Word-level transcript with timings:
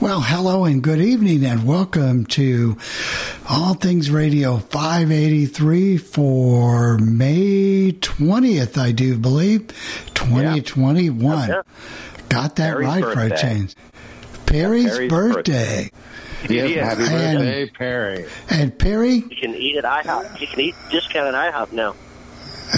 Well, 0.00 0.22
hello 0.22 0.64
and 0.64 0.82
good 0.82 1.00
evening, 1.00 1.44
and 1.44 1.66
welcome 1.66 2.24
to 2.26 2.76
All 3.48 3.74
Things 3.74 4.10
Radio 4.10 4.56
583 4.56 5.98
for 5.98 6.96
May 6.98 7.92
20th, 7.92 8.78
I 8.78 8.92
do 8.92 9.18
believe, 9.18 9.68
2021. 10.14 11.48
Yeah. 11.48 11.62
Got 12.30 12.56
that 12.56 12.72
Perry's 12.72 12.86
right 12.88 13.02
for 13.04 13.20
a 13.20 13.36
change. 13.36 13.74
Perry's, 14.46 14.88
Perry's 14.90 15.10
birthday. 15.10 15.90
Yes, 16.48 16.88
happy 16.98 17.02
And- 17.14 17.38
birthday, 17.38 17.66
Perry. 17.68 18.26
And 18.48 18.78
Perry, 18.78 19.14
You 19.16 19.36
can 19.38 19.54
eat 19.54 19.76
at 19.76 19.84
IHOP. 19.84 20.40
You 20.40 20.46
can 20.46 20.60
eat 20.60 20.74
discount 20.90 21.34
at 21.34 21.52
IHOP 21.52 21.72
now. 21.72 21.94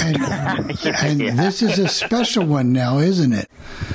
and, 0.00 0.16
and 1.30 1.38
this 1.38 1.62
is 1.62 1.78
a 1.78 1.86
special 1.86 2.44
one 2.46 2.72
now, 2.72 2.98
isn't 2.98 3.32
it? 3.32 3.48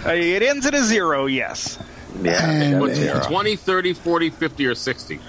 Uh, 0.05 0.11
it 0.11 0.43
ends 0.43 0.65
at 0.65 0.73
a 0.73 0.83
zero, 0.83 1.25
yes. 1.25 1.77
Yeah, 2.21 2.49
And- 2.49 2.81
that's 2.81 2.97
zero. 2.99 3.21
20, 3.23 3.55
30, 3.55 3.93
40, 3.93 4.29
50, 4.29 4.65
or 4.65 4.75
60. 4.75 5.19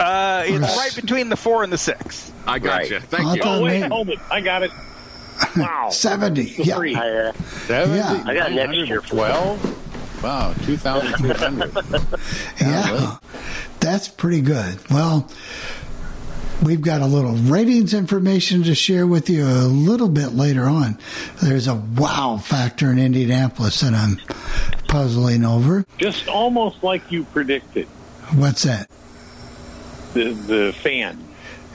Uh, 0.00 0.42
it's 0.46 0.58
Right. 0.60 0.76
right 0.76 0.94
between 0.96 1.28
the 1.28 1.36
four 1.36 1.62
and 1.62 1.72
the 1.72 1.78
six. 1.78 2.32
I 2.46 2.58
got 2.58 2.78
Right. 2.78 2.90
you. 2.90 3.00
Thank 3.00 3.26
I 3.26 3.34
you. 3.34 3.40
Oh, 3.44 3.62
wait, 3.62 3.82
hold 3.84 4.08
it. 4.08 4.18
I 4.30 4.40
got 4.40 4.62
it. 4.62 4.70
Wow. 5.56 5.88
70. 5.90 6.54
Yeah. 6.58 6.76
Three. 6.76 6.94
I, 6.94 7.08
uh, 7.28 7.32
Yeah. 7.68 8.22
I 8.26 8.34
got 8.34 8.52
next 8.52 8.76
year 8.76 9.00
12? 9.00 10.22
Wow, 10.22 10.54
2,200. 10.64 11.72
Yeah, 12.60 13.16
that's 13.80 14.08
pretty 14.08 14.40
good. 14.40 14.78
Well, 14.90 15.28
we've 16.62 16.82
got 16.82 17.00
a 17.00 17.06
little 17.06 17.32
ratings 17.32 17.94
information 17.94 18.62
to 18.64 18.74
share 18.74 19.06
with 19.06 19.28
you 19.28 19.44
a 19.44 19.66
little 19.66 20.08
bit 20.08 20.28
later 20.34 20.64
on. 20.64 20.98
There's 21.42 21.68
a 21.68 21.74
wow 21.74 22.38
factor 22.42 22.90
in 22.90 22.98
Indianapolis 22.98 23.80
that 23.80 23.94
I'm 23.94 24.18
puzzling 24.88 25.44
over. 25.44 25.84
Just 25.98 26.28
almost 26.28 26.82
like 26.82 27.10
you 27.10 27.24
predicted. 27.24 27.86
What's 28.34 28.62
that? 28.62 28.88
The 30.14 30.30
the 30.32 30.72
fan. 30.72 31.18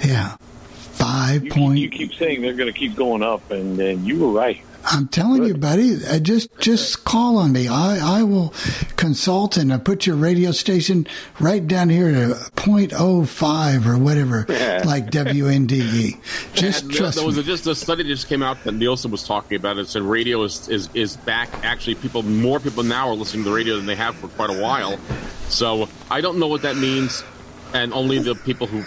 Yeah, 0.03 0.37
five 0.71 1.43
You, 1.45 1.51
point. 1.51 1.77
you 1.79 1.89
keep 1.89 2.13
saying 2.13 2.41
they're 2.41 2.53
going 2.53 2.71
to 2.71 2.77
keep 2.79 2.95
going 2.95 3.21
up, 3.21 3.51
and, 3.51 3.79
and 3.79 4.07
you 4.07 4.19
were 4.19 4.31
right. 4.31 4.61
I'm 4.85 5.07
telling 5.09 5.43
you, 5.43 5.53
buddy. 5.55 6.03
uh, 6.05 6.19
Just 6.19 6.49
just 6.59 7.03
call 7.05 7.37
on 7.37 7.51
me. 7.51 7.67
I 7.67 8.19
I 8.19 8.23
will 8.23 8.53
consult 8.95 9.57
and 9.57 9.71
I 9.73 9.77
put 9.77 10.05
your 10.07 10.15
radio 10.15 10.51
station 10.51 11.05
right 11.39 11.65
down 11.67 11.89
here 11.89 12.11
to 12.11 12.33
.05 12.55 13.85
or 13.85 13.97
whatever, 13.97 14.45
Yeah. 14.49 14.83
like 14.85 15.11
WNDE. 15.11 16.17
Just 16.53 16.83
And 16.83 16.91
there, 16.91 16.97
trust 16.97 17.17
there 17.17 17.25
was 17.25 17.35
me. 17.35 17.41
a, 17.41 17.45
just 17.45 17.67
a 17.67 17.75
study 17.75 18.03
that 18.03 18.09
just 18.09 18.27
came 18.27 18.41
out 18.41 18.63
that 18.63 18.73
Nielsen 18.73 19.11
was 19.11 19.23
talking 19.25 19.55
about. 19.57 19.77
It 19.77 19.87
said 19.87 20.01
radio 20.01 20.43
is, 20.43 20.67
is, 20.69 20.89
is 20.93 21.17
back. 21.17 21.49
Actually, 21.63 21.95
people 21.95 22.23
more 22.23 22.59
people 22.59 22.83
now 22.83 23.09
are 23.09 23.15
listening 23.15 23.43
to 23.43 23.49
the 23.49 23.55
radio 23.55 23.75
than 23.77 23.85
they 23.85 23.95
have 23.95 24.15
for 24.15 24.27
quite 24.29 24.49
a 24.49 24.61
while. 24.61 24.97
So 25.49 25.89
I 26.09 26.21
don't 26.21 26.39
know 26.39 26.47
what 26.47 26.61
that 26.63 26.77
means, 26.77 27.23
and 27.73 27.93
only 27.93 28.19
the 28.19 28.35
people 28.35 28.67
who 28.67 28.83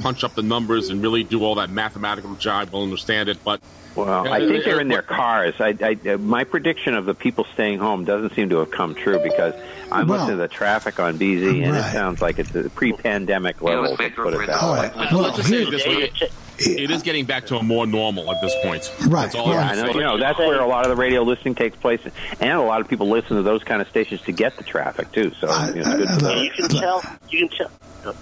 punch 0.00 0.24
up 0.24 0.34
the 0.34 0.42
numbers 0.42 0.88
and 0.88 1.02
really 1.02 1.24
do 1.24 1.44
all 1.44 1.56
that 1.56 1.70
mathematical 1.70 2.30
jive 2.36 2.70
will 2.72 2.82
understand 2.84 3.28
it. 3.28 3.38
But 3.44 3.60
Well, 3.94 4.32
I 4.32 4.40
think 4.46 4.64
they're 4.64 4.80
in 4.80 4.88
their 4.88 5.02
cars. 5.02 5.54
I, 5.60 5.76
I, 5.82 6.08
uh, 6.10 6.16
my 6.18 6.44
prediction 6.44 6.94
of 6.94 7.04
the 7.04 7.14
people 7.14 7.46
staying 7.52 7.78
home 7.78 8.04
doesn't 8.04 8.34
seem 8.34 8.48
to 8.50 8.58
have 8.58 8.70
come 8.70 8.94
true 8.94 9.18
because 9.22 9.54
I'm 9.90 10.06
Well- 10.08 10.18
listening 10.20 10.36
to 10.38 10.42
the 10.42 10.48
traffic 10.48 10.98
on 10.98 11.18
BZ, 11.18 11.62
and 11.64 11.72
Right. 11.72 11.80
it 11.86 11.92
sounds 11.92 12.22
like 12.22 12.38
it's 12.38 12.54
a 12.54 12.70
pre-pandemic 12.70 13.60
level. 13.60 13.96
to 13.96 14.10
put 14.10 14.34
it 14.34 14.46
that 14.46 14.62
way. 14.62 14.68
right. 14.78 14.96
Let's 14.96 15.12
Well, 15.12 15.36
just 15.36 15.48
say 15.48 15.62
here, 15.64 15.70
this 15.70 15.86
way: 15.86 16.10
it 16.58 16.90
is 16.90 17.02
getting 17.02 17.24
back 17.24 17.46
to 17.46 17.56
a 17.56 17.62
more 17.62 17.86
normal 17.86 18.30
at 18.32 18.40
this 18.40 18.54
point. 18.62 18.90
Right. 19.08 19.22
That's 19.24 19.34
all 19.34 19.48
Well, 19.48 19.58
I 19.58 19.72
I 19.72 19.74
know, 19.74 19.90
you 19.92 20.00
know, 20.00 20.18
that's 20.18 20.38
where 20.38 20.60
a 20.60 20.66
lot 20.66 20.84
of 20.84 20.90
the 20.90 20.96
radio 20.96 21.22
listening 21.22 21.54
takes 21.54 21.76
place, 21.76 22.00
and 22.40 22.52
a 22.52 22.62
lot 22.62 22.80
of 22.80 22.88
people 22.88 23.08
listen 23.10 23.36
to 23.36 23.42
those 23.42 23.62
kind 23.64 23.82
of 23.82 23.88
stations 23.88 24.20
to 24.22 24.32
get 24.32 24.56
the 24.56 24.64
traffic 24.64 25.12
too. 25.12 25.32
So, 25.40 25.48
you 25.74 25.82
know, 25.82 25.90
it's 25.92 25.96
good 25.96 26.08
for 26.08 26.14
I- 26.28 26.34
them. 26.34 26.44
You 26.44 26.50
can 26.52 26.68
tell. 26.68 27.02
You 27.28 27.48
can 27.48 27.58
tell. 27.58 28.14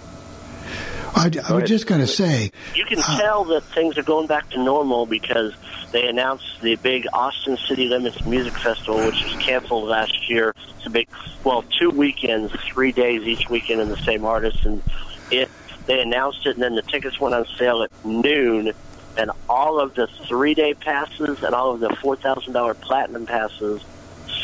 I, 1.20 1.31
I 1.48 1.53
was 1.54 1.69
just 1.69 1.86
going 1.86 2.00
to 2.00 2.06
say, 2.06 2.50
You 2.75 2.84
can 2.84 2.98
Uh, 2.98 3.19
tell 3.19 3.44
that 3.44 3.62
things 3.64 3.98
are 3.98 4.03
going 4.03 4.26
back 4.26 4.48
to 4.50 4.58
normal 4.62 5.06
because 5.06 5.53
they 5.92 6.06
announced 6.06 6.60
the 6.62 6.76
big 6.76 7.06
Austin 7.12 7.56
City 7.69 7.88
Limits 7.88 8.25
Music 8.25 8.53
Festival, 8.54 9.04
which 9.04 9.22
was 9.25 9.32
canceled 9.41 9.88
last 9.88 10.28
year. 10.30 10.54
It's 10.78 10.86
a 10.86 10.91
big, 10.91 11.09
well, 11.44 11.62
two 11.78 11.91
weekends, 11.91 12.53
three 12.72 12.92
days 12.92 13.22
each 13.22 13.48
weekend, 13.50 13.80
and 13.80 13.91
the 13.91 13.97
same 13.98 14.25
artist. 14.25 14.64
And 14.64 14.82
it, 15.30 15.50
they 15.86 16.00
announced 16.00 16.47
it, 16.47 16.54
and 16.54 16.62
then 16.62 16.75
the 16.75 16.82
tickets 16.82 17.20
went 17.20 17.34
on 17.34 17.47
sale 17.59 17.82
at 17.82 17.91
noon. 18.04 18.72
And 19.19 19.30
all 19.48 19.80
of 19.80 19.94
the 19.94 20.06
three-day 20.28 20.75
passes 20.75 21.42
and 21.42 21.54
all 21.54 21.72
of 21.72 21.80
the 21.80 21.91
four 21.97 22.14
thousand 22.16 22.53
dollar 22.53 22.75
platinum 22.75 23.26
passes 23.26 23.82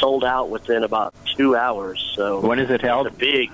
sold 0.00 0.25
out 0.25 0.50
within 0.50 0.82
about 0.82 1.15
two 1.36 1.56
hours. 1.56 2.12
So 2.16 2.41
When 2.41 2.59
is 2.59 2.69
it 2.70 2.82
held? 2.82 3.06
It's 3.06 3.15
a 3.15 3.19
big, 3.19 3.50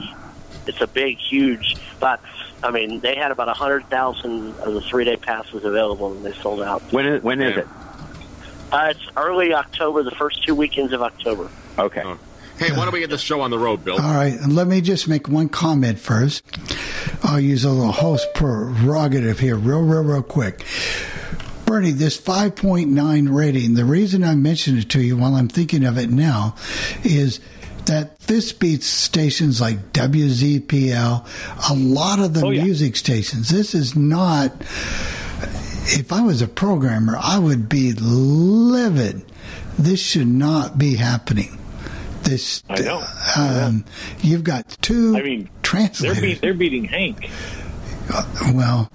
it's 0.66 0.80
a 0.80 0.86
big, 0.86 1.18
huge. 1.18 1.76
But 2.00 2.20
I 2.62 2.70
mean, 2.70 3.00
they 3.00 3.16
had 3.16 3.30
about 3.30 3.48
a 3.48 3.54
hundred 3.54 3.88
thousand 3.88 4.54
of 4.60 4.74
the 4.74 4.80
three-day 4.80 5.16
passes 5.16 5.64
available, 5.64 6.12
and 6.12 6.24
they 6.24 6.32
sold 6.32 6.62
out. 6.62 6.80
When 6.92 7.06
is, 7.06 7.22
when 7.22 7.40
is 7.40 7.56
it? 7.56 7.66
Uh, 8.70 8.88
it's 8.90 9.06
early 9.16 9.52
October, 9.52 10.02
the 10.02 10.12
first 10.12 10.44
two 10.44 10.54
weekends 10.54 10.92
of 10.92 11.02
October. 11.02 11.50
Okay. 11.78 12.02
Oh. 12.04 12.18
Hey, 12.58 12.70
why 12.70 12.84
don't 12.84 12.92
we 12.92 13.00
get 13.00 13.10
this 13.10 13.20
show 13.20 13.40
on 13.40 13.50
the 13.50 13.58
road, 13.58 13.84
Bill? 13.84 14.00
all 14.00 14.14
right, 14.14 14.38
let 14.46 14.68
me 14.68 14.80
just 14.80 15.08
make 15.08 15.26
one 15.28 15.48
comment 15.48 15.98
first. 15.98 16.44
I'll 17.24 17.40
use 17.40 17.64
a 17.64 17.70
little 17.70 17.92
host 17.92 18.28
prerogative 18.34 19.38
here, 19.40 19.56
real, 19.56 19.82
real, 19.82 20.04
real 20.04 20.22
quick. 20.22 20.64
Bernie, 21.66 21.90
this 21.90 22.20
5.9 22.20 23.34
rating, 23.34 23.74
the 23.74 23.84
reason 23.84 24.22
I 24.22 24.34
mentioned 24.34 24.78
it 24.78 24.90
to 24.90 25.00
you 25.00 25.16
while 25.16 25.34
I'm 25.34 25.48
thinking 25.48 25.84
of 25.84 25.98
it 25.98 26.10
now 26.10 26.54
is 27.02 27.40
that 27.86 28.18
this 28.20 28.52
beats 28.52 28.86
stations 28.86 29.60
like 29.60 29.92
WZPL, 29.92 31.26
a 31.70 31.74
lot 31.74 32.18
of 32.20 32.34
the 32.34 32.44
Oh, 32.46 32.50
yeah. 32.50 32.62
music 32.64 32.96
stations. 32.96 33.48
This 33.50 33.74
is 33.74 33.96
not, 33.96 34.52
if 35.86 36.12
I 36.12 36.20
was 36.22 36.42
a 36.42 36.46
programmer, 36.48 37.16
I 37.20 37.38
would 37.38 37.68
be 37.68 37.92
livid. 37.92 39.22
This 39.78 40.00
should 40.00 40.28
not 40.28 40.78
be 40.78 40.94
happening. 40.96 41.58
This, 42.22 42.62
I 42.70 42.80
know. 42.80 43.02
um, 43.36 43.84
you've 44.20 44.44
got 44.44 44.68
two 44.80 45.16
I 45.16 45.22
mean, 45.22 45.42
They're, 45.44 45.50
translators. 45.62 46.20
be- 46.20 46.34
they're 46.34 46.54
beating 46.54 46.84
Hank. 46.84 47.28
well, 48.54 48.90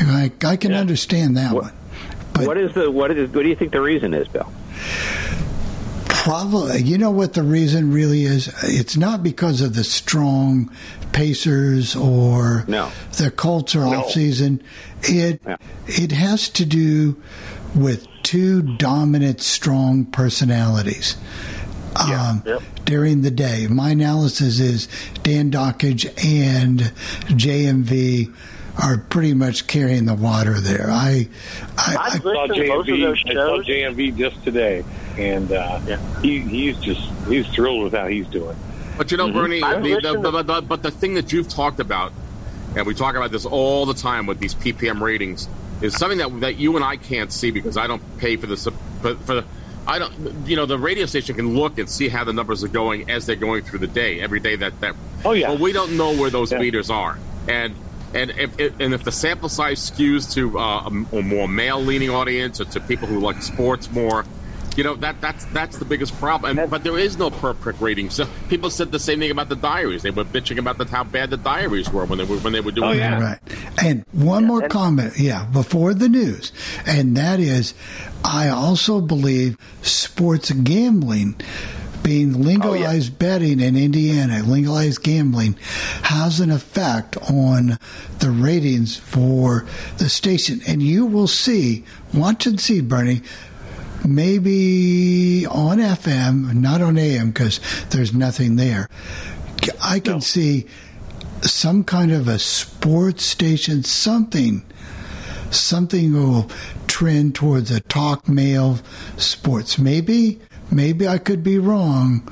I, 0.00 0.30
I 0.44 0.56
can 0.56 0.72
Yeah. 0.72 0.80
understand 0.80 1.36
that 1.38 1.54
What- 1.54 1.64
one. 1.64 1.72
But 2.34 2.46
what 2.46 2.56
is 2.58 2.72
the 2.74 2.88
what 2.90 3.10
is 3.10 3.30
what 3.34 3.42
do 3.42 3.48
you 3.48 3.56
think 3.56 3.72
the 3.72 3.80
reason 3.80 4.14
is, 4.14 4.28
Bill? 4.28 4.46
Probably, 6.28 6.82
you 6.82 6.98
know 6.98 7.10
what 7.10 7.32
the 7.32 7.42
reason 7.42 7.90
really 7.92 8.24
is? 8.24 8.52
It's 8.64 8.96
not 8.98 9.22
because 9.22 9.60
of 9.62 9.74
the 9.74 9.82
strong 9.84 10.70
Pacers 11.12 11.96
or 11.96 12.64
No. 12.68 12.90
the 13.16 13.30
Colts 13.30 13.74
are 13.74 13.84
off 13.86 14.10
season. 14.10 14.60
It 15.04 15.40
Yeah. 15.46 15.56
it 15.86 16.12
has 16.12 16.50
to 16.50 16.66
do 16.66 17.16
with 17.74 18.06
two 18.22 18.60
dominant, 18.76 19.40
strong 19.40 20.04
personalities. 20.04 21.16
Um, 21.96 22.42
Yep. 22.46 22.62
During 22.84 23.22
the 23.22 23.30
day, 23.30 23.66
my 23.68 23.90
analysis 23.90 24.60
is 24.60 24.86
Dan 25.22 25.50
Dakich 25.50 26.04
and 26.24 26.92
JMV 27.28 28.30
are 28.80 28.98
pretty 28.98 29.32
much 29.34 29.66
carrying 29.66 30.04
the 30.04 30.14
water 30.14 30.60
there. 30.60 30.88
I, 30.90 31.28
I, 31.78 31.96
I've 31.98 32.14
I 32.14 32.18
saw 32.18 32.44
listened 32.44 32.54
to 32.54 32.72
of 32.78 32.86
JMV. 32.86 33.00
those 33.02 33.24
I 33.26 33.32
saw. 33.32 33.62
JMV 33.62 34.16
just 34.18 34.44
today, 34.44 34.84
and 35.18 35.52
uh, 35.52 35.80
Yeah. 35.86 36.20
he, 36.22 36.40
he's 36.40 36.78
just 36.78 37.00
he's 37.28 37.46
thrilled 37.48 37.84
with 37.84 37.92
how 37.94 38.06
he's 38.06 38.26
doing. 38.28 38.56
But 38.96 39.10
you 39.10 39.16
know, 39.16 39.30
Bernie, 39.32 39.62
I've 39.62 39.82
the, 39.82 39.90
the, 39.90 39.96
listened 40.00 40.24
to- 40.24 40.32
but, 40.32 40.46
but, 40.46 40.68
but 40.68 40.82
the 40.82 40.90
thing 40.90 41.14
that 41.14 41.32
you've 41.32 41.48
talked 41.48 41.80
about 41.80 42.12
and 42.76 42.86
we 42.86 42.94
talk 42.94 43.14
about 43.16 43.30
this 43.30 43.46
all 43.46 43.86
the 43.86 43.94
time 43.94 44.26
with 44.26 44.38
these 44.40 44.54
PPM 44.54 45.00
ratings, 45.00 45.48
is 45.80 45.96
something 45.96 46.18
that 46.18 46.40
that 46.40 46.56
you 46.58 46.76
and 46.76 46.84
I 46.84 46.96
can't 46.96 47.32
see 47.32 47.50
because 47.50 47.76
I 47.76 47.86
don't 47.86 48.02
pay 48.18 48.36
for 48.36 48.46
the 48.46 48.56
sub- 48.56 48.74
for, 49.02 49.14
for 49.14 49.34
the. 49.36 49.44
I 49.86 49.98
don't, 49.98 50.46
you 50.46 50.54
know, 50.54 50.66
the 50.66 50.78
radio 50.78 51.06
station 51.06 51.34
can 51.34 51.54
look 51.56 51.78
and 51.78 51.88
see 51.88 52.08
how 52.10 52.22
the 52.24 52.32
numbers 52.34 52.62
are 52.62 52.68
going 52.68 53.10
as 53.10 53.24
they're 53.24 53.36
going 53.36 53.62
through 53.62 53.78
the 53.78 53.86
day, 53.86 54.20
every 54.20 54.38
day 54.38 54.54
that 54.56 54.78
that. 54.80 54.94
Oh, 55.24 55.32
yeah. 55.32 55.48
But 55.48 55.60
we 55.60 55.72
don't 55.72 55.96
know 55.96 56.14
where 56.14 56.28
those 56.28 56.52
Yeah. 56.52 56.58
meters 56.58 56.90
are, 56.90 57.16
and 57.48 57.74
and 58.12 58.30
if 58.32 58.58
if- 58.60 58.78
and 58.80 58.92
if 58.92 59.04
the 59.04 59.12
sample 59.12 59.48
size 59.48 59.90
skews 59.90 60.30
to 60.34 60.58
uh, 60.58 60.90
a, 61.12 61.16
a 61.18 61.22
more 61.22 61.48
male 61.48 61.80
leaning 61.80 62.10
audience 62.10 62.60
or 62.60 62.66
to 62.66 62.80
people 62.80 63.08
who 63.08 63.18
like 63.20 63.40
sports 63.42 63.90
more, 63.90 64.26
you 64.78 64.84
know 64.84 64.94
that 64.94 65.20
that's 65.20 65.44
that's 65.46 65.76
the 65.78 65.84
biggest 65.84 66.16
problem. 66.20 66.56
And, 66.56 66.70
but 66.70 66.84
there 66.84 66.96
is 66.96 67.18
no 67.18 67.30
per 67.30 67.52
prick 67.52 67.80
rating. 67.80 68.10
So 68.10 68.26
people 68.48 68.70
said 68.70 68.92
the 68.92 69.00
same 69.00 69.18
thing 69.18 69.32
about 69.32 69.48
the 69.48 69.56
diaries. 69.56 70.02
They 70.02 70.12
were 70.12 70.24
bitching 70.24 70.58
about 70.58 70.78
the, 70.78 70.84
how 70.84 71.02
bad 71.02 71.30
the 71.30 71.36
diaries 71.36 71.90
were 71.90 72.04
when 72.04 72.18
they 72.18 72.24
were 72.24 72.36
when 72.36 72.52
they 72.52 72.60
were 72.60 72.70
doing 72.70 72.90
Oh, 72.90 72.96
that. 72.96 73.20
yeah. 73.20 73.20
Right. 73.20 73.38
And 73.82 74.04
one 74.12 74.44
more 74.44 74.62
and- 74.62 74.70
comment, 74.70 75.18
yeah, 75.18 75.46
before 75.46 75.94
the 75.94 76.08
news, 76.08 76.52
and 76.86 77.16
that 77.16 77.40
is 77.40 77.74
I 78.24 78.50
also 78.50 79.00
believe 79.00 79.58
sports 79.82 80.52
gambling 80.52 81.34
being 82.04 82.36
oh, 82.36 82.38
legalized 82.38 83.18
betting 83.18 83.60
in 83.60 83.76
Indiana, 83.76 84.42
legalized 84.44 85.02
gambling, 85.02 85.54
has 86.04 86.40
an 86.40 86.50
effect 86.50 87.16
on 87.30 87.78
the 88.20 88.30
ratings 88.30 88.96
for 88.96 89.66
the 89.98 90.08
station. 90.08 90.60
And 90.66 90.82
you 90.82 91.04
will 91.04 91.26
see, 91.26 91.84
watch 92.14 92.46
and 92.46 92.58
see, 92.60 92.80
Bernie, 92.80 93.22
maybe 94.14 95.46
on 95.46 95.78
FM, 95.78 96.54
not 96.54 96.80
on 96.80 96.98
AM, 96.98 97.28
because 97.30 97.60
there's 97.90 98.12
nothing 98.12 98.56
there. 98.56 98.88
I 99.82 100.00
can 100.00 100.20
see 100.20 100.66
some 101.42 101.84
kind 101.84 102.10
of 102.12 102.26
a 102.28 102.38
sports 102.38 103.24
station, 103.24 103.82
something, 103.82 104.64
something 105.50 106.12
will 106.12 106.50
trend 106.86 107.34
towards 107.34 107.70
a 107.70 107.80
talk 107.80 108.28
male 108.28 108.78
sports. 109.16 109.78
Maybe, 109.78 110.40
maybe 110.70 111.06
I 111.06 111.18
could 111.18 111.42
be 111.44 111.58
wrong, 111.58 112.28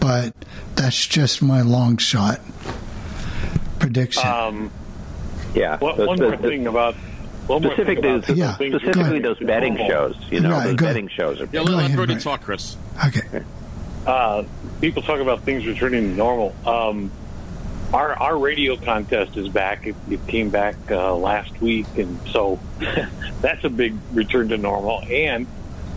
but 0.00 0.34
that's 0.76 1.06
just 1.06 1.42
my 1.42 1.62
long 1.62 1.96
shot 1.96 2.40
prediction. 3.78 4.26
Um, 4.28 4.70
Yeah. 5.54 5.78
one, 5.78 5.96
Those- 5.96 6.06
one 6.08 6.18
more 6.18 6.30
those- 6.30 6.40
thing 6.40 6.66
about 6.66 6.94
one 6.94 7.02
more 7.02 7.02
thing 7.02 7.09
Specific 7.58 7.98
about 7.98 8.26
those, 8.26 8.36
Yeah, 8.36 8.54
specifically 8.54 9.18
those 9.20 9.38
betting 9.38 9.76
shows. 9.76 10.16
You 10.30 10.40
know, 10.40 10.50
Right, 10.50 10.64
those 10.64 10.74
go 10.76 10.84
ahead. 10.86 10.94
betting 10.94 11.08
shows 11.08 11.40
are. 11.40 11.44
Yeah, 11.46 11.64
Go 11.64 11.72
let, 11.72 11.90
let 11.96 12.08
ahead, 12.10 12.20
talk, 12.20 12.42
Chris. 12.42 12.76
okay. 13.06 13.42
uh, 14.06 14.44
people 14.80 15.02
talk 15.02 15.20
about 15.20 15.42
things 15.42 15.66
returning 15.66 16.02
to 16.10 16.16
normal. 16.16 16.54
Um, 16.66 17.10
our 17.92 18.12
our 18.12 18.38
radio 18.38 18.76
contest 18.76 19.36
is 19.36 19.48
back. 19.48 19.86
It, 19.86 19.96
it 20.08 20.24
came 20.28 20.50
back 20.50 20.76
uh, 20.90 21.14
last 21.16 21.60
week, 21.60 21.86
and 21.96 22.20
so 22.28 22.60
that's 23.40 23.64
a 23.64 23.70
big 23.70 23.94
return 24.12 24.48
to 24.50 24.56
normal. 24.58 25.02
And 25.10 25.46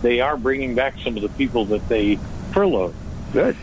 they 0.02 0.20
are 0.20 0.36
bringing 0.36 0.74
back 0.74 0.98
some 1.04 1.16
of 1.16 1.22
the 1.22 1.28
people 1.28 1.66
that 1.66 1.88
they 1.88 2.16
furloughed, 2.52 2.94
Good. 3.32 3.56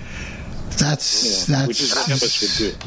That's 0.77 1.47
you 1.49 1.53
know, 1.53 1.59
that's 1.59 1.67
which 1.67 1.81
is 1.81 1.94
what 1.95 2.07
Emmis 2.07 2.41
would 2.41 2.71
do. 2.71 2.77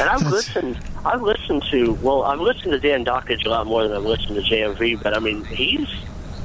And 0.00 0.08
I've 0.08 0.20
That's- 0.20 0.32
listened. 0.32 0.78
I've 1.04 1.22
listened 1.22 1.64
to. 1.70 1.92
Well, 2.02 2.22
I've 2.24 2.40
listened 2.40 2.72
to 2.72 2.78
Dan 2.80 3.04
Dakich 3.04 3.44
a 3.46 3.48
lot 3.48 3.66
more 3.66 3.82
than 3.86 3.96
I've 3.96 4.04
listened 4.04 4.36
to 4.36 4.42
JMV. 4.42 5.02
But 5.02 5.16
I 5.16 5.20
mean, 5.20 5.44
he's. 5.44 5.88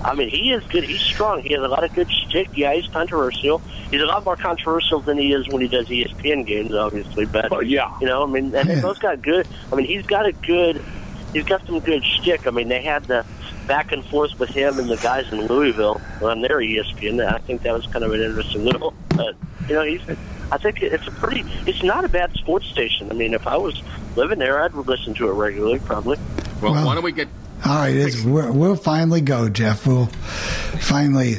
I 0.04 0.16
mean, 0.16 0.28
he 0.30 0.52
is 0.52 0.62
good. 0.66 0.84
He's 0.84 1.00
strong. 1.00 1.42
He 1.42 1.54
has 1.54 1.62
a 1.64 1.68
lot 1.68 1.84
of 1.86 1.94
good 1.96 2.12
shtick. 2.12 2.50
Yeah, 2.56 2.74
he's 2.74 2.88
controversial. 2.88 3.60
He's 3.90 4.02
a 4.02 4.06
lot 4.06 4.26
more 4.26 4.36
controversial 4.36 5.00
than 5.00 5.18
he 5.18 5.32
is 5.32 5.48
when 5.48 5.62
he 5.62 5.70
does 5.70 5.88
ESPN 5.88 6.46
games, 6.46 6.74
obviously. 6.74 7.26
But 7.26 7.52
Oh, 7.54 7.62
yeah. 7.62 7.90
you 8.02 8.08
know, 8.08 8.22
I 8.22 8.26
mean, 8.26 8.54
and 8.54 8.68
they 8.70 8.76
Yeah. 8.76 8.82
both 8.82 9.00
got 9.00 9.22
good. 9.22 9.48
I 9.72 9.76
mean, 9.76 9.86
he's 9.86 10.06
got 10.06 10.26
a 10.26 10.34
good. 10.34 10.84
He's 11.32 11.46
got 11.46 11.66
some 11.66 11.80
good 11.80 12.04
shtick. 12.04 12.46
I 12.48 12.52
mean, 12.52 12.68
they 12.68 12.82
had 12.82 13.06
the 13.06 13.26
back 13.66 13.94
and 13.94 14.04
forth 14.06 14.38
with 14.40 14.50
him 14.50 14.78
and 14.78 14.90
the 14.90 14.98
guys 14.98 15.26
in 15.32 15.48
Louisville 15.48 16.02
on 16.22 16.42
their 16.42 16.58
ESPN. 16.60 17.26
I 17.26 17.38
think 17.40 17.62
that 17.64 17.74
was 17.74 17.88
kind 17.88 18.04
of 18.04 18.12
an 18.12 18.22
interesting 18.22 18.66
little. 18.66 18.94
But 19.16 19.36
you 19.70 19.76
know, 19.76 19.84
he's. 19.84 20.02
I 20.52 20.58
think 20.58 20.82
it's 20.82 21.08
a 21.08 21.12
pretty. 21.12 21.44
It's 21.66 21.84
not 21.84 22.06
a 22.06 22.10
bad 22.10 22.34
sports 22.34 22.68
station. 22.68 23.10
I 23.12 23.14
mean, 23.16 23.34
if 23.34 23.48
I 23.48 23.58
was 23.58 23.82
living 24.16 24.40
there, 24.40 24.62
I'd 24.62 24.74
listen 24.74 25.14
to 25.16 25.30
it 25.30 25.34
regularly, 25.34 25.80
probably. 25.80 26.18
Well, 26.62 26.74
Well- 26.74 26.86
why 26.86 26.96
don't 26.96 27.04
we 27.04 27.12
get 27.12 27.28
all 27.66 27.76
right. 27.76 27.96
It's, 27.96 28.22
we're, 28.22 28.52
we'll 28.52 28.76
finally 28.76 29.22
go, 29.22 29.48
Jeff. 29.48 29.88
We'll 29.88 30.08
finally, 30.08 31.38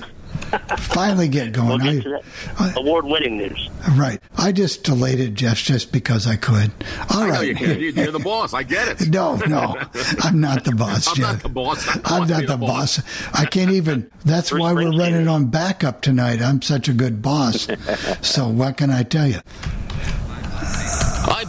finally 0.79 1.29
get 1.29 1.52
going. 1.52 1.69
We'll 1.69 1.79
get 1.79 2.02
to 2.05 2.20
I- 2.58 2.73
award-winning 2.76 3.37
news. 3.38 3.70
Right. 3.96 4.20
I 4.37 4.52
just 4.52 4.85
delayed 4.85 5.20
it, 5.20 5.35
Jeff, 5.35 5.58
just 5.58 5.93
because 5.93 6.26
I 6.26 6.37
could. 6.37 6.70
All 7.11 7.23
I 7.23 7.26
know 7.26 7.32
right. 7.35 7.49
you 7.49 7.55
can. 7.55 7.81
You- 7.81 7.91
You're 7.91 8.12
the 8.12 8.19
boss. 8.19 8.55
I 8.55 8.62
get 8.62 9.00
it. 9.00 9.08
No, 9.08 9.37
no, 9.37 9.76
I'm 10.23 10.41
not 10.41 10.64
the 10.64 10.73
boss, 10.75 11.08
I'm 11.08 11.14
Jeff. 11.17 11.32
not 11.35 11.43
the 11.43 11.49
boss. 11.49 11.88
I 11.88 12.00
I'm 12.19 12.29
not 12.29 12.41
be 12.41 12.46
the 12.46 12.56
boss. 12.56 13.00
I 13.32 13.44
can't 13.46 13.70
even. 13.73 14.11
That's 14.25 14.50
Bruce 14.50 14.61
why 14.61 14.73
we're 14.73 14.82
Springsteen. 14.91 14.99
running 14.99 15.29
on 15.29 15.46
backup 15.46 16.00
tonight. 16.02 16.41
I'm 16.41 16.62
such 16.62 16.88
a 16.88 16.93
good 16.93 17.20
boss. 17.23 17.69
so 18.23 18.49
what 18.49 18.76
can 18.79 18.91
I 18.91 19.02
tell 19.02 19.26
you? 19.26 19.41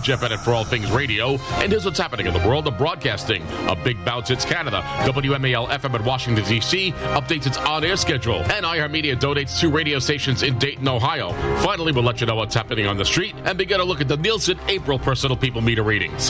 Jeff 0.06 0.22
Bennett 0.22 0.40
for 0.40 0.54
All 0.54 0.64
Things 0.64 0.92
Radio, 0.92 1.32
and 1.54 1.72
here's 1.72 1.84
what's 1.84 1.98
happening 1.98 2.28
in 2.28 2.34
the 2.34 2.48
world 2.48 2.68
of 2.68 2.78
broadcasting. 2.78 3.42
A 3.68 3.76
big 3.76 4.06
bounce 4.06 4.30
hits 4.30 4.46
Canada. 4.46 4.82
WMAL 5.00 5.68
FM 5.68 5.96
in 5.96 6.06
Washington, 6.06 6.46
D.C. 6.46 6.92
updates 6.92 7.48
its 7.48 7.58
on 7.58 7.84
air 7.84 7.98
schedule, 7.98 8.36
and 8.36 8.64
iHeartMedia 8.64 9.16
donates 9.16 9.60
two 9.60 9.72
radio 9.72 9.98
stations 9.98 10.44
in 10.44 10.60
Dayton, 10.60 10.88
Ohio. 10.88 11.32
Finally, 11.64 11.92
we'll 11.92 12.04
let 12.04 12.22
you 12.22 12.28
know 12.28 12.36
what's 12.36 12.54
happening 12.54 12.86
on 12.86 12.98
the 12.98 13.06
street 13.06 13.34
and 13.46 13.58
begin 13.58 13.80
a 13.80 13.84
look 13.84 14.00
at 14.00 14.08
the 14.08 14.18
Nielsen 14.18 14.60
April 14.68 15.00
Personal 15.00 15.36
People 15.38 15.62
Meter 15.62 15.82
readings. 15.82 16.30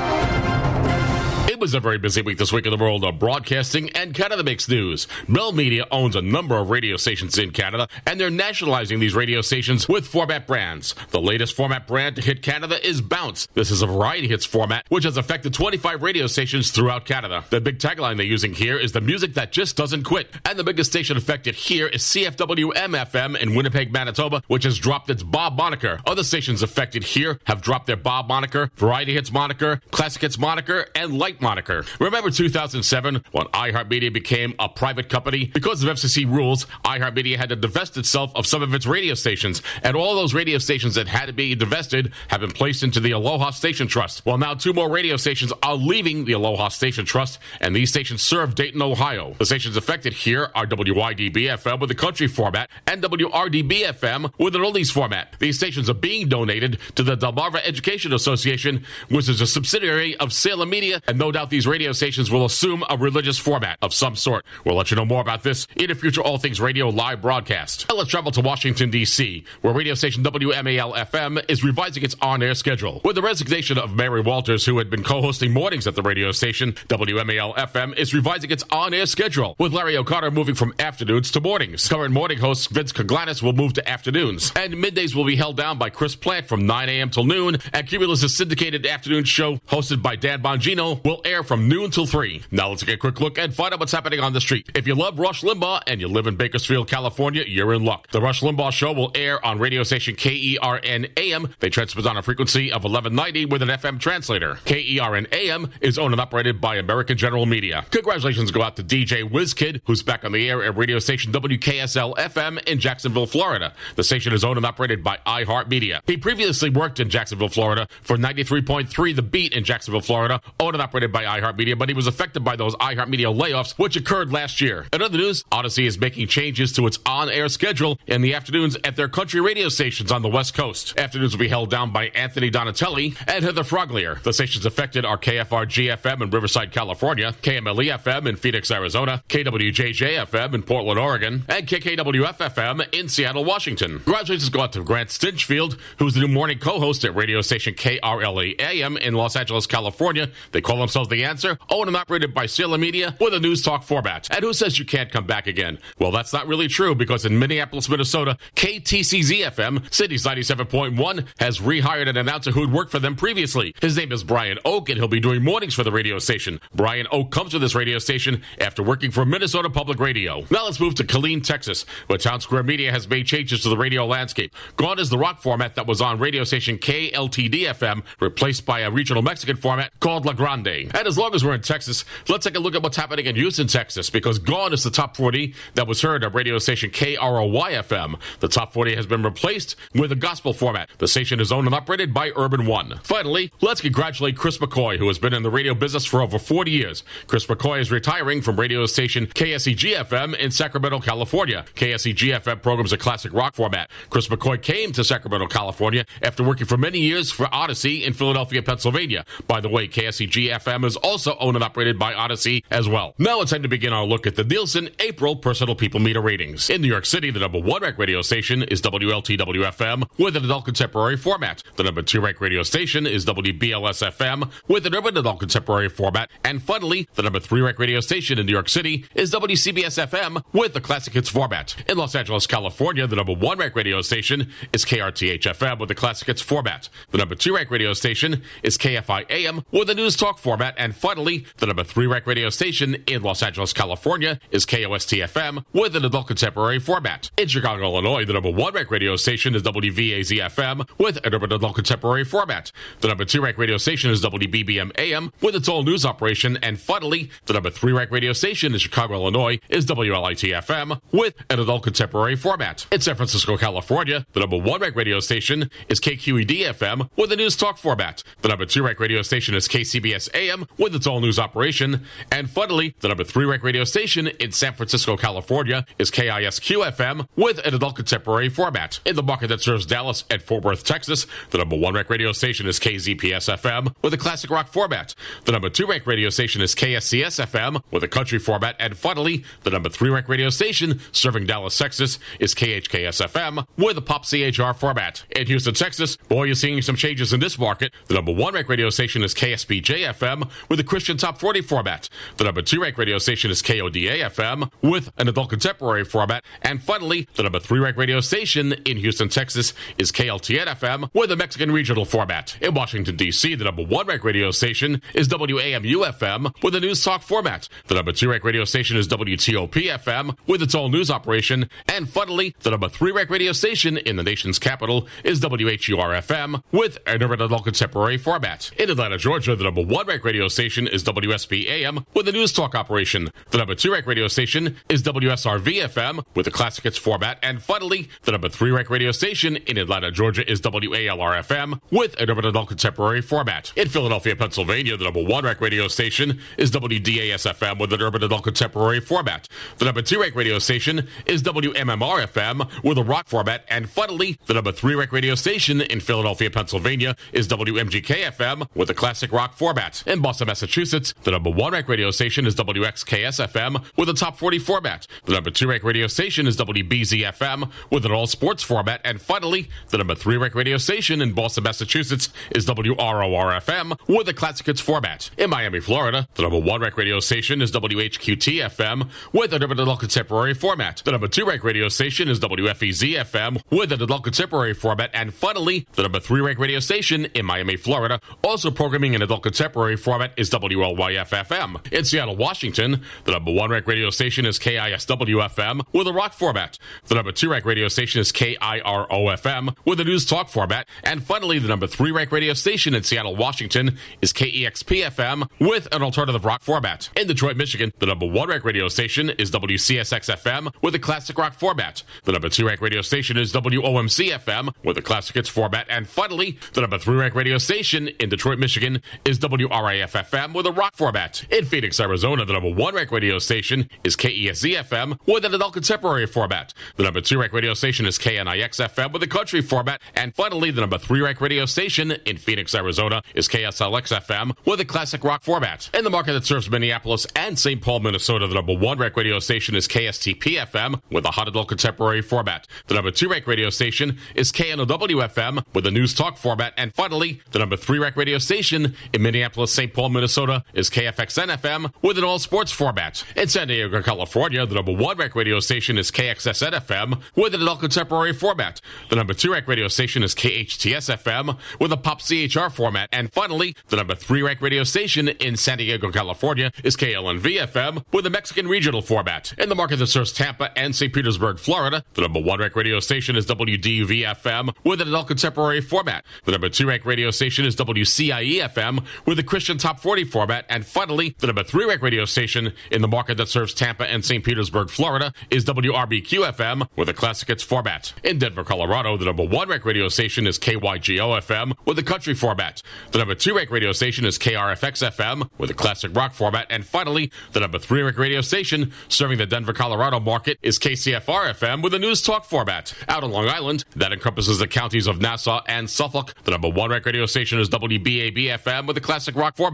It 1.55 1.61
was 1.61 1.73
a 1.73 1.79
very 1.79 1.97
busy 1.97 2.21
week 2.21 2.37
this 2.37 2.51
week 2.51 2.65
in 2.65 2.71
the 2.71 2.83
world 2.83 3.05
of 3.05 3.17
broadcasting, 3.17 3.89
and 3.91 4.13
Canada 4.13 4.43
makes 4.43 4.67
news. 4.67 5.07
Bell 5.29 5.53
Media 5.53 5.85
owns 5.89 6.17
a 6.17 6.21
number 6.21 6.57
of 6.57 6.69
radio 6.69 6.97
stations 6.97 7.37
in 7.37 7.51
Canada, 7.51 7.87
and 8.05 8.19
they're 8.19 8.29
nationalizing 8.29 8.99
these 8.99 9.15
radio 9.15 9.39
stations 9.39 9.87
with 9.87 10.05
format 10.05 10.47
brands. 10.47 10.95
The 11.11 11.21
latest 11.21 11.55
format 11.55 11.87
brand 11.87 12.17
to 12.17 12.21
hit 12.21 12.41
Canada 12.41 12.85
is 12.85 12.99
Bounce. 12.99 13.47
This 13.53 13.71
is 13.71 13.81
a 13.81 13.87
variety 13.87 14.27
hits 14.27 14.45
format, 14.45 14.85
which 14.89 15.05
has 15.05 15.15
affected 15.15 15.53
25 15.53 16.03
radio 16.03 16.27
stations 16.27 16.71
throughout 16.71 17.05
Canada. 17.05 17.45
The 17.49 17.61
big 17.61 17.79
tagline 17.79 18.17
they're 18.17 18.25
using 18.25 18.53
here 18.53 18.77
is 18.77 18.91
the 18.91 18.99
music 18.99 19.35
that 19.35 19.53
just 19.53 19.77
doesn't 19.77 20.03
quit. 20.03 20.29
And 20.43 20.59
the 20.59 20.63
biggest 20.65 20.91
station 20.91 21.15
affected 21.15 21.55
here 21.55 21.87
is 21.87 22.01
CFWM 22.03 23.41
in 23.41 23.55
Winnipeg, 23.55 23.93
Manitoba, 23.93 24.43
which 24.47 24.65
has 24.65 24.77
dropped 24.77 25.09
its 25.09 25.23
Bob 25.23 25.55
moniker. 25.55 26.01
Other 26.05 26.25
stations 26.25 26.63
affected 26.63 27.05
here 27.05 27.39
have 27.45 27.61
dropped 27.61 27.87
their 27.87 27.95
Bob 27.95 28.27
moniker, 28.27 28.69
Variety 28.75 29.13
Hits 29.13 29.31
moniker, 29.31 29.79
Classic 29.91 30.21
Hits 30.21 30.37
moniker, 30.37 30.87
and 30.93 31.17
Light 31.17 31.41
moniker. 31.45 31.85
Remember 31.99 32.31
2007 32.31 33.21
when 33.31 33.45
iHeartMedia 33.47 34.11
became 34.11 34.55
a 34.57 34.67
private 34.67 35.09
company? 35.09 35.45
Because 35.53 35.83
of 35.83 35.89
FCC 35.95 36.25
rules, 36.25 36.65
iHeartMedia 36.83 37.37
had 37.37 37.49
to 37.49 37.55
divest 37.55 37.97
itself 37.97 38.31
of 38.33 38.47
some 38.47 38.63
of 38.63 38.73
its 38.73 38.87
radio 38.87 39.13
stations, 39.13 39.61
and 39.83 39.95
all 39.95 40.15
those 40.15 40.33
radio 40.33 40.57
stations 40.57 40.95
that 40.95 41.07
had 41.07 41.27
to 41.27 41.33
be 41.33 41.53
divested 41.53 42.11
have 42.29 42.41
been 42.41 42.49
placed 42.51 42.81
into 42.81 42.99
the 42.99 43.11
Aloha 43.11 43.51
Station 43.51 43.87
Trust. 43.87 44.25
Well, 44.25 44.39
now 44.39 44.55
two 44.55 44.73
more 44.73 44.89
radio 44.89 45.17
stations 45.17 45.53
are 45.61 45.75
leaving 45.75 46.25
the 46.25 46.33
Aloha 46.33 46.69
Station 46.69 47.05
Trust, 47.05 47.37
and 47.61 47.75
these 47.75 47.91
stations 47.91 48.23
serve 48.23 48.55
Dayton, 48.55 48.81
Ohio. 48.81 49.35
The 49.37 49.45
stations 49.45 49.77
affected 49.77 50.13
here 50.13 50.49
are 50.55 50.65
WYDB 50.65 51.35
FM 51.35 51.79
with 51.79 51.91
a 51.91 51.95
country 51.95 52.27
format 52.27 52.71
and 52.87 53.03
WRDB 53.03 53.83
FM 53.83 54.33
with 54.39 54.55
an 54.55 54.63
oldies 54.63 54.91
format. 54.91 55.35
These 55.37 55.57
stations 55.57 55.91
are 55.91 55.93
being 55.93 56.27
donated 56.27 56.79
to 56.95 57.03
the 57.03 57.15
Delmarva 57.15 57.61
Education 57.63 58.13
Association, 58.13 58.83
which 59.09 59.29
is 59.29 59.41
a 59.41 59.47
subsidiary 59.47 60.17
of 60.17 60.33
Salem 60.33 60.71
Media, 60.71 61.01
and 61.07 61.19
no 61.19 61.34
doubt 61.35 61.49
these 61.49 61.67
radio 61.67 61.91
stations 61.91 62.31
will 62.31 62.45
assume 62.45 62.81
a 62.89 62.95
religious 62.95 63.37
format 63.37 63.77
of 63.81 63.93
some 63.93 64.15
sort. 64.15 64.45
We'll 64.63 64.77
let 64.77 64.89
you 64.89 64.95
know 64.95 65.03
more 65.03 65.19
about 65.19 65.43
this 65.43 65.67
in 65.75 65.91
a 65.91 65.95
future 65.95 66.21
All 66.21 66.37
Things 66.37 66.61
Radio 66.61 66.87
live 66.87 67.21
broadcast. 67.21 67.85
Now 67.89 67.97
let's 67.97 68.09
travel 68.09 68.31
to 68.31 68.39
Washington, 68.41 68.89
D.C., 68.89 69.43
where 69.59 69.73
radio 69.73 69.95
station 69.95 70.23
WMAL 70.23 70.95
FM 70.95 71.43
is 71.49 71.61
revising 71.61 72.03
its 72.03 72.15
on 72.21 72.41
air 72.41 72.55
schedule. 72.55 73.01
With 73.03 73.17
the 73.17 73.21
resignation 73.21 73.77
of 73.77 73.97
Mary 73.97 74.21
Walters, 74.21 74.65
who 74.65 74.77
had 74.77 74.89
been 74.89 75.03
co 75.03 75.21
hosting 75.21 75.51
mornings 75.51 75.87
at 75.87 75.95
the 75.95 76.01
radio 76.01 76.31
station, 76.31 76.71
WMAL 76.87 77.57
FM 77.57 77.97
is 77.97 78.13
revising 78.13 78.49
its 78.49 78.63
on 78.71 78.93
air 78.93 79.05
schedule, 79.05 79.57
with 79.59 79.73
Larry 79.73 79.97
O'Connor 79.97 80.31
moving 80.31 80.55
from 80.55 80.73
afternoons 80.79 81.31
to 81.31 81.41
mornings. 81.41 81.85
Current 81.89 82.13
morning 82.13 82.37
host 82.37 82.69
Vince 82.69 82.93
Coglianese 82.93 83.43
will 83.43 83.51
move 83.51 83.73
to 83.73 83.89
afternoons, 83.89 84.53
and 84.55 84.75
middays 84.75 85.13
will 85.13 85.25
be 85.25 85.35
held 85.35 85.57
down 85.57 85.77
by 85.77 85.89
Chris 85.89 86.15
Plante 86.15 86.47
from 86.47 86.65
9 86.65 86.87
a.m. 86.87 87.09
till 87.09 87.25
noon, 87.25 87.57
and 87.73 87.87
Cumulus' 87.89 88.33
syndicated 88.33 88.85
afternoon 88.85 89.25
show 89.25 89.57
hosted 89.67 90.01
by 90.01 90.15
Dan 90.15 90.41
Bongino 90.41 91.03
will 91.03 91.21
air 91.25 91.43
from 91.43 91.67
noon 91.67 91.91
till 91.91 92.05
3. 92.05 92.43
Now 92.51 92.69
let's 92.69 92.83
take 92.83 92.95
a 92.95 92.97
quick 92.97 93.19
look 93.19 93.37
and 93.37 93.53
find 93.53 93.73
out 93.73 93.79
what's 93.79 93.91
happening 93.91 94.19
on 94.19 94.33
the 94.33 94.41
street. 94.41 94.69
If 94.75 94.87
you 94.87 94.95
love 94.95 95.19
Rush 95.19 95.41
Limbaugh 95.41 95.81
and 95.87 95.99
you 95.99 96.07
live 96.07 96.27
in 96.27 96.35
Bakersfield, 96.35 96.87
California, 96.87 97.43
you're 97.47 97.73
in 97.73 97.83
luck. 97.83 98.09
The 98.11 98.21
Rush 98.21 98.41
Limbaugh 98.41 98.71
Show 98.71 98.93
will 98.93 99.11
air 99.15 99.43
on 99.45 99.59
radio 99.59 99.83
station 99.83 100.15
KERN 100.15 101.09
AM. 101.17 101.53
They 101.59 101.69
transmit 101.69 102.05
on 102.05 102.17
a 102.17 102.21
frequency 102.21 102.71
of 102.71 102.83
1190 102.83 103.45
with 103.45 103.61
an 103.61 103.69
FM 103.69 103.99
translator. 103.99 104.55
KERN 104.65 105.27
AM 105.31 105.71
is 105.81 105.97
owned 105.97 106.13
and 106.13 106.21
operated 106.21 106.61
by 106.61 106.75
American 106.77 107.17
General 107.17 107.45
Media. 107.45 107.85
Congratulations 107.91 108.51
go 108.51 108.61
out 108.61 108.75
to 108.75 108.83
DJ 108.83 109.29
WizKid, 109.29 109.81
who's 109.85 110.03
back 110.03 110.23
on 110.23 110.31
the 110.31 110.49
air 110.49 110.63
at 110.63 110.77
radio 110.77 110.99
station 110.99 111.31
WKSL 111.31 112.15
FM 112.17 112.63
in 112.67 112.79
Jacksonville, 112.79 113.27
Florida. 113.27 113.73
The 113.95 114.03
station 114.03 114.33
is 114.33 114.43
owned 114.43 114.57
and 114.57 114.65
operated 114.65 115.03
by 115.03 115.17
iHeartMedia. 115.25 116.01
He 116.05 116.17
previously 116.17 116.69
worked 116.69 116.99
in 116.99 117.09
Jacksonville, 117.09 117.49
Florida 117.49 117.87
for 118.01 118.17
93.3 118.17 119.15
The 119.15 119.21
Beat 119.21 119.53
in 119.53 119.63
Jacksonville, 119.63 120.01
Florida, 120.01 120.41
owned 120.59 120.75
and 120.75 120.81
operated 120.81 121.11
by 121.15 121.23
iHeartMedia, 121.39 121.77
but 121.77 121.87
he 121.87 121.95
was 121.95 122.07
affected 122.07 122.43
by 122.43 122.57
those 122.57 122.75
iHeartMedia 122.75 123.33
layoffs, 123.33 123.71
which 123.77 123.95
occurred 123.95 124.33
last 124.33 124.59
year. 124.59 124.85
In 124.91 125.01
other 125.01 125.17
news, 125.17 125.45
Audacy 125.49 125.85
is 125.85 125.97
making 125.97 126.27
changes 126.27 126.73
to 126.73 126.85
its 126.87 126.99
on-air 127.05 127.47
schedule 127.47 127.97
in 128.05 128.21
the 128.21 128.33
afternoons 128.33 128.75
at 128.83 128.97
their 128.97 129.07
country 129.07 129.39
radio 129.39 129.69
stations 129.69 130.11
on 130.11 130.23
the 130.23 130.27
West 130.27 130.53
Coast. 130.53 130.99
Afternoons 130.99 131.31
will 131.31 131.39
be 131.39 131.47
held 131.47 131.69
down 131.69 131.93
by 131.93 132.07
Anthony 132.07 132.49
Donatelli 132.49 133.15
and 133.29 133.45
Heather 133.45 133.63
Froglear. 133.63 134.19
The 134.23 134.33
stations 134.33 134.65
affected 134.65 135.05
are 135.05 135.17
KFRG 135.17 135.95
FM 135.95 136.21
in 136.21 136.31
Riverside, 136.31 136.73
California, 136.73 137.31
KMLE 137.41 137.97
FM 137.97 138.27
in 138.27 138.35
Phoenix, 138.35 138.69
Arizona, 138.69 139.23
KWJJ 139.29 140.25
FM 140.25 140.53
in 140.53 140.63
Portland, 140.63 140.99
Oregon, 140.99 141.45
and 141.47 141.65
KKWF 141.65 142.39
FM 142.39 142.93
in 142.93 143.07
Seattle, 143.07 143.45
Washington. 143.45 143.99
Congratulations 143.99 144.49
go 144.49 144.59
out 144.59 144.73
to 144.73 144.83
Grant 144.83 145.07
Stinchfield, 145.07 145.77
who's 145.97 146.13
the 146.13 146.19
new 146.19 146.27
morning 146.27 146.59
co-host 146.59 147.05
at 147.05 147.15
radio 147.15 147.39
station 147.39 147.73
KRLA 147.73 148.59
AM 148.59 148.97
in 148.97 149.13
Los 149.13 149.37
Angeles, 149.37 149.65
California. 149.65 150.29
They 150.51 150.59
call 150.59 150.79
themselves 150.79 151.04
The 151.09 151.23
Answer, 151.23 151.57
owned 151.69 151.87
and 151.87 151.97
operated 151.97 152.33
by 152.33 152.45
Sierra 152.45 152.77
Media 152.77 153.15
with 153.19 153.33
a 153.33 153.39
news 153.39 153.61
talk 153.61 153.83
format. 153.83 154.27
And 154.31 154.43
who 154.43 154.53
says 154.53 154.79
you 154.79 154.85
can't 154.85 155.11
come 155.11 155.25
back 155.25 155.47
again? 155.47 155.79
Well, 155.99 156.11
that's 156.11 156.33
not 156.33 156.47
really 156.47 156.67
true 156.67 156.95
because 156.95 157.25
in 157.25 157.37
Minneapolis, 157.39 157.89
Minnesota, 157.89 158.37
KTCZ 158.55 159.51
FM, 159.51 159.93
Cities 159.93 160.25
97.1, 160.25 161.27
has 161.39 161.59
rehired 161.59 162.09
an 162.09 162.17
announcer 162.17 162.51
who'd 162.51 162.71
worked 162.71 162.91
for 162.91 162.99
them 162.99 163.15
previously. 163.15 163.73
His 163.81 163.97
name 163.97 164.11
is 164.11 164.23
Brian 164.23 164.57
Oake, 164.65 164.89
and 164.89 164.97
he'll 164.97 165.07
be 165.07 165.19
doing 165.19 165.43
mornings 165.43 165.73
for 165.73 165.83
the 165.83 165.91
radio 165.91 166.19
station. 166.19 166.59
Brian 166.73 167.07
Oake 167.07 167.31
comes 167.31 167.51
to 167.51 167.59
this 167.59 167.75
radio 167.75 167.99
station 167.99 168.41
after 168.59 168.83
working 168.83 169.11
for 169.11 169.25
Minnesota 169.25 169.69
Public 169.69 169.99
Radio. 169.99 170.45
Now 170.49 170.65
let's 170.65 170.79
move 170.79 170.95
to 170.95 171.03
Killeen, 171.03 171.43
Texas, 171.43 171.85
where 172.07 172.19
Townsquare 172.19 172.65
Media 172.65 172.91
has 172.91 173.07
made 173.07 173.25
changes 173.27 173.61
to 173.63 173.69
the 173.69 173.77
radio 173.77 174.05
landscape. 174.05 174.53
Gone 174.77 174.99
is 174.99 175.09
the 175.09 175.17
rock 175.17 175.41
format 175.41 175.75
that 175.75 175.87
was 175.87 176.01
on 176.01 176.19
radio 176.19 176.43
station 176.43 176.77
KLTD 176.77 177.65
FM, 177.65 178.03
replaced 178.19 178.65
by 178.65 178.81
a 178.81 178.91
regional 178.91 179.21
Mexican 179.21 179.55
format 179.55 179.91
called 179.99 180.25
La 180.25 180.33
Grande. 180.33 180.91
And 180.95 181.07
as 181.09 181.17
long 181.17 181.35
as 181.35 181.43
we're 181.43 181.53
in 181.53 181.61
Texas, 181.61 182.05
let's 182.29 182.45
take 182.45 182.55
a 182.55 182.59
look 182.59 182.73
at 182.73 182.81
what's 182.81 182.95
happening 182.95 183.25
in 183.25 183.35
Houston, 183.35 183.67
Texas, 183.67 184.09
because 184.09 184.39
Gone 184.39 184.71
is 184.71 184.81
the 184.81 184.89
top 184.89 185.17
40 185.17 185.53
that 185.73 185.87
was 185.87 186.01
heard 186.01 186.23
on 186.23 186.31
radio 186.31 186.57
station 186.57 186.89
KROY 186.89 187.73
FM. 187.73 188.17
The 188.39 188.47
top 188.47 188.71
40 188.71 188.95
has 188.95 189.05
been 189.05 189.21
replaced 189.21 189.75
with 189.93 190.13
a 190.13 190.15
gospel 190.15 190.53
format. 190.53 190.89
The 190.99 191.09
station 191.09 191.41
is 191.41 191.51
owned 191.51 191.67
and 191.67 191.75
operated 191.75 192.13
by 192.13 192.31
Urban 192.37 192.65
One. 192.65 193.01
Finally, 193.03 193.51
let's 193.59 193.81
congratulate 193.81 194.37
Chris 194.37 194.57
McCoy, 194.59 194.97
who 194.97 195.09
has 195.09 195.19
been 195.19 195.33
in 195.33 195.43
the 195.43 195.51
radio 195.51 195.73
business 195.73 196.05
for 196.05 196.21
over 196.21 196.39
40 196.39 196.71
years. 196.71 197.03
Chris 197.27 197.45
McCoy 197.45 197.81
is 197.81 197.91
retiring 197.91 198.41
from 198.41 198.57
radio 198.57 198.85
station 198.85 199.25
KSEG 199.25 199.97
FM 199.97 200.33
in 200.37 200.49
Sacramento, 200.49 201.01
California. 201.01 201.65
KSEG 201.75 202.39
FM 202.39 202.61
programs 202.61 202.93
a 202.93 202.97
classic 202.97 203.33
rock 203.33 203.53
format. 203.53 203.91
Chris 204.09 204.29
McCoy 204.29 204.61
came 204.61 204.93
to 204.93 205.03
Sacramento, 205.03 205.47
California 205.47 206.05
after 206.21 206.41
working 206.41 206.67
for 206.67 206.77
many 206.77 206.99
years 206.99 207.31
for 207.31 207.47
Audacy 207.47 208.03
in 208.03 208.13
Philadelphia, 208.13 208.63
Pennsylvania. 208.63 209.25
By 209.45 209.59
the 209.59 209.67
way, 209.67 209.89
KSEG 209.89 210.53
FM 210.53 210.84
is 210.85 210.95
also 210.97 211.37
owned 211.39 211.55
and 211.55 211.63
operated 211.63 211.97
by 211.99 212.13
Audacy 212.13 212.63
as 212.71 212.87
well. 212.87 213.13
Now 213.17 213.41
it's 213.41 213.51
time 213.51 213.63
to 213.63 213.67
begin 213.67 213.93
our 213.93 214.05
look 214.05 214.27
at 214.27 214.35
the 214.35 214.43
Nielsen 214.43 214.89
April 214.99 215.35
Personal 215.35 215.75
People 215.75 215.99
Meter 215.99 216.21
ratings. 216.21 216.69
In 216.69 216.81
New 216.81 216.87
York 216.87 217.05
City, 217.05 217.31
the 217.31 217.39
number 217.39 217.59
one 217.59 217.81
rank 217.81 217.97
radio 217.97 218.21
station 218.21 218.63
is 218.63 218.81
WLTW 218.81 219.71
FM 219.71 220.07
with 220.17 220.35
an 220.35 220.45
adult 220.45 220.65
contemporary 220.65 221.17
format. 221.17 221.63
The 221.75 221.83
number 221.83 222.01
two 222.01 222.21
rank 222.21 222.41
radio 222.41 222.63
station 222.63 223.05
is 223.05 223.25
WBLS 223.25 224.11
FM 224.11 224.51
with 224.67 224.85
an 224.85 224.95
urban 224.95 225.17
adult 225.17 225.39
contemporary 225.39 225.89
format. 225.89 226.29
And 226.43 226.61
finally, 226.61 227.07
the 227.15 227.23
number 227.23 227.39
three 227.39 227.61
rank 227.61 227.79
radio 227.79 227.99
station 227.99 228.39
in 228.39 228.45
New 228.45 228.51
York 228.51 228.69
City 228.69 229.05
is 229.13 229.31
WCBS 229.31 230.07
FM 230.07 230.43
with 230.53 230.73
the 230.73 230.81
classic 230.81 231.13
hits 231.13 231.29
format. 231.29 231.75
In 231.89 231.97
Los 231.97 232.15
Angeles, 232.15 232.47
California, 232.47 233.07
the 233.07 233.15
number 233.15 233.33
one 233.33 233.57
rank 233.57 233.75
radio 233.75 234.01
station 234.01 234.51
is 234.73 234.85
KRTH 234.85 235.41
FM 235.41 235.79
with 235.79 235.89
the 235.89 235.95
classic 235.95 236.27
hits 236.27 236.41
format. 236.41 236.89
The 237.11 237.17
number 237.17 237.35
two 237.35 237.55
rank 237.55 237.69
radio 237.71 237.93
station 237.93 238.43
is 238.63 238.77
KFI 238.77 239.29
AM 239.29 239.63
with 239.71 239.89
a 239.89 239.95
news 239.95 240.15
talk 240.15 240.39
format. 240.39 240.64
And 240.77 240.95
finally, 240.95 241.45
the 241.57 241.65
number 241.65 241.83
three 241.83 242.07
rank 242.07 242.25
radio 242.25 242.49
station 242.49 243.03
in 243.07 243.21
Los 243.21 243.43
Angeles, 243.43 243.73
California 243.73 244.39
is 244.51 244.65
KOST 244.65 245.23
FM 245.27 245.63
with 245.73 245.95
an 245.95 246.05
adult 246.05 246.27
contemporary 246.27 246.79
format. 246.79 247.29
In 247.37 247.47
Chicago, 247.47 247.83
Illinois, 247.83 248.25
the 248.25 248.33
number 248.33 248.51
one 248.51 248.73
rank 248.73 248.91
radio 248.91 249.15
station 249.15 249.55
is 249.55 249.63
WVAZ 249.63 250.39
FM 250.39 250.87
with 250.97 251.17
an 251.25 251.33
urban 251.33 251.51
adult 251.53 251.75
contemporary 251.75 252.23
format. 252.23 252.71
The 253.01 253.07
number 253.07 253.25
two 253.25 253.41
rank 253.41 253.57
radio 253.57 253.77
station 253.77 254.11
is 254.11 254.23
WBBM 254.23 254.91
AM 254.97 255.31
with 255.41 255.55
its 255.55 255.67
all 255.67 255.83
news 255.83 256.05
operation. 256.05 256.57
And 256.61 256.79
finally, 256.79 257.29
the 257.45 257.53
number 257.53 257.69
three 257.69 257.93
rank 257.93 258.11
radio 258.11 258.33
station 258.33 258.73
in 258.73 258.79
Chicago, 258.79 259.15
Illinois 259.15 259.59
is 259.69 259.85
WLIT 259.85 260.53
FM 260.53 260.99
with 261.11 261.35
an 261.49 261.59
adult 261.59 261.83
contemporary 261.83 262.35
format. 262.35 262.85
In 262.91 263.01
San 263.01 263.15
Francisco, 263.15 263.57
California, 263.57 264.25
the 264.33 264.39
number 264.39 264.57
one 264.57 264.81
rank 264.81 264.95
radio 264.95 265.19
station 265.19 265.69
is 265.89 265.99
KQED 265.99 266.73
FM 266.73 267.09
with 267.15 267.31
a 267.31 267.35
news 267.35 267.55
talk 267.55 267.77
format. 267.77 268.23
The 268.41 268.49
number 268.49 268.65
two 268.65 268.83
rank 268.83 268.99
radio 268.99 269.21
station 269.21 269.55
is 269.55 269.67
KCBS 269.67 270.29
AM 270.33 270.54
with 270.77 270.95
its 270.95 271.07
all 271.07 271.21
news 271.21 271.39
operation. 271.39 272.05
And 272.31 272.49
finally, 272.49 272.95
the 272.99 273.07
number 273.07 273.23
three 273.23 273.45
rank 273.45 273.63
radio 273.63 273.83
station 273.83 274.27
in 274.27 274.51
San 274.51 274.73
Francisco, 274.73 275.17
California 275.17 275.85
is 275.99 276.11
KISQ 276.11 276.91
FM 276.91 277.27
with 277.35 277.59
an 277.65 277.73
adult 277.73 277.95
contemporary 277.95 278.49
format. 278.49 278.99
In 279.05 279.15
the 279.15 279.23
market 279.23 279.47
that 279.47 279.61
serves 279.61 279.85
Dallas 279.85 280.23
and 280.29 280.41
Fort 280.41 280.63
Worth, 280.63 280.83
Texas, 280.83 281.27
the 281.51 281.57
number 281.57 281.75
one 281.75 281.93
rank 281.93 282.09
radio 282.09 282.31
station 282.31 282.67
is 282.67 282.79
KZPS 282.79 283.57
FM 283.57 283.93
with 284.01 284.13
a 284.13 284.17
classic 284.17 284.49
rock 284.49 284.67
format. 284.67 285.15
The 285.45 285.51
number 285.51 285.69
two 285.69 285.87
rank 285.87 286.05
radio 286.05 286.29
station 286.29 286.61
is 286.61 286.75
KSCS 286.75 287.45
FM 287.45 287.81
with 287.91 288.03
a 288.03 288.07
country 288.07 288.39
format. 288.39 288.75
And 288.79 288.97
finally, 288.97 289.43
the 289.63 289.69
number 289.69 289.89
three 289.89 290.09
rank 290.09 290.27
radio 290.29 290.49
station 290.49 290.99
serving 291.11 291.45
Dallas, 291.45 291.77
Texas 291.77 292.19
is 292.39 292.55
KHKS 292.55 293.27
FM 293.27 293.65
with 293.77 293.97
a 293.97 294.01
pop 294.01 294.25
CHR 294.25 294.73
format. 294.77 295.23
In 295.35 295.47
Houston, 295.47 295.73
Texas, 295.73 296.17
boy, 296.17 296.45
you're 296.45 296.55
seeing 296.55 296.81
some 296.81 296.95
changes 296.95 297.33
in 297.33 297.39
this 297.39 297.57
market. 297.57 297.91
The 298.07 298.15
number 298.15 298.33
one 298.33 298.53
rank 298.53 298.69
radio 298.69 298.89
station 298.89 299.23
is 299.23 299.33
KSBJ 299.33 300.13
FM 300.13 300.44
with 300.69 300.79
a 300.79 300.83
Christian 300.83 301.17
Top 301.17 301.39
40 301.39 301.61
format. 301.61 302.09
The 302.37 302.43
number 302.43 302.61
two 302.61 302.81
rank 302.81 302.97
radio 302.97 303.17
station 303.17 303.51
is 303.51 303.61
KODA 303.61 304.29
FM 304.29 304.71
with 304.81 305.11
an 305.17 305.27
adult 305.27 305.49
contemporary 305.49 306.05
format. 306.05 306.43
And 306.61 306.81
finally, 306.81 307.27
the 307.35 307.43
number 307.43 307.59
three 307.59 307.79
rank 307.79 307.97
radio 307.97 308.19
station 308.19 308.73
in 308.85 308.97
Houston, 308.97 309.29
Texas 309.29 309.73
is 309.97 310.11
KLTN 310.11 310.67
FM 310.67 311.09
with 311.13 311.31
a 311.31 311.35
Mexican 311.35 311.71
regional 311.71 312.05
format. 312.05 312.57
In 312.61 312.73
Washington, 312.73 313.15
D.C., 313.15 313.55
the 313.55 313.63
number 313.63 313.83
one 313.83 314.07
rank 314.07 314.23
radio 314.23 314.51
station 314.51 315.01
is 315.13 315.27
WAMU 315.27 316.11
FM 316.11 316.53
with 316.63 316.75
a 316.75 316.79
news 316.79 317.03
talk 317.03 317.21
format. 317.21 317.69
The 317.87 317.95
number 317.95 318.11
two 318.11 318.29
rank 318.29 318.43
radio 318.43 318.65
station 318.65 318.97
is 318.97 319.07
WTOP 319.07 319.73
FM 319.73 320.37
with 320.47 320.61
its 320.61 320.75
all 320.75 320.89
news 320.89 321.09
operation. 321.09 321.69
And 321.87 322.09
finally, 322.09 322.55
the 322.61 322.71
number 322.71 322.89
three 322.89 323.11
rank 323.11 323.29
radio 323.29 323.51
station 323.51 323.97
in 323.97 324.15
the 324.15 324.23
nation's 324.23 324.59
capital 324.59 325.07
is 325.23 325.39
WHUR 325.39 326.11
FM 326.21 326.61
with 326.71 326.97
an 327.07 327.23
urban 327.23 327.41
adult 327.41 327.63
contemporary 327.63 328.17
format. 328.17 328.71
In 328.77 328.89
Atlanta, 328.89 329.17
Georgia, 329.17 329.55
the 329.55 329.63
number 329.63 329.81
one 329.81 330.05
rank 330.07 330.23
radio 330.23 330.34
station 330.47 330.87
is 330.87 331.03
WSB 331.03 331.67
AM 331.69 332.05
with 332.13 332.27
a 332.27 332.31
news 332.31 332.51
talk 332.51 332.75
operation. 332.75 333.29
The 333.51 333.57
number 333.57 333.75
two 333.75 333.91
rank 333.91 334.05
radio 334.05 334.27
station 334.27 334.75
is 334.89 335.01
WSRV 335.03 335.87
FM 335.87 336.25
with 336.35 336.47
a 336.47 336.51
classic 336.51 336.83
hits 336.83 336.97
format. 336.97 337.39
And 337.41 337.61
finally, 337.61 338.09
the 338.23 338.33
number 338.33 338.49
three 338.49 338.71
rank 338.71 338.89
radio 338.89 339.11
station 339.11 339.55
in 339.55 339.77
Atlanta, 339.77 340.11
Georgia 340.11 340.49
is 340.49 340.61
WALR 340.61 341.39
FM 341.39 341.79
with 341.91 342.19
an 342.19 342.29
urban 342.29 342.45
adult 342.45 342.67
contemporary 342.67 343.21
format. 343.21 343.71
In 343.75 343.87
Philadelphia, 343.87 344.35
Pennsylvania, 344.35 344.97
the 344.97 345.05
number 345.05 345.23
one 345.23 345.45
rank 345.45 345.61
radio 345.61 345.87
station 345.87 346.39
is 346.57 346.71
WDAS 346.71 347.51
FM 347.53 347.79
with 347.79 347.93
an 347.93 348.01
urban 348.01 348.23
adult 348.23 348.43
contemporary 348.43 348.99
format. 348.99 349.47
The 349.77 349.85
number 349.85 350.01
two 350.01 350.19
rank 350.19 350.35
radio 350.35 350.59
station 350.59 351.07
is 351.25 351.41
WMMR 351.43 352.27
FM 352.27 352.83
with 352.83 352.97
a 352.97 353.03
rock 353.03 353.27
format. 353.27 353.63
And 353.69 353.89
finally, 353.89 354.37
the 354.47 354.53
number 354.53 354.71
three 354.71 354.95
rank 354.95 355.11
radio 355.11 355.35
station 355.35 355.81
in 355.81 355.99
Philadelphia, 355.99 356.49
Pennsylvania 356.49 357.15
is 357.31 357.47
WMGK 357.47 358.31
FM 358.31 358.67
with 358.75 358.89
a 358.89 358.93
classic 358.93 359.31
rock 359.31 359.55
format. 359.55 360.03
In 360.05 360.21
Boston, 360.25 360.47
Massachusetts, 360.47 361.13
the 361.21 361.29
number 361.29 361.51
one 361.51 361.73
rank 361.73 361.87
radio 361.87 362.09
station 362.09 362.47
is 362.47 362.55
WXKS 362.55 363.47
FM 363.47 363.85
with 363.95 364.09
a 364.09 364.13
top 364.15 364.39
40 364.39 364.57
format. 364.57 365.05
The 365.25 365.33
number 365.33 365.51
two 365.51 365.67
rank 365.67 365.83
radio 365.83 366.07
station 366.07 366.47
is 366.47 366.57
WBZ 366.57 367.31
FM 367.31 367.69
with 367.91 368.07
an 368.07 368.11
all 368.11 368.25
sports 368.25 368.63
format. 368.63 369.01
And 369.03 369.21
finally, 369.21 369.69
the 369.89 369.99
number 369.99 370.15
three 370.15 370.37
rank 370.37 370.55
radio 370.55 370.77
station 370.77 371.21
in 371.21 371.33
Boston, 371.33 371.65
Massachusetts 371.65 372.29
is 372.55 372.65
WROR 372.65 373.61
FM 373.61 373.99
with 374.07 374.27
a 374.27 374.33
classic 374.33 374.65
hits 374.65 374.81
format. 374.81 375.29
In 375.37 375.51
Miami, 375.51 375.79
Florida, 375.79 376.27
the 376.33 376.41
number 376.41 376.57
one 376.57 376.81
rank 376.81 376.97
radio 376.97 377.19
station 377.19 377.61
is 377.61 377.71
WHQT 377.71 378.67
FM 378.67 379.07
with 379.31 379.53
an 379.53 379.61
adult 379.61 379.99
contemporary 379.99 380.55
format. 380.55 381.03
The 381.05 381.11
number 381.11 381.27
two 381.27 381.45
rank 381.45 381.63
radio 381.63 381.87
station 381.87 382.29
is 382.29 382.39
WFEZ 382.39 383.13
FM 383.29 383.61
with 383.69 383.91
an 383.91 384.01
adult 384.01 384.23
contemporary 384.23 384.73
format. 384.73 385.11
And 385.13 385.31
finally, 385.31 385.85
the 385.93 386.01
number 386.01 386.19
three 386.19 386.41
rank 386.41 386.57
radio 386.57 386.79
station 386.79 387.25
in 387.35 387.45
Miami, 387.45 387.77
Florida, 387.77 388.19
also 388.43 388.71
programming 388.71 389.13
an 389.13 389.21
adult 389.21 389.43
contemporary 389.43 389.95
format 389.95 390.14
format 390.15 390.31
is 390.37 390.49
WLYF 390.49 391.45
FM. 391.45 391.91
In 391.91 392.05
Seattle, 392.05 392.37
Washington, 392.37 393.01
the 393.25 393.33
number 393.33 393.51
one 393.51 393.69
rec 393.69 393.85
radio 393.85 394.09
station 394.09 394.45
is 394.45 394.57
KISW 394.57 395.49
FM 395.49 395.81
with 395.91 396.07
a 396.07 396.13
rock 396.13 396.31
format. 396.31 396.77
The 397.07 397.15
number 397.15 397.33
two 397.33 397.49
rec 397.49 397.65
radio 397.65 397.89
station 397.89 398.21
is 398.21 398.31
KIRO 398.31 399.09
FM 399.09 399.75
with 399.83 399.99
a 399.99 400.05
news 400.05 400.25
talk 400.25 400.47
format. 400.47 400.87
And 401.03 401.21
finally, 401.21 401.59
the 401.59 401.67
number 401.67 401.85
three 401.85 402.13
rec 402.13 402.31
radio 402.31 402.53
station 402.53 402.95
in 402.95 403.03
Seattle, 403.03 403.35
Washington 403.35 403.97
is 404.21 404.31
KEXP 404.31 405.03
FM 405.03 405.49
with 405.59 405.93
an 405.93 406.01
alternative 406.01 406.45
rock 406.45 406.61
format. 406.61 407.09
In 407.17 407.27
Detroit, 407.27 407.57
Michigan, 407.57 407.91
the 407.99 408.05
number 408.05 408.25
one 408.25 408.47
rec 408.47 408.63
radio 408.63 408.87
station 408.87 409.31
is 409.31 409.51
WCSX 409.51 410.33
FM 410.33 410.73
with 410.81 410.95
a 410.95 410.99
classic 410.99 411.37
rock 411.37 411.55
format. 411.55 412.03
The 412.23 412.31
number 412.31 412.47
two 412.47 412.65
rec 412.65 412.79
radio 412.79 413.01
station 413.01 413.35
is 413.35 413.51
WOMC 413.51 414.31
FM 414.31 414.73
with 414.81 414.97
a 414.97 415.01
classic 415.01 415.35
hits 415.35 415.49
format. 415.49 415.87
And 415.89 416.07
finally, 416.07 416.57
the 416.71 416.79
number 416.79 416.99
three 416.99 417.17
rec 417.17 417.35
radio 417.35 417.57
station 417.57 418.07
in 418.17 418.29
Detroit, 418.29 418.59
Michigan 418.59 419.01
is 419.25 419.39
WRIF 419.39 420.04
FM 420.13 420.53
with 420.53 420.65
a 420.65 420.71
rock 420.71 420.95
format. 420.95 421.43
In 421.51 421.65
Phoenix, 421.65 421.99
Arizona, 421.99 422.45
the 422.45 422.53
number 422.53 422.71
one 422.71 422.95
rec 422.95 423.11
radio 423.11 423.39
station 423.39 423.89
is 424.03 424.15
KESZ 424.15 424.75
FM 424.83 425.19
with 425.25 425.45
an 425.45 425.53
adult 425.53 425.73
contemporary 425.73 426.25
format. 426.25 426.73
The 426.95 427.03
number 427.03 427.21
two 427.21 427.39
rec 427.39 427.53
radio 427.53 427.73
station 427.73 428.05
is 428.05 428.17
KNIX 428.17 428.69
FM 428.69 429.11
with 429.11 429.23
a 429.23 429.27
country 429.27 429.61
format. 429.61 430.01
And 430.15 430.33
finally, 430.35 430.71
the 430.71 430.81
number 430.81 430.97
three 430.97 431.21
rec 431.21 431.41
radio 431.41 431.65
station 431.65 432.11
in 432.25 432.37
Phoenix, 432.37 432.73
Arizona 432.75 433.21
is 433.33 433.47
KSLX 433.47 434.19
FM 434.25 434.55
with 434.65 434.79
a 434.79 434.85
classic 434.85 435.23
rock 435.23 435.43
format. 435.43 435.89
In 435.93 436.03
the 436.03 436.09
market 436.09 436.33
that 436.33 436.45
serves 436.45 436.69
Minneapolis 436.69 437.25
and 437.35 437.57
St. 437.57 437.81
Paul, 437.81 437.99
Minnesota, 437.99 438.47
the 438.47 438.55
number 438.55 438.75
one 438.77 438.97
rec 438.97 439.15
radio 439.17 439.39
station 439.39 439.75
is 439.75 439.87
KSTP 439.87 440.65
FM 440.65 441.01
with 441.11 441.25
a 441.25 441.31
hot 441.31 441.47
adult 441.47 441.67
contemporary 441.69 442.21
format. 442.21 442.67
The 442.87 442.95
number 442.95 443.11
two 443.11 443.29
rec 443.29 443.47
radio 443.47 443.69
station 443.69 444.17
is 444.35 444.51
KNOW 444.51 444.85
FM 445.27 445.63
with 445.73 445.85
a 445.85 445.91
news 445.91 446.13
talk 446.13 446.37
format. 446.37 446.73
And 446.77 446.93
finally, 446.93 447.41
the 447.51 447.59
number 447.59 447.77
three 447.77 447.99
rec 447.99 448.15
radio 448.15 448.37
station 448.37 448.95
in 449.13 449.21
Minneapolis, 449.21 449.71
St. 449.71 449.93
Paul, 449.95 450.09
Minnesota 450.09 450.65
is 450.73 450.89
KFXN 450.89 451.55
FM 451.55 451.93
with 452.01 452.17
an 452.17 452.25
all 452.25 452.37
sports 452.37 452.69
format. 452.69 453.23
In 453.37 453.47
San 453.47 453.69
Diego, 453.69 454.01
California, 454.01 454.65
the 454.65 454.75
number 454.75 454.91
one 454.91 455.15
rec 455.15 455.33
radio 455.35 455.61
station 455.61 455.97
is 455.97 456.11
KXSN 456.11 456.73
FM 456.73 457.21
with 457.33 457.55
an 457.55 457.61
adult 457.61 457.79
contemporary 457.79 458.33
format. 458.33 458.81
The 459.09 459.15
number 459.15 459.33
two 459.33 459.53
rec 459.53 459.69
radio 459.69 459.87
station 459.87 460.21
is 460.21 460.35
KHTS 460.35 461.15
FM 461.23 461.57
with 461.79 461.93
a 461.93 461.97
pop 461.97 462.19
CHR 462.19 462.69
format. 462.69 463.07
And 463.13 463.31
finally, 463.31 463.73
the 463.87 463.95
number 463.95 464.15
three 464.15 464.41
rec 464.41 464.61
radio 464.61 464.83
station 464.83 465.29
in 465.29 465.55
San 465.55 465.77
Diego, 465.77 466.11
California 466.11 466.73
is 466.83 466.97
KLNV 466.97 467.65
FM 467.71 468.03
with 468.11 468.25
a 468.25 468.29
Mexican 468.29 468.67
regional 468.67 469.01
format. 469.01 469.53
In 469.57 469.69
the 469.69 469.75
market 469.75 469.95
that 469.99 470.07
serves 470.07 470.33
Tampa 470.33 470.77
and 470.77 470.93
St. 470.93 471.13
Petersburg, 471.13 471.57
Florida, 471.57 472.03
the 472.15 472.21
number 472.21 472.41
one 472.41 472.59
rec 472.59 472.75
radio 472.75 472.99
station 472.99 473.37
is 473.37 473.45
WDUV 473.45 474.25
FM 474.25 474.75
with 474.83 474.99
an 474.99 475.07
adult 475.07 475.27
contemporary 475.27 475.79
format. 475.79 476.25
The 476.43 476.51
number 476.51 476.67
two 476.67 476.85
rec 476.85 477.05
radio 477.05 477.31
station 477.31 477.63
is 477.63 477.77
WCIE 477.77 478.59
FM 478.59 479.05
with 479.25 479.39
a 479.39 479.43
Christian 479.43 479.74
Top 479.77 479.99
40 479.99 480.25
format. 480.25 480.65
And 480.69 480.85
finally, 480.85 481.35
the 481.39 481.47
number 481.47 481.63
three 481.63 481.85
rec 481.85 482.01
radio 482.01 482.25
station 482.25 482.73
in 482.91 483.01
the 483.01 483.07
market 483.07 483.37
that 483.37 483.49
serves 483.49 483.73
Tampa 483.73 484.05
and 484.05 484.23
St. 484.23 484.43
Petersburg, 484.43 484.89
Florida 484.89 485.33
is 485.49 485.65
WRBQ 485.65 486.51
FM 486.53 486.87
with 486.95 487.09
a 487.09 487.13
classic 487.13 487.47
hits 487.47 487.63
format. 487.63 488.13
In 488.23 488.39
Denver, 488.39 488.63
Colorado, 488.63 489.17
the 489.17 489.25
number 489.25 489.43
one 489.45 489.69
rec 489.69 489.85
radio 489.85 490.09
station 490.09 490.47
is 490.47 490.57
KYGO 490.57 491.39
FM 491.41 491.73
with 491.85 491.99
a 491.99 492.03
country 492.03 492.33
format. 492.33 492.81
The 493.11 493.17
number 493.17 493.35
two 493.35 493.55
rec 493.55 493.69
radio 493.69 493.91
station 493.91 494.25
is 494.25 494.39
KRFX 494.39 495.11
FM 495.11 495.49
with 495.57 495.69
a 495.69 495.73
classic 495.73 496.15
rock 496.15 496.33
format. 496.33 496.67
And 496.69 496.85
finally, 496.85 497.31
the 497.53 497.59
number 497.59 497.79
three 497.79 498.01
rec 498.01 498.17
radio 498.17 498.41
station 498.41 498.91
serving 499.09 499.37
the 499.37 499.45
Denver, 499.45 499.73
Colorado 499.73 500.19
market 500.19 500.57
is 500.61 500.79
KCFR 500.79 501.53
FM 501.53 501.81
with 501.83 501.93
a 501.93 501.99
news 501.99 502.21
talk 502.21 502.45
format. 502.45 502.93
Out 503.07 503.23
on 503.23 503.31
Long 503.31 503.47
Island, 503.47 503.83
that 503.95 504.13
encompasses 504.13 504.59
the 504.59 504.67
counties 504.67 505.07
of 505.07 505.19
Nassau 505.19 505.61
and 505.67 505.89
Suffolk. 505.89 506.33
The 506.43 506.51
number 506.51 506.69
one 506.69 506.89
rec 506.89 507.05
radio 507.05 507.25
station 507.25 507.59
is 507.59 507.69
WBAB 507.69 508.57
FM 508.59 508.87
with 508.87 508.97
a 508.97 509.01
classic 509.01 509.35
rock 509.35 509.55
format. 509.55 509.64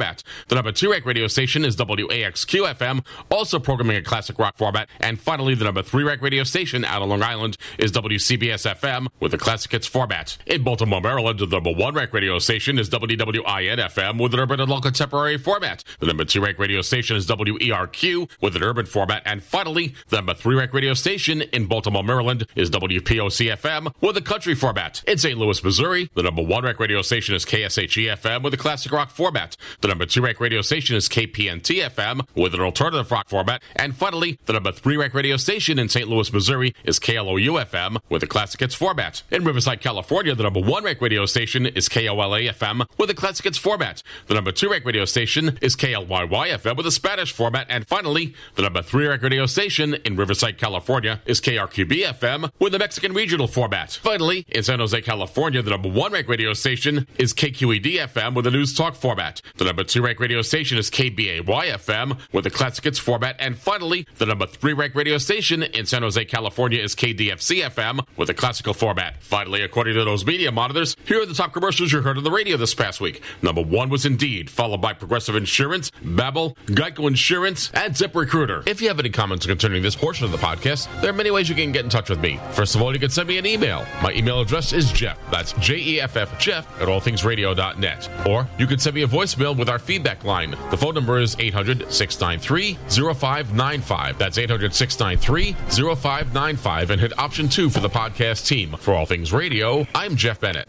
The 0.47 0.55
number 0.55 0.71
two 0.71 0.91
rec 0.91 1.05
radio 1.05 1.27
station 1.27 1.65
is 1.65 1.75
WAXQ 1.75 2.73
FM, 2.75 3.05
also 3.29 3.59
programming 3.59 3.97
a 3.97 4.01
classic 4.01 4.39
rock 4.39 4.57
format. 4.57 4.89
And 4.99 5.19
finally, 5.19 5.55
the 5.55 5.65
number 5.65 5.81
three 5.81 6.03
rec 6.03 6.21
radio 6.21 6.43
station 6.43 6.85
out 6.85 7.01
on 7.01 7.09
Long 7.09 7.23
Island 7.23 7.57
is 7.77 7.91
WCBS 7.91 8.73
FM 8.75 9.07
with 9.19 9.33
a 9.33 9.37
classic 9.37 9.71
hits 9.71 9.87
format. 9.87 10.37
In 10.45 10.63
Baltimore, 10.63 11.01
Maryland, 11.01 11.39
the 11.39 11.47
number 11.47 11.73
one 11.73 11.93
rec 11.93 12.13
radio 12.13 12.39
station 12.39 12.79
is 12.79 12.89
WWIN 12.89 13.77
FM 13.77 14.21
with 14.21 14.33
an 14.33 14.39
urban 14.39 14.59
and 14.59 14.69
local 14.69 14.83
contemporary 14.83 15.37
format. 15.37 15.83
The 15.99 16.07
number 16.07 16.25
two 16.25 16.41
rec 16.41 16.57
radio 16.57 16.81
station 16.81 17.17
is 17.17 17.27
WERQ 17.27 18.29
with 18.41 18.55
an 18.55 18.63
urban 18.63 18.85
format. 18.85 19.23
And 19.25 19.43
finally, 19.43 19.93
the 20.09 20.17
number 20.17 20.33
three 20.33 20.55
rec 20.55 20.73
radio 20.73 20.93
station 20.93 21.41
in 21.41 21.65
Baltimore, 21.65 22.03
Maryland 22.03 22.45
is 22.55 22.69
WPOC 22.69 23.55
FM 23.57 23.93
with 24.01 24.17
a 24.17 24.21
country 24.21 24.55
format. 24.55 25.03
In 25.07 25.17
St. 25.17 25.37
Louis, 25.37 25.63
Missouri, 25.63 26.09
the 26.15 26.23
number 26.23 26.43
one 26.43 26.63
rec 26.63 26.79
radio 26.79 27.01
station 27.01 27.35
is 27.35 27.45
KSHE 27.45 28.17
FM 28.17 28.43
with 28.43 28.53
a 28.53 28.57
classic 28.57 28.91
rock 28.91 29.11
format. 29.11 29.57
The 29.81 29.87
number 29.87 30.05
two 30.05 30.21
rec 30.21 30.39
radio 30.39 30.61
station 30.61 30.95
is 30.95 31.09
KPNT 31.09 31.81
FM 31.89 32.21
with 32.35 32.53
an 32.53 32.61
alternative 32.61 33.09
rock 33.09 33.27
format. 33.27 33.63
And 33.75 33.95
finally, 33.95 34.37
the 34.45 34.53
number 34.53 34.71
three 34.71 34.95
rec 34.95 35.15
radio 35.15 35.37
station 35.37 35.79
in 35.79 35.89
St. 35.89 36.07
Louis, 36.07 36.31
Missouri 36.31 36.75
is 36.83 36.99
KLOU 36.99 37.65
FM 37.65 37.97
with 38.07 38.21
a 38.21 38.27
classic 38.27 38.59
hits 38.59 38.75
format. 38.75 39.23
In 39.31 39.43
Riverside, 39.43 39.81
California, 39.81 40.35
the 40.35 40.43
number 40.43 40.61
one 40.61 40.83
rec 40.83 41.01
radio 41.01 41.25
station 41.25 41.65
is 41.65 41.89
KOLA 41.89 42.41
FM 42.41 42.85
with 42.99 43.09
a 43.09 43.15
classic 43.15 43.45
hits 43.45 43.57
format. 43.57 44.03
The 44.27 44.35
number 44.35 44.51
two 44.51 44.69
rec 44.69 44.85
radio 44.85 45.03
station 45.03 45.57
is 45.61 45.75
KLYY 45.75 46.27
FM 46.29 46.77
with 46.77 46.85
a 46.85 46.91
Spanish 46.91 47.33
format. 47.33 47.65
And 47.67 47.87
finally, 47.87 48.35
the 48.53 48.61
number 48.61 48.83
three 48.83 49.07
rec 49.07 49.23
radio 49.23 49.47
station 49.47 49.95
in 50.05 50.15
Riverside, 50.15 50.59
California 50.59 51.21
is 51.25 51.41
KRQB 51.41 52.19
FM 52.19 52.51
with 52.59 52.75
a 52.75 52.79
Mexican 52.79 53.13
regional 53.13 53.47
format. 53.47 53.93
Finally, 54.03 54.45
in 54.49 54.61
San 54.61 54.77
Jose, 54.77 55.01
California, 55.01 55.63
the 55.63 55.71
number 55.71 55.89
one 55.89 56.11
rec 56.11 56.27
radio 56.27 56.53
station 56.53 57.07
is 57.17 57.33
KQED 57.33 57.97
FM 57.97 58.35
with 58.35 58.45
a 58.45 58.51
news 58.51 58.75
talk 58.75 58.93
format. 58.93 59.41
The 59.55 59.70
number 59.71 59.85
two 59.85 60.01
rec 60.01 60.19
radio 60.19 60.41
station 60.41 60.77
is 60.77 60.89
KBAY 60.89 61.45
FM 61.45 62.19
with 62.33 62.45
a 62.45 62.49
classic 62.49 62.83
hits 62.83 62.99
format. 62.99 63.37
And 63.39 63.57
finally, 63.57 64.05
the 64.17 64.25
number 64.25 64.45
three 64.45 64.73
rec 64.73 64.93
radio 64.95 65.17
station 65.17 65.63
in 65.63 65.85
San 65.85 66.01
Jose, 66.01 66.25
California 66.25 66.81
is 66.81 66.93
KDFC 66.93 67.63
FM 67.63 68.05
with 68.17 68.29
a 68.29 68.33
classical 68.33 68.73
format. 68.73 69.23
Finally, 69.23 69.61
according 69.61 69.93
to 69.93 70.03
those 70.03 70.25
media 70.25 70.51
monitors, 70.51 70.97
here 71.05 71.21
are 71.21 71.25
the 71.25 71.33
top 71.33 71.53
commercials 71.53 71.93
you 71.93 72.01
heard 72.01 72.17
on 72.17 72.25
the 72.25 72.31
radio 72.31 72.57
this 72.57 72.73
past 72.73 72.99
week. 72.99 73.21
Number 73.41 73.61
one 73.61 73.89
was 73.89 74.05
Indeed, 74.05 74.49
followed 74.49 74.81
by 74.81 74.91
Progressive 74.91 75.37
Insurance, 75.37 75.89
Babbel, 76.03 76.57
Geico 76.65 77.07
Insurance, 77.07 77.71
and 77.73 77.93
ZipRecruiter. 77.93 78.67
If 78.67 78.81
you 78.81 78.89
have 78.89 78.99
any 78.99 79.09
comments 79.09 79.45
concerning 79.45 79.83
this 79.83 79.95
portion 79.95 80.25
of 80.25 80.33
the 80.33 80.37
podcast, 80.37 80.89
there 80.99 81.11
are 81.11 81.13
many 81.13 81.31
ways 81.31 81.47
you 81.47 81.55
can 81.55 81.71
get 81.71 81.85
in 81.85 81.89
touch 81.89 82.09
with 82.09 82.19
me. 82.19 82.41
First 82.51 82.75
of 82.75 82.81
all, 82.81 82.93
you 82.93 82.99
can 82.99 83.09
send 83.09 83.29
me 83.29 83.37
an 83.37 83.45
email. 83.45 83.85
My 84.03 84.11
email 84.11 84.41
address 84.41 84.73
is 84.73 84.91
Jeff. 84.91 85.17
That's 85.31 85.53
J 85.53 85.77
E 85.77 86.01
F 86.01 86.17
F 86.17 86.37
Jeff 86.37 86.67
at 86.81 86.89
allthingsradio.net. 86.89 88.27
Or 88.27 88.45
you 88.59 88.67
can 88.67 88.79
send 88.79 88.95
me 88.95 89.03
a 89.03 89.07
voicemail 89.07 89.55
with 89.61 89.69
our 89.69 89.77
feedback 89.77 90.23
line. 90.23 90.55
The 90.71 90.77
phone 90.77 90.95
number 90.95 91.19
is 91.19 91.35
800 91.37 91.93
693 91.93 92.79
0595. 93.13 94.17
That's 94.17 94.39
800 94.39 94.73
693 94.73 95.53
0595. 95.95 96.89
And 96.89 96.99
hit 96.99 97.17
option 97.19 97.47
two 97.47 97.69
for 97.69 97.79
the 97.79 97.87
podcast 97.87 98.47
team. 98.47 98.75
For 98.79 98.95
All 98.95 99.05
Things 99.05 99.31
Radio, 99.31 99.85
I'm 99.93 100.15
Jeff 100.15 100.39
Bennett. 100.39 100.67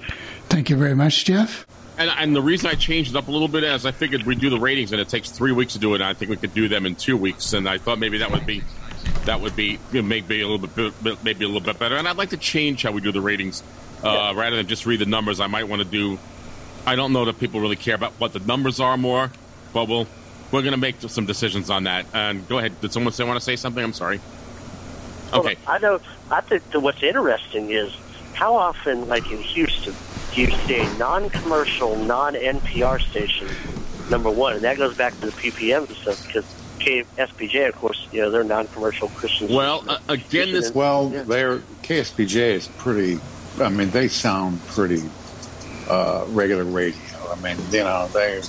Thank 0.51 0.69
you 0.69 0.77
very 0.77 0.95
much, 0.95 1.25
Jeff. 1.25 1.67
And, 1.97 2.11
and 2.19 2.37
the 2.37 2.43
reason 2.43 2.69
I 2.69 2.75
changed 2.75 3.15
it 3.15 3.17
up 3.17 3.29
a 3.29 3.31
little 3.31 3.49
bit 3.49 3.65
is 3.65 3.87
I 3.87 3.93
figured 3.93 4.25
we'd 4.25 4.41
do 4.41 4.51
the 4.51 4.61
ratings, 4.61 4.93
and 4.93 5.01
it 5.01 5.09
takes 5.09 5.31
three 5.31 5.53
weeks 5.53 5.73
to 5.73 5.79
do 5.79 5.93
it. 5.93 6.03
And 6.03 6.05
I 6.05 6.13
think 6.13 6.31
we 6.31 6.37
could 6.37 6.53
do 6.53 6.69
them 6.69 6.85
in 6.85 6.95
two 6.95 7.17
weeks, 7.17 7.55
and 7.55 7.67
I 7.67 7.79
thought 7.79 7.99
maybe 7.99 8.19
that 8.19 8.31
would 8.31 8.45
be 8.45 8.63
that 9.25 9.41
would 9.41 9.57
be 9.57 9.79
you 9.93 10.03
know, 10.03 10.09
maybe 10.09 10.43
a 10.43 10.49
little 10.49 10.67
bit 10.67 11.25
maybe 11.25 11.47
a 11.47 11.49
little 11.49 11.63
bit 11.63 11.79
better. 11.79 11.97
And 11.97 12.07
I'd 12.07 12.19
like 12.19 12.31
to 12.31 12.37
change 12.37 12.83
how 12.83 12.93
we 12.93 13.01
do 13.01 13.11
the 13.11 13.23
ratings 13.23 13.63
uh, 14.03 14.35
rather 14.37 14.57
than 14.57 14.67
just 14.67 14.85
read 14.85 15.01
the 15.01 15.07
numbers. 15.07 15.41
I 15.41 15.47
might 15.47 15.65
want 15.65 15.81
to 15.81 15.89
do. 15.89 16.19
I 16.87 16.97
don't 16.97 17.13
know 17.13 17.25
that 17.27 17.39
people 17.39 17.61
really 17.61 17.77
care 17.77 17.95
about 17.95 18.13
what 18.15 18.33
the 18.33 18.41
numbers 18.41 18.81
are 18.81 18.97
more, 18.97 19.31
but 19.73 19.89
we'll 19.89 20.07
we're 20.51 20.61
going 20.63 20.73
to 20.73 20.79
make 20.79 20.97
some 21.01 21.25
decisions 21.25 21.71
on 21.71 21.85
that. 21.85 22.05
And 22.13 22.47
go 22.47 22.59
ahead. 22.59 22.79
Did 22.81 22.93
someone 22.93 23.13
say 23.15 23.25
want 23.25 23.39
to 23.39 23.45
say 23.45 23.57
something? 23.57 23.83
I'm 23.83 23.95
sorry. 23.95 24.21
Okay. 25.33 25.57
Well, 25.67 25.75
I 25.75 25.79
know. 25.79 26.01
I 26.31 26.41
think 26.43 26.71
that 26.71 26.81
what's 26.81 27.03
interesting 27.03 27.71
is 27.71 27.93
how 28.35 28.55
often, 28.55 29.09
like 29.09 29.31
in 29.31 29.39
Houston, 29.39 29.95
do 30.35 30.43
you 30.43 30.51
see 30.67 30.77
a 30.77 30.95
non-commercial, 30.99 31.97
non-NPR 31.97 33.01
station 33.01 33.49
number 34.11 34.31
one, 34.31 34.55
and 34.55 34.63
that 34.63 34.77
goes 34.77 34.97
back 34.97 35.19
to 35.21 35.27
the 35.27 35.33
PPM 35.33 35.89
and 35.89 35.97
stuff 35.97 36.27
because 36.27 36.45
KSBJ, 36.81 37.69
of 37.69 37.77
course, 37.77 38.07
you 38.13 38.21
know 38.21 38.31
they're 38.31 38.45
non-commercial 38.45 39.09
Christian. 39.11 39.49
Well, 39.49 39.85
uh, 39.89 39.99
again, 40.09 40.53
this 40.53 40.75
Well, 40.75 41.11
Yeah. 41.15 41.23
their 41.23 41.59
KSBJ 41.83 42.55
is 42.55 42.69
pretty. 42.69 43.21
I 43.61 43.69
mean, 43.71 43.91
they 43.91 44.09
sound 44.09 44.65
pretty 44.69 45.03
uh, 45.89 46.25
regular 46.29 46.65
radio. 46.65 47.01
I 47.31 47.41
mean, 47.41 47.57
you 47.71 47.81
know, 47.81 48.09
they 48.09 48.43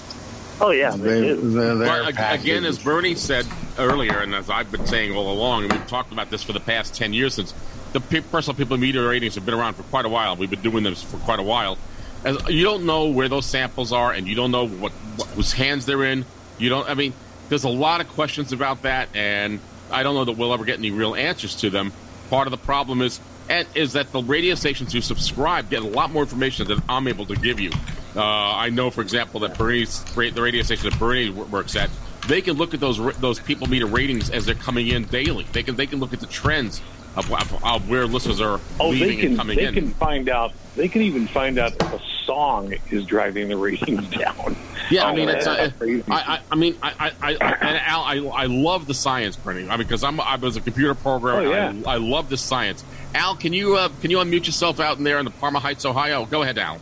oh 0.62 0.72
yeah, 0.72 0.92
they 0.92 0.98
they 0.98 1.22
do. 1.22 1.36
they're, 1.36 1.76
they're 1.76 1.88
Well, 1.88 2.08
again, 2.08 2.66
as. 2.66 2.80
Bernie 2.80 3.16
said 3.16 3.46
earlier, 3.78 4.20
and 4.20 4.34
as 4.36 4.50
I've 4.50 4.72
been 4.72 4.86
saying 4.86 5.16
all 5.16 5.32
along, 5.32 5.64
and 5.64 5.74
we've 5.74 5.88
talked 5.88 6.12
about 6.12 6.30
this 6.30 6.44
for 6.44 6.54
the 6.54 6.60
past 6.60 6.96
10 6.96 7.14
years 7.14 7.36
since 7.36 7.54
the 7.94 8.00
pe- 8.00 8.22
personal 8.22 8.58
people 8.58 8.78
media 8.78 9.06
ratings 9.08 9.36
have 9.36 9.46
been 9.46 9.54
around 9.54 9.76
for 9.76 9.84
quite 9.84 10.06
a 10.06 10.10
while. 10.10 10.36
We've 10.36 10.50
been 10.50 10.62
doing 10.62 10.84
this 10.84 11.04
for 11.04 11.18
quite 11.18 11.40
a 11.40 11.44
while. 11.44 11.78
As, 12.24 12.38
you 12.50 12.64
don't 12.64 12.86
know 12.86 13.10
where 13.10 13.30
those 13.30 13.46
samples 13.46 13.92
are, 13.92 14.12
and 14.12 14.28
you 14.28 14.36
don't 14.36 14.52
know 14.52 14.68
what, 14.68 14.92
what 14.92 15.28
whose 15.30 15.54
hands 15.54 15.86
they're 15.86 16.04
in. 16.04 16.26
You 16.58 16.70
don't, 16.70 16.90
I 16.90 16.94
mean, 16.94 17.14
there's 17.50 17.64
a 17.64 17.70
lot 17.70 18.02
of 18.02 18.08
questions 18.10 18.52
about 18.54 18.84
that, 18.84 19.10
and 19.14 19.60
I 19.92 20.04
don't 20.04 20.16
know 20.16 20.26
that 20.26 20.38
we'll 20.38 20.54
ever 20.54 20.66
get 20.66 20.80
any 20.80 20.92
real 20.92 21.16
answers 21.16 21.56
to 21.58 21.70
them. 21.70 21.92
Part 22.30 22.48
of 22.48 22.52
the 22.52 22.58
problem 22.58 23.02
is 23.02 23.20
and 23.54 23.68
is 23.76 23.94
that 23.94 24.12
the 24.12 24.22
radio 24.24 24.56
stations 24.56 24.92
who 24.94 25.02
subscribe 25.02 25.70
get 25.70 25.84
a 25.84 25.88
lot 25.88 26.12
more 26.12 26.24
information 26.24 26.68
than 26.68 26.82
I'm 26.90 27.08
able 27.08 27.26
to 27.28 27.36
give 27.36 27.60
you. 27.60 27.72
Uh, 28.16 28.22
I 28.24 28.70
know, 28.70 28.90
for 28.90 29.02
example, 29.02 29.40
that 29.42 29.58
Bernie's 29.58 30.04
the 30.16 30.32
radio 30.42 30.64
station 30.64 30.90
that 30.90 31.00
Bernie 31.00 31.30
works 31.30 31.76
at, 31.76 31.90
they 32.28 32.42
can 32.42 32.54
look 32.58 32.74
at 32.74 32.80
those 32.80 32.98
those 33.18 33.40
people 33.40 33.68
meter 33.68 33.86
ratings 33.86 34.30
as 34.30 34.46
they're 34.46 34.56
coming 34.56 34.88
in 34.88 35.06
daily. 35.06 35.46
They 35.52 35.64
can 35.64 35.76
they 35.76 35.86
can 35.88 36.00
look 36.00 36.14
at 36.14 36.20
the 36.20 36.28
trends 36.28 36.82
of, 37.16 37.32
of, 37.32 37.64
of 37.64 37.90
where 37.90 38.08
listeners 38.08 38.42
are 38.42 38.60
Oh, 38.80 38.90
leaving 38.90 39.08
they 39.10 39.16
can 39.18 39.28
and 39.30 39.38
coming 39.38 39.58
they 39.58 39.66
in. 39.66 39.74
can 39.76 39.90
find 39.92 40.30
out. 40.30 40.52
They 40.76 40.88
can 40.88 41.04
even 41.04 41.28
find 41.28 41.60
out 41.60 41.74
if 41.74 41.94
a 41.94 42.02
song 42.26 42.74
is 42.90 43.06
driving 43.06 43.50
the 43.50 43.58
ratings 43.58 44.08
down. 44.18 44.56
Yeah, 44.90 45.06
I 45.06 45.12
Oh, 45.12 45.16
mean, 45.16 45.30
it's, 45.30 45.46
uh, 45.46 45.70
crazy. 45.78 46.04
I, 46.10 46.16
I, 46.36 46.40
I 46.52 46.56
mean, 46.56 46.76
I, 46.82 47.12
I, 47.22 47.36
I, 47.40 47.54
and 47.62 47.78
Al, 47.86 48.04
I, 48.04 48.44
I 48.44 48.46
love 48.48 48.88
the 48.88 48.94
science, 48.96 49.36
Bernie. 49.36 49.68
I 49.70 49.78
mean, 49.78 49.86
because 49.88 50.04
I'm, 50.04 50.20
I 50.20 50.36
was 50.38 50.56
a 50.58 50.62
computer 50.62 50.96
programmer. 50.96 51.42
Oh, 51.48 51.52
yeah. 51.52 51.74
I, 51.86 51.94
I 51.94 51.98
love 51.98 52.30
the 52.30 52.38
science. 52.38 52.84
Al, 53.16 53.36
can 53.36 53.54
you, 53.54 53.76
uh, 53.76 53.90
can 54.02 54.12
you 54.12 54.18
unmute 54.18 54.46
yourself 54.46 54.80
out 54.80 54.98
in 54.98 55.04
there 55.04 55.20
in 55.20 55.26
the 55.26 55.32
Parma 55.32 55.60
Heights, 55.60 55.86
Ohio? 55.86 56.26
Go 56.26 56.42
ahead, 56.42 56.58
Al. 56.58 56.80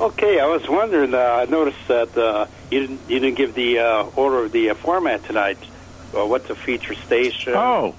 Okay, 0.00 0.40
I 0.40 0.46
was 0.46 0.68
wondering. 0.68 1.14
Uh, 1.14 1.18
I 1.18 1.44
noticed 1.44 1.86
that 1.88 2.16
uh, 2.18 2.46
you 2.70 2.80
didn't 2.80 3.00
you 3.08 3.20
didn't 3.20 3.36
give 3.36 3.54
the 3.54 3.78
uh, 3.78 4.02
order 4.16 4.44
of 4.44 4.52
the 4.52 4.70
uh, 4.70 4.74
format 4.74 5.24
tonight. 5.24 5.58
Uh, 6.14 6.26
what's 6.26 6.50
a 6.50 6.54
feature 6.54 6.94
station? 6.94 7.54
Oh, 7.54 7.94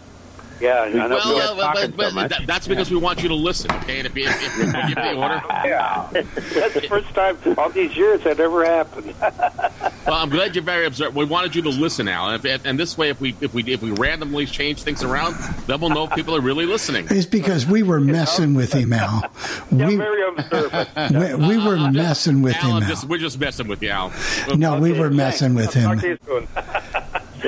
yeah. 0.62 0.82
I 0.82 0.90
know 0.90 1.10
Well, 1.10 1.36
we're 1.36 1.42
uh, 1.64 1.74
talking 1.74 1.92
but, 1.92 1.98
but 1.98 2.10
so 2.10 2.16
much. 2.16 2.30
that, 2.32 2.48
that's 2.48 2.68
because 2.68 2.90
we 2.92 2.98
want 2.98 3.22
you 3.22 3.30
to 3.30 3.36
listen, 3.36 3.72
okay? 3.72 4.00
And 4.00 4.08
if, 4.08 4.16
you- 4.16 4.26
if, 4.28 4.44
if 4.44 4.58
we 4.58 4.66
give 4.72 4.90
you 4.90 4.96
the 4.96 5.14
order, 5.16 5.42
yeah. 5.66 6.08
That's 6.12 6.74
the 6.74 6.86
first 6.88 7.10
time 7.14 7.38
all 7.58 7.70
these 7.70 7.96
years 7.96 8.24
that 8.24 8.40
ever 8.40 8.66
happened. 8.66 9.14
well, 9.22 10.16
I'm 10.16 10.30
glad 10.30 10.56
you're 10.56 10.64
very 10.64 10.86
observant. 10.86 11.16
We 11.16 11.26
wanted 11.26 11.56
you 11.56 11.62
to 11.64 11.70
listen, 11.70 12.08
Al, 12.08 12.30
and, 12.30 12.46
if, 12.46 12.66
and 12.66 12.80
this 12.80 12.98
way, 12.98 13.10
if 13.10 13.20
we 13.22 13.36
if 13.42 13.54
we 13.54 13.64
if 13.72 13.82
we 13.82 13.92
randomly 13.92 14.46
change 14.46 14.82
things 14.84 15.04
around, 15.04 15.36
then 15.68 15.80
we'll 15.80 15.90
know 15.90 16.06
if 16.06 16.12
people 16.12 16.36
are 16.36 16.42
really 16.42 16.66
listening. 16.66 17.08
It's 17.10 17.26
because 17.26 17.66
we 17.66 17.84
were 17.84 18.00
messing 18.00 18.54
with 18.54 18.74
him, 18.74 18.94
Al. 18.94 19.24
yeah, 19.72 19.88
We, 19.88 19.96
very 19.96 20.28
observant. 20.28 21.40
we, 21.40 21.48
we 21.48 21.58
were 21.66 21.92
messing 21.92 22.42
with 22.42 22.56
Al, 22.58 22.78
him, 22.78 22.84
Al. 22.84 22.90
just, 22.90 23.06
we're 23.06 23.18
just 23.18 23.40
messing 23.40 23.68
with 23.68 23.82
you, 23.84 23.90
Al. 23.90 24.12
No, 24.56 24.80
we 24.80 24.92
were 24.92 25.10
messing 25.10 25.56
with 25.56 25.74
him. 25.74 26.00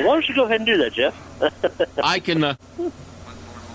Why 0.06 0.14
don't 0.14 0.30
you 0.30 0.36
go 0.36 0.46
ahead 0.46 0.62
and 0.62 0.66
do 0.66 0.78
that, 0.78 0.94
Jeff? 0.94 1.98
I 2.04 2.20
can. 2.20 2.44
Uh, 2.44 2.56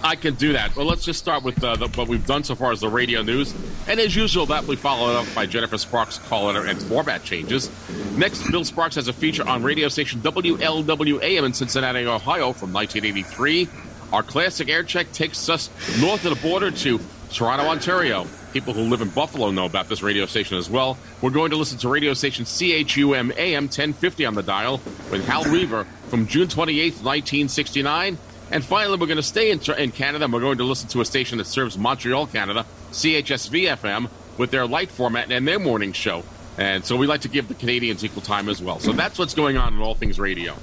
I 0.04 0.16
can 0.16 0.34
do 0.34 0.54
that. 0.54 0.74
Well, 0.74 0.86
let's 0.86 1.04
just 1.04 1.20
start 1.20 1.44
with 1.44 1.62
uh, 1.62 1.76
the, 1.76 1.86
what 1.88 2.08
we've 2.08 2.26
done 2.26 2.42
so 2.42 2.56
far 2.56 2.72
as 2.72 2.80
the 2.80 2.88
radio 2.88 3.22
news. 3.22 3.54
And 3.86 4.00
as 4.00 4.16
usual, 4.16 4.46
that 4.46 4.62
will 4.62 4.70
be 4.70 4.76
followed 4.76 5.14
up 5.14 5.32
by 5.32 5.46
Jennifer 5.46 5.78
Sparks' 5.78 6.18
call 6.18 6.46
letter 6.46 6.66
and 6.66 6.80
format 6.82 7.22
changes. 7.22 7.70
Next, 8.16 8.50
Bill 8.50 8.64
Sparks 8.64 8.96
has 8.96 9.06
a 9.06 9.12
feature 9.12 9.46
on 9.46 9.62
radio 9.62 9.88
station 9.88 10.20
WLWAM 10.20 11.44
in 11.44 11.52
Cincinnati, 11.52 12.04
Ohio 12.04 12.52
from 12.52 12.72
1983. 12.72 13.68
Our 14.12 14.24
classic 14.24 14.68
air 14.68 14.82
check 14.82 15.12
takes 15.12 15.48
us 15.48 15.70
north 16.00 16.24
of 16.24 16.34
the 16.34 16.48
border 16.48 16.72
to 16.72 17.00
Toronto, 17.30 17.66
Ontario. 17.66 18.26
People 18.52 18.74
who 18.74 18.82
live 18.82 19.00
in 19.00 19.08
Buffalo 19.08 19.50
know 19.50 19.64
about 19.64 19.88
this 19.88 20.02
radio 20.02 20.26
station 20.26 20.58
as 20.58 20.68
well. 20.68 20.98
We're 21.22 21.30
going 21.30 21.52
to 21.52 21.56
listen 21.56 21.78
to 21.78 21.88
radio 21.88 22.12
station 22.12 22.44
CHUM 22.44 23.32
AM 23.38 23.64
1050 23.64 24.26
on 24.26 24.34
the 24.34 24.42
dial 24.42 24.80
with 25.10 25.26
Hal 25.26 25.44
Reaver 25.44 25.84
from 26.08 26.26
June 26.26 26.48
28th, 26.48 27.02
1969. 27.02 28.18
And 28.50 28.62
finally, 28.62 28.98
we're 28.98 29.06
going 29.06 29.16
to 29.16 29.22
stay 29.22 29.50
in, 29.50 29.60
in 29.78 29.90
Canada 29.90 30.26
and 30.26 30.34
we're 30.34 30.40
going 30.40 30.58
to 30.58 30.64
listen 30.64 30.86
to 30.90 31.00
a 31.00 31.04
station 31.06 31.38
that 31.38 31.46
serves 31.46 31.78
Montreal, 31.78 32.26
Canada, 32.26 32.66
CHSV 32.90 33.74
FM, 33.74 34.10
with 34.36 34.50
their 34.50 34.66
light 34.66 34.90
format 34.90 35.32
and 35.32 35.48
their 35.48 35.58
morning 35.58 35.92
show. 35.92 36.22
And 36.58 36.84
so 36.84 36.96
we 36.96 37.06
like 37.06 37.22
to 37.22 37.28
give 37.28 37.48
the 37.48 37.54
Canadians 37.54 38.04
equal 38.04 38.20
time 38.20 38.50
as 38.50 38.60
well. 38.60 38.78
So 38.80 38.92
that's 38.92 39.18
what's 39.18 39.32
going 39.32 39.56
on 39.56 39.72
in 39.72 39.80
All 39.80 39.94
Things 39.94 40.20
Radio. 40.20 40.54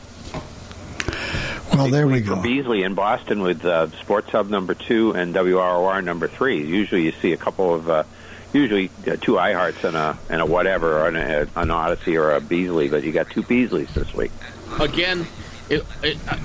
Well, 1.74 1.90
there 1.90 2.08
we 2.08 2.22
for 2.22 2.36
go. 2.36 2.42
Beasley 2.42 2.84
in 2.84 2.94
Boston 2.96 3.42
with 3.42 3.64
uh, 3.66 3.90
Sports 4.02 4.30
Hub 4.32 4.50
number 4.50 4.74
two 4.74 5.12
and 5.14 5.34
WROR 5.34 6.04
number 6.04 6.28
three. 6.28 6.66
Usually, 6.66 7.04
you 7.04 7.12
see 7.22 7.34
a 7.34 7.38
couple 7.38 7.74
of, 7.74 7.90
uh, 7.90 8.04
usually 8.54 8.90
uh, 9.08 9.16
two 9.18 9.34
iHearts 9.34 9.84
and 9.84 9.96
a 9.96 10.18
and 10.30 10.42
a 10.42 10.46
whatever, 10.46 11.00
or 11.00 11.08
an, 11.08 11.16
uh, 11.16 11.46
an 11.56 11.68
Audacy 11.70 12.20
or 12.20 12.32
a 12.36 12.42
Beasley, 12.42 12.90
but 12.90 13.04
you 13.04 13.12
got 13.12 13.30
two 13.30 13.44
Beasleys 13.44 13.94
this 13.94 14.14
week. 14.14 14.32
again, 14.80 15.28
it, 15.70 15.86
it, 16.02 16.18
uh, 16.28 16.38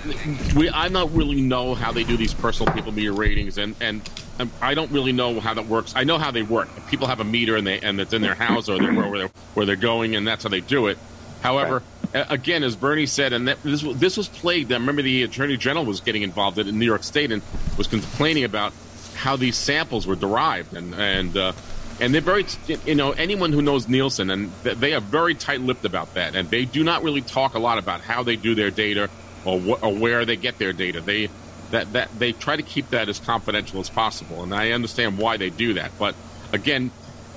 we 0.54 0.68
I 0.68 0.88
don't 0.88 1.12
really 1.14 1.40
know 1.40 1.74
how 1.74 1.92
they 1.92 2.04
do 2.04 2.16
these 2.16 2.34
personal 2.34 2.72
people 2.74 2.92
meter 2.92 3.12
ratings, 3.12 3.56
and 3.58 3.74
and 3.80 4.08
um, 4.38 4.50
I 4.60 4.74
don't 4.74 4.90
really 4.90 5.12
know 5.12 5.40
how 5.40 5.54
that 5.54 5.66
works. 5.66 5.94
I 5.96 6.04
know 6.04 6.18
how 6.18 6.30
they 6.30 6.42
work. 6.42 6.68
People 6.90 7.06
have 7.06 7.20
a 7.20 7.24
meter, 7.24 7.56
and 7.56 7.66
they 7.66 7.80
and 7.80 8.00
it's 8.00 8.12
in 8.12 8.20
their 8.22 8.34
house 8.34 8.68
or 8.68 8.78
they're, 8.78 8.92
where 8.92 9.18
they're 9.18 9.30
where 9.54 9.64
they're 9.66 9.76
going, 9.76 10.14
and 10.16 10.26
that's 10.26 10.42
how 10.42 10.50
they 10.50 10.60
do 10.60 10.88
it. 10.88 10.98
However, 11.40 11.78
a- 11.78 11.82
again, 12.14 12.62
as 12.62 12.76
Bernie 12.76 13.06
said, 13.06 13.32
and 13.32 13.48
that, 13.48 13.62
this 13.62 13.82
was- 13.82 13.98
this 13.98 14.16
was 14.16 14.28
plagued. 14.28 14.70
I 14.72 14.76
remember 14.76 15.02
the 15.02 15.22
Attorney 15.24 15.56
General 15.56 15.84
was 15.84 16.00
getting 16.00 16.22
involved 16.22 16.58
in 16.58 16.78
New 16.78 16.84
York 16.86 17.02
State 17.02 17.32
and 17.32 17.42
was 17.76 17.86
complaining 17.86 18.44
about 18.44 18.72
how 19.16 19.36
these 19.36 19.56
samples 19.56 20.06
were 20.06 20.16
derived, 20.16 20.74
and 20.74 20.94
and 20.94 21.36
uh, 21.36 21.52
and 22.00 22.12
they're 22.12 22.20
very, 22.20 22.44
you 22.84 22.94
know, 22.96 23.12
anyone 23.12 23.52
who 23.52 23.62
knows 23.62 23.88
Nielsen, 23.88 24.30
and 24.30 24.50
they 24.64 24.94
are 24.94 25.00
very 25.00 25.34
tight-lipped 25.34 25.84
about 25.84 26.14
that, 26.14 26.34
and 26.34 26.50
they 26.50 26.64
do 26.64 26.82
not 26.82 27.02
really 27.04 27.20
talk 27.20 27.54
a 27.54 27.58
lot 27.60 27.78
about 27.78 28.00
how 28.00 28.22
they 28.24 28.34
do 28.36 28.54
their 28.56 28.70
data 28.70 29.08
or, 29.44 29.60
wh- 29.60 29.82
or 29.82 29.94
where 29.94 30.24
they 30.24 30.34
get 30.36 30.58
their 30.58 30.72
data. 30.72 31.00
They 31.00 31.28
that 31.70 31.92
that 31.92 32.10
they 32.18 32.32
try 32.32 32.56
to 32.56 32.62
keep 32.62 32.90
that 32.90 33.08
as 33.08 33.18
confidential 33.20 33.80
as 33.80 33.88
possible, 33.90 34.42
and 34.42 34.52
I 34.54 34.72
understand 34.72 35.18
why 35.18 35.36
they 35.36 35.50
do 35.50 35.74
that. 35.74 35.92
But 35.98 36.14
again, 36.52 36.90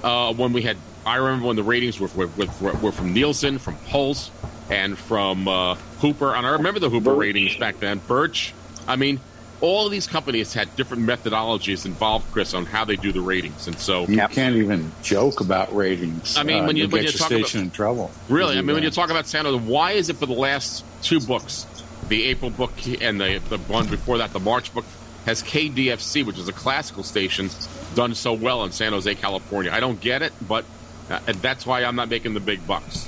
uh, 0.03 0.33
when 0.33 0.53
we 0.53 0.63
had, 0.63 0.77
I 1.05 1.17
remember 1.17 1.47
when 1.47 1.55
the 1.55 1.63
ratings 1.63 1.99
were 1.99 2.09
were, 2.15 2.29
were, 2.59 2.73
were 2.73 2.91
from 2.91 3.13
Nielsen, 3.13 3.59
from 3.59 3.75
Pulse, 3.87 4.31
and 4.69 4.97
from 4.97 5.47
uh, 5.47 5.75
Hooper, 6.01 6.33
and 6.35 6.45
I 6.45 6.51
remember 6.51 6.79
the 6.79 6.89
Hooper 6.89 7.13
ratings 7.13 7.55
back 7.57 7.79
then. 7.79 7.99
Birch, 8.07 8.53
I 8.87 8.95
mean. 8.95 9.19
All 9.59 9.87
of 9.87 9.91
these 9.91 10.05
companies 10.05 10.53
had 10.53 10.75
different 10.75 11.07
methodologies 11.07 11.87
involved, 11.87 12.31
Chris, 12.31 12.53
on 12.53 12.67
how 12.67 12.85
they 12.85 12.95
do 12.95 13.11
the 13.11 13.21
ratings, 13.21 13.65
and 13.65 13.75
so 13.79 14.05
You 14.05 14.17
can't 14.27 14.55
even 14.55 14.91
joke 15.01 15.41
about 15.41 15.75
ratings. 15.75 16.37
I 16.37 16.43
mean, 16.43 16.61
Uh, 16.61 16.67
when 16.67 16.75
you- 16.75 16.83
you'll 16.83 16.91
when 16.91 17.01
get 17.01 17.13
you 17.13 17.17
your 17.17 17.17
talk 17.17 17.31
about- 17.31 17.47
station 17.47 17.61
in 17.61 17.71
trouble. 17.71 18.11
Really, 18.29 18.55
I 18.59 18.61
mean, 18.61 18.75
when 18.75 18.83
you 18.83 18.91
talk 18.91 19.09
about 19.09 19.25
Santa, 19.25 19.57
why 19.57 19.93
is 19.93 20.09
it 20.09 20.17
for 20.17 20.27
the 20.27 20.33
last 20.33 20.83
two 21.01 21.19
books, 21.19 21.65
the 22.07 22.25
April 22.25 22.51
book 22.51 22.71
and 23.01 23.19
the 23.19 23.41
the 23.49 23.57
one 23.57 23.87
before 23.87 24.19
that, 24.19 24.31
the 24.31 24.39
March 24.39 24.71
book, 24.75 24.85
has 25.25 25.41
KDFC, 25.41 26.21
which 26.21 26.37
is 26.37 26.47
a 26.47 26.53
classical 26.53 27.01
station, 27.01 27.49
done 27.95 28.13
so 28.13 28.33
well 28.33 28.63
in 28.63 28.71
San 28.71 28.93
Jose, 28.93 29.15
California? 29.15 29.71
I 29.73 29.79
don't 29.79 29.99
get 29.99 30.21
it, 30.21 30.33
but 30.47 30.65
uh, 31.09 31.17
that's 31.41 31.65
why 31.65 31.83
I'm 31.83 31.95
not 31.95 32.09
making 32.11 32.35
the 32.35 32.39
big 32.39 32.67
bucks. 32.67 33.07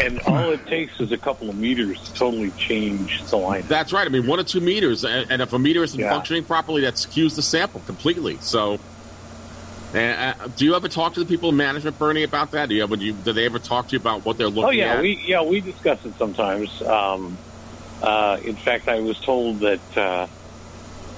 And 0.00 0.20
all 0.20 0.50
it 0.52 0.66
takes 0.66 0.98
is 1.00 1.12
a 1.12 1.18
couple 1.18 1.48
of 1.50 1.56
meters 1.56 2.00
to 2.00 2.14
totally 2.14 2.50
change 2.52 3.22
the 3.24 3.36
line. 3.36 3.64
That's 3.68 3.92
right. 3.92 4.06
I 4.06 4.10
mean, 4.10 4.26
one 4.26 4.40
or 4.40 4.44
two 4.44 4.60
meters, 4.60 5.04
and, 5.04 5.42
if 5.42 5.52
a 5.52 5.58
meter 5.58 5.82
isn't 5.82 5.98
Yeah. 6.00 6.10
functioning 6.10 6.44
properly, 6.44 6.82
that 6.82 6.94
skews 6.94 7.36
the 7.36 7.42
sample 7.42 7.80
completely. 7.86 8.38
So. 8.40 8.78
And, 9.94 10.34
uh, 10.40 10.48
do 10.56 10.64
you 10.64 10.74
ever 10.74 10.88
talk 10.88 11.12
to 11.14 11.20
the 11.20 11.26
people 11.26 11.50
in 11.50 11.56
management, 11.56 11.98
Bernie, 11.98 12.22
about 12.22 12.52
that? 12.52 12.70
Do 12.70 12.74
you 12.74 12.82
ever? 12.82 12.96
Do, 12.96 13.04
you, 13.04 13.12
do 13.12 13.32
they 13.34 13.44
ever 13.44 13.58
talk 13.58 13.88
to 13.88 13.92
you 13.92 13.98
about 14.00 14.24
what 14.24 14.38
they're 14.38 14.48
looking 14.48 14.64
Oh 14.64 14.70
yeah, 14.70 14.94
at? 14.94 15.02
we 15.02 15.22
yeah 15.26 15.42
we 15.42 15.60
discuss 15.60 16.02
it 16.06 16.14
sometimes. 16.16 16.80
Um, 16.80 17.36
uh, 18.02 18.38
in 18.42 18.56
fact, 18.56 18.88
I 18.88 19.00
was 19.00 19.20
told 19.20 19.60
that 19.60 19.96
uh, 19.98 20.26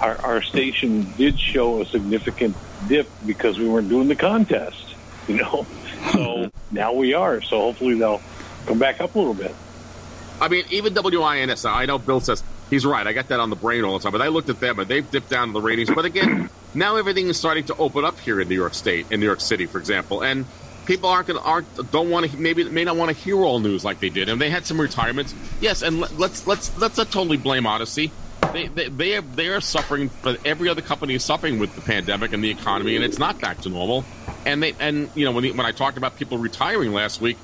our, 0.00 0.16
our 0.22 0.42
station 0.42 1.06
did 1.16 1.38
show 1.38 1.82
a 1.82 1.86
significant 1.86 2.56
dip 2.88 3.08
because 3.24 3.58
we 3.60 3.68
weren't 3.68 3.88
doing 3.88 4.08
the 4.08 4.16
contest. 4.16 4.80
You 5.26 5.36
know, 5.38 5.66
so 6.12 6.50
now 6.70 6.92
we 6.92 7.14
are. 7.14 7.40
So 7.40 7.58
hopefully 7.58 7.94
they'll 7.94 8.20
come 8.66 8.78
back 8.78 9.00
up 9.00 9.14
a 9.14 9.18
little 9.18 9.34
bit. 9.34 9.54
I 10.40 10.48
mean, 10.48 10.64
even 10.70 10.94
WINS. 10.94 11.64
I 11.64 11.86
know 11.86 11.98
Bill 11.98 12.20
says 12.20 12.42
he's 12.70 12.84
right. 12.84 13.06
I 13.06 13.12
got 13.12 13.28
that 13.28 13.40
on 13.40 13.50
the 13.50 13.56
brain 13.56 13.84
all 13.84 13.98
the 13.98 14.02
time. 14.02 14.12
But 14.12 14.22
I 14.22 14.28
looked 14.28 14.48
at 14.48 14.60
them, 14.60 14.78
and 14.78 14.88
they've 14.88 15.08
dipped 15.08 15.30
down 15.30 15.52
the 15.52 15.60
ratings. 15.60 15.90
But 15.90 16.04
again, 16.04 16.50
now 16.74 16.96
everything 16.96 17.28
is 17.28 17.36
starting 17.36 17.64
to 17.66 17.76
open 17.76 18.04
up 18.04 18.18
here 18.20 18.40
in 18.40 18.48
New 18.48 18.56
York 18.56 18.74
State, 18.74 19.06
in 19.10 19.20
New 19.20 19.26
York 19.26 19.40
City, 19.40 19.66
for 19.66 19.78
example, 19.78 20.22
and 20.22 20.44
people 20.86 21.08
aren't 21.08 21.28
going 21.28 21.38
aren't 21.40 21.92
don't 21.92 22.10
want 22.10 22.30
to 22.30 22.36
maybe 22.36 22.64
may 22.64 22.84
not 22.84 22.96
want 22.96 23.10
to 23.10 23.16
hear 23.16 23.36
all 23.36 23.58
news 23.58 23.84
like 23.84 24.00
they 24.00 24.10
did. 24.10 24.28
And 24.28 24.40
they 24.40 24.50
had 24.50 24.66
some 24.66 24.80
retirements, 24.80 25.34
yes. 25.60 25.82
And 25.82 26.00
let, 26.00 26.18
let's 26.18 26.46
let's 26.46 26.76
let's 26.78 26.96
not 26.96 27.10
totally 27.10 27.36
blame 27.36 27.64
Audacy. 27.64 28.10
They, 28.52 28.68
they, 28.68 28.88
they, 28.88 29.16
are, 29.16 29.20
they 29.22 29.48
are 29.48 29.60
suffering, 29.60 30.10
but 30.22 30.46
every 30.46 30.68
other 30.68 30.82
company 30.82 31.14
is 31.14 31.24
suffering 31.24 31.58
with 31.58 31.74
the 31.74 31.80
pandemic 31.80 32.32
and 32.32 32.44
the 32.44 32.50
economy, 32.50 32.94
and 32.94 33.04
it's 33.04 33.18
not 33.18 33.40
back 33.40 33.62
to 33.62 33.68
normal. 33.68 34.04
And 34.46 34.62
they 34.62 34.74
and 34.78 35.10
you 35.14 35.24
know 35.24 35.32
when 35.32 35.44
when 35.56 35.66
I 35.66 35.72
talked 35.72 35.96
about 35.96 36.16
people 36.16 36.38
retiring 36.38 36.92
last 36.92 37.20
week, 37.20 37.38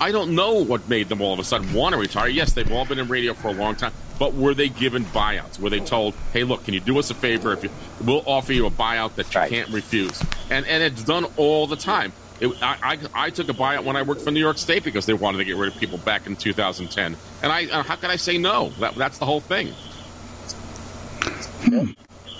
I 0.00 0.12
don't 0.12 0.34
know 0.34 0.54
what 0.54 0.88
made 0.88 1.08
them 1.10 1.20
all 1.20 1.34
of 1.34 1.38
a 1.38 1.44
sudden 1.44 1.72
want 1.74 1.92
to 1.92 1.98
retire. 2.00 2.28
Yes, 2.28 2.52
they've 2.54 2.70
all 2.72 2.86
been 2.86 2.98
in 2.98 3.08
radio 3.08 3.34
for 3.34 3.48
a 3.48 3.52
long 3.52 3.76
time, 3.76 3.92
but 4.18 4.34
were 4.34 4.54
they 4.54 4.70
given 4.70 5.04
buyouts? 5.06 5.60
Were 5.60 5.68
they 5.68 5.80
told, 5.80 6.14
"Hey, 6.32 6.42
look, 6.42 6.64
can 6.64 6.72
you 6.72 6.80
do 6.80 6.98
us 6.98 7.10
a 7.10 7.14
favor? 7.14 7.52
If 7.52 7.64
you, 7.64 7.70
we'll 8.02 8.22
offer 8.24 8.54
you 8.54 8.64
a 8.66 8.70
buyout 8.70 9.16
that 9.16 9.32
you 9.34 9.40
Right. 9.40 9.50
can't 9.50 9.68
refuse," 9.68 10.22
and 10.50 10.64
and 10.66 10.82
it's 10.82 11.02
done 11.04 11.26
all 11.36 11.66
the 11.66 11.76
time. 11.76 12.12
It, 12.40 12.50
I, 12.62 12.76
I, 12.82 12.98
I 13.26 13.30
took 13.30 13.50
a 13.50 13.52
buyout 13.52 13.84
when 13.84 13.96
I 13.96 14.02
worked 14.02 14.22
for 14.22 14.30
New 14.30 14.40
York 14.40 14.56
State 14.56 14.82
because 14.84 15.04
they 15.04 15.12
wanted 15.12 15.36
to 15.38 15.44
get 15.44 15.56
rid 15.56 15.70
of 15.70 15.78
people 15.78 15.98
back 15.98 16.26
in 16.26 16.34
2010, 16.36 17.14
and 17.42 17.52
I 17.52 17.66
uh, 17.66 17.82
how 17.82 17.96
can 17.96 18.10
I 18.10 18.16
say 18.16 18.38
no? 18.38 18.70
That, 18.80 18.94
that's 18.94 19.18
the 19.18 19.26
whole 19.26 19.40
thing. 19.42 19.74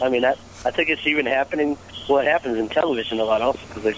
I 0.03 0.09
mean, 0.09 0.23
that, 0.23 0.39
I 0.65 0.71
think 0.71 0.89
it's 0.89 1.07
even 1.07 1.27
happening. 1.27 1.77
Well, 2.09 2.19
it 2.21 2.27
happens 2.27 2.57
in 2.57 2.71
television 2.71 3.21
a 3.21 3.25
lot 3.25 3.43
also 3.43 3.61
because 3.75 3.95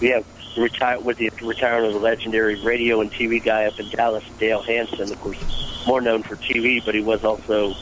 we 0.00 0.08
have 0.08 0.24
retire 0.60 1.00
with 1.00 1.18
the 1.18 1.30
retirement 1.42 1.86
of 1.86 1.94
the 1.94 2.00
legendary 2.00 2.56
radio 2.56 3.00
and 3.00 3.12
TV 3.12 3.42
guy 3.42 3.66
up 3.66 3.78
in 3.78 3.88
Dallas, 3.90 4.24
Dale 4.38 4.62
Hansen, 4.62 5.12
of 5.12 5.20
course, 5.20 5.84
more 5.86 6.00
known 6.00 6.22
for 6.22 6.36
TV, 6.36 6.84
but 6.84 6.94
he 6.94 7.00
was 7.00 7.24
also 7.24 7.74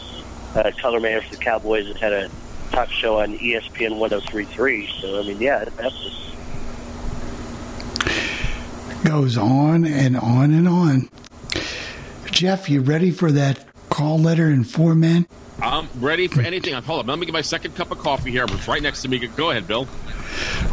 uh, 0.54 0.70
color 0.80 1.00
man 1.00 1.20
for 1.22 1.30
the 1.30 1.42
Cowboys 1.42 1.88
and 1.88 1.96
had 1.98 2.12
a 2.12 2.30
talk 2.70 2.90
show 2.90 3.20
on 3.20 3.38
ESPN 3.38 3.98
103.3. 3.98 5.00
So 5.00 5.20
I 5.20 5.22
mean, 5.22 5.40
yeah, 5.40 5.62
it 5.62 5.72
happens. 5.72 6.24
goes 9.04 9.36
on 9.36 9.84
and 9.84 10.16
on 10.16 10.52
and 10.52 10.66
on. 10.66 11.08
Jeff, 12.30 12.70
you 12.70 12.80
ready 12.80 13.10
for 13.10 13.30
that 13.30 13.64
call 13.90 14.18
letter 14.18 14.48
and 14.48 14.68
format? 14.68 15.26
I'm 15.62 15.88
ready 15.96 16.28
for 16.28 16.40
anything. 16.42 16.74
Hold 16.74 17.00
on. 17.00 17.06
Let 17.06 17.18
me 17.18 17.26
get 17.26 17.32
my 17.32 17.40
second 17.40 17.74
cup 17.76 17.90
of 17.90 17.98
coffee 17.98 18.30
here. 18.30 18.44
It's 18.48 18.68
right 18.68 18.82
next 18.82 19.02
to 19.02 19.08
me. 19.08 19.18
Go 19.26 19.50
ahead, 19.50 19.66
Bill. 19.66 19.86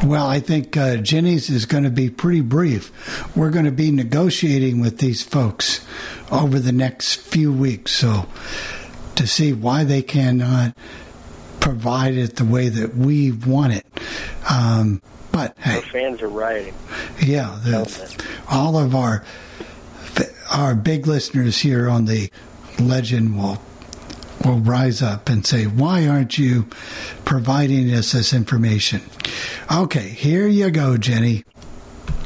Well, 0.04 0.26
I 0.28 0.40
think 0.40 0.76
uh, 0.76 0.98
Jenny's 0.98 1.50
is 1.50 1.66
going 1.66 1.84
to 1.84 1.90
be 1.92 2.10
pretty 2.10 2.42
brief. 2.42 2.92
We're 3.36 3.52
going 3.52 3.66
to 3.66 3.72
be 3.72 3.92
negotiating 3.92 4.82
with 4.82 4.98
these 4.98 5.22
folks 5.24 5.86
over 6.32 6.60
the 6.60 6.72
next 6.72 7.18
few 7.18 7.54
weeks, 7.54 7.92
so 7.92 8.26
to 9.16 9.28
see 9.28 9.54
why 9.54 9.84
they 9.84 10.02
cannot 10.02 10.76
provide 11.60 12.16
it 12.16 12.38
the 12.38 12.46
way 12.46 12.70
that 12.70 12.96
we 12.96 13.32
want 13.32 13.74
it. 13.74 13.86
Um, 14.50 15.02
but 15.32 15.56
hey, 15.60 15.76
Our 15.76 15.82
fans 15.84 16.22
are 16.24 16.28
rioting. 16.30 16.74
yeah, 17.22 17.60
the, 17.64 18.24
all 18.50 18.78
of 18.80 18.96
our 18.96 19.24
our 20.52 20.76
big 20.76 21.08
listeners 21.08 21.58
here 21.58 21.88
on 21.88 22.06
the 22.06 22.30
Legend 22.80 23.38
will 23.38 23.62
will 24.46 24.60
rise 24.60 25.02
up 25.02 25.30
and 25.30 25.46
say, 25.46 25.66
"Why 25.66 26.08
aren't 26.08 26.38
you 26.38 26.68
providing 27.26 27.94
us 27.94 28.12
this 28.12 28.34
information?" 28.34 29.02
Okay, 29.72 30.10
here 30.10 30.48
you 30.48 30.70
go, 30.70 30.98
Jenny. 30.98 31.44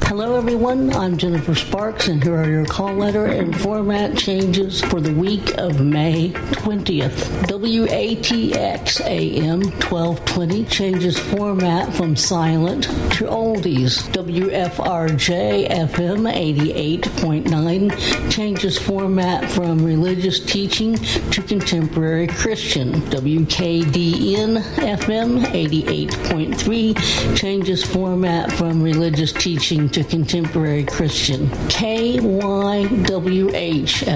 Hello, 0.08 0.36
everyone. 0.36 0.94
I'm 0.94 1.16
Jennifer 1.16 1.56
Sparks, 1.56 2.06
and 2.06 2.22
here 2.22 2.36
are 2.36 2.48
your 2.48 2.64
call 2.64 2.94
letter 2.94 3.26
and 3.26 3.54
format 3.60 4.16
changes 4.16 4.80
for 4.80 5.00
the 5.00 5.12
week 5.12 5.58
of 5.58 5.80
May 5.80 6.30
20th. 6.30 7.48
WATX 7.48 9.00
AM 9.04 9.62
1220 9.62 10.64
changes 10.66 11.18
format 11.18 11.92
from 11.92 12.14
silent 12.14 12.84
to 12.84 13.24
oldies. 13.24 14.00
WFRJ 14.12 15.70
FM 15.70 16.32
88.9 16.32 18.30
changes 18.30 18.78
format 18.78 19.50
from 19.50 19.84
religious 19.84 20.38
teaching 20.38 20.94
to 20.94 21.42
contemporary 21.42 22.28
Christian. 22.28 22.92
WKDN 23.10 24.62
FM 24.76 25.40
88.3 25.46 27.36
changes 27.36 27.82
format 27.82 28.52
from 28.52 28.80
religious 28.80 29.32
teaching 29.32 29.88
to 29.96 30.04
contemporary 30.04 30.84
Christian. 30.84 31.46
KYWH 31.68 32.20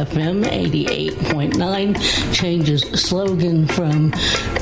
FM 0.04 0.44
88.9 0.44 2.34
changes 2.34 2.82
slogan 2.82 3.66
from 3.66 4.12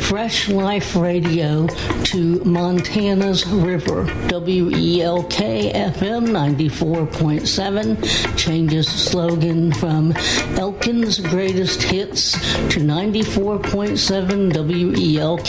Fresh 0.09 0.49
Life 0.49 0.97
Radio 0.97 1.66
to 1.66 2.42
Montana's 2.42 3.47
River. 3.47 4.05
WELK 4.05 5.35
FM 5.35 6.29
94.7 6.29 8.38
changes 8.38 8.88
slogan 8.88 9.71
from 9.71 10.14
Elkin's 10.57 11.18
Greatest 11.18 11.83
Hits 11.83 12.33
to 12.73 12.81
94.7 12.81 14.55
WELK. 14.55 15.44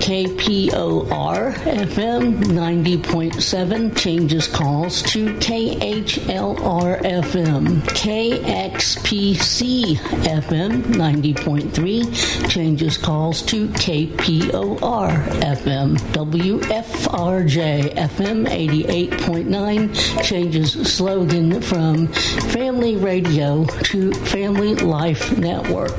KPOR 0.00 1.52
FM 1.52 2.34
90.7 2.44 3.94
changes 3.94 4.48
calls 4.48 5.02
to 5.02 5.34
KHLR 5.34 7.02
FM. 7.02 7.82
KXPC 7.92 9.96
FM 9.96 10.82
90.3 10.94 12.48
changes 12.48 12.96
calls 12.96 13.42
to 13.42 13.68
KPOR 14.06 15.10
FM. 15.42 15.98
WFRJ 16.12 17.94
FM 17.96 18.46
88.9 18.46 20.22
changes 20.22 20.72
slogan 20.72 21.60
from 21.60 22.06
Family 22.52 22.94
Radio 22.94 23.64
to 23.64 24.12
Family 24.12 24.76
Life 24.76 25.36
Network. 25.36 25.98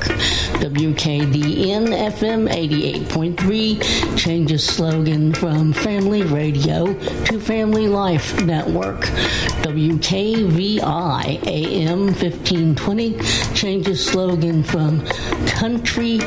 WKDN 0.60 1.88
FM 2.10 2.48
88.3 2.48 4.16
changes 4.16 4.64
slogan 4.66 5.34
from 5.34 5.74
Family 5.74 6.22
Radio 6.22 6.94
to 7.24 7.38
Family 7.38 7.86
Life 7.86 8.42
Network. 8.42 9.00
WKVI 9.60 11.46
AM 11.46 12.06
1520 12.06 13.18
changes 13.54 14.06
slogan 14.06 14.62
from 14.62 15.04
Country 15.46 16.18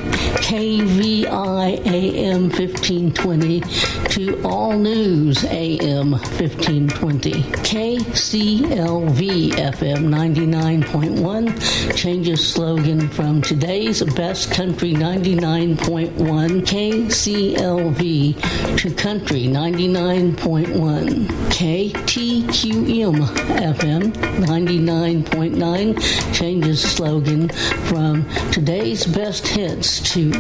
KVI 0.44 1.63
AM 1.64 2.50
1520 2.50 3.62
to 4.10 4.42
All 4.44 4.78
News 4.78 5.46
AM 5.46 6.12
1520. 6.12 7.32
KCLV 7.32 9.52
FM 9.52 10.10
99.1 10.10 11.96
changes 11.96 12.46
slogan 12.48 13.08
from 13.10 13.42
today's 13.42 14.04
Best 14.04 14.52
Country 14.52 14.94
99.1 14.94 16.62
KCLV 16.62 18.78
to 18.78 18.94
Country 18.96 19.44
99.1. 19.44 21.28
KTQM 21.54 23.16
FM 23.76 24.02
99.9 24.46 26.34
changes 26.34 26.82
slogan 26.82 27.50
from 27.88 28.26
today's 28.52 29.06
best 29.06 29.48
hits 29.48 30.00
to 30.14 30.32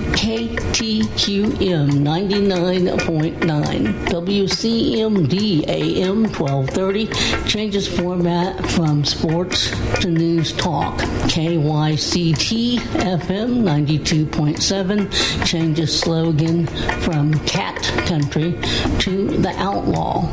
KTQM 1.13 1.91
99.9. 1.91 3.37
WCMD 4.07 5.67
AM 5.67 6.23
1230 6.23 7.07
changes 7.47 7.87
format 7.87 8.65
from 8.71 9.05
sports 9.05 9.69
to 9.99 10.09
news 10.09 10.53
talk. 10.53 10.97
KYCT 11.29 12.79
FM 12.79 13.61
92.7 13.61 15.45
changes 15.45 15.99
slogan 15.99 16.65
from 17.01 17.33
cat 17.45 17.79
country 18.07 18.57
to 18.99 19.27
the 19.27 19.53
outlaw. 19.57 20.23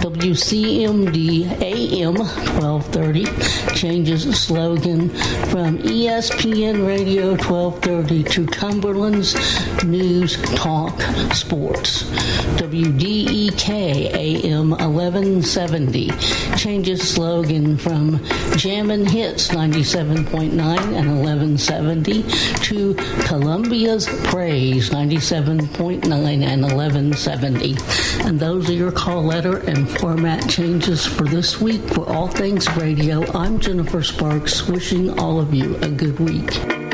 WCMD 0.00 1.60
AM 1.60 2.14
1230 2.14 3.74
changes 3.74 4.22
slogan 4.38 5.08
from 5.50 5.78
ESPN 5.78 6.86
Radio 6.86 7.30
1230 7.30 8.24
to 8.24 8.46
Cumberland's 8.46 9.34
News 9.84 10.19
Talk 10.28 11.00
Sports. 11.32 12.02
WDEK 12.60 13.68
AM 14.12 14.70
1170 14.70 16.10
changes 16.56 17.08
slogan 17.08 17.78
from 17.78 18.22
Jammin' 18.54 19.06
Hits 19.06 19.48
97.9 19.48 20.52
and 20.52 20.92
1170 20.92 22.22
to 22.64 22.94
Columbia's 23.24 24.06
Praise 24.24 24.90
97.9 24.90 26.04
and 26.04 26.62
1170. 26.62 27.76
And 28.26 28.38
those 28.38 28.68
are 28.68 28.74
your 28.74 28.92
call 28.92 29.22
letter 29.22 29.56
and 29.68 29.88
format 29.88 30.50
changes 30.50 31.06
for 31.06 31.24
this 31.24 31.62
week 31.62 31.80
for 31.94 32.06
All 32.06 32.28
Things 32.28 32.68
Radio. 32.76 33.24
I'm 33.32 33.58
Jennifer 33.58 34.02
Sparks, 34.02 34.68
wishing 34.68 35.18
all 35.18 35.40
of 35.40 35.54
you 35.54 35.76
a 35.76 35.88
good 35.88 36.20
week. 36.20 36.89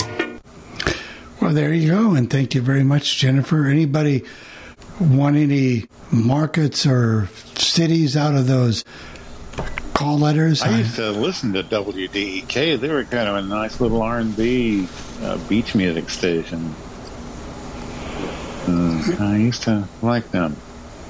Well, 1.46 1.54
there 1.54 1.72
you 1.72 1.92
go, 1.92 2.14
and 2.16 2.28
thank 2.28 2.56
you 2.56 2.60
very 2.60 2.82
much, 2.82 3.18
Jennifer. 3.18 3.66
Anybody 3.68 4.24
want 5.00 5.36
any 5.36 5.84
markets 6.10 6.84
or 6.84 7.28
cities 7.54 8.16
out 8.16 8.34
of 8.34 8.48
those 8.48 8.84
call 9.94 10.18
letters? 10.18 10.60
I 10.62 10.78
used 10.78 10.96
to 10.96 11.12
listen 11.12 11.52
to 11.52 11.62
WDEK. 11.62 12.80
They 12.80 12.88
were 12.88 13.04
kind 13.04 13.28
of 13.28 13.36
a 13.36 13.42
nice 13.42 13.80
little 13.80 14.02
R 14.02 14.18
and 14.18 14.36
B 14.36 14.88
uh, 15.22 15.38
beach 15.46 15.76
music 15.76 16.10
station. 16.10 16.74
Uh, 18.66 19.16
I 19.20 19.36
used 19.36 19.62
to 19.62 19.86
like 20.02 20.28
them. 20.32 20.56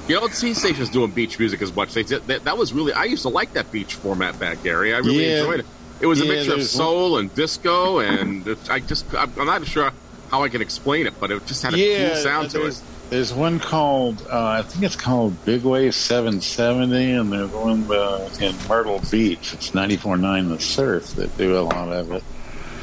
You 0.06 0.20
don't 0.20 0.34
see 0.34 0.52
stations 0.52 0.90
doing 0.90 1.12
beach 1.12 1.38
music 1.38 1.62
as 1.62 1.74
much. 1.74 1.94
They, 1.94 2.02
that, 2.02 2.44
that 2.44 2.58
was 2.58 2.74
really 2.74 2.92
I 2.92 3.04
used 3.04 3.22
to 3.22 3.30
like 3.30 3.54
that 3.54 3.72
beach 3.72 3.94
format 3.94 4.38
back, 4.38 4.62
Gary. 4.62 4.92
I 4.92 4.98
really 4.98 5.30
Yeah. 5.30 5.38
enjoyed 5.44 5.60
it. 5.60 5.66
It 5.98 6.06
was 6.06 6.20
a 6.20 6.26
Yeah, 6.26 6.32
mixture 6.32 6.50
of 6.52 6.58
there's 6.58 6.70
soul 6.70 7.16
and 7.16 7.34
disco, 7.34 8.00
and 8.00 8.46
I 8.68 8.80
just 8.80 9.06
I'm 9.14 9.32
I'm 9.40 9.46
not 9.46 9.66
sure 9.66 9.90
how 10.30 10.42
I 10.44 10.48
can 10.48 10.60
explain 10.62 11.06
it, 11.06 11.18
but 11.20 11.30
it 11.30 11.44
just 11.46 11.62
had 11.62 11.74
a 11.74 11.78
yeah, 11.78 12.08
cool 12.10 12.16
sound 12.22 12.50
to 12.50 12.58
it. 12.58 12.62
there's, 12.62 12.82
there's 13.10 13.34
one 13.34 13.58
called 13.60 14.20
uh, 14.30 14.46
I 14.46 14.62
think 14.62 14.84
it's 14.84 14.96
called 14.96 15.44
Big 15.44 15.62
Wave 15.62 15.94
770, 15.94 17.12
and 17.12 17.32
there's 17.32 17.50
one 17.50 17.90
uh, 17.90 18.28
in 18.40 18.54
Myrtle 18.68 19.00
Beach. 19.10 19.52
It's 19.54 19.70
94.9 19.70 20.48
The 20.48 20.60
Surf 20.60 21.06
that 21.14 21.36
do 21.38 21.56
a 21.58 21.62
lot 21.62 21.88
of 21.88 22.12
it. 22.12 22.22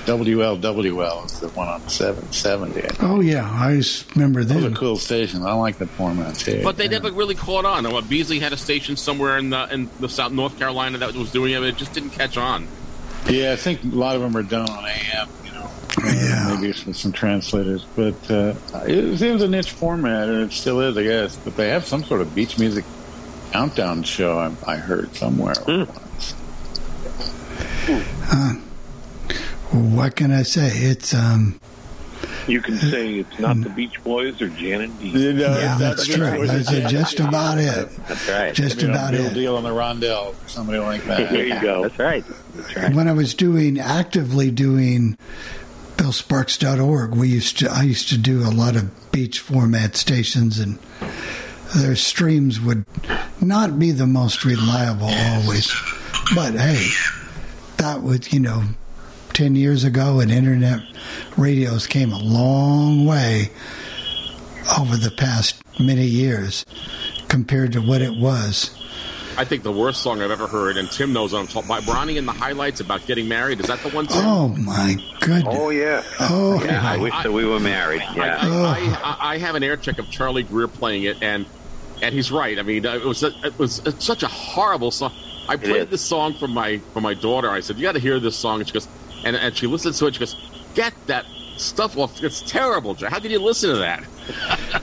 WLWL 0.05 1.25
is 1.25 1.39
the 1.39 1.47
one 1.49 1.67
on 1.69 1.87
770. 1.87 2.97
Oh 3.05 3.21
yeah, 3.21 3.49
I 3.49 3.77
just 3.77 4.13
remember 4.15 4.43
Those 4.43 4.57
are 4.57 4.61
them. 4.61 4.75
cool 4.75 4.97
stations. 4.97 5.45
I 5.45 5.53
like 5.53 5.77
the 5.77 5.87
format 5.87 6.35
too. 6.35 6.61
But 6.63 6.75
they 6.77 6.87
never 6.89 7.09
really 7.11 7.35
caught 7.35 7.63
on. 7.65 7.85
And 7.85 7.93
what 7.93 8.09
Beasley 8.09 8.39
had 8.39 8.51
a 8.53 8.57
station 8.57 8.97
somewhere 8.97 9.37
in 9.37 9.49
the 9.49 9.73
in 9.73 9.89
the 10.01 10.09
South 10.09 10.31
North 10.33 10.57
Carolina 10.59 10.97
that 10.99 11.13
was 11.13 11.31
doing 11.31 11.53
it. 11.53 11.59
but 11.59 11.69
It 11.69 11.77
just 11.77 11.93
didn't 11.93 12.09
catch 12.11 12.37
on. 12.37 12.67
Yeah, 13.29 13.53
I 13.53 13.55
think 13.55 13.83
a 13.83 13.87
lot 13.95 14.15
of 14.17 14.21
them 14.21 14.35
are 14.35 14.43
done 14.43 14.69
on 14.69 14.85
AM. 14.85 15.29
You 15.99 16.05
know, 16.05 16.11
Yeah. 16.11 16.55
maybe 16.55 16.69
it's 16.69 16.85
with 16.85 16.95
some 16.97 17.11
translators, 17.11 17.85
but 17.95 18.15
uh, 18.31 18.53
it, 18.87 19.03
was, 19.05 19.21
it 19.21 19.31
was 19.31 19.41
a 19.43 19.47
niche 19.47 19.71
format, 19.71 20.27
and 20.29 20.41
it 20.43 20.51
still 20.53 20.79
is, 20.81 20.97
I 20.97 21.03
guess. 21.03 21.35
But 21.37 21.55
they 21.55 21.69
have 21.69 21.85
some 21.85 22.03
sort 22.03 22.21
of 22.21 22.33
beach 22.33 22.57
music 22.57 22.83
countdown 23.51 24.03
show. 24.03 24.39
I, 24.39 24.51
I 24.73 24.77
heard 24.77 25.15
somewhere. 25.15 25.53
Once. 25.67 26.35
Uh, 27.89 28.53
what 29.71 30.15
can 30.15 30.31
I 30.31 30.43
say? 30.43 30.67
It's 30.69 31.13
um, 31.13 31.59
You 32.47 32.61
can 32.61 32.77
say 32.77 33.15
it's 33.19 33.39
not 33.39 33.59
the 33.61 33.69
Beach 33.69 34.01
Boys 34.03 34.41
or 34.41 34.47
Jan 34.49 34.81
and 34.81 34.99
Dean. 34.99 35.15
You 35.17 35.33
know, 35.33 35.57
yeah, 35.57 35.77
that's 35.77 36.05
true. 36.07 36.47
That's 36.47 36.69
just 36.91 37.19
about 37.19 37.57
it. 37.57 37.89
That's 38.07 38.29
right. 38.29 38.53
Just 38.53 38.81
you 38.81 38.87
know, 38.87 38.93
about 38.93 39.11
Bill 39.13 39.25
it. 39.27 39.33
Deal 39.33 39.55
on 39.57 39.63
the 39.63 39.69
Rondell, 39.69 40.35
somebody 40.47 40.79
like 40.79 41.03
that. 41.05 41.29
There 41.31 41.45
you 41.45 41.59
go. 41.61 41.83
That's 41.83 41.99
right. 41.99 42.23
That's 42.55 42.75
right. 42.75 42.93
When 42.95 43.07
I 43.07 43.13
was 43.13 43.33
doing 43.33 43.79
actively 43.79 44.51
doing 44.51 45.17
BillSparks.org, 46.03 47.15
we 47.15 47.29
used 47.29 47.59
to 47.59 47.71
I 47.71 47.83
used 47.83 48.09
to 48.09 48.17
do 48.17 48.41
a 48.41 48.51
lot 48.51 48.75
of 48.75 49.11
beach 49.13 49.39
format 49.39 49.95
stations, 49.95 50.59
and 50.59 50.77
their 51.77 51.95
streams 51.95 52.59
would 52.59 52.83
not 53.39 53.79
be 53.79 53.91
the 53.91 54.05
most 54.05 54.43
reliable 54.43 55.07
always. 55.07 55.73
But 56.35 56.55
hey, 56.55 56.89
that 57.77 58.03
was 58.03 58.33
you 58.33 58.41
know, 58.41 58.63
ten 59.31 59.55
years 59.55 59.85
ago, 59.85 60.19
and 60.19 60.29
internet 60.29 60.81
radios 61.37 61.87
came 61.87 62.11
a 62.11 62.19
long 62.19 63.05
way 63.05 63.51
over 64.77 64.97
the 64.97 65.11
past 65.11 65.61
many 65.79 66.05
years 66.05 66.65
compared 67.29 67.71
to 67.71 67.79
what 67.79 68.01
it 68.01 68.17
was. 68.17 68.77
I 69.37 69.45
think 69.45 69.63
the 69.63 69.71
worst 69.71 70.01
song 70.01 70.21
I've 70.21 70.31
ever 70.31 70.47
heard, 70.47 70.77
and 70.77 70.89
Tim 70.91 71.11
knows 71.13 71.33
what 71.33 71.39
I'm 71.39 71.47
talking 71.47 71.69
about. 71.69 71.87
Ronnie 71.87 72.17
and 72.17 72.27
the 72.27 72.33
Hi-Lites 72.33 72.81
about 72.81 73.05
getting 73.07 73.27
married. 73.27 73.59
Is 73.59 73.67
that 73.67 73.79
the 73.79 73.89
one? 73.89 74.05
Tim? 74.05 74.25
Oh 74.25 74.49
my 74.49 74.95
goodness! 75.19 75.55
Oh 75.57 75.69
yeah. 75.69 76.03
Oh, 76.19 76.63
Yeah, 76.63 76.81
I 76.83 76.97
wish 76.97 77.13
that 77.23 77.31
we 77.33 77.45
were 77.45 77.59
married. 77.59 78.03
Yeah. 78.15 78.37
I, 78.41 78.47
oh. 78.47 78.99
I, 79.03 79.33
I 79.33 79.37
have 79.39 79.55
an 79.55 79.63
air 79.63 79.77
check 79.77 79.97
of 79.97 80.09
Charlie 80.09 80.43
Greer 80.43 80.67
playing 80.67 81.03
it, 81.03 81.21
and 81.21 81.45
and 82.01 82.13
he's 82.13 82.31
right. 82.31 82.59
I 82.59 82.61
mean, 82.61 82.85
uh, 82.85 82.95
it 82.95 83.05
was 83.05 83.23
a, 83.23 83.31
it 83.43 83.57
was 83.57 83.79
it's 83.87 84.05
such 84.05 84.23
a 84.23 84.27
horrible 84.27 84.91
song. 84.91 85.11
I 85.47 85.57
played 85.57 85.89
this 85.89 86.01
song 86.01 86.33
for 86.35 86.47
my 86.47 86.77
for 86.93 87.01
my 87.01 87.13
daughter. 87.13 87.49
I 87.49 87.59
said, 87.61 87.77
"You 87.77 87.83
got 87.83 87.93
to 87.93 87.99
hear 87.99 88.19
this 88.19 88.35
song." 88.37 88.59
And 88.59 88.67
she 88.67 88.73
goes, 88.73 88.87
and 89.25 89.35
and 89.35 89.55
she 89.55 89.67
listens 89.67 89.99
to 89.99 90.07
it. 90.07 90.13
She 90.13 90.19
goes, 90.19 90.35
"Get 90.75 90.93
that 91.07 91.25
stuff 91.57 91.97
off! 91.97 92.23
It's 92.23 92.41
terrible, 92.41 92.93
Jay. 92.93 93.07
How 93.07 93.19
did 93.19 93.31
you 93.31 93.39
listen 93.39 93.71
to 93.71 93.77
that?" 93.77 94.03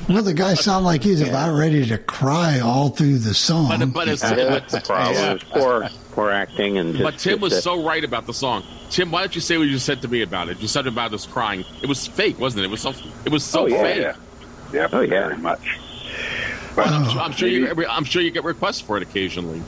Well, 0.09 0.23
the 0.23 0.35
guy 0.35 0.55
sounded 0.55 0.87
like 0.87 1.03
he's 1.03 1.21
about 1.21 1.57
ready 1.57 1.87
to 1.87 1.99
cry 1.99 2.61
all 2.61 2.91
through 2.91 3.19
the 3.19 3.35
song. 3.35 3.69
But 3.69 3.93
but 3.93 4.09
it's, 4.09 4.23
That's 4.23 4.73
the 4.73 4.79
but, 4.79 4.87
problem. 4.87 5.37
It's 5.37 5.45
poor, 5.45 5.89
poor 6.13 6.31
acting 6.31 6.79
and 6.79 6.93
just. 6.95 7.03
but 7.05 7.19
Tim 7.19 7.41
was 7.41 7.53
uh, 7.53 7.61
so 7.61 7.85
right 7.85 8.03
about 8.03 8.27
the 8.27 8.35
song. 8.35 8.65
Tim, 8.91 9.11
why 9.11 9.21
don't 9.21 9.35
you 9.35 9.41
say 9.41 9.57
what 9.57 9.69
you 9.69 9.79
said 9.79 10.03
to 10.03 10.09
me 10.09 10.23
about 10.23 10.49
it? 10.49 10.59
You 10.61 10.69
said 10.69 10.87
about 10.87 11.15
us 11.15 11.27
crying. 11.27 11.65
It 11.83 11.87
was 11.89 12.07
fake, 12.07 12.39
wasn't 12.41 12.63
it? 12.65 12.67
It 12.67 12.71
was 12.71 12.81
so 12.81 12.93
it 13.25 13.31
was 13.33 13.45
so 13.45 13.63
oh, 13.63 13.67
yeah, 13.67 13.83
fake. 13.83 14.03
yeah. 14.03 14.15
Yeah, 14.73 14.89
Oh, 14.93 15.01
yeah. 15.01 15.09
very 15.29 15.37
much. 15.39 15.79
I'm, 16.77 17.05
Oh. 17.05 17.21
I'm 17.21 17.33
sure 17.33 17.49
you. 17.49 17.87
I'm 17.89 18.05
sure 18.05 18.23
you 18.23 18.31
get 18.31 18.45
requests 18.45 18.81
for 18.81 18.97
it 18.97 19.03
occasionally. 19.03 19.63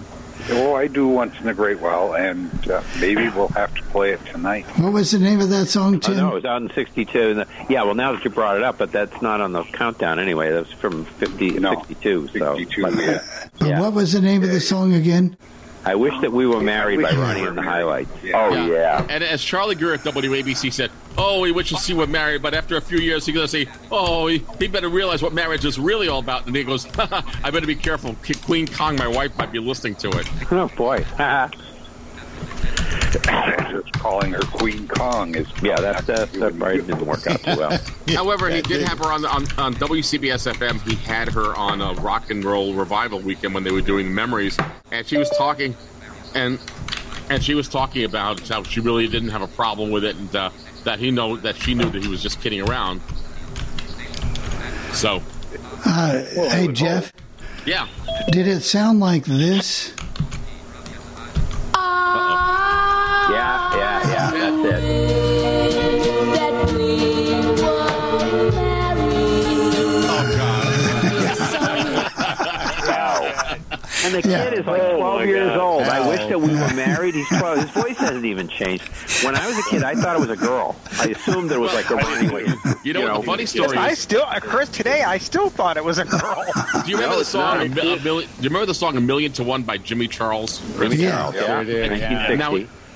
Well, 0.49 0.75
I 0.77 0.87
do 0.89 1.07
once 1.09 1.39
in 1.41 1.49
a 1.49 1.55
great 1.55 1.81
while, 1.81 2.15
and 2.15 2.51
uh, 2.71 2.83
maybe 3.01 3.29
we'll 3.31 3.49
have 3.49 3.75
to 3.75 3.83
play 3.85 4.11
it 4.13 4.25
tonight. 4.27 4.67
What 4.79 4.93
was 4.93 5.11
the 5.13 5.19
name 5.19 5.41
of 5.41 5.49
that 5.51 5.67
song, 5.67 5.97
Oh, 5.97 5.99
Tim? 5.99 6.17
no, 6.17 6.31
it 6.33 6.35
was 6.35 6.45
out 6.45 6.61
in 6.63 6.71
62. 6.71 7.19
And 7.31 7.39
the- 7.41 7.47
Yeah, 7.71 7.85
well, 7.85 7.95
now 7.95 8.13
that 8.13 8.25
you 8.25 8.31
brought 8.31 8.57
it 8.57 8.63
up, 8.63 8.77
but 8.79 8.91
that's 8.93 9.23
not 9.23 9.41
on 9.41 9.53
the 9.53 9.63
countdown 9.65 10.19
anyway. 10.19 10.51
That's 10.51 10.73
from 10.73 11.05
50, 11.05 11.53
No, 11.61 11.75
62. 11.75 12.29
So, 12.39 12.57
62, 12.59 12.83
but, 12.91 12.95
yeah. 12.97 13.23
But 13.59 13.69
yeah. 13.69 13.81
what 13.81 13.93
was 13.93 14.13
the 14.13 14.21
name 14.21 14.43
of 14.43 14.51
the 14.51 14.61
song 14.61 14.93
again? 14.95 15.37
I 15.85 15.95
wish 15.97 16.19
that 16.21 16.33
we 16.33 16.47
were 16.47 16.61
married 16.61 17.03
by 17.03 17.11
wish 17.11 17.17
we 17.17 17.17
Ronnie 17.17 17.41
in 17.43 17.55
the 17.55 17.63
married. 17.63 17.71
Hi-Lites. 17.71 18.11
Oh, 18.35 18.67
yeah. 18.67 19.05
And 19.09 19.25
as 19.25 19.43
Charlie 19.43 19.75
Greer 19.75 19.95
at 19.95 20.01
WABC 20.01 20.73
said, 20.73 20.91
"Oh, 21.19 21.43
we 21.43 21.45
he 21.45 21.51
wishes 21.51 21.85
he 21.85 21.95
were 21.95 22.07
married, 22.07 22.43
but 22.43 22.55
after 22.55 22.77
a 22.77 22.81
few 22.81 22.99
years, 22.99 23.27
he's 23.27 23.35
going 23.35 23.47
to 23.47 23.51
say, 23.51 23.67
oh, 23.91 24.29
he, 24.29 24.45
he 24.59 24.69
better 24.69 24.89
realize 24.89 25.23
what 25.23 25.33
marriage 25.33 25.65
is 25.65 25.79
really 25.79 26.09
all 26.09 26.21
about." 26.21 26.47
And 26.47 26.55
he 26.55 26.63
goes, 26.63 26.87
"I 26.99 27.51
better 27.51 27.67
be 27.67 27.75
careful. 27.75 28.15
Queen 28.45 28.67
Kong, 28.67 28.97
my 28.97 29.09
wife, 29.09 29.37
might 29.39 29.51
be 29.51 29.59
listening 29.59 29.97
to 29.97 30.11
it." 30.11 30.53
Oh, 30.53 30.69
boy. 30.77 31.05
yeah, 33.27 33.71
Just 33.73 33.93
calling 33.95 34.33
her 34.33 34.41
Queen 34.41 34.89
Kong 34.89 35.35
is 35.35 35.47
that's, 35.61 36.05
that's, 36.07 36.33
that 36.33 36.59
probably 36.59 36.79
didn't 36.83 37.07
work 37.07 37.27
out 37.27 37.41
too 37.43 37.57
well. 37.57 37.79
However, 38.09 38.51
he 38.51 38.63
did 38.63 38.83
have 38.83 38.99
her 38.99 39.13
on, 39.13 39.25
on 39.27 39.47
on 39.59 39.75
WCBS 39.75 40.53
FM. 40.53 40.81
He 40.83 40.95
had 40.97 41.29
her 41.29 41.55
on 41.57 41.81
a 41.81 41.95
rock 42.01 42.31
and 42.31 42.45
roll 42.45 42.75
revival 42.75 43.21
weekend 43.21 43.55
when 43.55 43.65
they 43.65 43.71
were 43.73 43.81
doing 43.81 44.13
memories, 44.15 44.57
and 44.91 45.07
she 45.07 45.17
was 45.17 45.31
talking, 45.31 45.75
and 46.35 46.59
and 47.31 47.43
she 47.43 47.55
was 47.55 47.69
talking 47.69 48.05
about 48.05 48.41
how 48.49 48.63
she 48.63 48.81
really 48.81 49.09
didn't 49.09 49.31
have 49.31 49.43
a 49.43 49.49
problem 49.49 49.91
with 49.91 50.05
it, 50.05 50.17
and 50.17 50.35
uh, 50.37 50.51
that 50.85 50.99
he 50.99 51.11
know 51.11 51.37
that 51.37 51.57
she 51.57 51.75
knew 51.75 51.89
that 51.91 52.03
he 52.03 52.09
was 52.09 52.23
just 52.23 52.41
kidding 52.41 52.61
around. 52.69 53.01
So, 54.93 55.23
Uh, 55.85 56.23
hey, 56.51 56.69
Jeff, 56.73 57.13
yeah. 57.67 57.89
did 58.31 58.47
it 58.47 58.61
sound 58.63 59.01
like 59.01 59.25
this? 59.25 59.95
Yeah, 63.43 64.07
yeah, 64.07 64.07
yeah, 64.07 64.31
that's 64.63 64.83
it. 64.83 65.93
Oh 68.95 70.35
god. 70.37 70.73
And 74.05 74.13
the 74.15 74.29
Yeah. 74.29 74.45
kid 74.51 74.59
is 74.59 74.67
like 74.67 74.83
Oh, 74.83 74.97
12 74.97 75.17
my 75.21 75.25
years 75.25 75.49
God. 75.51 75.61
old. 75.61 75.83
I 75.85 76.09
wish 76.09 76.19
that 76.29 76.41
we 76.41 76.49
were 76.53 76.75
married. 76.75 77.15
He's 77.15 77.29
12. 77.29 77.59
His 77.61 77.71
voice 77.71 77.97
hasn't 77.99 78.25
even 78.25 78.49
changed. 78.49 78.83
When 79.25 79.37
I 79.37 79.47
was 79.47 79.57
a 79.57 79.63
kid, 79.71 79.85
I 79.85 79.95
thought 79.95 80.17
it 80.17 80.21
was 80.21 80.31
a 80.31 80.35
girl. 80.37 80.75
I 80.99 81.07
assumed 81.07 81.51
that 81.51 81.55
it 81.55 81.61
was 81.61 81.73
like 81.73 81.89
a 81.89 81.95
Ronnie 81.95 82.29
Williams. 82.29 82.59
You 82.83 82.95
know 82.95 83.03
what 83.13 83.21
the 83.21 83.27
funny 83.27 83.47
story 83.47 83.77
I 83.79 83.91
is? 83.91 84.01
still, 84.01 84.23
uh, 84.27 84.41
Chris, 84.41 84.69
today 84.71 85.03
I 85.05 85.19
still 85.19 85.49
thought 85.51 85.77
it 85.77 85.85
was 85.85 85.99
a 85.99 86.05
girl. 86.05 86.45
Do 86.85 86.91
you 86.91 86.97
remember 86.97 87.15
No, 87.15 87.19
the 87.21 87.25
song? 87.25 87.59
A, 87.61 87.65
a 87.65 87.69
Million, 87.69 88.03
do 88.03 88.43
you 88.43 88.49
remember 88.49 88.67
the 88.67 88.75
song 88.75 88.97
"A 88.97 89.01
Million 89.01 89.31
to 89.35 89.45
One" 89.45 89.63
by 89.63 89.79
Jimmy 89.79 90.09
Charles? 90.09 90.59
Jimmy 90.79 90.97
Yeah. 90.97 91.11
Charles, 91.11 91.35
Yeah, 91.37 91.43
yeah. 91.43 91.59
we 91.61 91.65
did, 91.67 91.99
yeah. 92.01 92.27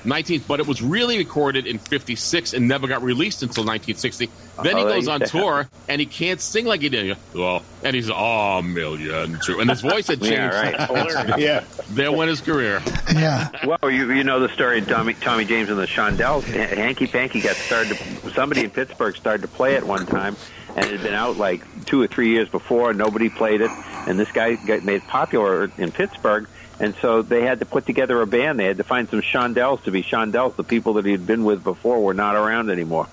1960. 0.07 0.09
Now, 0.09 0.15
19, 0.17 0.43
but 0.47 0.59
it 0.59 0.67
was 0.67 0.81
really 0.81 1.17
recorded 1.17 1.67
in 1.67 1.77
56 1.77 2.53
and 2.53 2.67
never 2.67 2.87
got 2.87 3.01
released 3.03 3.43
until 3.43 3.63
1960. 3.63 4.29
Then 4.63 4.77
he 4.77 4.83
Oh, 4.83 4.87
goes 4.89 5.07
on 5.07 5.19
used 5.21 5.31
tour 5.33 5.69
and 5.87 5.99
he 6.01 6.05
can't 6.07 6.41
sing 6.41 6.65
like 6.65 6.81
he 6.81 6.89
did. 6.89 7.17
Well, 7.33 7.61
and 7.83 7.95
he's 7.95 8.09
a 8.09 8.61
million 8.63 9.39
two, 9.43 9.59
and 9.59 9.69
his 9.69 9.81
voice 9.81 10.07
had 10.07 10.21
changed. 10.21 10.37
Yeah, 10.37 11.23
right. 11.23 11.39
Yeah. 11.39 11.63
There 11.89 12.11
went 12.11 12.29
his 12.29 12.41
career. 12.41 12.81
Yeah. 13.13 13.49
Well, 13.65 13.91
you 13.91 14.11
you 14.11 14.23
know 14.23 14.39
the 14.39 14.49
story 14.49 14.79
of 14.79 14.87
Tommy 14.87 15.13
Tommy 15.13 15.45
James 15.45 15.69
and 15.69 15.77
the 15.77 15.85
Shondells. 15.87 16.43
Hanky 16.43 17.07
Panky 17.07 17.41
got 17.41 17.55
started. 17.55 17.97
To, 17.97 18.33
somebody 18.33 18.63
in 18.63 18.69
Pittsburgh 18.71 19.15
started 19.15 19.41
to 19.43 19.47
play 19.47 19.75
it 19.75 19.85
one 19.85 20.05
time, 20.05 20.35
and 20.75 20.85
it 20.85 20.91
had 20.91 21.01
been 21.03 21.13
out 21.13 21.37
like 21.37 21.63
two 21.85 22.01
or 22.01 22.07
three 22.07 22.29
years 22.29 22.49
before. 22.49 22.93
Nobody 22.93 23.29
played 23.29 23.61
it, 23.61 23.71
and 24.07 24.19
this 24.19 24.31
guy 24.31 24.55
got 24.55 24.83
made 24.83 25.01
popular 25.03 25.69
in 25.77 25.91
Pittsburgh. 25.91 26.47
And 26.79 26.93
so 27.01 27.21
they 27.23 27.41
had 27.41 27.59
to 27.59 27.65
put 27.65 27.85
together 27.85 28.21
a 28.21 28.27
band. 28.27 28.59
They 28.59 28.65
had 28.65 28.77
to 28.77 28.83
find 28.83 29.09
some 29.09 29.21
Shondells 29.21 29.83
to 29.85 29.91
be 29.91 30.03
Shondells. 30.03 30.55
The 30.55 30.63
people 30.63 30.93
that 30.93 31.05
he 31.05 31.11
had 31.11 31.25
been 31.25 31.43
with 31.43 31.63
before 31.63 31.99
were 32.03 32.13
not 32.13 32.35
around 32.35 32.69
anymore. 32.69 33.07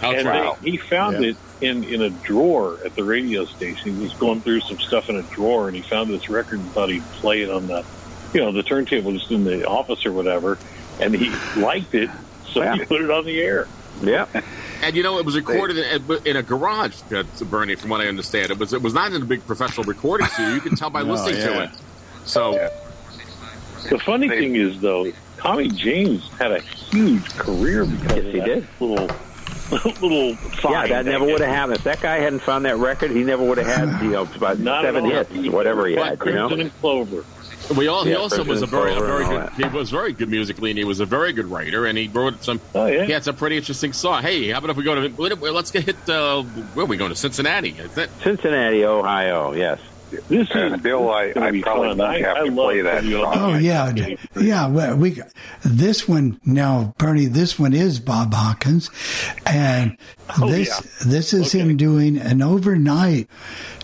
How 0.00 0.12
and 0.12 0.22
true. 0.22 0.52
they, 0.62 0.70
he 0.72 0.76
found 0.78 1.22
Yeah. 1.22 1.30
it 1.30 1.36
in, 1.60 1.84
in 1.84 2.00
a 2.02 2.10
drawer 2.10 2.78
at 2.84 2.94
the 2.96 3.04
radio 3.04 3.44
station. 3.44 3.96
He 3.96 4.02
was 4.02 4.12
going 4.14 4.40
through 4.40 4.60
some 4.60 4.78
stuff 4.80 5.08
in 5.10 5.16
a 5.16 5.22
drawer, 5.22 5.66
and 5.68 5.76
he 5.76 5.82
found 5.82 6.10
this 6.10 6.28
record 6.30 6.60
and 6.60 6.70
thought 6.72 6.88
he'd 6.90 7.04
play 7.14 7.42
it 7.42 7.50
on 7.50 7.66
the, 7.66 7.84
you 8.32 8.40
know, 8.40 8.52
the 8.52 8.62
turntable 8.62 9.12
just 9.12 9.30
in 9.30 9.44
the 9.44 9.66
office 9.68 10.04
or 10.06 10.12
whatever. 10.12 10.58
And 11.00 11.14
he 11.14 11.30
liked 11.60 11.94
it, 11.94 12.08
so 12.52 12.62
he 12.72 12.84
put 12.86 13.02
it 13.02 13.10
on 13.10 13.24
the 13.26 13.40
air. 13.40 13.68
Yeah. 14.02 14.26
And 14.82 14.96
you 14.96 15.02
know, 15.02 15.18
it 15.18 15.24
was 15.26 15.36
recorded 15.36 15.76
in, 15.78 16.26
in 16.26 16.36
a 16.36 16.42
garage, 16.42 16.94
uh, 17.12 17.22
Bernie, 17.44 17.74
from 17.74 17.90
what 17.90 18.00
I 18.00 18.06
understand. 18.06 18.50
It 18.50 18.58
was 18.58 18.72
it 18.72 18.82
was 18.82 18.92
not 18.94 19.12
in 19.12 19.22
a 19.22 19.24
big 19.24 19.46
professional 19.46 19.84
recording 19.84 20.26
studio. 20.28 20.54
You 20.54 20.60
can 20.60 20.74
tell 20.76 20.90
by 20.90 21.02
No, 21.04 21.12
listening 21.12 21.36
to 21.42 21.62
it. 21.64 21.70
So, 22.26 22.54
Yeah. 22.54 22.68
The 23.90 23.98
funny 23.98 24.28
thing 24.28 24.56
is, 24.56 24.80
though, 24.80 25.10
Tommy 25.38 25.68
James 25.68 26.28
had 26.38 26.52
a 26.52 26.60
huge 26.60 27.24
career 27.36 27.84
because 27.84 28.16
Yes, 28.16 28.18
of 28.26 28.32
he 28.32 28.38
that 28.40 28.46
did. 28.46 28.66
little 28.80 29.08
little. 30.00 30.36
Yeah, 30.70 30.86
that 30.88 31.06
never 31.06 31.24
would 31.24 31.40
have 31.40 31.50
happened. 31.50 31.76
If 31.78 31.84
that 31.84 32.00
guy 32.00 32.18
hadn't 32.18 32.40
found 32.40 32.64
that 32.64 32.76
record, 32.76 33.10
he 33.10 33.24
never 33.24 33.42
would 33.44 33.58
have 33.58 33.66
had, 33.66 34.02
you 34.02 34.10
know, 34.10 34.22
about 34.36 34.58
Not 34.58 34.84
seven 34.84 35.04
all. 35.04 35.10
hits, 35.10 35.48
whatever 35.48 35.86
he 35.86 35.96
But 35.96 36.18
had, 36.18 36.26
you 36.26 36.32
know? 36.32 36.48
And 36.48 36.80
Clover. 36.80 37.24
we 37.76 37.88
all 37.88 38.04
he 38.04 38.10
Yeah, 38.10 38.16
also 38.18 38.44
was 38.44 38.62
a 38.62 38.66
very 38.66 38.92
a 38.94 39.00
very 39.00 39.24
good 39.24 39.40
that. 39.42 39.52
he 39.54 39.64
was 39.64 39.90
very 39.90 40.12
good 40.12 40.28
musically, 40.28 40.70
and 40.70 40.78
he 40.78 40.84
was 40.84 41.00
a 41.00 41.06
very 41.06 41.32
good 41.32 41.46
writer, 41.46 41.86
and 41.86 41.96
he 41.98 42.08
wrote 42.08 42.42
some. 42.44 42.60
Oh 42.74 42.86
yeah. 42.86 43.04
He 43.04 43.12
had 43.12 43.24
some 43.24 43.36
pretty 43.36 43.56
interesting 43.56 43.92
song. 43.92 44.22
Hey, 44.22 44.50
how 44.50 44.58
about 44.58 44.70
if 44.70 44.76
we 44.76 44.84
go 44.84 44.94
to 45.08 45.52
let's 45.52 45.70
get 45.70 45.84
hit? 45.84 46.08
Uh, 46.08 46.42
where 46.42 46.84
are 46.84 46.86
we 46.88 46.96
going 46.96 47.10
to 47.10 47.16
Cincinnati? 47.16 47.70
Is 47.70 47.94
that, 47.94 48.10
Cincinnati, 48.22 48.84
Ohio, 48.84 49.52
yes. 49.52 49.80
This 50.28 50.50
And 50.52 50.74
is 50.76 50.80
Bill, 50.82 51.10
I, 51.10 51.32
gonna 51.32 51.46
I 51.46 51.60
probably 51.60 51.88
fun. 51.88 52.00
I- 52.00 52.18
have 52.20 52.36
I 52.36 52.40
to 52.40 52.50
love 52.50 52.54
play 52.54 52.80
that 52.82 53.02
song. 53.04 53.32
Oh 53.36 53.54
yeah, 53.58 53.92
yeah. 54.40 54.66
well, 54.68 54.96
We 54.96 55.20
this 55.64 56.08
one 56.08 56.40
now, 56.44 56.94
Bernie. 56.98 57.26
This 57.26 57.58
one 57.58 57.72
is 57.72 58.00
Bob 58.00 58.32
Hawkins, 58.34 58.90
and 59.46 59.96
Oh, 60.40 60.48
this 60.50 60.68
yeah. 60.68 61.10
this 61.10 61.32
is 61.34 61.48
Okay. 61.54 61.60
him 61.60 61.76
doing 61.76 62.16
an 62.18 62.40
overnight 62.42 63.28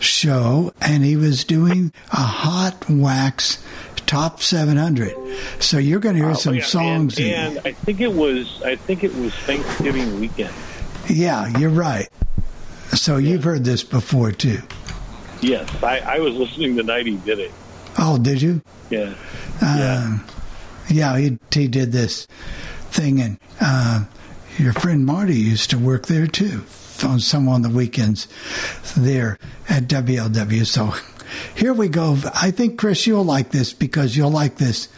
show, 0.01 0.73
and 0.81 1.05
he 1.05 1.17
was 1.17 1.45
doing 1.45 1.93
a 2.13 2.17
hot 2.17 2.89
wax 2.89 3.63
top 4.07 4.41
seven 4.43 4.77
hundred. 4.77 5.15
So 5.61 5.79
you're 5.79 6.01
going 6.01 6.17
to 6.17 6.23
hear 6.25 6.35
some 6.35 6.55
Oh, 6.55 6.57
yeah, 6.57 6.65
songs. 6.65 7.19
and, 7.19 7.57
and 7.59 7.61
I 7.67 7.73
think 7.73 8.01
it 8.01 8.13
was 8.13 8.63
I 8.65 8.77
think 8.77 9.05
it 9.05 9.15
was 9.15 9.33
Thanksgiving 9.35 10.19
weekend. 10.21 10.53
yeah, 11.09 11.47
you're 11.59 11.71
right. 11.71 12.09
So 12.93 13.19
you've 13.19 13.45
heard 13.45 13.65
this 13.65 13.85
before 13.85 14.33
too. 14.33 14.59
Yes, 15.43 15.69
I, 15.83 16.01
I 16.01 16.19
was 16.19 16.35
listening 16.35 16.77
the 16.77 16.83
night 16.83 17.07
he 17.07 17.17
did 17.17 17.39
it. 17.39 17.51
Oh, 17.99 18.19
did 18.19 18.41
you? 18.43 18.63
Yeah, 18.91 19.15
Um, 19.63 20.25
yeah, 20.89 21.17
he, 21.19 21.39
he 21.53 21.69
did 21.69 21.93
this 21.93 22.27
thing, 22.91 23.21
and 23.21 23.39
uh, 23.61 24.05
your 24.59 24.73
friend 24.73 25.07
Marty 25.07 25.37
used 25.37 25.71
to 25.71 25.79
work 25.79 26.07
there 26.07 26.27
too 26.27 26.65
on 27.05 27.21
some 27.21 27.49
on 27.49 27.63
the 27.63 27.71
weekends 27.71 28.29
there 28.97 29.39
at 29.69 29.85
WLW. 29.85 30.67
So 30.67 30.93
here 31.55 31.73
we 31.73 31.89
go. 31.89 32.19
I 32.35 32.51
think 32.51 32.79
Chris, 32.79 33.07
you'll 33.07 33.25
like 33.25 33.51
this 33.51 33.73
because 33.73 34.17
you'll 34.17 34.31
like 34.31 34.57
this. 34.57 34.89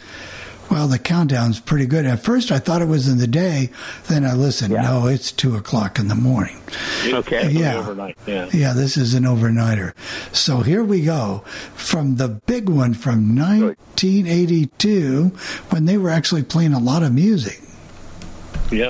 Well, 0.71 0.87
the 0.87 0.97
countdown's 0.99 1.59
pretty 1.59 1.85
good. 1.85 2.05
At 2.05 2.21
first, 2.21 2.51
I 2.51 2.59
thought 2.59 2.81
it 2.81 2.87
was 2.87 3.07
in 3.07 3.17
the 3.19 3.27
day. 3.27 3.69
Then 4.07 4.25
I 4.25 4.33
listened. 4.33 4.73
No, 4.73 5.07
it's 5.07 5.31
two 5.31 5.55
o'clock 5.55 5.99
in 5.99 6.07
the 6.07 6.15
morning. 6.15 6.57
Okay. 7.05 7.49
Yeah. 7.51 7.77
Overnight. 7.77 8.17
Yeah. 8.25 8.49
Yeah, 8.51 8.73
this 8.73 8.97
is 8.97 9.13
an 9.13 9.23
overnighter. 9.23 9.93
So 10.33 10.61
here 10.61 10.83
we 10.83 11.03
go 11.03 11.43
from 11.75 12.15
the 12.15 12.27
big 12.29 12.69
one 12.69 12.93
from 12.95 13.35
1982 13.35 15.27
when 15.69 15.85
they 15.85 15.97
were 15.97 16.09
actually 16.09 16.43
playing 16.43 16.73
a 16.73 16.79
lot 16.79 17.03
of 17.03 17.13
music. 17.13 17.61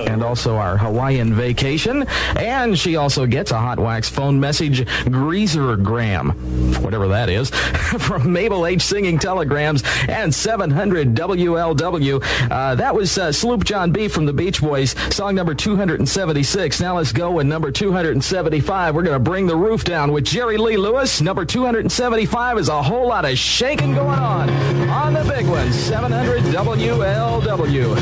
And 0.06 0.22
also 0.22 0.56
our 0.56 0.76
Hawaiian 0.76 1.34
vacation. 1.34 2.06
And 2.36 2.78
she 2.78 2.96
also 2.96 3.26
gets 3.26 3.50
a 3.50 3.58
Hot 3.58 3.78
Wax 3.78 4.08
phone 4.08 4.40
message 4.40 4.86
greasergram, 5.04 6.34
whatever 6.82 7.08
that 7.08 7.28
is, 7.28 7.50
from 7.98 8.32
Mabel 8.32 8.66
H. 8.66 8.82
Singing 8.82 9.18
Telegrams 9.18 9.82
and 10.08 10.34
700 10.34 11.14
WLW. 11.14 12.50
Uh, 12.50 12.74
that 12.74 12.94
was 12.94 13.16
uh, 13.18 13.32
Sloop 13.32 13.64
John 13.64 13.92
B. 13.92 14.08
from 14.08 14.26
the 14.26 14.32
Beach 14.32 14.60
Boys, 14.60 14.94
song 15.14 15.34
number 15.34 15.54
276. 15.54 16.80
Now 16.80 16.96
let's 16.96 17.12
go 17.12 17.30
with 17.32 17.46
number 17.46 17.70
275. 17.70 18.94
We're 18.94 19.02
going 19.02 19.14
to 19.14 19.18
bring 19.18 19.46
the 19.46 19.56
roof 19.56 19.84
down 19.84 20.12
with 20.12 20.24
Jerry 20.24 20.56
Lee 20.56 20.76
Lewis. 20.76 21.20
Number 21.20 21.44
275 21.44 22.58
is 22.58 22.68
a 22.68 22.82
whole 22.82 23.08
lot 23.08 23.24
of 23.24 23.38
shaking 23.38 23.94
going 23.94 24.18
on 24.18 24.50
on 24.88 25.12
the 25.12 25.24
big 25.24 25.46
one, 25.46 25.72
700 25.72 26.42
WLW. 26.44 27.94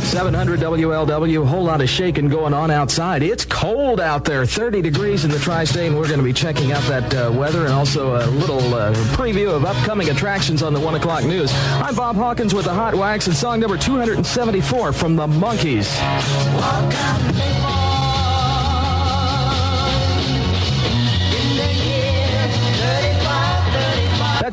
700 0.00 0.60
WLW, 0.60 1.46
whole 1.46 1.64
lot 1.64 1.80
of 1.80 1.88
shaking 1.88 2.28
going 2.28 2.52
on 2.54 2.70
outside. 2.70 3.22
It's 3.22 3.44
cold 3.44 4.00
out 4.00 4.24
there, 4.24 4.44
30 4.46 4.82
degrees 4.82 5.24
in 5.24 5.30
the 5.30 5.38
tri-state, 5.38 5.88
and 5.88 5.96
we're 5.96 6.08
going 6.08 6.18
to 6.18 6.24
be 6.24 6.32
checking 6.32 6.72
out 6.72 6.82
that 6.84 7.14
uh, 7.14 7.30
weather 7.32 7.64
and 7.64 7.72
also 7.72 8.16
a 8.16 8.26
little 8.26 8.74
uh, 8.74 8.92
preview 9.14 9.54
of 9.54 9.64
upcoming 9.64 10.10
attractions 10.10 10.62
on 10.62 10.72
the 10.74 10.80
1 10.80 10.94
o'clock 10.96 11.24
news. 11.24 11.52
I'm 11.54 11.94
Bob 11.94 12.16
Hawkins 12.16 12.54
with 12.54 12.64
the 12.64 12.74
Hot 12.74 12.94
Wax 12.94 13.26
and 13.26 13.36
song 13.36 13.60
number 13.60 13.76
274 13.76 14.92
from 14.92 15.16
the 15.16 15.26
Monkees. 15.26 15.88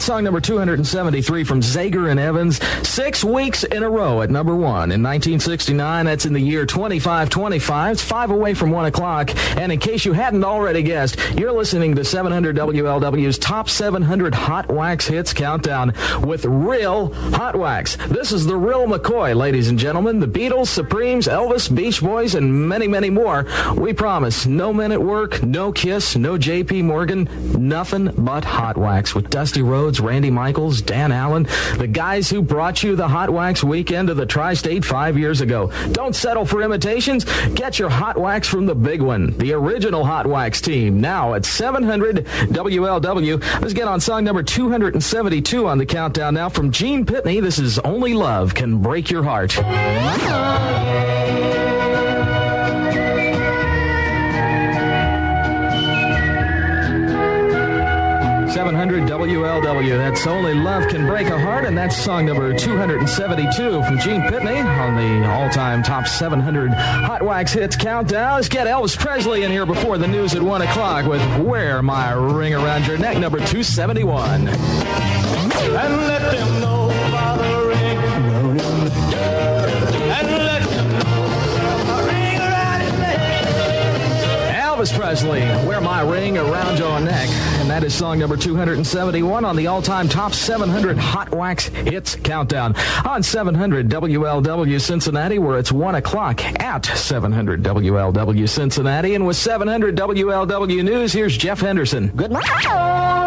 Song 0.02 0.24
number 0.24 0.40
273 0.40 1.44
from 1.44 1.62
Zager 1.62 2.10
and 2.10 2.20
Evans. 2.20 2.62
Six 2.88 3.24
weeks 3.24 3.64
in 3.64 3.84
a 3.84 3.90
row 3.90 4.22
at 4.22 4.30
number 4.30 4.56
one. 4.56 4.92
In 4.92 5.04
1969, 5.04 6.06
that's 6.06 6.26
in 6.26 6.34
the 6.34 6.40
year 6.40 6.66
2525. 6.66 7.92
It's 7.94 8.02
five 8.02 8.32
away 8.32 8.54
from 8.54 8.72
one 8.72 8.86
o'clock. 8.86 9.32
And 9.58 9.72
in 9.72 9.80
case 9.80 10.06
you 10.06 10.14
hadn't 10.14 10.44
already 10.44 10.84
guessed, 10.84 11.18
you're 11.38 11.52
listening 11.52 11.96
to 11.96 12.04
700 12.04 12.56
WLW's 12.56 13.38
top 13.38 13.70
700 13.70 14.34
Hot 14.34 14.68
Wax 14.70 15.08
Hits 15.08 15.34
Countdown 15.34 15.94
with 16.22 16.46
real 16.46 17.14
Hot 17.34 17.56
Wax. 17.56 17.98
This 18.08 18.32
is 18.32 18.46
the 18.46 18.56
real 18.56 18.88
McCoy, 18.88 19.36
ladies 19.36 19.70
and 19.70 19.78
gentlemen. 19.78 20.20
The 20.20 20.28
Beatles, 20.28 20.68
Supremes, 20.68 21.28
Elvis, 21.28 21.74
Beach 21.74 22.02
Boys, 22.02 22.36
and 22.36 22.68
many, 22.68 22.88
many 22.88 23.10
more. 23.10 23.46
We 23.76 23.94
promise 23.94 24.46
no 24.46 24.74
Men 24.74 24.92
at 24.92 25.02
Work, 25.02 25.44
no 25.44 25.72
Kiss, 25.72 26.16
no 26.16 26.38
JP 26.38 26.84
Morgan, 26.84 27.30
nothing 27.58 28.12
but 28.18 28.44
Hot 28.46 28.78
Wax 28.78 29.14
with 29.14 29.30
Dusty 29.30 29.62
Rhodes, 29.88 30.02
Randy 30.02 30.30
Michaels, 30.30 30.82
Dan 30.82 31.14
Allen, 31.14 31.48
the 31.78 31.88
guys 31.88 32.30
who 32.30 32.42
brought 32.42 32.84
you 32.84 32.98
the 32.98 33.08
Hot 33.08 33.30
Wax 33.30 33.64
weekend 33.64 34.10
of 34.10 34.18
the 34.18 34.26
Tri 34.26 34.54
State 34.54 34.84
five 34.84 35.18
years 35.18 35.40
ago. 35.40 35.72
Don't 35.94 36.14
settle 36.14 36.46
for 36.46 36.62
imitations. 36.62 37.24
Get 37.54 37.80
your 37.80 37.88
Hot 37.88 38.18
Wax 38.18 38.50
from 38.50 38.66
the 38.66 38.76
big 38.76 39.02
one, 39.02 39.32
the 39.38 39.54
original 39.54 40.04
Hot 40.04 40.28
Wax 40.28 40.60
team. 40.60 41.00
Now 41.00 41.36
at 41.36 41.46
700 41.46 42.26
WLW. 42.26 43.62
Let's 43.62 43.74
get 43.74 43.88
on 43.88 44.02
song 44.02 44.26
number 44.26 44.44
272 44.44 45.66
on 45.66 45.78
the 45.78 45.86
countdown 45.86 46.34
now 46.34 46.50
from 46.50 46.70
Gene 46.70 47.06
Pitney. 47.06 47.42
This 47.42 47.58
is 47.58 47.80
Only 47.80 48.14
Love 48.14 48.54
Can 48.56 48.82
Break 48.82 49.10
Your 49.10 49.24
Heart. 49.24 49.58
700 58.58 59.04
WLW. 59.04 59.98
That's 60.00 60.26
Only 60.26 60.56
Love 60.56 60.88
Can 60.90 61.06
Break 61.06 61.28
a 61.28 61.40
Heart, 61.40 61.66
and 61.66 61.78
that's 61.78 61.96
song 61.96 62.26
number 62.26 62.56
272 62.56 63.84
from 63.84 64.00
Gene 64.00 64.22
Pitney 64.22 64.66
on 64.66 64.96
the 64.96 65.30
all 65.30 65.48
time 65.52 65.84
top 65.84 66.08
700 66.08 66.74
Hot 66.74 67.22
Wax 67.22 67.54
Hits 67.54 67.76
Countdown. 67.76 68.38
Let's 68.38 68.50
get 68.50 68.66
Elvis 68.66 68.98
Presley 68.98 69.44
in 69.44 69.52
here 69.52 69.68
before 69.68 70.00
the 70.00 70.08
news 70.08 70.34
at 70.34 70.42
1 70.42 70.64
o'clock 70.64 71.06
with 71.06 71.22
Wear 71.40 71.84
My 71.84 72.14
Ring 72.14 72.56
Around 72.56 72.88
Your 72.88 72.98
Neck, 72.98 73.20
number 73.20 73.38
271. 73.38 74.48
And 74.48 74.58
let 76.08 76.32
them 76.32 76.60
know 76.60 76.87
Presley, 85.18 85.42
Wear 85.68 85.82
My 85.82 86.02
Ring 86.02 86.38
Around 86.38 86.78
Your 86.78 87.00
Neck. 87.00 87.28
And 87.60 87.68
that 87.72 87.84
is 87.84 87.96
song 87.96 88.20
number 88.20 88.38
271 88.38 89.46
on 89.46 89.56
the 89.56 89.66
all 89.66 89.82
time 89.82 90.08
top 90.08 90.32
700 90.32 90.96
Hot 90.96 91.32
Wax 91.32 91.70
Hits 91.70 92.16
Countdown. 92.18 92.76
On 93.04 93.24
700 93.24 93.90
WLW 93.90 94.80
Cincinnati, 94.80 95.40
where 95.40 95.58
it's 95.58 95.72
1 95.72 95.96
o'clock 95.96 96.44
at 96.62 96.86
700 96.86 97.64
WLW 97.64 98.48
Cincinnati. 98.48 99.16
And 99.16 99.26
with 99.26 99.38
700 99.38 99.96
WLW 99.96 100.84
News, 100.84 101.14
here's 101.14 101.36
Jeff 101.36 101.62
Henderson. 101.62 102.10
Good 102.10 102.32
night. 102.32 103.18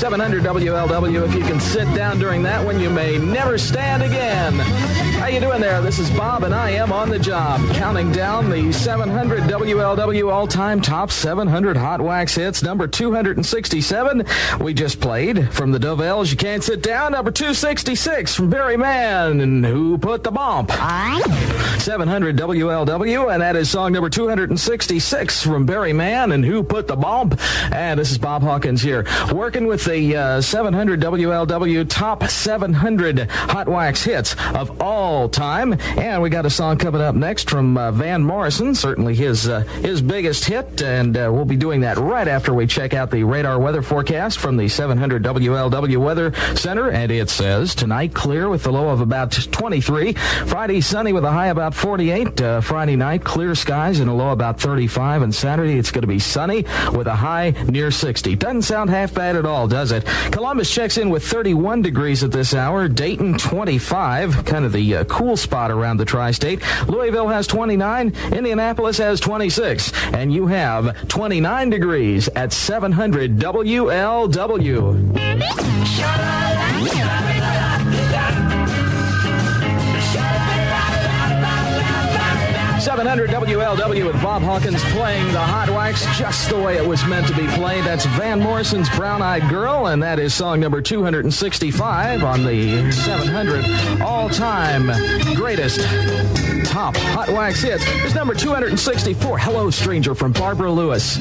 700 0.00 0.42
WLW. 0.42 1.28
If 1.28 1.34
you 1.34 1.42
can 1.42 1.60
sit 1.60 1.84
down 1.94 2.18
during 2.18 2.42
that 2.44 2.64
one, 2.64 2.80
you 2.80 2.88
may 2.88 3.18
never 3.18 3.58
stand 3.58 4.02
again. 4.02 4.54
You 5.30 5.38
doing 5.38 5.60
there? 5.60 5.80
This 5.80 6.00
is 6.00 6.10
Bob, 6.10 6.42
and 6.42 6.52
I 6.52 6.70
am 6.70 6.92
on 6.92 7.08
the 7.08 7.18
job, 7.18 7.60
counting 7.74 8.10
down 8.10 8.50
the 8.50 8.72
700 8.72 9.44
WLW 9.44 10.32
all-time 10.32 10.80
top 10.80 11.12
700 11.12 11.76
Hot 11.76 12.00
Wax 12.00 12.34
hits. 12.34 12.64
Number 12.64 12.88
267, 12.88 14.26
we 14.60 14.74
just 14.74 15.00
played 15.00 15.52
from 15.52 15.70
the 15.70 15.78
Dovells. 15.78 16.32
You 16.32 16.36
can't 16.36 16.64
sit 16.64 16.82
down. 16.82 17.12
Number 17.12 17.30
266 17.30 18.34
from 18.34 18.50
Barry 18.50 18.76
Mann, 18.76 19.40
and 19.40 19.64
who 19.64 19.98
put 19.98 20.24
the 20.24 20.32
bump? 20.32 20.72
700 20.72 22.36
WLW, 22.36 23.32
and 23.32 23.40
that 23.40 23.54
is 23.54 23.70
song 23.70 23.92
number 23.92 24.10
266 24.10 25.42
from 25.42 25.64
Barry 25.64 25.92
Mann, 25.92 26.32
and 26.32 26.44
who 26.44 26.64
put 26.64 26.88
the 26.88 26.96
bump? 26.96 27.40
And 27.72 28.00
this 28.00 28.10
is 28.10 28.18
Bob 28.18 28.42
Hawkins 28.42 28.82
here, 28.82 29.06
working 29.32 29.66
with 29.68 29.84
the 29.84 30.16
uh, 30.16 30.40
700 30.40 31.00
WLW 31.00 31.88
top 31.88 32.24
700 32.24 33.30
Hot 33.30 33.68
Wax 33.68 34.02
hits 34.02 34.34
of 34.54 34.82
all 34.82 35.19
time. 35.28 35.78
And 35.98 36.22
we 36.22 36.30
got 36.30 36.46
a 36.46 36.50
song 36.50 36.78
coming 36.78 37.00
up 37.00 37.14
next 37.14 37.50
from 37.50 37.76
uh, 37.76 37.92
Van 37.92 38.22
Morrison, 38.22 38.74
certainly 38.74 39.14
his 39.14 39.48
uh, 39.48 39.60
his 39.60 40.00
biggest 40.00 40.44
hit, 40.44 40.82
and 40.82 41.16
uh, 41.16 41.30
we'll 41.32 41.44
be 41.44 41.56
doing 41.56 41.80
that 41.82 41.98
right 41.98 42.28
after 42.28 42.54
we 42.54 42.66
check 42.66 42.94
out 42.94 43.10
the 43.10 43.24
radar 43.24 43.58
weather 43.58 43.82
forecast 43.82 44.38
from 44.38 44.56
the 44.56 44.68
700 44.68 45.22
WLW 45.22 45.96
Weather 45.98 46.32
Center. 46.56 46.90
And 46.90 47.10
it 47.10 47.30
says 47.30 47.74
tonight 47.74 48.14
clear 48.14 48.48
with 48.48 48.66
a 48.66 48.70
low 48.70 48.88
of 48.88 49.00
about 49.00 49.32
23, 49.32 50.12
Friday 50.12 50.80
sunny 50.80 51.12
with 51.12 51.24
a 51.24 51.30
high 51.30 51.48
about 51.48 51.74
48, 51.74 52.40
uh, 52.40 52.60
Friday 52.60 52.96
night 52.96 53.24
clear 53.24 53.54
skies 53.54 54.00
and 54.00 54.10
a 54.10 54.14
low 54.14 54.30
about 54.30 54.60
35, 54.60 55.22
and 55.22 55.34
Saturday 55.34 55.78
it's 55.78 55.90
going 55.90 56.02
to 56.02 56.08
be 56.08 56.18
sunny 56.18 56.64
with 56.92 57.06
a 57.06 57.16
high 57.16 57.50
near 57.68 57.90
60. 57.90 58.36
Doesn't 58.36 58.62
sound 58.62 58.90
half 58.90 59.14
bad 59.14 59.36
at 59.36 59.46
all, 59.46 59.68
does 59.68 59.92
it? 59.92 60.04
Columbus 60.30 60.72
checks 60.72 60.98
in 60.98 61.10
with 61.10 61.24
31 61.26 61.82
degrees 61.82 62.22
at 62.24 62.32
this 62.32 62.54
hour, 62.54 62.88
Dayton 62.88 63.38
25, 63.38 64.44
kind 64.44 64.64
of 64.64 64.72
the 64.72 64.94
uh, 65.00 65.04
cool 65.04 65.36
spot 65.36 65.70
around 65.70 65.96
the 65.96 66.04
tri-state. 66.04 66.62
Louisville 66.86 67.28
has 67.28 67.46
29, 67.46 68.14
Indianapolis 68.32 68.98
has 68.98 69.20
26, 69.20 69.92
and 70.14 70.32
you 70.32 70.46
have 70.46 71.08
29 71.08 71.70
degrees 71.70 72.28
at 72.36 72.52
700 72.52 73.38
WLW. 73.38 74.90
700 82.80 83.28
WLW 83.28 84.06
with 84.06 84.22
Bob 84.22 84.40
Hawkins 84.40 84.82
playing 84.84 85.26
the 85.32 85.38
Hot 85.38 85.68
Wax 85.68 86.06
just 86.16 86.48
the 86.48 86.58
way 86.58 86.78
it 86.78 86.86
was 86.86 87.04
meant 87.04 87.26
to 87.26 87.36
be 87.36 87.46
played. 87.48 87.84
That's 87.84 88.06
Van 88.06 88.40
Morrison's 88.40 88.88
Brown 88.96 89.20
Eyed 89.20 89.50
Girl, 89.50 89.88
and 89.88 90.02
that 90.02 90.18
is 90.18 90.32
song 90.32 90.60
number 90.60 90.80
265 90.80 92.24
on 92.24 92.42
the 92.42 92.90
700 92.90 94.00
all 94.00 94.30
time 94.30 94.86
greatest 95.34 95.80
top 96.70 96.96
Hot 96.96 97.28
Wax 97.30 97.60
hits. 97.60 97.82
Here's 97.82 98.14
number 98.14 98.32
264, 98.32 99.38
Hello 99.38 99.70
Stranger 99.70 100.14
from 100.14 100.32
Barbara 100.32 100.70
Lewis. 100.70 101.14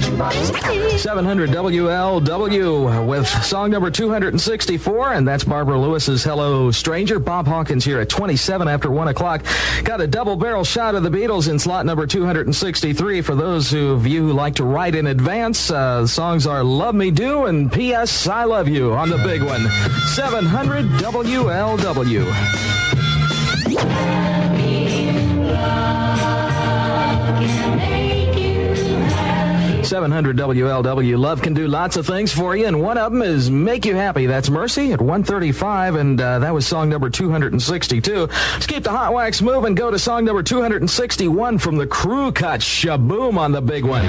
700 1.02 1.50
WLW 1.50 3.06
with 3.08 3.28
song 3.28 3.72
number 3.72 3.90
264, 3.90 5.14
and 5.14 5.28
that's 5.28 5.44
Barbara 5.44 5.78
Lewis's 5.78 6.24
Hello 6.24 6.70
Stranger. 6.72 7.20
Bob 7.20 7.48
Hawkins 7.48 7.84
here 7.84 8.00
at 8.00 8.10
27 8.10 8.68
after 8.68 8.92
1 8.92 9.08
o'clock. 9.08 9.44
Got 9.84 10.02
a 10.02 10.08
double 10.08 10.36
barrel 10.36 10.64
shot 10.64 10.94
of 10.94 11.02
the 11.02 11.10
Beatles 11.10 11.49
in 11.50 11.60
slot 11.60 11.86
number 11.86 12.08
263. 12.08 13.22
For 13.22 13.36
those 13.36 13.74
of 13.74 14.08
you 14.08 14.22
who 14.22 14.34
like 14.34 14.56
to 14.56 14.64
write 14.64 14.96
in 14.96 15.08
advance, 15.08 15.70
uh, 15.72 16.08
songs 16.08 16.48
are 16.48 16.64
Love 16.64 16.96
Me 16.96 17.12
Do 17.12 17.46
and 17.46 17.72
P.S. 17.72 18.28
I 18.28 18.46
Love 18.46 18.70
You 18.70 18.94
on 18.94 19.10
the 19.10 19.18
big 19.18 19.44
one. 19.44 19.68
700 20.08 20.86
WLW. 20.86 22.26
700 29.90 30.38
WLW. 30.38 31.18
Love 31.18 31.42
can 31.42 31.56
do 31.56 31.68
lots 31.68 31.98
of 31.98 32.06
things 32.06 32.32
for 32.32 32.56
you, 32.56 32.68
and 32.68 32.80
one 32.80 33.00
of 33.00 33.12
them 33.12 33.24
is 33.24 33.50
make 33.50 33.86
you 33.86 33.96
happy. 33.96 34.28
That's 34.28 34.48
Mercy 34.48 34.94
at 34.94 35.02
135, 35.02 35.96
and 35.96 36.22
uh, 36.22 36.38
that 36.38 36.54
was 36.54 36.68
song 36.68 36.90
number 36.90 37.10
262. 37.10 38.28
Let's 38.28 38.68
keep 38.68 38.84
the 38.84 38.92
hot 38.92 39.14
wax 39.14 39.42
moving. 39.42 39.74
Go 39.74 39.90
to 39.90 39.98
song 39.98 40.26
number 40.26 40.44
261 40.44 41.58
from 41.58 41.78
the 41.78 41.88
crew 41.88 42.32
cut. 42.32 42.62
Sh-Boom 42.62 43.40
on 43.40 43.52
the 43.52 43.62
big 43.62 43.84
one. 43.84 44.06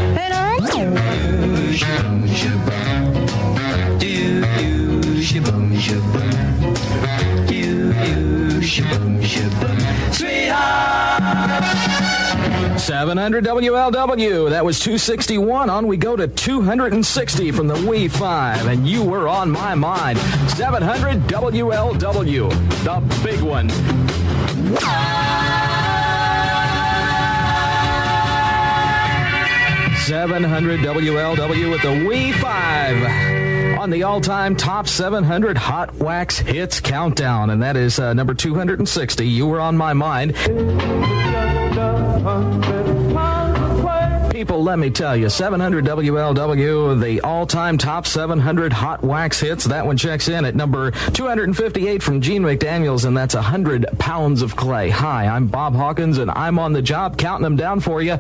Sweetheart. 10.13 12.20
700 12.81 13.45
WLW. 13.45 14.51
That 14.51 14.65
was 14.65 14.81
261. 14.81 15.69
On 15.69 15.87
we 15.87 15.97
go 15.99 16.17
to 16.17 16.27
260 16.27 17.53
from 17.53 17.69
the 17.69 17.75
We 17.87 18.09
Five. 18.09 18.67
And 18.67 18.89
you 18.89 19.05
were 19.05 19.29
on 19.29 19.51
my 19.51 19.75
mind. 19.75 20.19
700 20.51 21.19
WLW. 21.25 22.51
The 22.85 23.23
big 23.23 23.43
one. 23.43 23.69
Seven 30.07 30.43
hundred 30.43 30.81
WLW 30.81 31.71
with 31.71 31.83
the 31.83 32.05
We 32.09 32.33
Five 32.33 33.40
on 33.81 33.89
the 33.89 34.03
all-time 34.03 34.55
top 34.55 34.87
700 34.87 35.57
Hot 35.57 35.95
Wax 35.95 36.39
Hits 36.39 36.81
countdown, 36.81 37.49
and 37.49 37.63
that 37.63 37.79
is 37.79 37.99
uh, 37.99 38.13
number 38.13 38.35
260. 38.35 39.27
You 39.27 39.47
were 39.47 39.59
on 39.59 39.75
my 39.75 39.95
mind. 39.95 40.37
People, 44.41 44.63
let 44.63 44.79
me 44.79 44.89
tell 44.89 45.15
you, 45.15 45.29
700 45.29 45.85
WLW, 45.85 46.99
the 46.99 47.21
all-time 47.21 47.77
top 47.77 48.07
700 48.07 48.73
hot 48.73 49.03
wax 49.03 49.39
hits. 49.39 49.67
That 49.67 49.85
one 49.85 49.99
checks 49.99 50.29
in 50.29 50.47
at 50.47 50.55
number 50.55 50.93
258 50.93 52.03
from 52.03 52.23
Gene 52.23 52.43
McDaniels, 52.43 53.05
and 53.05 53.15
that's 53.15 53.35
100 53.35 53.99
pounds 53.99 54.41
of 54.41 54.57
clay. 54.57 54.89
Hi, 54.89 55.27
I'm 55.27 55.47
Bob 55.47 55.75
Hawkins, 55.75 56.17
and 56.17 56.31
I'm 56.31 56.59
on 56.59 56.73
the 56.73 56.81
job 56.81 57.19
counting 57.19 57.43
them 57.43 57.57
down 57.57 57.81
for 57.81 58.01
you. 58.01 58.13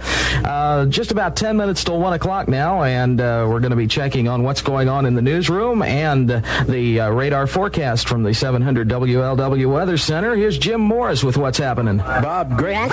Uh, 0.44 0.84
just 0.84 1.10
about 1.10 1.36
10 1.36 1.56
minutes 1.56 1.84
till 1.84 1.98
1 1.98 2.12
o'clock 2.12 2.48
now, 2.48 2.82
and 2.82 3.18
uh, 3.18 3.46
we're 3.48 3.60
going 3.60 3.70
to 3.70 3.76
be 3.76 3.86
checking 3.86 4.28
on 4.28 4.42
what's 4.42 4.60
going 4.60 4.90
on 4.90 5.06
in 5.06 5.14
the 5.14 5.22
newsroom 5.22 5.80
and 5.80 6.28
the 6.68 7.00
uh, 7.00 7.08
radar 7.08 7.46
forecast 7.46 8.06
from 8.06 8.24
the 8.24 8.34
700 8.34 8.90
WLW 8.90 9.72
Weather 9.72 9.96
Center. 9.96 10.36
Here's 10.36 10.58
Jim 10.58 10.82
Morris 10.82 11.24
with 11.24 11.38
what's 11.38 11.56
happening. 11.56 11.96
Bob, 11.96 12.58
great. 12.58 12.90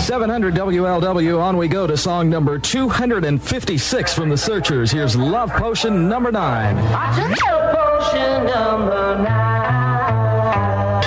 700 0.00 0.54
WLW. 0.54 1.40
On 1.40 1.56
we 1.56 1.68
go 1.68 1.86
to 1.86 1.96
song 1.96 2.30
number 2.30 2.58
256 2.58 4.14
from 4.14 4.28
the 4.28 4.36
Searchers. 4.36 4.90
Here's 4.90 5.16
Love 5.16 5.50
Potion 5.50 6.08
number 6.08 6.30
9. 6.30 6.76
Potion 6.76 8.46
number 8.46 9.18
9. 9.22 11.02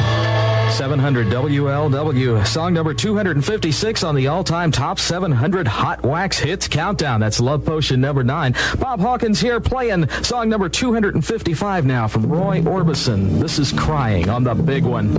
700 0.71 1.27
WLW. 1.27 2.45
Song 2.45 2.73
number 2.73 2.93
256 2.93 4.03
on 4.03 4.15
the 4.15 4.27
all 4.27 4.43
time 4.43 4.71
top 4.71 4.99
700 4.99 5.67
Hot 5.67 6.03
Wax 6.03 6.39
Hits 6.39 6.67
Countdown. 6.67 7.19
That's 7.19 7.39
Love 7.39 7.63
Potion 7.65 8.01
number 8.01 8.23
9. 8.23 8.55
Bob 8.79 8.99
Hawkins 8.99 9.39
here 9.39 9.59
playing 9.59 10.09
song 10.23 10.49
number 10.49 10.69
255 10.69 11.85
now 11.85 12.07
from 12.07 12.27
Roy 12.27 12.61
Orbison. 12.61 13.39
This 13.39 13.59
is 13.59 13.71
Crying 13.71 14.29
on 14.29 14.43
the 14.43 14.55
big 14.55 14.83
one. 14.83 15.11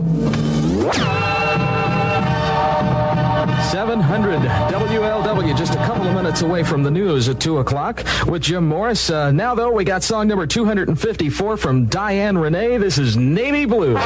700 3.72 4.40
WLW, 4.40 5.56
just 5.56 5.72
a 5.72 5.78
couple 5.78 6.06
of 6.06 6.14
minutes 6.14 6.42
away 6.42 6.62
from 6.62 6.82
the 6.82 6.90
news 6.90 7.30
at 7.30 7.40
2 7.40 7.56
o'clock 7.56 8.04
with 8.26 8.42
Jim 8.42 8.68
Morris. 8.68 9.08
Uh, 9.08 9.32
now, 9.32 9.54
though, 9.54 9.72
we 9.72 9.82
got 9.82 10.02
song 10.02 10.28
number 10.28 10.46
254 10.46 11.56
from 11.56 11.86
Diane 11.86 12.36
Renay. 12.36 12.78
This 12.78 12.98
is 12.98 13.16
Navy 13.16 13.64
Blue. 13.64 13.96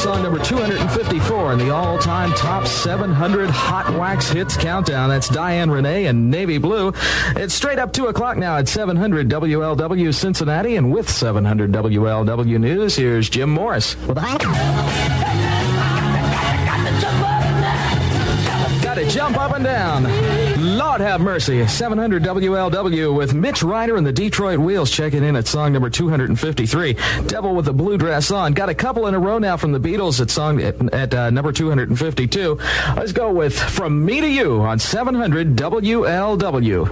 Song 0.00 0.22
number 0.22 0.38
254 0.42 1.52
in 1.52 1.58
the 1.58 1.68
all-time 1.70 2.32
top 2.32 2.66
700 2.66 3.50
hot 3.50 3.92
wax 3.98 4.30
hits 4.30 4.56
countdown. 4.56 5.10
That's 5.10 5.28
Diane 5.28 5.68
Renay 5.68 6.08
and 6.08 6.30
Navy 6.30 6.56
Blue. 6.56 6.94
It's 7.36 7.52
straight 7.52 7.78
up 7.78 7.92
2 7.92 8.06
o'clock 8.06 8.38
now 8.38 8.56
at 8.56 8.66
700 8.66 9.28
WLW 9.28 10.14
Cincinnati. 10.14 10.76
And 10.76 10.90
with 10.90 11.10
700 11.10 11.70
WLW 11.70 12.58
News, 12.58 12.96
here's 12.96 13.28
Jim 13.28 13.50
Morris. 13.50 13.94
Got 18.82 18.94
to 18.94 19.06
jump 19.06 19.36
up 19.36 19.52
and 19.52 19.64
down. 19.64 20.49
Lord 20.60 21.00
have 21.00 21.22
mercy. 21.22 21.66
700 21.66 22.22
WLW 22.22 23.16
with 23.16 23.32
Mitch 23.32 23.62
Ryder 23.62 23.96
and 23.96 24.06
the 24.06 24.12
Detroit 24.12 24.58
Wheels 24.58 24.90
checking 24.90 25.24
in 25.24 25.34
at 25.34 25.46
song 25.46 25.72
number 25.72 25.88
253. 25.88 26.96
Devil 27.26 27.54
with 27.54 27.66
a 27.68 27.72
blue 27.72 27.96
dress 27.96 28.30
on. 28.30 28.52
Got 28.52 28.68
a 28.68 28.74
couple 28.74 29.06
in 29.06 29.14
a 29.14 29.18
row 29.18 29.38
now 29.38 29.56
from 29.56 29.72
the 29.72 29.80
Beatles 29.80 30.20
at 30.20 30.28
song 30.28 30.60
at, 30.60 30.92
at 30.92 31.14
uh, 31.14 31.30
number 31.30 31.50
252. 31.52 32.58
Let's 32.94 33.12
go 33.12 33.32
with 33.32 33.58
From 33.58 34.04
Me 34.04 34.20
to 34.20 34.28
You 34.28 34.60
on 34.60 34.78
700 34.78 35.56
WLW. 35.56 36.90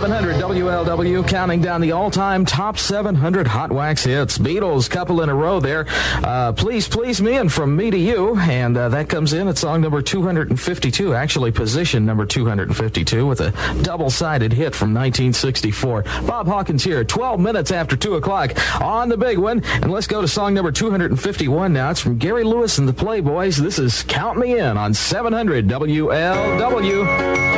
700 0.00 0.36
WLW, 0.36 1.28
counting 1.28 1.60
down 1.60 1.82
the 1.82 1.92
all-time 1.92 2.46
top 2.46 2.78
700 2.78 3.46
hot 3.46 3.70
wax 3.70 4.04
hits. 4.04 4.38
Beatles, 4.38 4.88
couple 4.88 5.20
in 5.20 5.28
a 5.28 5.34
row 5.34 5.60
there. 5.60 5.84
Uh, 6.24 6.54
please, 6.54 6.88
please 6.88 7.20
me, 7.20 7.36
and 7.36 7.52
from 7.52 7.76
me 7.76 7.90
to 7.90 7.98
you, 7.98 8.34
and 8.38 8.78
uh, 8.78 8.88
that 8.88 9.10
comes 9.10 9.34
in 9.34 9.46
at 9.46 9.58
song 9.58 9.82
number 9.82 10.00
252. 10.00 11.12
Actually, 11.12 11.52
position 11.52 12.06
number 12.06 12.24
252 12.24 13.26
with 13.26 13.42
a 13.42 13.50
double-sided 13.82 14.54
hit 14.54 14.74
from 14.74 14.94
1964. 14.94 16.04
Bob 16.26 16.46
Hawkins 16.46 16.82
here, 16.82 17.04
12 17.04 17.38
minutes 17.38 17.70
after 17.70 17.94
2 17.94 18.14
o'clock 18.14 18.54
on 18.80 19.10
the 19.10 19.18
big 19.18 19.36
one, 19.36 19.62
and 19.82 19.92
let's 19.92 20.06
go 20.06 20.22
to 20.22 20.28
song 20.28 20.54
number 20.54 20.72
251 20.72 21.74
now. 21.74 21.90
It's 21.90 22.00
from 22.00 22.16
Gary 22.16 22.44
Lewis 22.44 22.78
and 22.78 22.88
the 22.88 22.94
Playboys. 22.94 23.58
This 23.58 23.78
is 23.78 24.02
"Count 24.04 24.38
Me 24.38 24.58
In" 24.58 24.78
on 24.78 24.94
700 24.94 25.68
WLW. 25.68 27.50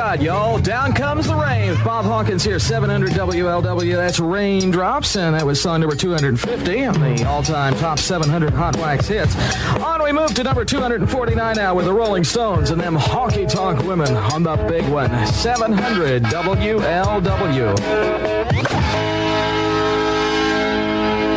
God, 0.00 0.22
y'all. 0.22 0.58
Down 0.58 0.94
comes 0.94 1.26
the 1.26 1.34
rain. 1.34 1.76
Bob 1.84 2.06
Hawkins 2.06 2.42
here, 2.42 2.58
700 2.58 3.10
WLW. 3.10 3.96
That's 3.96 4.18
Raindrops, 4.18 5.14
and 5.14 5.34
that 5.34 5.44
was 5.44 5.60
song 5.60 5.80
number 5.80 5.94
250 5.94 6.84
on 6.86 7.00
the 7.02 7.28
all-time 7.28 7.74
top 7.74 7.98
700 7.98 8.54
Hot 8.54 8.76
Wax 8.76 9.06
hits. 9.08 9.36
On 9.78 10.02
we 10.02 10.10
move 10.10 10.32
to 10.32 10.42
number 10.42 10.64
249 10.64 11.54
now 11.54 11.74
with 11.74 11.84
the 11.84 11.92
Rolling 11.92 12.24
Stones 12.24 12.70
and 12.70 12.80
them 12.80 12.96
honky 12.96 13.46
tonk 13.46 13.86
women 13.86 14.16
on 14.16 14.42
the 14.42 14.56
big 14.70 14.88
one. 14.88 15.10
700 15.26 16.22
WLW. 16.22 17.76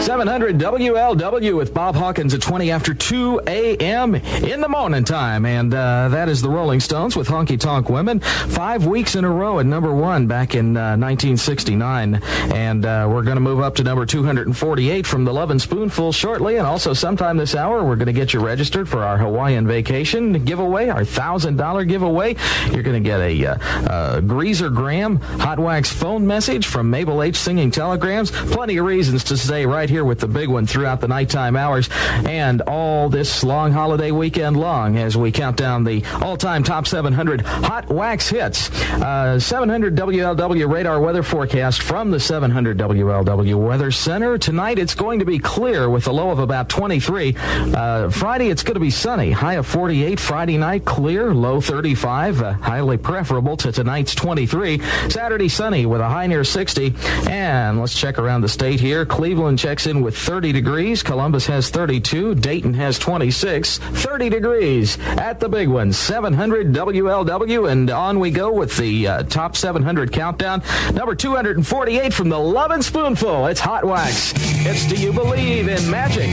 700 0.03 0.57
WLW 0.57 1.55
with 1.55 1.73
Bob 1.73 1.95
Hawkins 1.95 2.33
at 2.33 2.41
20 2.41 2.71
after 2.71 2.93
2 2.93 3.39
a.m. 3.47 4.15
in 4.15 4.59
the 4.59 4.67
morning 4.67 5.05
time. 5.05 5.45
And 5.45 5.73
uh, 5.73 6.09
that 6.09 6.27
is 6.27 6.41
the 6.41 6.49
Rolling 6.49 6.81
Stones 6.81 7.15
with 7.15 7.29
Honky 7.29 7.57
Tonk 7.57 7.87
Women. 7.87 8.19
Five 8.19 8.85
weeks 8.85 9.15
in 9.15 9.23
a 9.23 9.29
row 9.29 9.59
at 9.59 9.65
number 9.65 9.95
one 9.95 10.27
back 10.27 10.55
in 10.55 10.75
uh, 10.75 10.97
1969. 10.97 12.15
And 12.53 12.85
uh, 12.85 13.07
we're 13.09 13.23
going 13.23 13.37
to 13.37 13.41
move 13.41 13.61
up 13.61 13.75
to 13.75 13.83
number 13.83 14.05
248 14.05 15.07
from 15.07 15.23
the 15.23 15.33
Lovin' 15.33 15.57
Spoonful 15.57 16.11
shortly. 16.11 16.57
And 16.57 16.67
also, 16.67 16.91
sometime 16.93 17.37
this 17.37 17.55
hour, 17.55 17.81
we're 17.85 17.95
going 17.95 18.07
to 18.07 18.13
get 18.13 18.33
you 18.33 18.41
registered 18.41 18.89
for 18.89 19.03
our 19.03 19.17
Hawaiian 19.17 19.65
vacation 19.65 20.43
giveaway, 20.43 20.89
our 20.89 21.03
$1,000 21.03 21.87
giveaway. 21.87 22.35
You're 22.73 22.83
going 22.83 23.01
to 23.01 23.09
get 23.09 23.21
a 23.21 23.45
uh, 23.45 23.57
uh, 23.87 24.19
Greasergram 24.19 25.21
hot 25.21 25.59
wax 25.59 25.93
phone 25.93 26.27
message 26.27 26.67
from 26.67 26.89
Mabel 26.89 27.23
H. 27.23 27.37
Singing 27.37 27.71
Telegrams. 27.71 28.31
Plenty 28.31 28.75
of 28.75 28.85
reasons 28.85 29.23
to 29.23 29.37
stay 29.37 29.65
right 29.65 29.89
here 29.92 29.92
with 30.01 30.19
the 30.19 30.27
big 30.27 30.49
one 30.49 30.65
throughout 30.65 31.01
the 31.01 31.07
nighttime 31.07 31.55
hours 31.55 31.89
and 32.25 32.61
all 32.61 33.09
this 33.09 33.43
long 33.43 33.71
holiday 33.71 34.11
weekend 34.11 34.57
long 34.57 34.97
as 34.97 35.17
we 35.17 35.31
count 35.31 35.57
down 35.57 35.83
the 35.83 36.03
all-time 36.21 36.63
top 36.63 36.87
700 36.87 37.41
hot 37.41 37.89
wax 37.89 38.29
hits. 38.29 38.69
Uh, 38.93 39.39
700 39.39 39.95
WLW 39.95 40.71
radar 40.71 40.99
weather 40.99 41.23
forecast 41.23 41.81
from 41.81 42.11
the 42.11 42.19
700 42.19 42.77
WLW 42.77 43.55
Weather 43.55 43.91
Center. 43.91 44.37
Tonight 44.37 44.79
it's 44.79 44.95
going 44.95 45.19
to 45.19 45.25
be 45.25 45.39
clear 45.39 45.89
with 45.89 46.07
a 46.07 46.11
low 46.11 46.29
of 46.29 46.39
about 46.39 46.69
23. 46.69 47.35
Uh, 47.37 48.09
Friday 48.09 48.49
it's 48.49 48.63
going 48.63 48.75
to 48.75 48.79
be 48.79 48.89
sunny, 48.89 49.31
high 49.31 49.55
of 49.55 49.67
48. 49.67 50.19
Friday 50.19 50.57
night 50.57 50.85
clear, 50.85 51.33
low 51.33 51.59
35, 51.59 52.41
uh, 52.41 52.53
highly 52.53 52.97
preferable 52.97 53.57
to 53.57 53.71
tonight's 53.71 54.15
23. 54.15 54.79
Saturday 55.09 55.49
sunny 55.49 55.85
with 55.85 56.01
a 56.01 56.07
high 56.07 56.27
near 56.27 56.43
60. 56.43 56.95
And 57.29 57.79
let's 57.79 57.99
check 57.99 58.19
around 58.19 58.41
the 58.41 58.49
state 58.49 58.79
here. 58.79 59.05
Cleveland 59.05 59.59
checks 59.59 59.82
in 59.87 60.01
with 60.01 60.17
30 60.17 60.51
degrees. 60.51 61.03
Columbus 61.03 61.45
has 61.47 61.69
32. 61.69 62.35
Dayton 62.35 62.73
has 62.73 62.99
26. 62.99 63.77
30 63.77 64.29
degrees 64.29 64.97
at 64.99 65.39
the 65.39 65.49
big 65.49 65.67
one. 65.67 65.91
700 65.93 66.73
WLW. 66.73 67.71
And 67.71 67.89
on 67.89 68.19
we 68.19 68.31
go 68.31 68.51
with 68.51 68.75
the 68.77 69.07
uh, 69.07 69.23
top 69.23 69.55
700 69.55 70.11
countdown. 70.11 70.61
Number 70.93 71.15
248 71.15 72.13
from 72.13 72.29
the 72.29 72.39
Lovin' 72.39 72.81
Spoonful. 72.81 73.47
It's 73.47 73.59
Hot 73.59 73.83
Wax. 73.85 74.33
It's 74.65 74.87
Do 74.87 74.95
You 74.95 75.13
Believe 75.13 75.67
in 75.67 75.89
Magic 75.89 76.29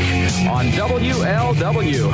on 0.48 0.66
WLW. 0.72 2.10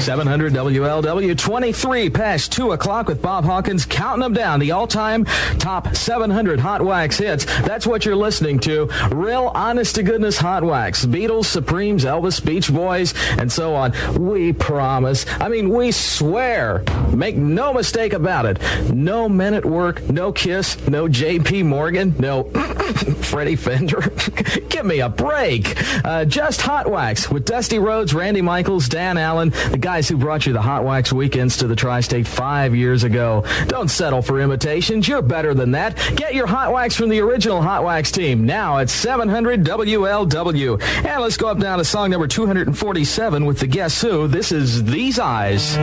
700 0.00 0.52
WLW, 0.52 1.38
23 1.38 2.10
past 2.10 2.52
2 2.52 2.72
o'clock 2.72 3.08
with 3.08 3.22
Bob 3.22 3.44
Hawkins 3.44 3.86
counting 3.86 4.22
them 4.22 4.32
down. 4.32 4.58
The 4.58 4.72
all 4.72 4.86
time 4.86 5.24
top 5.58 5.94
700 5.94 6.58
Hot 6.60 6.82
Wax 6.82 7.18
hits. 7.18 7.44
That's 7.62 7.86
what 7.86 8.04
you're 8.04 8.16
listening 8.16 8.58
to. 8.60 8.88
Real 9.10 9.52
honest 9.54 9.94
to 9.96 10.02
goodness 10.12 10.36
Hot 10.36 10.62
Wax. 10.62 11.06
Beatles, 11.06 11.46
Supremes, 11.46 12.04
Elvis, 12.04 12.44
Beach 12.44 12.70
Boys, 12.70 13.14
and 13.38 13.50
so 13.50 13.74
on. 13.74 13.94
We 14.14 14.52
promise. 14.52 15.24
I 15.40 15.48
mean, 15.48 15.70
we 15.70 15.90
swear. 15.90 16.84
Make 17.14 17.36
no 17.36 17.72
mistake 17.72 18.12
about 18.12 18.44
it. 18.44 18.60
No 18.92 19.26
Men 19.26 19.54
at 19.54 19.64
Work, 19.64 20.02
no 20.10 20.30
Kiss, 20.30 20.86
no 20.86 21.08
J.P. 21.08 21.62
Morgan, 21.62 22.14
no 22.18 22.44
Freddie 23.22 23.56
Fender. 23.56 24.00
Give 24.68 24.84
me 24.84 25.00
a 25.00 25.08
break. 25.08 25.82
Uh, 26.04 26.26
just 26.26 26.60
Hot 26.60 26.90
Wax 26.90 27.30
with 27.30 27.46
Dusty 27.46 27.78
Rhodes, 27.78 28.12
Randy 28.12 28.42
Michaels, 28.42 28.90
Dan 28.90 29.16
Allen, 29.16 29.48
the 29.70 29.78
guys 29.78 30.10
who 30.10 30.18
brought 30.18 30.44
you 30.44 30.52
the 30.52 30.60
Hot 30.60 30.84
Wax 30.84 31.10
weekends 31.10 31.56
to 31.58 31.66
the 31.66 31.76
tri 31.76 32.00
state 32.02 32.26
five 32.26 32.76
years 32.76 33.02
ago. 33.02 33.46
Don't 33.68 33.88
settle 33.88 34.20
for 34.20 34.40
imitations. 34.40 35.08
You're 35.08 35.22
better 35.22 35.54
than 35.54 35.70
that. 35.70 35.96
Get 36.16 36.34
your 36.34 36.46
Hot 36.46 36.70
Wax 36.70 36.96
from 36.96 37.08
the 37.08 37.20
original 37.20 37.62
Hot 37.62 37.82
Wax 37.82 38.12
team 38.12 38.44
now 38.44 38.76
at 38.76 38.90
700 38.90 39.64
WLW. 40.02 40.82
And 41.04 41.22
let's 41.22 41.36
go 41.36 41.48
up 41.48 41.58
now 41.58 41.76
to 41.76 41.84
song 41.84 42.10
number 42.10 42.26
247 42.26 43.46
with 43.46 43.60
the 43.60 43.66
Guess 43.66 44.00
Who. 44.00 44.26
This 44.26 44.52
is 44.52 44.84
These 44.84 45.18
Eyes. 45.18 45.76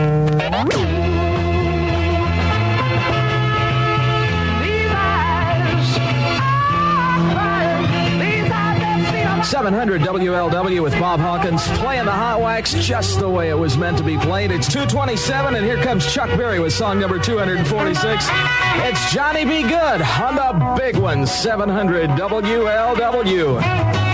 700 9.44 10.02
WLW 10.02 10.82
with 10.82 10.92
Bob 11.00 11.18
Hawkins 11.18 11.66
playing 11.78 12.04
the 12.04 12.12
Hot 12.12 12.40
Wax 12.40 12.72
just 12.74 13.18
the 13.18 13.28
way 13.28 13.50
it 13.50 13.58
was 13.58 13.76
meant 13.76 13.98
to 13.98 14.04
be 14.04 14.16
played. 14.16 14.52
It's 14.52 14.68
227, 14.68 15.56
and 15.56 15.64
here 15.64 15.82
comes 15.82 16.12
Chuck 16.12 16.28
Berry 16.38 16.60
with 16.60 16.72
song 16.72 17.00
number 17.00 17.18
246. 17.18 18.28
It's 18.30 19.12
Johnny 19.12 19.44
B. 19.44 19.62
Goode 19.62 20.02
on 20.02 20.36
the 20.36 20.76
big 20.78 20.96
one, 20.96 21.26
700 21.26 22.10
WLW. 22.10 24.09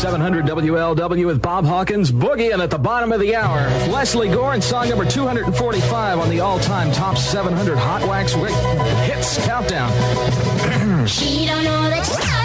700 0.00 0.46
WLW 0.46 1.26
with 1.26 1.42
Bob 1.42 1.66
Hawkins, 1.66 2.10
Boogie, 2.10 2.54
and 2.54 2.62
at 2.62 2.70
the 2.70 2.78
bottom 2.78 3.12
of 3.12 3.20
the 3.20 3.36
hour, 3.36 3.68
Lesley 3.90 4.28
Gore 4.28 4.58
song 4.62 4.88
number 4.88 5.04
245 5.04 6.18
on 6.18 6.30
the 6.30 6.40
all-time 6.40 6.90
top 6.90 7.18
700 7.18 7.76
Hot 7.76 8.08
Wax 8.08 8.32
Hits 8.32 9.46
Countdown. 9.46 9.90
she 11.06 11.44
don't 11.44 11.64
know 11.64 11.90
that 11.90 12.39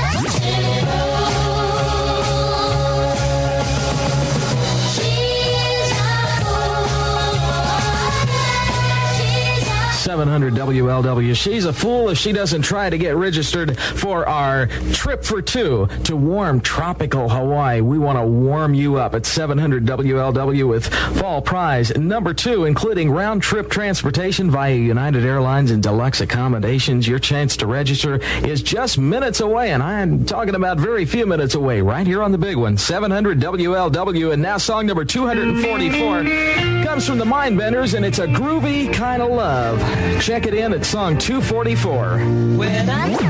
700 10.15 10.53
WLW. 10.53 11.35
She's 11.35 11.65
a 11.65 11.73
fool 11.73 12.07
if 12.07 12.17
she 12.17 12.31
doesn't 12.31 12.61
try 12.61 12.89
to 12.89 12.97
get 12.97 13.17
registered 13.17 13.77
for 13.77 14.25
our 14.29 14.67
trip 14.93 15.25
for 15.25 15.41
two 15.41 15.89
to 16.05 16.15
warm 16.15 16.61
tropical 16.61 17.27
Hawaii. 17.27 17.81
We 17.81 17.99
want 17.99 18.17
to 18.17 18.25
warm 18.25 18.73
you 18.73 18.95
up 18.95 19.13
at 19.13 19.25
700 19.25 19.83
WLW 19.85 20.69
with 20.69 20.87
fall 21.19 21.41
prize 21.41 21.93
number 21.97 22.33
two, 22.33 22.63
including 22.63 23.11
round 23.11 23.41
trip 23.41 23.69
transportation 23.69 24.49
via 24.49 24.75
United 24.75 25.25
Airlines 25.25 25.69
and 25.71 25.83
deluxe 25.83 26.21
accommodations. 26.21 27.09
Your 27.09 27.19
chance 27.19 27.57
to 27.57 27.67
register 27.67 28.21
is 28.47 28.63
just 28.63 28.97
minutes 28.97 29.41
away, 29.41 29.71
and 29.71 29.83
I'm 29.83 30.25
talking 30.25 30.55
about 30.55 30.77
very 30.77 31.03
few 31.03 31.25
minutes 31.25 31.55
away, 31.55 31.81
right 31.81 32.07
here 32.07 32.23
on 32.23 32.31
the 32.31 32.37
big 32.37 32.55
one, 32.55 32.77
700 32.77 33.41
WLW. 33.41 34.31
And 34.31 34.41
now 34.41 34.59
song 34.59 34.85
number 34.85 35.03
244 35.03 36.85
comes 36.85 37.05
from 37.05 37.17
the 37.17 37.25
Mindbenders, 37.25 37.95
and 37.95 38.05
it's 38.05 38.19
a 38.19 38.27
groovy 38.27 38.93
kind 38.93 39.21
of 39.21 39.29
love. 39.31 39.81
Check 40.21 40.45
it 40.45 40.53
in 40.53 40.73
at 40.73 40.85
song 40.85 41.17
244. 41.17 42.19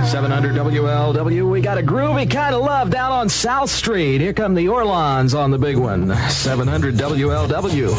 700 0.05 0.55
WLW. 0.55 1.49
We 1.49 1.61
got 1.61 1.77
a 1.77 1.83
groovy 1.83 2.29
kind 2.29 2.53
of 2.55 2.63
love 2.63 2.89
down 2.89 3.11
on 3.11 3.29
South 3.29 3.69
Street. 3.69 4.21
Here 4.21 4.33
come 4.33 4.55
the 4.55 4.67
Orlons 4.69 5.33
on 5.33 5.51
the 5.51 5.57
big 5.57 5.77
one. 5.77 6.15
700 6.29 6.95
WLW. 6.95 7.89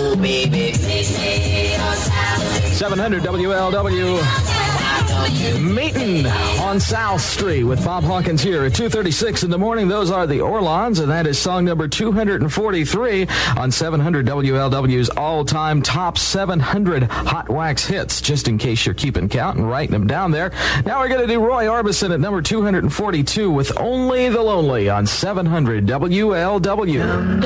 Oh, 0.00 0.16
baby, 0.16 0.72
700 0.72 3.22
WLW. 3.22 4.57
Meeting 5.60 6.26
on 6.60 6.78
South 6.80 7.20
Street 7.20 7.64
with 7.64 7.84
Bob 7.84 8.04
Hawkins 8.04 8.40
here 8.42 8.64
at 8.64 8.72
2:36 8.72 9.42
in 9.42 9.50
the 9.50 9.58
morning. 9.58 9.88
Those 9.88 10.10
are 10.10 10.26
the 10.26 10.40
Orlons, 10.40 11.00
and 11.00 11.10
that 11.10 11.26
is 11.26 11.38
song 11.38 11.64
number 11.64 11.88
243 11.88 13.26
on 13.56 13.70
700 13.70 14.26
WLW's 14.26 15.08
all-time 15.10 15.82
top 15.82 16.18
700 16.18 17.04
hot 17.04 17.48
wax 17.48 17.84
hits. 17.84 18.20
Just 18.20 18.48
in 18.48 18.58
case 18.58 18.86
you're 18.86 18.94
keeping 18.94 19.28
count 19.28 19.58
and 19.58 19.68
writing 19.68 19.92
them 19.92 20.06
down 20.06 20.30
there. 20.30 20.52
Now 20.84 21.00
we're 21.00 21.08
going 21.08 21.26
to 21.26 21.32
do 21.32 21.40
Roy 21.40 21.66
Orbison 21.66 22.12
at 22.12 22.20
number 22.20 22.42
242 22.42 23.50
with 23.50 23.72
"Only 23.78 24.28
the 24.28 24.42
Lonely" 24.42 24.88
on 24.88 25.06
700 25.06 25.86
WLW. 25.86 27.40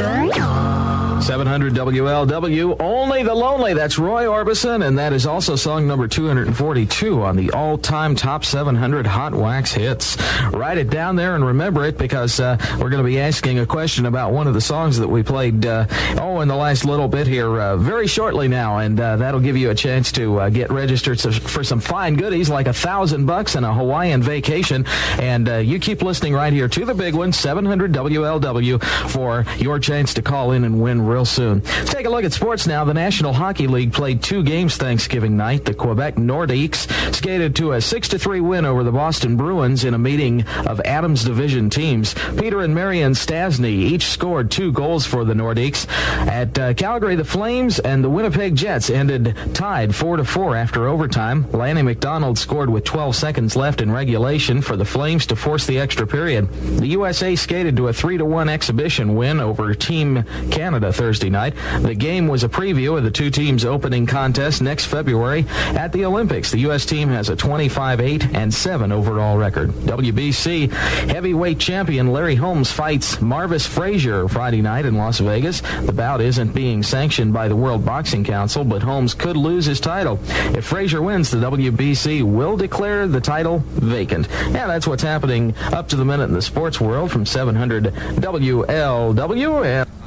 700 1.22 1.72
WLW, 1.74 2.80
Only 2.80 3.22
the 3.22 3.34
Lonely. 3.34 3.74
That's 3.74 3.96
Roy 3.96 4.24
Orbison, 4.24 4.84
and 4.84 4.98
that 4.98 5.12
is 5.12 5.24
also 5.24 5.54
song 5.54 5.86
number 5.86 6.08
242 6.08 7.22
on 7.22 7.36
the 7.36 7.52
all 7.52 7.78
time 7.78 8.16
top 8.16 8.44
700 8.44 9.06
Hot 9.06 9.32
Wax 9.32 9.72
hits. 9.72 10.16
Write 10.50 10.78
it 10.78 10.90
down 10.90 11.14
there 11.14 11.36
and 11.36 11.46
remember 11.46 11.84
it 11.84 11.96
because 11.96 12.40
uh, 12.40 12.56
we're 12.80 12.90
going 12.90 13.02
to 13.02 13.08
be 13.08 13.20
asking 13.20 13.60
a 13.60 13.66
question 13.66 14.06
about 14.06 14.32
one 14.32 14.48
of 14.48 14.54
the 14.54 14.60
songs 14.60 14.98
that 14.98 15.06
we 15.06 15.22
played, 15.22 15.64
uh, 15.64 15.86
oh, 16.18 16.40
in 16.40 16.48
the 16.48 16.56
last 16.56 16.84
little 16.84 17.06
bit 17.06 17.28
here, 17.28 17.60
uh, 17.60 17.76
very 17.76 18.08
shortly 18.08 18.48
now, 18.48 18.78
and 18.78 18.98
uh, 18.98 19.16
that'll 19.16 19.40
give 19.40 19.56
you 19.56 19.70
a 19.70 19.74
chance 19.76 20.10
to 20.12 20.40
uh, 20.40 20.48
get 20.48 20.72
registered 20.72 21.20
for 21.20 21.62
some 21.62 21.78
fine 21.78 22.16
goodies 22.16 22.50
like 22.50 22.66
a 22.66 22.72
thousand 22.72 23.26
bucks 23.26 23.54
and 23.54 23.64
a 23.64 23.72
Hawaiian 23.72 24.22
vacation. 24.22 24.84
And 25.20 25.48
uh, 25.48 25.56
you 25.58 25.78
keep 25.78 26.02
listening 26.02 26.34
right 26.34 26.52
here 26.52 26.66
to 26.66 26.84
the 26.84 26.94
big 26.94 27.14
one, 27.14 27.32
700 27.32 27.92
WLW, 27.92 28.82
for 29.08 29.46
your 29.58 29.78
chance 29.78 30.14
to 30.14 30.22
call 30.22 30.50
in 30.50 30.64
and 30.64 30.82
win 30.82 31.11
real 31.12 31.24
soon. 31.26 31.62
Let's 31.62 31.92
take 31.92 32.06
a 32.06 32.10
look 32.10 32.24
at 32.24 32.32
sports 32.32 32.66
now. 32.66 32.84
The 32.84 32.94
National 32.94 33.34
Hockey 33.34 33.66
League 33.66 33.92
played 33.92 34.22
two 34.22 34.42
games 34.42 34.76
Thanksgiving 34.76 35.36
night. 35.36 35.64
The 35.64 35.74
Quebec 35.74 36.16
Nordiques 36.16 36.90
skated 37.14 37.54
to 37.56 37.72
a 37.72 37.80
6 37.80 38.08
3 38.08 38.40
win 38.40 38.64
over 38.64 38.82
the 38.82 38.92
Boston 38.92 39.36
Bruins 39.36 39.84
in 39.84 39.92
a 39.92 39.98
meeting 39.98 40.46
of 40.66 40.80
Adams 40.80 41.24
Division 41.24 41.68
teams. 41.68 42.14
Peter 42.38 42.60
and 42.60 42.74
Marian 42.74 43.12
Stastny 43.12 43.72
each 43.72 44.06
scored 44.06 44.50
two 44.50 44.72
goals 44.72 45.04
for 45.06 45.24
the 45.24 45.34
Nordiques. 45.34 45.86
At 46.26 46.58
uh, 46.58 46.74
Calgary, 46.74 47.16
the 47.16 47.24
Flames 47.24 47.78
and 47.78 48.02
the 48.02 48.10
Winnipeg 48.10 48.56
Jets 48.56 48.88
ended 48.88 49.36
tied 49.52 49.94
4 49.94 50.16
to 50.16 50.24
4 50.24 50.56
after 50.56 50.88
overtime. 50.88 51.50
Lanny 51.52 51.82
McDonald 51.82 52.38
scored 52.38 52.70
with 52.70 52.84
12 52.84 53.14
seconds 53.14 53.54
left 53.54 53.82
in 53.82 53.90
regulation 53.90 54.62
for 54.62 54.76
the 54.76 54.84
Flames 54.84 55.26
to 55.26 55.36
force 55.36 55.66
the 55.66 55.78
extra 55.78 56.06
period. 56.06 56.48
The 56.78 56.88
USA 56.88 57.36
skated 57.36 57.76
to 57.76 57.88
a 57.88 57.92
3 57.92 58.18
to 58.18 58.24
1 58.24 58.48
exhibition 58.48 59.14
win 59.14 59.40
over 59.40 59.74
Team 59.74 60.24
Canada 60.50 60.91
Thursday 60.92 61.30
night. 61.30 61.54
The 61.80 61.94
game 61.94 62.28
was 62.28 62.44
a 62.44 62.48
preview 62.48 62.96
of 62.96 63.04
the 63.04 63.10
two 63.10 63.30
teams' 63.30 63.64
opening 63.64 64.06
contest 64.06 64.62
next 64.62 64.86
February 64.86 65.44
at 65.48 65.92
the 65.92 66.04
Olympics. 66.04 66.50
The 66.50 66.60
U.S. 66.60 66.86
team 66.86 67.08
has 67.08 67.28
a 67.28 67.36
25 67.36 68.00
8 68.00 68.34
and 68.34 68.52
7 68.52 68.92
overall 68.92 69.36
record. 69.36 69.70
WBC 69.70 70.70
heavyweight 71.10 71.58
champion 71.58 72.12
Larry 72.12 72.34
Holmes 72.34 72.70
fights 72.70 73.20
Marvis 73.20 73.66
Frazier 73.66 74.28
Friday 74.28 74.62
night 74.62 74.86
in 74.86 74.96
Las 74.96 75.18
Vegas. 75.18 75.60
The 75.60 75.92
bout 75.92 76.20
isn't 76.20 76.54
being 76.54 76.82
sanctioned 76.82 77.32
by 77.32 77.48
the 77.48 77.56
World 77.56 77.84
Boxing 77.84 78.24
Council, 78.24 78.64
but 78.64 78.82
Holmes 78.82 79.14
could 79.14 79.36
lose 79.36 79.66
his 79.66 79.80
title. 79.80 80.18
If 80.56 80.64
Frazier 80.64 81.02
wins, 81.02 81.30
the 81.30 81.38
WBC 81.38 82.22
will 82.22 82.56
declare 82.56 83.06
the 83.06 83.20
title 83.20 83.58
vacant. 83.66 84.28
Yeah, 84.50 84.66
that's 84.66 84.86
what's 84.86 85.02
happening 85.02 85.54
up 85.72 85.88
to 85.88 85.96
the 85.96 86.04
minute 86.04 86.24
in 86.24 86.34
the 86.34 86.42
sports 86.42 86.80
world 86.80 87.10
from 87.10 87.26
700 87.26 87.84
WLW. 87.84 90.01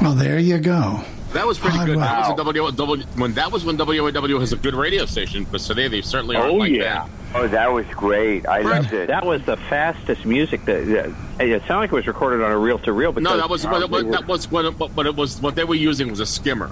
And 0.00 0.08
Well, 0.08 0.16
there 0.16 0.38
you 0.38 0.58
go. 0.58 1.00
That 1.32 1.46
was 1.46 1.58
pretty 1.60 1.78
Oh, 1.78 1.86
good. 1.86 1.96
wow. 1.96 2.02
That 2.02 2.18
was 2.20 2.40
a 2.40 2.44
W, 2.44 2.72
W, 2.72 3.04
when 3.14 3.34
that 3.34 3.52
was 3.52 3.64
when 3.64 3.76
WAW 3.76 4.40
has 4.40 4.52
a 4.52 4.56
good 4.56 4.74
radio 4.74 5.04
station, 5.06 5.46
but 5.52 5.60
today 5.60 5.86
they 5.86 6.00
certainly 6.00 6.34
aren't 6.34 6.52
Oh, 6.54 6.56
like 6.56 6.72
yeah. 6.72 7.04
that. 7.04 7.08
Oh, 7.36 7.46
that 7.46 7.72
was 7.72 7.86
great. 7.92 8.46
I 8.48 8.62
loved 8.62 8.92
it. 8.92 9.06
That 9.06 9.24
was 9.24 9.40
the 9.44 9.56
fastest 9.56 10.24
music. 10.26 10.64
That, 10.64 10.86
that 10.86 11.46
it 11.46 11.62
sounded 11.68 11.82
like 11.82 11.92
it 11.92 11.94
was 11.94 12.06
recorded 12.08 12.42
on 12.44 12.50
a 12.50 12.58
reel 12.58 12.80
to 12.80 12.92
reel. 12.92 13.12
But 13.12 13.22
No, 13.22 13.36
that 13.36 13.48
was 13.48 13.64
what, 13.64 13.88
what, 13.88 14.10
that 14.10 14.26
was 14.26 14.50
what, 14.50 14.76
what, 14.80 14.90
what 14.96 15.06
it 15.06 15.14
was. 15.14 15.40
What 15.40 15.54
they 15.54 15.62
were 15.62 15.76
using 15.76 16.10
was 16.10 16.18
a 16.18 16.26
skimmer. 16.26 16.70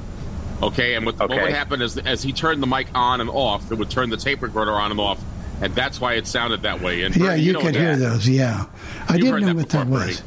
Okay, 0.61 0.95
and 0.97 1.07
what, 1.07 1.17
what 1.21 1.31
Okay. 1.31 1.41
would 1.41 1.53
happen 1.53 1.81
is 1.81 1.97
as 1.99 2.25
he 2.25 2.33
turned 2.33 2.61
the 2.61 2.67
mic 2.67 2.89
on 2.93 3.21
and 3.21 3.31
off, 3.31 3.71
it 3.71 3.77
would 3.79 3.91
turn 3.91 4.11
the 4.11 4.17
tape 4.17 4.43
recorder 4.43 4.73
on 4.73 4.91
and 4.91 4.99
off, 4.99 5.21
and 5.61 5.73
that's 5.77 6.01
why 6.01 6.15
it 6.15 6.27
sounded 6.27 6.63
that 6.63 6.81
way. 6.81 7.03
And 7.03 7.15
Yeah, 7.15 7.27
Bernie, 7.27 7.43
you 7.43 7.53
know 7.53 7.61
could 7.61 7.75
that. 7.77 7.81
hear 7.81 7.97
those. 7.97 8.29
Yeah, 8.29 8.65
I 9.09 9.13
You've 9.15 9.23
didn't 9.27 9.41
know 9.43 9.47
that 9.47 9.55
what 9.57 9.69
that 9.69 9.85
before, 9.89 10.07
was. 10.07 10.23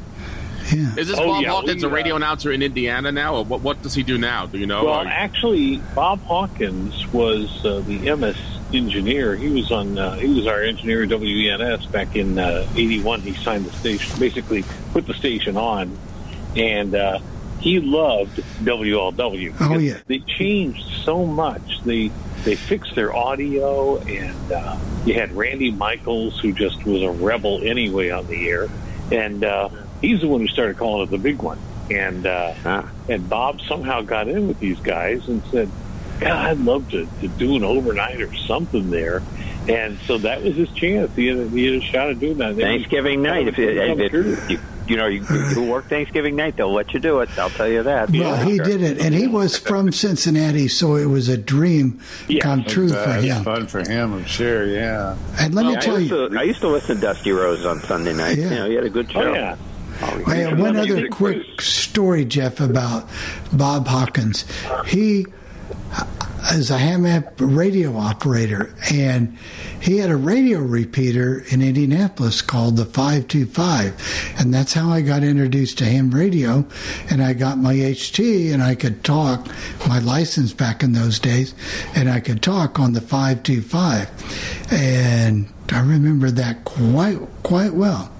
Yeah. 0.72 0.94
Is 0.96 1.08
this 1.08 1.18
Oh, 1.18 1.26
Bob 1.26 1.42
yeah, 1.42 1.50
Hawkins, 1.50 1.82
we, 1.82 1.88
a 1.88 1.92
radio 1.92 2.14
uh, 2.14 2.18
announcer 2.18 2.52
in 2.52 2.62
Indiana 2.62 3.10
now, 3.12 3.36
or 3.36 3.44
what, 3.44 3.60
what 3.60 3.82
does 3.82 3.94
he 3.94 4.02
do 4.02 4.18
now? 4.18 4.46
Do 4.46 4.58
you 4.58 4.66
know? 4.66 4.84
Well, 4.84 5.00
Or- 5.00 5.06
actually, 5.06 5.78
Bob 5.94 6.20
Hawkins 6.22 7.06
was 7.12 7.64
uh, 7.64 7.80
the 7.80 8.14
MS 8.16 8.36
engineer. 8.72 9.36
He 9.36 9.48
was 9.48 9.70
on. 9.70 9.98
Uh, 9.98 10.14
he 10.16 10.32
was 10.32 10.46
our 10.46 10.62
engineer 10.62 11.02
at 11.02 11.10
WENS 11.10 11.86
back 11.86 12.16
in 12.16 12.38
uh, 12.38 12.66
'81. 12.74 13.20
He 13.22 13.34
signed 13.34 13.66
the 13.66 13.72
station, 13.72 14.18
basically 14.18 14.64
put 14.92 15.06
the 15.06 15.14
station 15.14 15.56
on, 15.56 15.96
and 16.56 16.94
uh, 16.94 17.18
he 17.60 17.80
loved 17.80 18.36
WLW. 18.64 19.54
Oh, 19.60 19.78
yeah. 19.78 19.98
they 20.06 20.18
changed 20.20 20.82
so 21.04 21.24
much. 21.26 21.82
They 21.84 22.10
they 22.44 22.56
fixed 22.56 22.94
their 22.94 23.14
audio, 23.14 23.98
and 23.98 24.52
uh, 24.52 24.76
you 25.04 25.14
had 25.14 25.32
Randy 25.32 25.70
Michaels, 25.70 26.40
who 26.40 26.52
just 26.52 26.84
was 26.84 27.02
a 27.02 27.10
rebel 27.10 27.60
anyway 27.62 28.10
on 28.10 28.26
the 28.26 28.48
air, 28.48 28.68
and 29.12 29.44
uh, 29.44 29.68
he's 30.02 30.20
the 30.20 30.28
one 30.28 30.40
who 30.42 30.48
started 30.48 30.76
calling 30.76 31.04
it 31.06 31.10
the 31.10 31.18
big 31.18 31.40
one. 31.40 31.58
And 31.90 32.26
uh, 32.26 32.54
and 33.08 33.28
Bob 33.28 33.60
somehow 33.62 34.02
got 34.02 34.28
in 34.28 34.48
with 34.48 34.60
these 34.60 34.78
guys 34.80 35.26
and 35.28 35.42
said, 35.50 35.70
"God, 36.20 36.30
I'd 36.30 36.58
love 36.58 36.90
to, 36.90 37.06
to 37.20 37.28
do 37.28 37.56
an 37.56 37.64
overnight 37.64 38.20
or 38.20 38.34
something 38.34 38.90
there." 38.90 39.22
And 39.68 39.98
so 40.06 40.18
that 40.18 40.42
was 40.42 40.56
his 40.56 40.70
chance. 40.72 41.14
He 41.14 41.26
had, 41.28 41.38
a- 41.38 41.48
he 41.48 41.66
had 41.66 41.82
a 41.82 41.84
shot 41.84 42.10
at 42.10 42.18
doing 42.20 42.38
that. 42.38 42.56
They 42.56 42.62
Thanksgiving 42.62 43.22
night. 43.22 43.46
If, 43.46 43.58
it, 43.58 43.76
if 43.76 43.98
it, 44.12 44.50
you, 44.50 44.58
you 44.88 44.96
know 44.96 45.06
you, 45.06 45.24
you 45.54 45.62
work 45.70 45.86
Thanksgiving 45.86 46.34
night, 46.34 46.56
they'll 46.56 46.72
let 46.72 46.92
you 46.94 47.00
do 47.00 47.20
it. 47.20 47.28
I'll 47.38 47.50
tell 47.50 47.68
you 47.68 47.82
that. 47.82 48.10
Well, 48.10 48.36
he 48.48 48.58
did 48.58 48.82
it, 48.82 49.00
and 49.00 49.14
he 49.14 49.26
was 49.28 49.58
from 49.58 49.92
Cincinnati, 49.92 50.68
so 50.68 50.96
it 50.96 51.06
was 51.06 51.28
a 51.28 51.36
dream 51.36 52.00
come 52.40 52.64
true 52.64 52.88
for 52.88 53.12
him. 53.14 53.44
fun 53.44 53.66
for 53.66 53.80
him, 53.88 54.14
I'm 54.14 54.24
sure. 54.24 54.66
Yeah. 54.66 55.16
And 55.38 55.54
let 55.54 55.66
me 55.66 55.76
I 55.76 55.80
tell 55.80 55.98
used 56.00 56.12
you, 56.12 56.28
to, 56.30 56.38
I 56.38 56.42
used 56.42 56.60
to 56.60 56.68
listen 56.68 56.96
to 56.96 57.02
Dusty 57.02 57.30
Rhodes 57.32 57.64
on 57.64 57.80
Sunday 57.80 58.14
night. 58.14 58.38
Yeah. 58.38 58.44
You 58.44 58.56
know, 58.56 58.68
he 58.68 58.74
had 58.76 58.84
a 58.84 58.90
good 58.90 59.10
show. 59.12 59.20
Oh 59.22 59.34
yeah. 59.34 59.56
I 60.02 60.36
have 60.36 60.58
one 60.58 60.76
other 60.76 61.08
quick 61.08 61.60
story, 61.60 62.24
Jeff, 62.24 62.60
about 62.60 63.08
Bob 63.52 63.86
Hawkins. 63.86 64.44
He 64.86 65.26
is 66.52 66.70
a 66.70 66.78
ham 66.78 67.04
radio 67.38 67.96
operator, 67.96 68.74
and 68.92 69.36
he 69.80 69.98
had 69.98 70.10
a 70.10 70.16
radio 70.16 70.58
repeater 70.58 71.44
in 71.50 71.62
Indianapolis 71.62 72.42
called 72.42 72.76
the 72.76 72.84
525. 72.84 74.34
And 74.38 74.52
that's 74.52 74.72
how 74.72 74.90
I 74.90 75.02
got 75.02 75.22
introduced 75.22 75.78
to 75.78 75.84
ham 75.84 76.10
radio. 76.10 76.64
And 77.10 77.22
I 77.22 77.32
got 77.32 77.58
my 77.58 77.74
HT, 77.74 78.52
and 78.52 78.62
I 78.62 78.74
could 78.74 79.04
talk, 79.04 79.46
my 79.86 80.00
license 80.00 80.52
back 80.52 80.82
in 80.82 80.92
those 80.92 81.18
days, 81.18 81.54
and 81.94 82.10
I 82.10 82.18
could 82.20 82.42
talk 82.42 82.80
on 82.80 82.92
the 82.92 83.00
525. 83.00 84.72
And 84.72 85.48
I 85.70 85.80
remember 85.80 86.30
that 86.32 86.64
quite, 86.64 87.18
quite 87.44 87.74
well. 87.74 88.10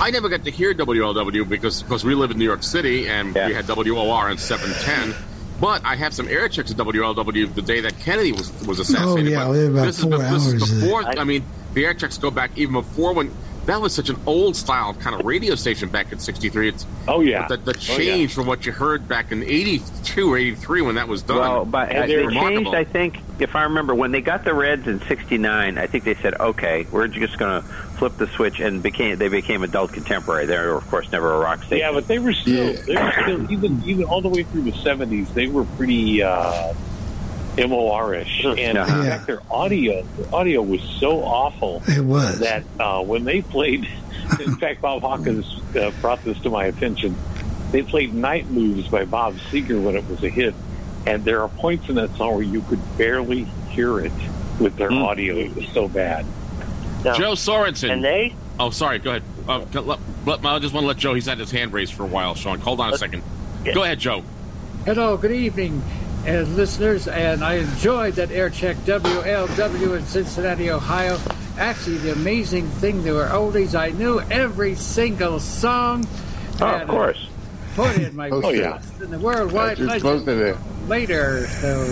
I 0.00 0.10
never 0.10 0.28
got 0.28 0.44
to 0.44 0.50
hear 0.50 0.74
WLW 0.74 1.48
because 1.48 1.82
because 1.82 2.04
we 2.04 2.14
live 2.14 2.30
in 2.30 2.38
New 2.38 2.44
York 2.44 2.62
City 2.62 3.08
and 3.08 3.34
we 3.34 3.54
had 3.54 3.66
WOR 3.66 4.28
on 4.28 4.38
710. 4.38 5.14
But 5.60 5.84
I 5.86 5.96
have 5.96 6.12
some 6.12 6.28
air 6.28 6.48
checks 6.48 6.70
at 6.70 6.76
WLW 6.76 7.54
the 7.54 7.62
day 7.62 7.80
that 7.80 7.98
Kennedy 8.00 8.32
was 8.32 8.52
was 8.66 8.78
assassinated. 8.78 9.32
Oh, 9.34 9.52
yeah, 9.52 9.60
we 9.62 9.66
about 9.66 9.86
this 9.86 9.98
is, 9.98 10.04
four 10.04 10.18
be- 10.18 10.24
this 10.24 10.46
is 10.46 10.80
before. 10.80 11.02
that. 11.04 11.18
I 11.18 11.24
mean, 11.24 11.44
the 11.72 11.86
air 11.86 11.94
checks 11.94 12.18
go 12.18 12.30
back 12.30 12.50
even 12.56 12.74
before 12.74 13.14
when 13.14 13.30
that 13.64 13.80
was 13.80 13.94
such 13.94 14.10
an 14.10 14.16
old 14.26 14.54
style 14.54 14.92
kind 14.94 15.18
of 15.18 15.24
radio 15.26 15.54
station 15.54 15.88
back 15.88 16.12
in 16.12 16.18
'63. 16.18 16.68
It's 16.68 16.86
oh 17.08 17.20
yeah, 17.22 17.48
the, 17.48 17.56
the 17.56 17.70
Oh, 17.72 17.74
yeah. 17.80 17.96
change 17.96 18.34
from 18.34 18.46
what 18.46 18.66
you 18.66 18.72
heard 18.72 19.08
back 19.08 19.32
in 19.32 19.42
'82 19.42 20.30
or 20.30 20.36
'83 20.36 20.82
when 20.82 20.94
that 20.96 21.08
was 21.08 21.22
done. 21.22 21.38
Well, 21.38 21.64
but 21.64 21.90
It's 21.90 22.06
they 22.06 22.26
changed. 22.38 22.74
I 22.74 22.84
think, 22.84 23.16
if 23.40 23.56
I 23.56 23.62
remember, 23.62 23.94
when 23.94 24.12
they 24.12 24.20
got 24.20 24.44
the 24.44 24.52
Reds 24.52 24.86
in 24.86 25.00
'69, 25.08 25.78
I 25.78 25.86
think 25.86 26.04
they 26.04 26.14
said, 26.16 26.34
"Okay, 26.38 26.86
we're 26.92 27.08
just 27.08 27.38
going 27.38 27.62
to 27.62 27.68
flip 27.98 28.16
the 28.16 28.26
switch," 28.28 28.60
and 28.60 28.82
became 28.82 29.16
they 29.18 29.28
became 29.28 29.62
adult 29.62 29.92
contemporary. 29.92 30.46
They 30.46 30.56
were, 30.58 30.76
of 30.76 30.86
course, 30.88 31.10
never 31.12 31.32
a 31.34 31.38
rock 31.38 31.62
station. 31.64 31.78
Yeah, 31.78 31.92
but 31.92 32.06
they 32.06 32.18
were 32.18 32.32
still 32.32 32.72
they 32.72 32.94
were 32.94 33.12
still 33.22 33.50
even 33.52 33.82
even 33.84 34.04
all 34.04 34.20
the 34.22 34.28
way 34.28 34.42
through 34.44 34.62
the 34.62 34.72
seventies. 34.72 35.28
They 35.32 35.46
were 35.46 35.64
pretty 35.64 36.22
uh, 36.22 36.72
MOR-ish, 37.58 38.44
and 38.44 38.58
in 38.58 38.76
Uh-huh. 38.76 39.04
fact, 39.04 39.26
their 39.26 39.40
audio 39.50 40.02
their 40.16 40.34
audio 40.34 40.62
was 40.62 40.82
so 40.82 41.22
awful. 41.24 41.82
It 41.88 42.04
was. 42.04 42.40
that 42.40 42.64
uh, 42.78 43.02
when 43.02 43.24
they 43.24 43.42
played. 43.42 43.88
In 44.40 44.56
fact, 44.56 44.80
Bob 44.80 45.02
Hawkins 45.02 45.46
uh, 45.76 45.92
brought 46.00 46.24
this 46.24 46.36
to 46.40 46.50
my 46.50 46.64
attention. 46.64 47.14
They 47.70 47.82
played 47.82 48.12
"Night 48.12 48.50
Moves" 48.50 48.88
by 48.88 49.04
Bob 49.04 49.36
Seger 49.36 49.80
when 49.80 49.94
it 49.94 50.04
was 50.08 50.24
a 50.24 50.28
hit, 50.28 50.52
and 51.06 51.24
there 51.24 51.42
are 51.42 51.48
points 51.48 51.88
in 51.88 51.94
that 51.94 52.10
song 52.16 52.34
where 52.34 52.42
you 52.42 52.60
could 52.62 52.80
barely 52.98 53.44
hear 53.70 54.00
it 54.00 54.10
with 54.58 54.74
their 54.76 54.90
audio. 54.90 55.36
It 55.36 55.54
was 55.54 55.68
so 55.68 55.86
bad. 55.88 56.26
Joe 57.14 57.32
Sorensen. 57.32 57.90
And 57.90 58.04
they 58.04 58.34
Oh, 58.58 58.70
sorry. 58.70 58.98
Go 58.98 59.10
ahead. 59.10 59.22
Uh, 59.48 59.64
let, 59.74 59.98
let, 60.24 60.44
I 60.44 60.58
just 60.58 60.72
want 60.74 60.84
to 60.84 60.88
let 60.88 60.96
Joe. 60.96 61.14
He's 61.14 61.26
had 61.26 61.38
his 61.38 61.50
hand 61.50 61.72
raised 61.72 61.92
for 61.94 62.04
a 62.04 62.06
while, 62.06 62.34
Sean. 62.34 62.58
Hold 62.60 62.80
on 62.80 62.92
a 62.94 62.98
second. 62.98 63.22
Go 63.64 63.82
ahead, 63.82 63.98
Joe. 63.98 64.22
Hello, 64.84 65.16
good 65.16 65.32
evening, 65.32 65.82
uh, 66.26 66.42
listeners, 66.42 67.08
and 67.08 67.42
I 67.44 67.54
enjoyed 67.54 68.14
that 68.14 68.30
air 68.30 68.50
check 68.50 68.76
WLW 68.78 69.98
in 69.98 70.06
Cincinnati, 70.06 70.70
Ohio. 70.70 71.18
Actually, 71.58 71.98
the 71.98 72.12
amazing 72.12 72.68
thing, 72.68 73.02
there 73.02 73.14
were 73.14 73.26
oldies. 73.26 73.74
I 73.74 73.90
knew 73.90 74.20
every 74.30 74.76
single 74.76 75.40
song. 75.40 76.06
Oh, 76.60 76.66
of 76.66 76.88
course. 76.88 77.28
Put 77.74 77.98
in 77.98 78.14
my 78.14 78.30
Oh, 78.32 78.50
yeah. 78.50 78.80
in 79.02 79.10
the 79.10 79.18
worldwide 79.18 79.76
That's 79.76 79.80
just 79.80 80.04
legend 80.04 80.20
supposed 80.20 80.56
to 80.56 80.88
later. 80.88 81.46
So 81.48 81.84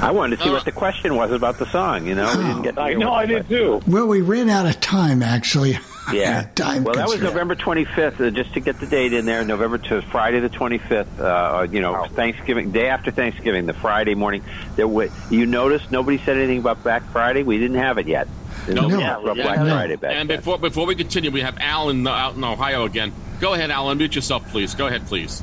I 0.00 0.12
wanted 0.12 0.38
to 0.38 0.44
see 0.44 0.50
what 0.50 0.64
the 0.64 0.72
question 0.72 1.16
was 1.16 1.32
about 1.32 1.58
the 1.58 1.66
song. 1.66 2.06
You 2.06 2.14
know, 2.14 2.32
we 2.36 2.44
didn't 2.44 2.62
get. 2.62 2.74
To 2.76 2.80
I 2.82 2.90
hear 2.90 2.98
know, 2.98 3.10
what 3.10 3.18
I 3.18 3.26
did 3.26 3.48
too. 3.48 3.80
Well, 3.86 4.06
we 4.06 4.20
ran 4.20 4.48
out 4.48 4.66
of 4.66 4.80
time, 4.80 5.22
actually. 5.22 5.78
Yeah. 6.10 6.48
time 6.54 6.84
well, 6.84 6.94
that 6.94 7.06
was. 7.06 7.20
November 7.20 7.54
25th. 7.54 8.18
Uh, 8.18 8.30
just 8.30 8.54
to 8.54 8.60
get 8.60 8.80
the 8.80 8.86
date 8.86 9.12
in 9.12 9.26
there, 9.26 9.44
November 9.44 9.76
to 9.76 10.00
Friday 10.00 10.40
the 10.40 10.48
25th. 10.48 11.18
Uh, 11.20 11.64
you 11.70 11.82
know, 11.82 12.06
Thanksgiving 12.06 12.70
day 12.70 12.88
after 12.88 13.10
Thanksgiving, 13.10 13.66
the 13.66 13.74
Friday 13.74 14.14
morning. 14.14 14.42
There, 14.76 14.88
wa 14.88 15.08
you 15.28 15.44
noticed 15.44 15.90
nobody 15.92 16.16
said 16.16 16.38
anything 16.38 16.60
about 16.60 16.82
Black 16.82 17.02
Friday. 17.12 17.42
We 17.42 17.58
didn't 17.58 17.76
have 17.76 17.98
it 17.98 18.06
yet. 18.06 18.26
No, 18.68 18.88
Nobody 18.88 19.02
talked 19.02 19.22
about 19.22 19.36
Black 19.36 19.56
Friday 19.56 19.96
back 19.96 20.14
And 20.14 20.30
then. 20.30 20.38
before 20.38 20.58
before 20.58 20.86
we 20.86 20.94
continue, 20.94 21.30
we 21.30 21.42
have 21.42 21.58
Alan 21.60 22.06
out 22.06 22.36
in 22.36 22.42
Ohio 22.42 22.84
again. 22.84 23.12
Go 23.38 23.52
ahead, 23.52 23.70
Alan. 23.70 23.98
Unmute 23.98 24.14
yourself, 24.14 24.48
please. 24.50 24.74
Go 24.74 24.86
ahead, 24.86 25.06
please. 25.06 25.42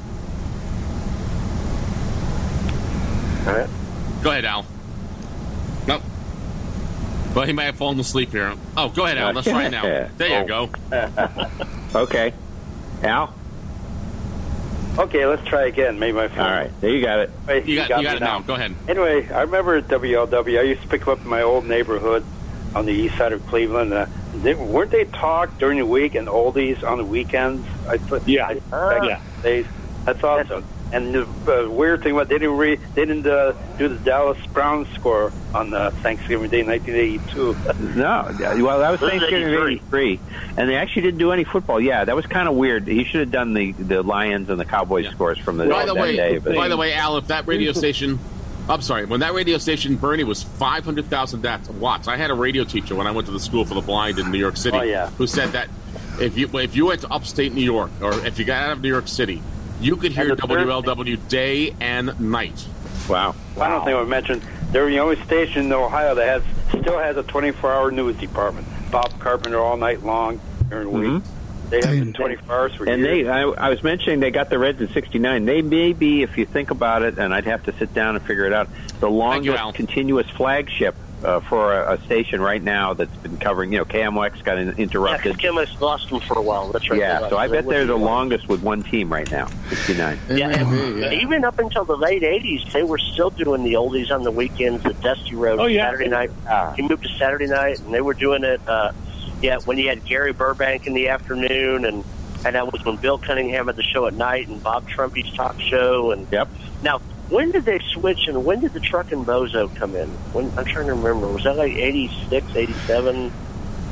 Go 4.25 4.31
ahead, 4.31 4.45
Al. 4.45 4.65
Nope. 5.85 6.01
Well, 7.35 7.45
he 7.45 7.53
may 7.53 7.65
have 7.65 7.75
fallen 7.75 7.99
asleep 7.99 8.31
here. 8.31 8.55
Oh, 8.75 8.89
go 8.89 9.05
ahead, 9.05 9.19
Al. 9.19 9.33
Let's 9.33 9.47
try 9.47 9.65
it 9.65 9.69
now. 9.69 10.09
There 10.17 10.41
you 10.41 10.47
go. 10.47 10.69
Okay, 11.95 12.33
Al. 13.03 13.33
Okay, 14.97 15.27
let's 15.27 15.47
try 15.47 15.67
again. 15.67 15.99
Maybe 15.99 16.13
my 16.17 16.27
phone. 16.27 16.39
All 16.39 16.49
right, 16.51 16.71
there 16.81 16.89
you 16.89 17.01
got 17.05 17.19
it. 17.19 17.29
Wait, 17.47 17.65
You 17.67 17.75
got, 17.75 17.89
you 17.89 18.03
got 18.03 18.13
me 18.13 18.17
it 18.17 18.19
now. 18.19 18.39
Go 18.39 18.55
ahead. 18.55 18.73
Anyway, 18.89 19.29
I 19.31 19.41
remember 19.43 19.75
at 19.75 19.87
WLW. 19.89 20.59
I 20.59 20.63
used 20.63 20.81
to 20.81 20.87
pick 20.87 21.01
them 21.01 21.09
up 21.11 21.21
in 21.21 21.27
my 21.27 21.43
old 21.43 21.67
neighborhood 21.67 22.25
on 22.73 22.85
the 22.87 22.91
east 22.93 23.15
side 23.17 23.31
of 23.31 23.45
Cleveland. 23.45 23.93
Uh, 23.93 24.07
they, 24.37 24.55
weren't 24.55 24.89
they 24.91 25.05
talk 25.05 25.57
during 25.59 25.77
the 25.77 25.85
week 25.85 26.15
and 26.15 26.27
oldies 26.27 26.83
on 26.83 26.97
the 26.97 27.05
weekends? 27.05 27.65
I 27.87 27.97
thought. 27.99 28.27
Yeah. 28.27 28.47
I, 28.47 28.53
back 28.55 29.03
Yeah. 29.03 29.19
in 29.19 29.23
the 29.37 29.41
days. 29.43 29.65
That's 30.03 30.23
awesome. 30.23 30.65
And 30.93 31.13
the 31.13 31.23
uh, 31.47 31.69
weird 31.69 32.03
thing 32.03 32.13
about 32.13 32.29
they 32.29 32.37
didn't 32.37 32.57
re, 32.57 32.75
they 32.75 33.05
didn't 33.05 33.25
uh, 33.25 33.53
do 33.77 33.87
the 33.89 33.95
Dallas 33.95 34.37
Brown 34.47 34.85
score 34.93 35.33
on 35.53 35.73
uh, 35.73 35.89
Thanksgiving 35.89 36.49
Day, 36.49 36.63
1982. 36.63 37.55
No, 37.95 38.27
well, 38.63 38.79
that 38.79 38.91
was 38.91 38.99
This 38.99 39.09
Thanksgiving 39.09 39.53
of 39.53 39.67
'83, 39.67 40.19
and 40.57 40.69
they 40.69 40.75
actually 40.75 41.03
didn't 41.03 41.17
do 41.19 41.31
any 41.31 41.43
football. 41.43 41.79
Yeah, 41.81 42.03
that 42.05 42.15
was 42.15 42.25
kind 42.25 42.47
of 42.47 42.55
weird. 42.55 42.87
He 42.87 43.03
should 43.05 43.21
have 43.21 43.31
done 43.31 43.53
the 43.53 43.71
the 43.71 44.03
Lions 44.03 44.49
and 44.49 44.59
the 44.59 44.65
Cowboys 44.65 45.07
scores 45.09 45.37
from 45.37 45.57
the 45.57 45.65
By 45.65 45.85
the 45.85 45.93
that 45.93 46.01
way, 46.01 46.15
day. 46.15 46.37
But 46.37 46.55
by 46.55 46.67
the 46.67 46.77
way, 46.77 46.93
Al, 46.93 47.17
if 47.17 47.27
that 47.27 47.47
radio 47.47 47.71
station, 47.71 48.19
I'm 48.69 48.81
sorry, 48.81 49.05
when 49.05 49.21
that 49.21 49.33
radio 49.33 49.57
station, 49.57 49.95
Bernie, 49.95 50.23
was 50.23 50.43
500,000 50.43 51.41
dat- 51.41 51.69
watts. 51.75 52.07
I 52.07 52.17
had 52.17 52.31
a 52.31 52.35
radio 52.35 52.63
teacher 52.63 52.95
when 52.95 53.07
I 53.07 53.11
went 53.11 53.27
to 53.27 53.33
the 53.33 53.39
school 53.39 53.65
for 53.65 53.73
the 53.75 53.81
blind 53.81 54.19
in 54.19 54.31
New 54.31 54.39
York 54.39 54.57
City, 54.57 54.77
Oh, 54.77 54.83
yeah. 54.83 55.09
who 55.11 55.25
said 55.27 55.49
that 55.53 55.69
if 56.19 56.37
you 56.37 56.47
if 56.59 56.75
you 56.75 56.85
went 56.87 57.01
to 57.01 57.11
upstate 57.11 57.53
New 57.53 57.63
York 57.63 57.91
or 58.01 58.13
if 58.25 58.39
you 58.39 58.45
got 58.45 58.63
out 58.63 58.71
of 58.73 58.81
New 58.81 58.89
York 58.89 59.07
City, 59.07 59.41
you 59.81 59.95
could 59.97 60.11
hear 60.11 60.31
And 60.31 60.39
third- 60.39 60.67
WLW 60.67 61.17
day 61.29 61.75
and 61.79 62.19
night. 62.19 62.65
wow, 63.09 63.35
I 63.59 63.69
don't 63.69 63.83
think 63.85 63.97
I 63.97 64.03
mentioned 64.03 64.41
they're 64.71 64.87
the 64.89 64.99
only 64.99 65.21
station 65.23 65.65
in 65.65 65.73
Ohio 65.73 66.15
that 66.15 66.27
has 66.27 66.43
still 66.81 66.97
has 66.99 67.15
a 67.17 67.23
24-hour 67.23 67.91
news 67.91 68.15
department. 68.17 68.67
Bob 68.91 69.17
Carpenter 69.19 69.59
all 69.59 69.77
night 69.77 70.03
long 70.03 70.39
during 70.69 70.91
the 70.91 70.99
week. 71.15 71.23
They 71.69 71.77
have 71.77 71.89
been 71.99 72.13
24 72.13 72.55
hours 72.55 72.75
for 72.75 72.85
Mm-hmm. 72.85 72.93
and 72.93 73.03
they, 73.03 73.27
I, 73.27 73.41
I 73.41 73.69
was 73.69 73.81
mentioning 73.83 74.19
they 74.19 74.29
got 74.31 74.49
the 74.51 74.59
Reds 74.59 74.79
in 74.81 74.87
'69. 74.89 75.45
They 75.45 75.61
may 75.63 75.93
be, 75.93 76.21
if 76.21 76.37
you 76.37 76.45
think 76.45 76.69
about 76.71 77.01
it, 77.01 77.17
and 77.17 77.33
I'd 77.33 77.45
have 77.45 77.63
to 77.63 77.73
sit 77.77 77.93
down 77.93 78.15
and 78.15 78.23
figure 78.23 78.45
it 78.45 78.53
out, 78.53 78.69
the 78.99 79.09
longest 79.09 79.57
Al. 79.57 79.73
continuous 79.73 80.29
flagship 80.29 80.95
uh, 81.25 81.39
for 81.41 81.73
a, 81.73 81.93
a 81.95 82.01
station 82.03 82.39
right 82.41 82.61
now 82.61 82.93
that's 82.93 83.15
been 83.17 83.37
covering. 83.37 83.71
You 83.73 83.79
know, 83.79 83.85
KMOX 83.85 84.43
got 84.43 84.57
in, 84.57 84.67
Yeah, 84.67 84.73
interrupted. 84.77 85.37
Kimmis 85.37 85.79
lost 85.81 86.09
them 86.09 86.19
for 86.21 86.37
a 86.37 86.41
while. 86.41 86.71
That's 86.71 86.89
right. 86.89 86.99
Yeah, 86.99 87.27
so 87.29 87.37
I 87.37 87.47
bet 87.47 87.65
they're 87.67 87.85
the 87.85 87.97
longest 87.97 88.47
with 88.47 88.61
one 88.61 88.83
team 88.83 89.11
right 89.11 89.29
now, 89.31 89.47
'69. 89.69 90.19
Yeah, 90.29 90.49
and 90.49 91.13
even 91.13 91.43
up 91.43 91.59
until 91.59 91.83
the 91.85 91.97
late 91.97 92.21
'80s, 92.21 92.71
they 92.71 92.83
were 92.83 92.97
still 92.99 93.29
doing 93.31 93.63
the 93.63 93.73
oldies 93.73 94.11
on 94.11 94.23
the 94.23 94.31
weekends. 94.31 94.83
The 94.83 94.93
Dusty 94.93 95.35
Road 95.35 95.59
Oh, 95.59 95.65
yeah. 95.65 95.85
Saturday 95.89 96.09
night. 96.09 96.31
He 96.75 96.81
moved 96.83 97.03
to 97.03 97.09
Saturday 97.17 97.47
night, 97.47 97.79
and 97.79 97.93
they 97.93 98.01
were 98.01 98.13
doing 98.13 98.43
it. 98.43 98.61
Uh, 98.67 98.91
yeah, 99.41 99.57
when 99.65 99.77
you 99.77 99.89
had 99.89 100.05
Gary 100.05 100.31
Burbank 100.33 100.87
in 100.87 100.93
the 100.93 101.09
afternoon, 101.09 101.85
and 101.85 102.03
and 102.45 102.55
that 102.55 102.71
was 102.71 102.85
when 102.85 102.95
Bill 102.97 103.17
Cunningham 103.17 103.65
had 103.67 103.75
the 103.75 103.83
show 103.83 104.05
at 104.05 104.13
night, 104.13 104.47
and 104.47 104.61
Bob 104.61 104.87
Trumpy's 104.87 105.31
talk 105.35 105.59
show. 105.59 106.11
And 106.11 106.27
Yep. 106.31 106.47
now, 106.83 107.01
when 107.29 107.51
did 107.51 107.65
they 107.65 107.79
switch, 107.93 108.27
and 108.27 108.45
when 108.45 108.59
did 108.61 108.73
the 108.73 108.79
Truck 108.79 109.11
and 109.11 109.25
Bozo 109.25 109.73
come 109.75 109.95
in? 109.95 110.07
When 110.33 110.45
I'm 110.57 110.65
trying 110.65 110.87
to 110.87 110.93
remember, 110.93 111.27
was 111.27 111.43
that 111.43 111.57
like 111.57 111.73
'86, 111.73 112.55
'87? 112.55 113.31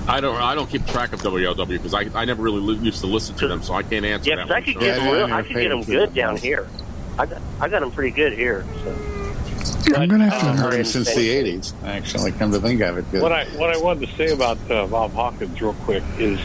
I 0.08 0.20
don't 0.20 0.36
I 0.36 0.54
don't 0.56 0.70
keep 0.70 0.86
track 0.86 1.14
of 1.14 1.22
WLW 1.22 1.68
because 1.68 1.94
I, 1.94 2.08
I 2.14 2.26
never 2.26 2.42
really 2.44 2.60
li- 2.60 2.86
used 2.86 3.00
to 3.02 3.08
listen 3.08 3.36
to 3.38 3.48
them, 3.48 3.64
so 3.64 3.74
I 3.74 3.84
can't 3.84 4.06
answer 4.06 4.30
Yeah, 4.30 4.36
that. 4.38 4.48
'cause 4.48 4.52
I 4.52 4.56
one, 4.56 4.64
could 4.64 4.74
so- 4.74 4.80
get 4.82 4.96
them 4.98 5.14
real, 5.14 5.34
I 5.34 5.42
could 5.44 5.56
get 5.56 5.70
them 5.70 5.84
good 5.84 6.14
down 6.14 6.36
here. 6.38 6.68
I 7.18 7.26
got 7.26 7.42
I 7.62 7.70
got 7.70 7.80
them 7.82 7.92
pretty 7.92 8.12
good 8.12 8.34
here. 8.34 8.66
So. 8.84 8.96
I'm 9.96 10.10
going 10.10 10.20
to 10.22 10.28
have 10.30 10.42
to 10.42 10.48
I've 10.48 10.60
heard 10.60 10.74
him 10.74 10.84
since 10.86 11.14
the 11.16 11.30
'80s. 11.30 11.74
Actually, 11.86 12.32
come 12.34 12.52
to 12.52 12.60
think 12.60 12.82
of 12.82 12.98
it, 12.98 13.22
What 13.22 13.32
I 13.32 13.46
what 13.58 13.74
I 13.74 13.80
wanted 13.80 14.10
to 14.10 14.16
say 14.16 14.34
about 14.34 14.58
uh, 14.70 14.88
Bob 14.88 15.14
Hawkins 15.14 15.62
real 15.62 15.74
quick 15.86 16.04
is 16.18 16.38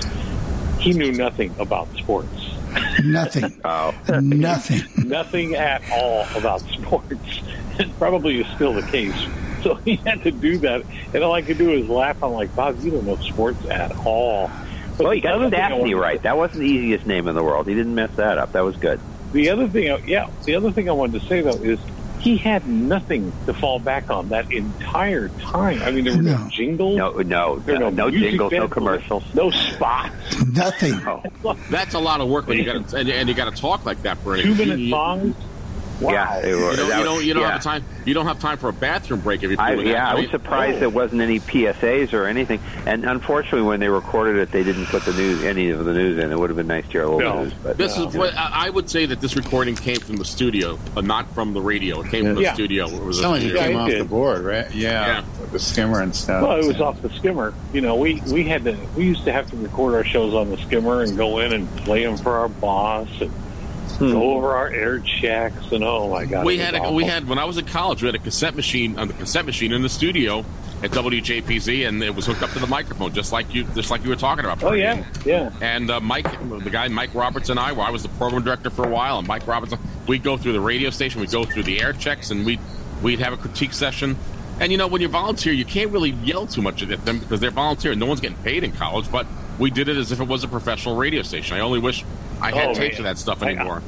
he 0.79 0.93
knew 0.93 1.11
nothing 1.13 1.53
about 1.59 1.89
sports. 1.97 2.38
Nothing. 3.05 3.61
Oh, 3.65 3.95
Nothing. 4.21 4.83
nothing 5.09 5.55
at 5.55 5.83
all 5.91 6.27
about 6.37 6.61
sports. 6.61 7.41
It 7.79 7.97
probably 7.99 8.41
is 8.41 8.47
still 8.55 8.73
the 8.75 8.83
case. 8.83 9.15
So 9.63 9.75
he 9.77 9.97
had 9.97 10.23
to 10.23 10.31
do 10.31 10.59
that, 10.59 10.83
and 11.13 11.23
all 11.25 11.33
I 11.33 11.43
could 11.43 11.59
do 11.59 11.73
is 11.73 11.89
laugh. 11.89 12.23
I'm 12.23 12.33
like, 12.33 12.55
Bob, 12.55 12.81
you 12.81 12.91
don't 12.91 13.05
know 13.05 13.17
sports 13.17 13.65
at 13.67 13.95
all. 14.07 14.51
But 14.97 15.05
well, 15.05 15.15
you 15.15 15.21
got 15.21 15.35
other 15.35 15.51
thing 15.51 15.59
Daphne 15.59 15.95
right. 15.95 16.23
That 16.23 16.37
wasn't 16.37 16.61
the 16.61 16.67
easiest 16.67 17.07
name 17.07 17.29
in 17.29 17.35
the 17.35 17.43
world. 17.43 17.67
He 17.67 17.75
didn't 17.75 17.95
mess 17.95 18.11
that 18.17 18.39
up. 18.39 18.53
That 18.53 18.65
was 18.65 18.77
good. 18.77 19.01
The 19.33 19.51
other 19.51 19.69
thing, 19.69 19.97
yeah, 20.07 20.31
the 20.45 20.55
other 20.57 20.73
thing 20.73 20.89
I 20.89 20.93
wanted 20.93 21.21
to 21.21 21.27
say 21.29 21.41
though 21.41 21.51
is 21.51 21.79
he 22.21 22.37
had 22.37 22.67
nothing 22.67 23.33
to 23.47 23.55
fall 23.55 23.79
back 23.79 24.11
on 24.11 24.29
that 24.31 24.53
entire 24.53 25.29
time. 25.41 25.81
I 25.83 25.91
mean, 25.91 26.05
there 26.05 26.17
were 26.17 26.23
no, 26.23 26.37
No. 26.37 26.49
jingles, 26.49 26.97
No, 26.97 27.11
no, 27.13 27.55
no, 27.67 27.75
no, 27.79 27.91
no 27.91 28.11
jingles, 28.11 28.53
no 28.53 28.69
commercials. 28.69 29.23
no 29.35 29.51
spots, 29.51 30.15
Nothing. 30.47 31.01
That's 31.71 31.95
a 31.95 31.99
lot 31.99 32.21
of 32.21 32.29
work 32.29 32.47
when 32.47 32.59
you 32.59 32.65
got 32.65 32.93
and, 32.95 33.09
and 33.09 33.29
you 33.29 33.35
got 33.35 33.55
to 33.55 33.61
talk 33.61 33.85
like 33.87 34.03
that, 34.03 34.19
for 34.19 34.37
two 34.37 34.49
You- 34.51 34.55
minute 34.55 34.91
songs. 34.91 35.35
Wow. 36.01 36.13
Yeah, 36.13 36.41
they 36.41 36.55
were- 36.55 36.71
You 36.71 36.77
don't, 36.77 36.77
that 36.77 36.79
you 36.79 36.85
was- 36.85 37.05
don't, 37.05 37.25
you 37.25 37.35
don't 37.35 37.43
yeah. 37.43 37.53
have 37.53 37.63
time. 37.63 37.85
You 38.05 38.15
don't 38.15 38.27
have 38.27 38.39
time 38.39 38.57
for 38.59 38.69
a 38.69 38.73
bathroom 38.73 39.21
break 39.21 39.43
if 39.43 39.51
you're 39.51 39.61
I, 39.61 39.75
that. 39.75 39.85
yeah, 39.85 40.09
I 40.11 40.15
was 40.15 40.31
surprised 40.31 40.77
oh. 40.77 40.81
there 40.81 40.89
wasn't 40.91 41.21
any 41.21 41.41
PSAs 41.41 42.13
or 42.13 42.27
anything. 42.27 42.61
And 42.87 43.05
unfortunately, 43.05 43.63
when 43.63 43.81
they 43.81 43.89
recorded 43.89 44.37
it, 44.37 44.51
they 44.53 44.63
didn't 44.63 44.87
put 44.87 45.05
the 45.05 45.13
news, 45.13 45.43
any 45.45 45.71
of 45.71 45.85
the 45.85 45.93
news 45.93 46.19
in. 46.19 46.31
It 46.33 46.39
would 46.39 46.51
have 46.51 46.57
been 46.57 46.67
nice 46.69 46.85
to 46.87 46.91
hear 46.91 47.03
a 47.03 47.11
little 47.11 47.35
No. 47.35 47.43
news. 47.45 47.53
But 47.63 47.77
This 47.79 47.97
is 47.99 48.15
what 48.17 48.35
I 48.37 48.67
I 48.69 48.71
would 48.71 48.89
say 48.91 49.07
that 49.07 49.21
this 49.21 49.37
recording 49.37 49.75
came 49.77 49.97
from 49.99 50.17
the 50.17 50.25
studio, 50.25 50.79
but 50.95 51.05
not 51.05 51.33
from 51.35 51.53
the 51.53 51.61
radio. 51.61 52.01
It 52.03 52.11
came 52.11 52.25
from 52.25 52.35
the 52.37 52.43
Yeah. 52.43 52.55
studio. 52.55 52.87
It 52.89 53.03
was 53.03 53.19
a 53.19 53.23
Some 53.23 53.35
of 53.35 53.43
you 53.43 53.55
came 53.55 53.77
off 53.77 53.89
did. 53.89 54.01
the 54.01 54.05
board, 54.05 54.43
right? 54.45 54.67
Yeah, 54.75 55.07
Yeah. 55.07 55.23
with 55.41 55.53
the 55.53 55.59
skimmer 55.59 56.01
and 56.01 56.15
stuff. 56.15 56.43
Well, 56.43 56.59
it 56.59 56.67
was 56.67 56.81
off 56.81 57.01
the 57.03 57.11
skimmer. 57.11 57.55
You 57.73 57.81
know, 57.81 57.97
we 57.97 58.23
we 58.29 58.45
had 58.45 58.65
to. 58.65 58.77
We 58.97 59.05
used 59.05 59.25
to 59.25 59.33
have 59.33 59.51
to 59.51 59.57
record 59.57 59.95
our 59.95 60.05
shows 60.05 60.35
on 60.35 60.51
the 60.51 60.57
skimmer 60.59 61.03
and 61.03 61.17
go 61.17 61.39
in 61.41 61.53
and 61.53 61.75
play 61.79 62.05
them 62.05 62.17
for 62.17 62.39
our 62.39 62.49
boss 62.49 63.09
and 63.21 63.31
go 63.99 64.35
over 64.35 64.55
our 64.57 64.69
air 64.69 65.01
checks 65.01 65.73
and 65.73 65.83
oh 65.83 66.09
my 66.09 66.25
god, 66.25 66.45
we 66.45 66.59
had 66.59 66.75
a, 66.75 66.93
we 66.93 67.05
had 67.05 67.29
when 67.29 67.39
I 67.39 67.45
was 67.45 67.59
in 67.59 67.65
college, 67.65 68.03
we 68.03 68.07
had 68.07 68.15
a 68.15 68.19
cassette 68.21 68.55
machine 68.55 68.99
on 68.99 69.09
the 69.09 69.15
cassette 69.15 69.47
machine 69.47 69.73
in 69.73 69.83
the 69.83 69.89
studio 69.89 70.45
at 70.83 70.91
WJPZ, 70.93 71.89
and 71.89 72.03
it 72.03 72.15
was 72.15 72.27
hooked 72.27 72.43
up 72.43 72.51
to 72.51 72.59
the 72.61 72.67
microphone, 72.67 73.13
just 73.13 73.33
like 73.33 73.53
you 73.53 73.65
just 73.75 73.91
like 73.91 74.05
you 74.05 74.11
were 74.11 74.17
talking 74.17 74.45
about. 74.45 74.63
Oh 74.63 74.73
yeah, 74.73 75.05
yeah. 75.25 75.51
And 75.61 75.91
uh, 75.91 76.01
Mike, 76.01 76.31
the 76.63 76.71
guy 76.71 76.89
Mike 76.89 77.15
Roberts 77.15 77.49
and 77.49 77.59
I, 77.59 77.73
well, 77.73 77.87
I 77.87 77.91
was 77.91 78.03
the 78.03 78.09
program 78.11 78.45
director 78.45 78.71
for 78.71 78.87
a 78.87 78.89
while, 78.89 79.19
and 79.19 79.27
Mike 79.27 79.47
Roberts, 79.47 79.75
we'd 80.07 80.23
go 80.23 80.37
through 80.37 80.53
the 80.53 80.61
radio 80.61 80.91
station, 80.91 81.21
we'd 81.21 81.33
go 81.33 81.45
through 81.45 81.65
the 81.65 81.83
air 81.83 81.93
checks, 81.93 82.31
and 82.31 82.47
we'd 82.47 82.61
we'd 83.03 83.19
have 83.19 83.33
a 83.33 83.37
critique 83.37 83.73
session. 83.73 84.17
And 84.61 84.73
you 84.73 84.79
know, 84.79 84.87
when 84.87 85.01
you're 85.01 85.11
volunteer, 85.11 85.53
you 85.53 85.65
can't 85.65 85.91
really 85.91 86.11
yell 86.11 86.47
too 86.47 86.63
much 86.63 86.83
at 86.83 87.05
them 87.05 87.19
because 87.19 87.41
they're 87.41 87.51
volunteer. 87.51 87.95
No 87.95 88.07
one's 88.07 88.21
getting 88.21 88.39
paid 88.39 88.65
in 88.65 88.73
college, 88.73 89.11
but 89.11 89.27
we 89.59 89.71
did 89.71 89.89
it 89.89 89.97
as 89.97 90.13
if 90.13 90.21
it 90.21 90.29
was 90.29 90.45
a 90.45 90.49
professional 90.49 90.97
radio 90.97 91.23
station. 91.23 91.57
I 91.57 91.61
only 91.61 91.79
wish 91.81 92.05
I 92.41 92.51
had 92.53 92.69
Oh, 92.71 92.75
tapes 92.75 92.99
man. 92.99 93.01
of 93.01 93.05
that 93.05 93.19
stuff 93.19 93.43
anymore. 93.43 93.83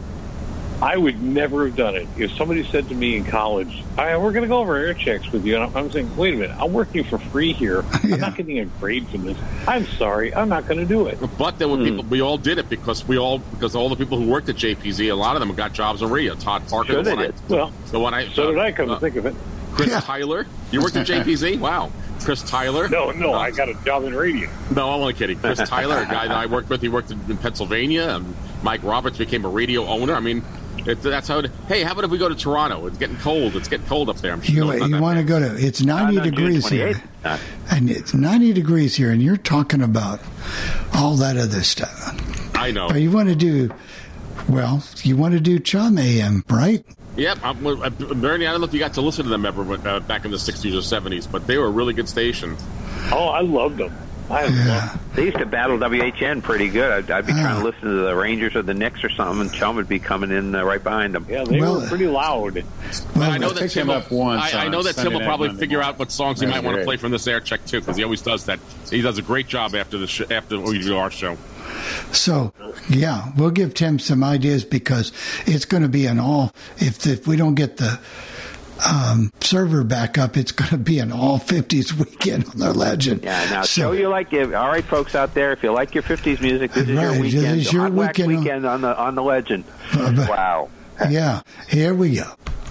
I 0.82 0.96
would 0.96 1.22
never 1.22 1.66
have 1.66 1.76
done 1.76 1.94
it 1.94 2.08
if 2.16 2.32
somebody 2.38 2.64
said 2.64 2.88
to 2.88 2.94
me 2.94 3.14
in 3.14 3.24
college, 3.26 3.84
"All 3.98 4.04
right, 4.06 4.18
we're 4.18 4.32
going 4.32 4.44
to 4.44 4.48
go 4.48 4.60
over 4.60 4.76
air 4.76 4.94
checks 4.94 5.30
with 5.30 5.44
you," 5.44 5.56
and 5.56 5.64
I'm, 5.64 5.76
I'm 5.76 5.90
saying, 5.92 6.16
"Wait 6.16 6.32
a 6.32 6.38
minute, 6.38 6.56
I'm 6.58 6.72
working 6.72 7.04
for 7.04 7.18
free 7.18 7.52
here. 7.52 7.84
I'm 8.02 8.18
not 8.18 8.34
getting 8.34 8.58
a 8.60 8.64
grade 8.64 9.06
from 9.08 9.24
this. 9.26 9.36
I'm 9.68 9.84
sorry, 9.98 10.34
I'm 10.34 10.48
not 10.48 10.66
going 10.66 10.80
to 10.80 10.86
do 10.86 11.06
it." 11.06 11.18
But 11.36 11.58
there 11.58 11.68
were 11.68 11.76
people. 11.76 12.04
We 12.04 12.22
all 12.22 12.38
did 12.38 12.56
it 12.56 12.70
because 12.70 13.06
we 13.06 13.18
all 13.18 13.40
because 13.40 13.74
all 13.74 13.90
the 13.90 13.96
people 13.96 14.16
who 14.18 14.26
worked 14.30 14.48
at 14.48 14.56
JPZ, 14.56 15.10
a 15.10 15.14
lot 15.14 15.36
of 15.36 15.40
them 15.46 15.54
got 15.54 15.74
jobs 15.74 16.02
on 16.02 16.10
radio. 16.10 16.34
Todd 16.34 16.66
Parker, 16.66 16.94
Sure 16.94 17.02
the 17.02 17.10
they 17.10 17.14
one 17.14 17.24
I- 17.24 17.26
did. 17.26 17.34
Well, 17.50 17.72
the 17.90 18.00
one 18.00 18.14
I 18.14 18.28
so 18.28 18.44
uh, 18.44 18.50
did 18.52 18.58
I. 18.60 18.72
Come 18.72 18.90
uh, 18.90 18.94
to 18.94 19.00
think 19.00 19.16
of 19.16 19.26
it, 19.26 19.34
Chris 19.74 19.90
Yeah. 19.90 20.00
Tyler. 20.00 20.46
You 20.72 20.80
worked 20.80 20.96
at 20.96 21.06
JPZ? 21.06 21.58
Wow. 21.60 21.92
Chris 22.24 22.42
Tyler. 22.42 22.88
no, 22.88 23.10
no, 23.12 23.34
Uh, 23.34 23.38
I 23.38 23.50
got 23.50 23.68
a 23.68 23.74
job 23.84 24.04
in 24.04 24.14
radio. 24.14 24.48
No, 24.74 24.90
I'm 24.90 25.00
only 25.00 25.14
kidding. 25.14 25.38
Chris 25.38 25.58
Tyler, 25.68 25.98
a 25.98 26.04
guy 26.06 26.28
that 26.28 26.36
I 26.36 26.46
worked 26.46 26.68
with, 26.68 26.80
he 26.82 26.88
worked 26.88 27.10
in, 27.10 27.20
in 27.28 27.36
Pennsylvania. 27.38 28.08
And 28.08 28.34
Mike 28.62 28.82
Roberts 28.82 29.18
became 29.18 29.44
a 29.44 29.48
radio 29.48 29.86
owner. 29.86 30.14
I 30.14 30.20
mean, 30.20 30.42
it, 30.86 31.02
that's 31.02 31.28
how. 31.28 31.38
It, 31.40 31.50
hey, 31.68 31.82
how 31.82 31.92
about 31.92 32.04
if 32.04 32.10
we 32.10 32.18
go 32.18 32.28
to 32.28 32.34
Toronto? 32.34 32.86
It's 32.86 32.98
getting 32.98 33.16
cold. 33.18 33.56
It's 33.56 33.68
getting 33.68 33.86
cold 33.86 34.08
up 34.08 34.16
there. 34.18 34.32
I'm 34.32 34.40
sure 34.42 34.74
You, 34.76 34.86
you 34.86 35.00
want 35.00 35.18
to 35.18 35.24
go 35.24 35.38
to, 35.38 35.54
it's 35.58 35.82
90 35.82 36.14
Not 36.16 36.22
on 36.26 36.30
degrees 36.30 36.68
here. 36.68 37.02
Not- 37.24 37.40
And 37.70 37.90
it's 37.90 38.14
90 38.14 38.52
degrees 38.54 38.94
here, 38.94 39.10
and 39.10 39.22
you're 39.22 39.36
talking 39.36 39.82
about 39.82 40.20
all 40.94 41.16
that 41.16 41.36
other 41.36 41.62
stuff. 41.62 42.16
I 42.56 42.70
know. 42.70 42.88
But 42.88 43.00
you 43.02 43.10
want 43.10 43.28
to 43.28 43.34
do, 43.34 43.70
well, 44.48 44.82
you 45.02 45.16
want 45.16 45.34
to 45.34 45.40
do 45.40 45.58
Chum 45.58 45.98
AM, 45.98 46.44
right? 46.48 46.84
Yep, 47.16 47.38
I'm, 47.42 47.66
uh, 47.66 47.90
Bernie. 47.90 48.46
I 48.46 48.52
don't 48.52 48.60
know 48.60 48.66
if 48.66 48.72
you 48.72 48.78
got 48.78 48.94
to 48.94 49.00
listen 49.00 49.24
to 49.24 49.30
them 49.30 49.44
ever 49.44 49.64
but, 49.64 49.86
uh, 49.86 50.00
back 50.00 50.24
in 50.24 50.30
the 50.30 50.36
'60s 50.36 50.72
or 50.74 50.78
'70s, 51.00 51.30
but 51.30 51.46
they 51.46 51.58
were 51.58 51.66
a 51.66 51.70
really 51.70 51.92
good 51.92 52.08
station. 52.08 52.56
Oh, 53.12 53.28
I 53.28 53.40
loved 53.40 53.78
them. 53.78 53.92
I 54.30 54.44
loved 54.46 55.16
They 55.16 55.24
used 55.24 55.38
to 55.38 55.46
battle 55.46 55.76
WHN 55.76 56.40
pretty 56.40 56.68
good. 56.68 56.92
I'd, 56.92 57.10
I'd 57.10 57.26
be 57.26 57.32
trying 57.32 57.58
to 57.58 57.64
listen 57.64 57.80
to 57.82 57.88
the 58.04 58.14
Rangers 58.14 58.54
or 58.54 58.62
the 58.62 58.74
Knicks 58.74 59.02
or 59.02 59.10
something, 59.10 59.40
and 59.40 59.52
Chum 59.52 59.74
would 59.74 59.88
be 59.88 59.98
coming 59.98 60.30
in 60.30 60.54
uh, 60.54 60.62
right 60.62 60.82
behind 60.82 61.16
them. 61.16 61.26
Yeah, 61.28 61.42
they 61.42 61.60
Well, 61.60 61.80
were 61.80 61.88
pretty 61.88 62.06
loud. 62.06 62.54
But 63.14 63.22
I 63.28 63.38
know 63.38 63.50
that 63.50 63.68
Tim. 63.70 63.88
Will, 63.88 63.94
up 63.96 64.10
once 64.12 64.54
I, 64.54 64.66
I 64.66 64.68
know 64.68 64.84
that 64.84 64.94
Tim 64.94 65.12
will 65.12 65.20
probably 65.22 65.48
Monday 65.48 65.60
figure 65.60 65.78
morning. 65.78 65.94
out 65.94 65.98
what 65.98 66.12
songs 66.12 66.38
he 66.38 66.46
That's 66.46 66.58
might 66.62 66.64
want 66.64 66.78
to 66.78 66.84
play 66.84 66.96
from 66.96 67.10
this 67.10 67.26
air 67.26 67.40
check 67.40 67.66
too, 67.66 67.80
because 67.80 67.96
he 67.96 68.04
always 68.04 68.22
does 68.22 68.44
that. 68.44 68.60
He 68.88 69.02
does 69.02 69.18
a 69.18 69.22
great 69.22 69.48
job 69.48 69.74
after 69.74 69.98
the 69.98 70.06
sh- 70.06 70.22
after 70.30 70.60
we 70.60 70.78
do 70.78 70.96
our 70.96 71.10
show. 71.10 71.36
So, 72.12 72.52
yeah, 72.88 73.30
we'll 73.36 73.50
give 73.50 73.74
Tim 73.74 73.98
some 73.98 74.22
ideas 74.24 74.64
because 74.64 75.12
it's 75.46 75.64
going 75.64 75.82
to 75.82 75.88
be 75.88 76.06
an 76.06 76.18
all. 76.18 76.52
If, 76.78 77.06
if 77.06 77.26
we 77.26 77.36
don't 77.36 77.54
get 77.54 77.76
the 77.76 77.98
um, 78.88 79.30
server 79.40 79.84
back 79.84 80.16
up, 80.18 80.36
it's 80.36 80.52
going 80.52 80.70
to 80.70 80.78
be 80.78 80.98
an 81.00 81.12
all 81.12 81.38
50s 81.38 81.92
weekend 81.92 82.46
on 82.48 82.58
the 82.58 82.72
Legend. 82.72 83.22
Yeah, 83.22 83.44
now 83.50 83.62
So- 83.62 83.82
show 83.82 83.92
you 83.92 84.08
like 84.08 84.32
it. 84.32 84.54
All 84.54 84.68
right, 84.68 84.84
folks 84.84 85.14
out 85.14 85.34
there, 85.34 85.52
if 85.52 85.62
you 85.62 85.70
like 85.72 85.94
your 85.94 86.02
'50s 86.02 86.40
music, 86.40 86.72
this 86.72 86.88
is 86.88 86.96
Right, 86.96 87.02
your 87.02 87.12
this 87.12 87.34
weekend. 87.34 87.60
is 87.60 87.72
your 87.72 87.90
Wax 87.90 88.18
weekend 88.18 88.36
on- 88.36 88.42
weekend 88.44 88.66
on 88.66 88.80
the 88.80 88.96
on 88.98 89.14
the 89.14 89.22
Legend. 89.22 89.64
wow. 89.94 90.68
Yeah, 91.08 91.40
here 91.68 91.94
we 91.94 92.16
go. 92.16 92.24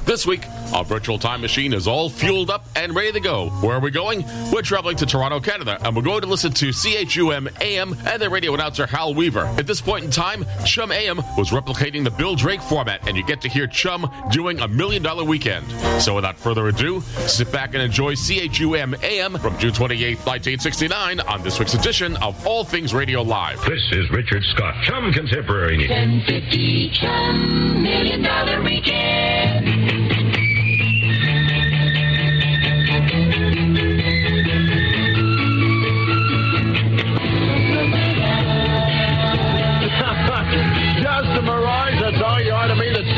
This 0.10 0.26
week, 0.26 0.44
our 0.74 0.84
virtual 0.84 1.20
time 1.20 1.40
machine 1.40 1.72
is 1.72 1.88
all 1.88 2.10
fueled 2.10 2.50
up 2.50 2.66
and 2.76 2.96
ready 2.96 3.12
to 3.12 3.20
go. 3.20 3.50
Where 3.62 3.76
are 3.76 3.80
we 3.80 3.92
going? 3.92 4.26
We're 4.52 4.64
traveling 4.64 4.98
to 4.98 5.06
Toronto, 5.06 5.40
Canada, 5.40 5.78
and 5.84 5.96
we're 5.96 6.02
going 6.02 6.22
to 6.22 6.28
listen 6.28 6.52
to 6.52 6.72
CHUM 6.72 7.48
AM 7.62 7.96
and 8.08 8.20
their 8.20 8.32
radio 8.32 8.56
announcer 8.56 8.88
Hal 8.88 9.14
Weaver. 9.14 9.46
At 9.46 9.68
this 9.68 9.82
point 9.82 10.06
in 10.06 10.10
time, 10.10 10.48
Chum 10.66 10.92
AM 10.92 11.18
was 11.38 11.52
replicating 11.52 12.04
the 12.04 12.10
Bill 12.10 12.34
Drake 12.34 12.60
format, 12.60 13.08
and 13.08 13.16
you 13.16 13.24
get 13.24 13.40
to 13.42 13.48
hear 13.48 13.68
Chum 13.68 14.12
doing 14.32 14.60
a 14.62 14.68
million 14.68 15.04
dollar 15.04 15.24
weekend. 15.24 15.70
So 16.02 16.16
without 16.16 16.40
further 16.40 16.68
ado, 16.70 17.02
sit 17.28 17.52
back 17.52 17.76
and 17.76 17.84
enjoy 17.84 18.16
CHUM 18.16 18.96
AM 19.04 19.38
from 19.38 19.60
June 19.60 19.74
28th, 19.74 20.26
1969 20.26 21.20
on 21.20 21.44
this 21.44 21.60
week's 21.60 21.76
edition 21.76 22.18
of 22.18 22.48
All 22.48 22.64
Things 22.64 22.96
Radio 22.96 23.22
Live. 23.22 23.64
This 23.64 23.92
is 23.92 24.10
Richard 24.10 24.42
Scott, 24.56 24.74
Chum 24.86 25.14
Contemporary. 25.14 25.88
1050 25.88 26.90
Chum 26.96 27.84
Million 27.84 28.24
Dollar 28.24 28.64
Weekend. 28.64 29.99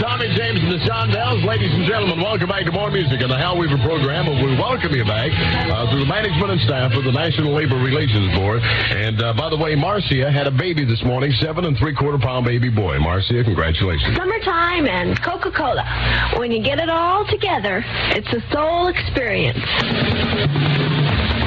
Tommy 0.02 0.34
James 0.34 0.58
and 0.58 0.74
the 0.74 0.82
Shondells. 0.82 1.45
Ladies 1.45 1.70
and 1.78 1.86
gentlemen, 1.86 2.18
welcome 2.26 2.49
back 2.49 2.66
to 2.66 2.72
more 2.72 2.89
music 2.89 3.22
on 3.22 3.30
the 3.30 3.38
Hal 3.38 3.54
Weaver 3.56 3.78
program. 3.86 4.26
And 4.26 4.41
we 4.41 4.58
welcome 4.58 4.89
you 4.97 5.06
back 5.06 5.30
uh, 5.30 5.91
through 5.91 5.99
the 6.02 6.10
management 6.10 6.58
and 6.58 6.62
staff 6.62 6.91
of 6.97 7.04
the 7.06 7.12
National 7.12 7.54
Labor 7.54 7.78
Relations 7.78 8.34
Board. 8.34 8.64
And 8.66 9.22
uh, 9.22 9.38
by 9.38 9.54
the 9.54 9.58
way, 9.58 9.76
Marcia 9.76 10.32
had 10.32 10.47
a 10.47 10.52
baby 10.52 10.86
this 10.86 11.04
morning, 11.06 11.30
seven 11.38 11.66
and 11.66 11.78
three 11.78 11.93
quarter 11.93 12.18
pound 12.18 12.49
baby 12.49 12.74
boy. 12.74 12.97
Marcia, 12.97 13.43
congratulations. 13.45 14.18
Summertime 14.18 14.89
and 14.89 15.22
Coca 15.22 15.52
Cola. 15.54 15.86
When 16.41 16.49
you 16.49 16.64
get 16.64 16.80
it 16.80 16.89
all 16.89 17.22
together, 17.30 17.86
it's 18.18 18.34
a 18.34 18.41
soul 18.49 18.88
experience. 18.89 19.62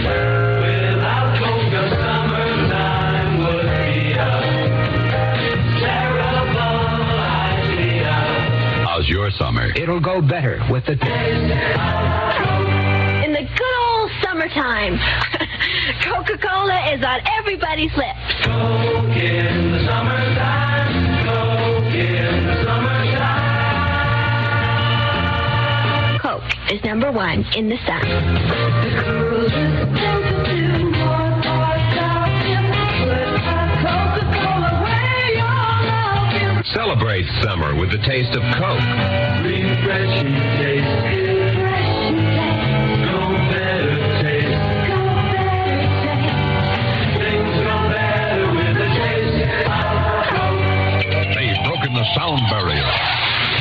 Without 0.06 1.34
Coca, 1.42 1.90
summertime 1.90 2.33
How's 9.04 9.10
your 9.10 9.30
summer? 9.32 9.70
It'll 9.76 10.00
go 10.00 10.22
better 10.22 10.58
with 10.70 10.86
the 10.86 10.92
In 10.92 10.98
the 13.34 13.46
good 13.54 13.74
old 13.86 14.10
summertime, 14.22 14.98
Coca 16.02 16.38
Cola 16.38 16.94
is 16.94 17.04
on 17.04 17.20
everybody's 17.38 17.94
lips. 17.98 18.46
Coke 18.46 19.14
in 19.14 19.72
the 19.72 19.84
summertime. 19.86 21.26
Coke 21.26 21.94
in 21.94 22.46
the 22.46 22.64
summertime. 22.64 23.68
Coke 26.20 26.72
is 26.72 26.82
number 26.82 27.12
one 27.12 27.44
in 27.54 27.68
the 27.68 27.76
sun. 27.84 29.23
With 37.84 38.00
the 38.00 38.06
taste 38.06 38.32
of 38.34 38.40
Coke. 38.56 38.80
Refreshing 39.44 40.32
taste. 40.56 40.88
Go 43.04 43.18
better 43.52 43.96
taste. 44.24 44.64
Things 47.20 47.56
go 47.60 47.76
better 47.92 48.46
with 48.56 48.74
the 48.80 48.88
taste 48.88 49.36
of 49.44 49.76
Coke. 50.32 50.64
They've 51.36 51.60
broken 51.68 51.92
the 51.92 52.06
sound 52.16 52.40
barrier, 52.48 52.88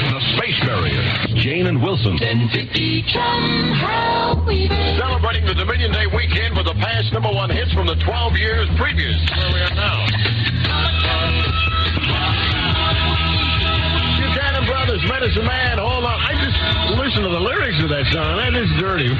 the 0.07 0.21
space 0.37 0.59
barrier. 0.63 1.03
Jane 1.41 1.67
and 1.67 1.83
Wilson. 1.83 2.13
1050 2.13 3.03
Chum 3.11 3.73
Hal 3.75 4.45
Weaver. 4.47 4.95
Celebrating 4.97 5.45
the 5.45 5.55
Dominion 5.55 5.91
Day 5.91 6.07
weekend 6.15 6.55
with 6.55 6.67
the 6.67 6.75
past 6.75 7.11
number 7.11 7.29
one 7.29 7.49
hits 7.49 7.73
from 7.73 7.87
the 7.87 7.95
12 7.95 8.37
years 8.37 8.69
previous. 8.77 9.19
Where 9.35 9.51
we 9.51 9.59
are 9.59 9.75
now. 9.75 10.07
Medicine 15.07 15.45
Man, 15.45 15.77
hold 15.77 16.03
on. 16.05 16.19
I 16.19 16.33
just 16.39 16.57
listen 16.99 17.23
to 17.23 17.29
the 17.29 17.39
lyrics 17.39 17.81
of 17.83 17.89
that 17.89 18.05
song. 18.11 18.37
That 18.37 18.55
is 18.55 18.69
dirty. 18.79 19.09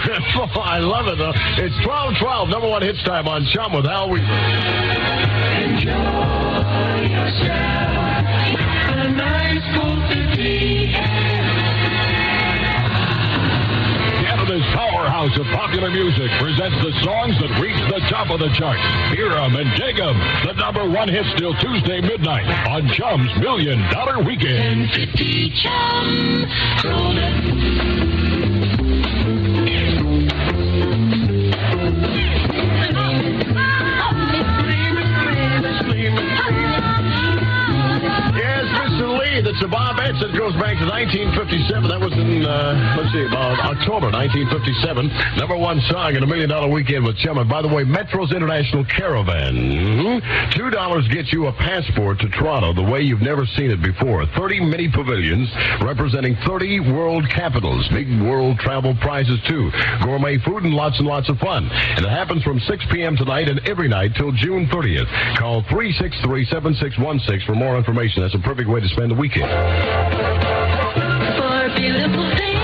I 0.59 0.79
love 0.79 1.07
it, 1.07 1.17
though. 1.17 1.33
It's 1.59 1.75
12-12, 1.85 2.49
number 2.49 2.67
one 2.67 2.81
hits 2.81 3.03
time 3.03 3.27
on 3.27 3.45
Chum 3.53 3.73
with 3.73 3.85
Hal 3.85 4.09
Weaver. 4.09 4.25
Enjoy 5.63 5.91
yourself. 7.11 7.93
A 8.95 9.11
nice 9.11 9.63
cold 9.75 9.99
city. 10.09 10.93
Canada's 10.93 11.42
of 15.23 15.45
popular 15.55 15.89
music 15.89 16.29
presents 16.37 16.75
the 16.83 16.91
songs 17.01 17.39
that 17.39 17.57
reach 17.61 17.79
the 17.87 18.01
top 18.09 18.29
of 18.29 18.39
the 18.39 18.49
charts. 18.59 18.83
Hear 19.15 19.31
'em 19.31 19.55
and 19.55 19.73
dig 19.77 19.97
'em. 19.97 20.19
The 20.45 20.51
number 20.53 20.83
one 20.89 21.07
hit 21.07 21.25
till 21.37 21.53
Tuesday 21.55 22.01
midnight 22.01 22.45
on 22.67 22.89
Chum's 22.89 23.33
Million 23.37 23.79
Dollar 23.89 24.21
Weekend. 24.21 24.89
1050 24.91 25.49
Chum. 25.51 26.45
Golden. 26.81 28.02
Mr. 39.53 39.61
Lee, 39.61 39.61
that's 39.61 39.61
the 39.61 39.67
Bobbettes. 39.67 40.21
It 40.23 40.37
goes 40.37 40.53
back 40.53 40.77
to 40.79 40.85
1957. 40.85 41.89
That 41.89 41.99
was 41.99 42.13
in, 42.13 42.45
uh, 42.45 42.95
let's 42.97 43.11
see, 43.13 43.25
about 43.25 43.59
October 43.59 44.09
1957. 44.11 45.11
Number 45.37 45.57
one 45.57 45.79
song 45.89 46.15
in 46.15 46.23
a 46.23 46.27
Million 46.27 46.49
Dollar 46.49 46.69
Weekend 46.69 47.05
with 47.05 47.17
Chum. 47.17 47.37
And 47.37 47.49
by 47.49 47.61
the 47.61 47.67
way, 47.67 47.83
Metro's 47.83 48.31
International 48.31 48.83
Caravan. 48.85 49.53
Mhm. 49.55 50.51
Two 50.53 50.69
dollars 50.69 51.07
gets 51.09 51.31
you 51.33 51.47
a 51.47 51.51
passport 51.53 52.19
to 52.19 52.29
Toronto 52.29 52.73
the 52.73 52.81
way 52.83 53.01
you've 53.01 53.21
never 53.21 53.45
seen 53.45 53.71
it 53.71 53.81
before. 53.81 54.25
30 54.37 54.59
mini 54.59 54.87
pavilions 54.89 55.49
representing 55.81 56.35
30 56.45 56.79
world 56.79 57.27
capitals. 57.29 57.87
Big 57.89 58.09
world 58.21 58.59
travel 58.59 58.95
prizes 58.95 59.39
too. 59.47 59.71
Gourmet 60.01 60.37
food 60.39 60.63
and 60.63 60.73
lots 60.73 60.97
and 60.99 61.07
lots 61.07 61.29
of 61.29 61.39
fun. 61.39 61.69
And 61.97 62.05
it 62.05 62.09
happens 62.09 62.43
from 62.43 62.59
6 62.59 62.85
p.m. 62.91 63.15
tonight 63.17 63.49
and 63.49 63.59
every 63.67 63.87
night 63.87 64.15
till 64.15 64.31
June 64.31 64.67
30th. 64.67 65.07
Call 65.37 65.63
363-7616 65.63 67.45
for 67.45 67.55
more 67.55 67.77
information. 67.77 68.21
That's 68.21 68.35
a 68.35 68.39
perfect 68.39 68.69
way 68.69 68.79
to 68.79 68.87
spend 68.89 69.11
the 69.11 69.15
weekend. 69.15 69.42
For 71.37 71.69
beautiful 71.75 72.27
things. 72.37 72.63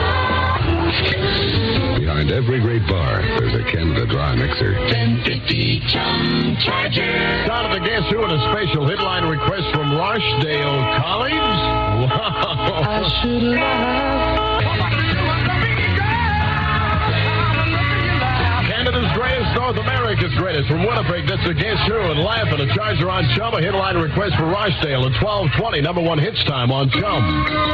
Behind 1.99 2.31
every 2.31 2.59
great 2.59 2.85
bar, 2.87 3.21
there's 3.21 3.53
a 3.53 3.63
Canada 3.71 4.05
Dry 4.05 4.35
mixer. 4.35 4.73
1050 4.73 5.79
Chum 5.87 6.57
Charger. 6.59 7.45
Down 7.47 7.65
at 7.65 7.73
the 7.73 7.79
Guess 7.85 8.09
Who 8.11 8.23
and 8.23 8.33
a 8.33 8.39
special 8.51 8.87
headline 8.87 9.25
request 9.25 9.69
from 9.73 9.95
Rochdale 9.95 11.01
College. 11.01 11.33
Wow. 13.59 14.48
North 19.55 19.77
America's 19.77 20.33
greatest. 20.35 20.67
From 20.67 20.85
Winnipeg, 20.85 21.27
that's 21.27 21.43
Guess 21.43 21.87
Who 21.87 21.99
and 22.11 22.19
Laughing. 22.19 22.59
A 22.59 22.73
Charger 22.75 23.09
on 23.09 23.23
Chum. 23.35 23.53
A 23.53 23.61
headline 23.61 23.97
request 23.97 24.35
for 24.37 24.45
Rochdale 24.45 25.05
at 25.05 25.13
1220. 25.21 25.81
Number 25.81 26.01
one 26.01 26.19
hits 26.19 26.43
time 26.45 26.71
on 26.71 26.89
Chum. 26.89 27.69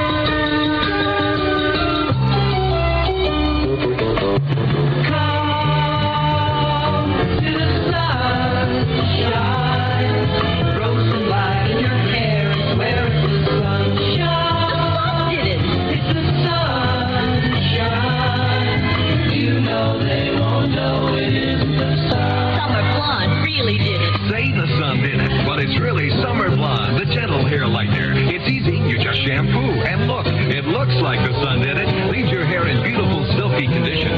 It's 27.78 28.48
easy, 28.48 28.78
you 28.88 28.98
just 28.98 29.20
shampoo. 29.28 29.84
And 29.84 30.08
look, 30.08 30.26
it 30.28 30.64
looks 30.64 30.96
like 31.02 31.20
the 31.28 31.36
sun 31.44 31.60
did 31.60 31.76
it. 31.78 31.88
Leaves 32.10 32.32
your 32.32 32.46
hair 32.46 32.68
in 32.68 32.82
beautiful 32.82 33.28
silky 33.36 33.68
condition, 33.68 34.15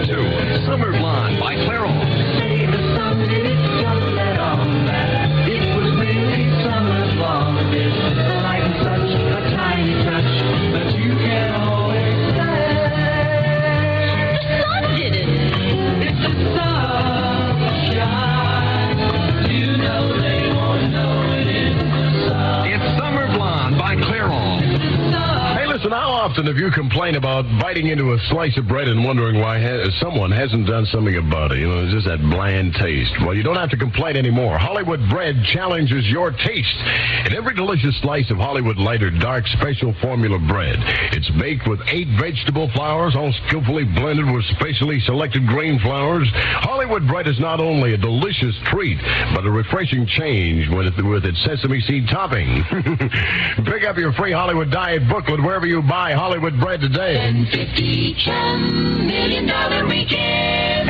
have 26.46 26.58
you 26.58 26.70
complained 26.70 27.18
about 27.18 27.46
biting 27.60 27.88
into 27.88 28.14
a 28.14 28.20
slice 28.30 28.56
of 28.58 28.68
bread 28.68 28.88
and 28.88 29.04
wondering 29.04 29.42
why 29.42 29.58
ha- 29.58 29.90
someone 30.00 30.30
hasn't 30.30 30.68
done 30.68 30.86
something 30.86 31.18
about 31.18 31.52
it? 31.52 31.58
You 31.58 31.68
know, 31.68 31.84
it's 31.84 31.94
just 31.94 32.06
that 32.06 32.22
bland 32.30 32.78
taste. 32.78 33.10
Well, 33.26 33.34
you 33.34 33.42
don't 33.42 33.58
have 33.58 33.72
to 33.72 33.78
complain 33.78 34.16
anymore. 34.16 34.60
Hollywood 34.60 35.02
Bread 35.10 35.42
challenges 35.52 36.06
your 36.06 36.30
taste. 36.30 36.78
In 37.26 37.34
every 37.34 37.56
delicious 37.56 37.98
slice 38.06 38.30
of 38.30 38.38
Hollywood 38.38 38.78
Light 38.78 39.02
or 39.02 39.10
Dark 39.10 39.48
Special 39.58 39.96
Formula 40.00 40.38
bread, 40.38 40.78
it's 41.18 41.30
baked 41.42 41.68
with 41.68 41.82
eight 41.88 42.08
vegetable 42.22 42.70
flours, 42.78 43.16
all 43.16 43.34
skillfully 43.48 43.86
blended 43.86 44.30
with 44.30 44.46
specially 44.54 45.00
selected 45.10 45.48
grain 45.48 45.80
flours. 45.80 46.30
Hollywood 46.62 47.08
Bread 47.08 47.28
is 47.28 47.40
not 47.40 47.60
only 47.60 47.96
a 47.96 47.98
delicious 47.98 48.54
treat, 48.70 49.02
but 49.34 49.42
a 49.44 49.50
refreshing 49.50 50.06
change 50.06 50.70
with, 50.70 50.94
with 51.02 51.26
its 51.26 51.42
sesame 51.44 51.82
seed 51.82 52.06
topping. 52.12 52.62
Pick 53.66 53.90
up 53.90 53.98
your 53.98 54.14
free 54.14 54.34
Hollywood 54.34 54.70
Diet 54.70 55.02
booklet 55.10 55.42
wherever 55.42 55.66
you 55.66 55.82
buy 55.82 56.14
Hollywood 56.14 56.27
Bread 56.28 56.82
today. 56.82 57.16
1050 57.16 58.16
Chum 58.26 59.08
Million 59.08 59.48
Dollar 59.48 59.88
Weekend. 59.88 60.90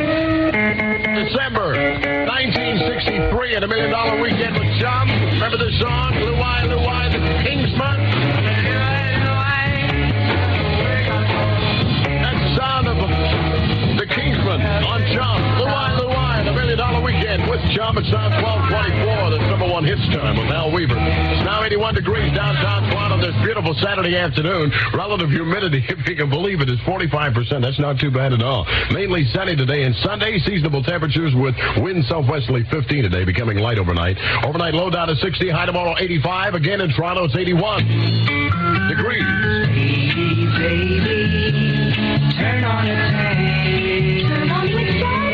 December 1.30 1.78
1963 2.26 3.56
and 3.56 3.64
a 3.64 3.68
million 3.68 3.92
dollar 3.92 4.20
weekend 4.20 4.56
with 4.58 4.82
Chum. 4.82 5.08
Remember 5.10 5.58
the 5.58 5.72
song, 5.80 6.16
Louie, 6.16 6.74
Louie, 6.74 7.10
the 7.14 7.22
Kingsmen? 7.46 8.57
Weekend 17.08 17.47
with 17.47 17.64
Chum. 17.72 17.95
It's 17.95 18.12
now 18.12 18.28
1224. 18.28 19.32
That's 19.32 19.47
number 19.47 19.72
one 19.72 19.88
hits 19.88 20.03
time 20.12 20.36
with 20.36 20.51
Hal 20.51 20.76
Weaver. 20.76 20.99
It's 20.99 21.45
now 21.47 21.64
81 21.64 21.95
degrees 21.95 22.36
downtown 22.36 22.84
Toronto 22.91 23.16
this 23.24 23.32
beautiful 23.47 23.72
Saturday 23.80 24.20
afternoon. 24.20 24.76
Relative 24.91 25.32
humidity, 25.32 25.80
if 25.88 26.03
you 26.03 26.20
can 26.20 26.30
believe 26.30 26.60
it, 26.60 26.68
is 26.68 26.76
45%. 26.84 27.64
That's 27.64 27.80
not 27.80 27.95
too 27.97 28.12
bad 28.12 28.34
at 28.34 28.43
all. 28.43 28.68
Mainly 28.91 29.24
sunny 29.32 29.55
today 29.55 29.88
and 29.88 29.95
Sunday. 30.03 30.36
Seasonable 30.43 30.84
temperatures 30.84 31.32
with 31.32 31.55
wind 31.80 32.03
southwesterly 32.12 32.68
15 32.68 33.03
today, 33.08 33.24
becoming 33.24 33.55
light 33.55 33.80
overnight. 33.80 34.20
Overnight 34.43 34.74
low 34.76 34.89
down 34.89 35.08
to 35.08 35.16
60, 35.16 35.47
high 35.47 35.66
tomorrow 35.66 35.95
85. 35.97 36.55
Again 36.55 36.82
in 36.82 36.91
Toronto, 36.91 37.24
it's 37.24 37.39
81 37.39 37.88
degrees. 38.91 39.24
Turn 42.36 42.64
on 42.68 42.84
a 42.84 42.99
tank. 43.16 44.28
Turn 44.28 44.51
on 44.51 44.68
the 44.68 44.76
Baby, 44.76 45.27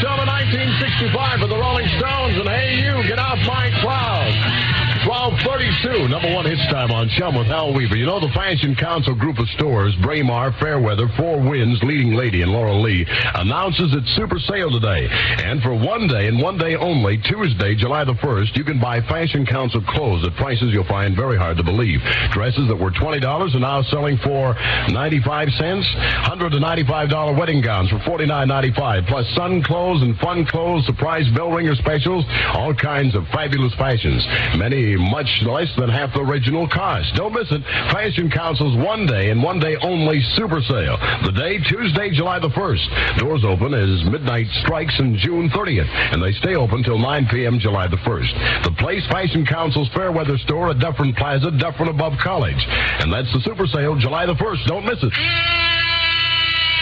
October 0.01 0.25
1965 0.25 1.41
for 1.41 1.47
the 1.47 1.55
Rolling 1.55 1.87
Stones 1.99 2.35
and 2.35 2.49
Hey 2.49 2.81
You, 2.81 3.07
Get 3.07 3.19
Off 3.19 3.37
My 3.45 3.69
Cloud. 3.81 4.80
1232, 5.12 6.07
number 6.07 6.34
one 6.34 6.45
hits 6.45 6.64
time 6.72 6.89
on 6.89 7.09
Chum 7.20 7.36
with 7.36 7.47
Hal 7.47 7.74
Weaver. 7.74 7.97
You 7.97 8.05
know 8.05 8.22
the 8.22 8.32
Fashion 8.32 8.74
Council 8.74 9.14
group 9.14 9.39
of 9.39 9.49
stores, 9.59 9.93
Braemar, 10.01 10.53
Fairweather, 10.53 11.09
Four 11.18 11.36
Winds, 11.43 11.84
Leading 11.84 12.16
Lady, 12.16 12.43
and 12.43 12.51
Laurel 12.53 12.82
Lee, 12.82 13.05
announces 13.36 13.91
its 13.91 14.07
super 14.16 14.39
sale 14.39 14.72
today. 14.72 15.12
And 15.43 15.62
for 15.62 15.76
one 15.76 16.07
day 16.07 16.32
and 16.32 16.41
one 16.41 16.57
day 16.57 16.78
only, 16.78 17.18
Tuesday, 17.28 17.76
July 17.76 18.05
the 18.05 18.14
1st, 18.24 18.55
you 18.55 18.64
can 18.64 18.80
buy 18.80 19.01
Fashion 19.01 19.45
Council 19.45 19.84
clothes 19.84 20.26
at 20.26 20.34
prices 20.38 20.72
you'll 20.72 20.88
find 20.88 21.14
very 21.14 21.38
hard 21.38 21.57
to 21.57 21.64
believe. 21.64 21.99
Dresses 22.32 22.70
that 22.70 22.80
were 22.80 22.91
$20 22.91 23.20
are 23.20 23.59
now 23.59 23.82
selling 23.91 24.16
for 24.24 24.55
95 24.95 25.49
cents. 25.59 25.88
$195 26.24 27.38
wedding 27.38 27.59
gowns 27.59 27.89
for 27.89 27.99
$49.95, 28.07 29.07
plus 29.09 29.28
sun 29.36 29.62
clothes 29.62 30.03
and 30.03 30.18
fun 30.20 30.45
clothes, 30.45 30.86
surprise 30.86 31.28
bell 31.36 31.51
ringer 31.51 31.76
specials, 31.76 32.24
all 32.53 32.74
kinds 32.74 33.14
of 33.14 33.28
fabulous 33.36 33.74
fashions. 33.76 34.26
Many 34.55 35.00
much 35.09 35.29
less 35.45 35.69
than 35.77 35.89
half 35.89 36.13
the 36.13 36.21
original 36.21 36.67
cost. 36.67 37.13
Don't 37.15 37.33
miss 37.33 37.49
it. 37.51 37.63
Fashion 37.91 38.29
Council's 38.29 38.77
one 38.77 39.05
day 39.05 39.31
and 39.31 39.41
one 39.41 39.59
day 39.59 39.75
only 39.81 40.21
super 40.35 40.61
sale. 40.61 40.97
The 41.25 41.33
day, 41.33 41.57
Tuesday, 41.67 42.11
July 42.11 42.39
the 42.39 42.49
1st. 42.49 43.19
Doors 43.19 43.43
open 43.43 43.73
as 43.73 44.03
midnight 44.09 44.47
strikes 44.61 44.95
on 44.99 45.17
June 45.17 45.49
30th, 45.49 45.89
and 46.13 46.21
they 46.21 46.31
stay 46.33 46.55
open 46.55 46.83
till 46.83 46.99
9 46.99 47.27
p.m. 47.31 47.59
July 47.59 47.87
the 47.87 47.97
1st. 47.97 48.63
The 48.63 48.75
place, 48.77 49.05
Fashion 49.07 49.45
Council's 49.45 49.89
Fairweather 49.93 50.37
store 50.39 50.71
at 50.71 50.79
Dufferin 50.79 51.13
Plaza, 51.13 51.51
Dufferin 51.51 51.89
above 51.89 52.13
College. 52.23 52.59
And 52.99 53.11
that's 53.11 53.31
the 53.33 53.41
super 53.41 53.67
sale, 53.67 53.95
July 53.97 54.25
the 54.25 54.35
1st. 54.35 54.65
Don't 54.67 54.85
miss 54.85 55.01
it. 55.01 55.80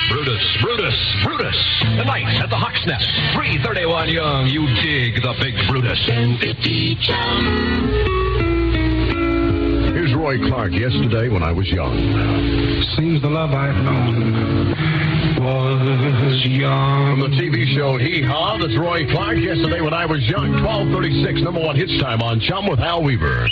Brutus, 0.10 0.58
Brutus, 0.62 1.16
Brutus. 1.24 1.56
Tonight 1.82 2.42
at 2.42 2.50
the 2.50 2.58
Hawk's 2.58 2.86
Nest. 2.86 3.06
331 3.36 4.10
Yonge. 4.10 4.52
You 4.52 4.66
dig 4.82 5.22
the 5.22 5.34
big 5.40 5.56
Brutus. 5.70 6.00
1050 6.08 6.98
Chum. 7.06 7.46
Here's 9.94 10.14
Roy 10.16 10.38
Clark 10.50 10.74
yesterday 10.74 11.30
when 11.30 11.44
I 11.44 11.52
was 11.52 11.70
young. 11.70 11.96
Seems 12.98 13.22
the 13.22 13.30
love 13.30 13.52
I've 13.52 13.76
known 13.84 14.76
was 15.40 16.46
young. 16.46 17.20
From 17.20 17.32
the 17.32 17.38
TV 17.38 17.76
show 17.76 17.98
Hee 17.98 18.22
Haw, 18.22 18.58
that's 18.58 18.78
Roy 18.78 19.10
Clark 19.12 19.38
yesterday 19.38 19.82
when 19.82 19.94
I 19.94 20.06
was 20.06 20.22
young. 20.28 20.52
1236, 20.64 21.42
number 21.42 21.60
one 21.60 21.76
hits 21.76 21.98
time 22.00 22.22
on 22.22 22.40
Chum 22.40 22.68
with 22.68 22.80
Hal 22.80 23.04
Weaver. 23.04 23.48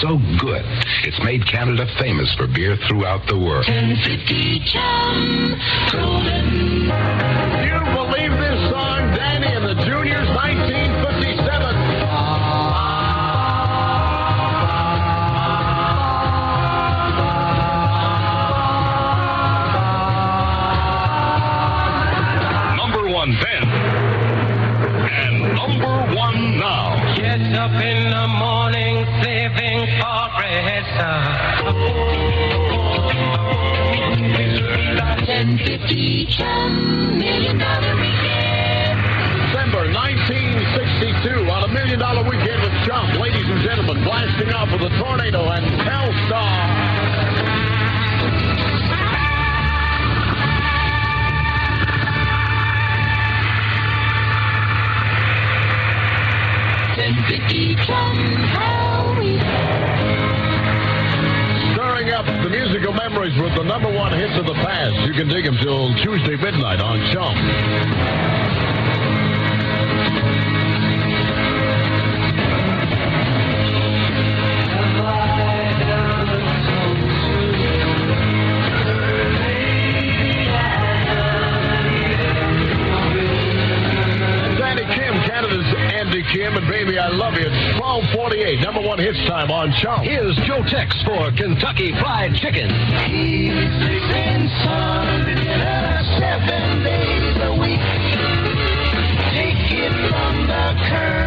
So 0.00 0.16
good. 0.38 0.62
It's 1.02 1.18
made 1.24 1.44
Canada 1.46 1.84
famous 1.98 2.32
for 2.36 2.46
beer 2.46 2.76
throughout 2.86 3.26
the 3.26 3.34
world. 3.36 3.66
1050 3.66 4.62
Chum. 4.70 5.58
Golden. 5.90 6.86
You 7.66 7.82
believe 7.98 8.30
this 8.38 8.70
song, 8.70 9.10
Danny 9.18 9.48
and 9.48 9.66
the 9.66 9.74
Juniors, 9.82 10.28
1957? 10.38 11.98
number 22.76 23.10
one 23.10 23.30
then. 23.42 23.64
And 25.10 25.54
number 25.56 26.14
one 26.14 26.56
now. 26.58 26.97
Get 27.38 27.54
up 27.54 27.70
in 27.70 28.10
the 28.10 28.26
morning, 28.26 29.06
saving 29.22 29.86
for 30.00 30.18
Ten 35.24 35.58
fifty 35.58 36.26
Chum 36.26 37.16
Million 37.16 37.58
Dollar 37.58 37.94
Weekend. 37.94 38.98
December 39.46 39.86
1962 39.92 41.48
on 41.48 41.62
a 41.62 41.68
million 41.68 42.00
dollar 42.00 42.28
weekend 42.28 42.60
with 42.60 42.74
Chum. 42.84 43.20
Ladies 43.20 43.48
and 43.48 43.62
gentlemen, 43.62 44.02
blasting 44.02 44.52
off 44.52 44.72
with 44.72 44.82
a 44.82 44.98
tornado 44.98 45.48
and 45.48 45.64
Telstar. 45.86 46.97
Stirring 61.72 62.10
up 62.12 62.26
the 62.26 62.50
musical 62.50 62.92
memories 62.92 63.32
with 63.40 63.54
the 63.54 63.62
number 63.62 63.90
one 63.90 64.12
hits 64.12 64.36
of 64.38 64.44
the 64.44 64.54
past. 64.54 64.94
You 65.06 65.14
can 65.14 65.28
dig 65.28 65.44
them 65.44 65.56
till 65.62 65.94
Tuesday 65.96 66.36
midnight 66.36 66.80
on 66.80 67.00
Chum. 67.12 68.67
Andy 86.28 86.40
Kim, 86.40 86.56
and 86.56 86.66
Baby 86.68 86.98
I 86.98 87.08
Love 87.08 87.34
You. 87.34 87.46
It's 87.46 87.80
1248, 87.80 88.60
number 88.60 88.80
one 88.80 88.98
hits 88.98 89.18
time 89.28 89.50
on 89.50 89.72
Chum. 89.72 90.02
Here's 90.02 90.36
Joe 90.46 90.62
Tex 90.64 90.94
for 91.02 91.30
Kentucky 91.32 91.92
Fried 91.92 92.34
Chicken. 92.34 92.70
seven 96.18 96.82
days 96.84 97.36
a 97.42 97.52
week. 97.52 97.80
Take 99.32 99.72
it 99.72 99.92
from 100.10 100.46
the 100.46 100.74
colonel, 100.88 101.17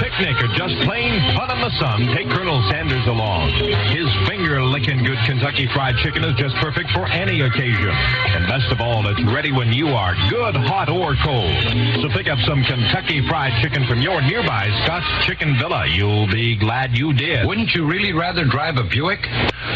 picnic, 0.00 0.36
or 0.42 0.48
just 0.56 0.74
plain 0.84 1.18
fun 1.36 1.50
in 1.50 1.60
the 1.60 1.72
sun, 1.78 2.06
take 2.14 2.28
Colonel 2.30 2.62
Sanders 2.70 3.06
along. 3.06 3.50
His 3.90 4.08
finger 4.28 4.62
licking 4.62 5.04
good 5.04 5.18
Kentucky 5.26 5.68
Fried 5.72 5.96
Chicken 5.98 6.24
is 6.24 6.34
just 6.36 6.54
perfect 6.56 6.90
for 6.90 7.06
any 7.06 7.40
occasion. 7.40 7.90
And 7.90 8.46
best 8.46 8.70
of 8.72 8.80
all, 8.80 9.06
it's 9.08 9.22
ready 9.24 9.52
when 9.52 9.72
you 9.72 9.88
are, 9.88 10.14
good, 10.28 10.56
hot, 10.56 10.88
or 10.88 11.16
cold. 11.24 11.54
So 12.02 12.08
pick 12.10 12.28
up 12.28 12.38
some 12.46 12.62
Kentucky 12.64 13.26
Fried 13.28 13.52
Chicken 13.62 13.86
from 13.86 14.00
your 14.00 14.20
nearby 14.22 14.68
Scott's 14.84 15.26
Chicken 15.26 15.56
Villa. 15.58 15.86
You'll 15.86 16.28
be 16.28 16.56
glad 16.56 16.96
you 16.96 17.12
did. 17.12 17.46
Wouldn't 17.46 17.74
you 17.74 17.86
really 17.86 18.12
rather 18.12 18.44
drive 18.44 18.76
a 18.76 18.84
Buick? 18.84 19.26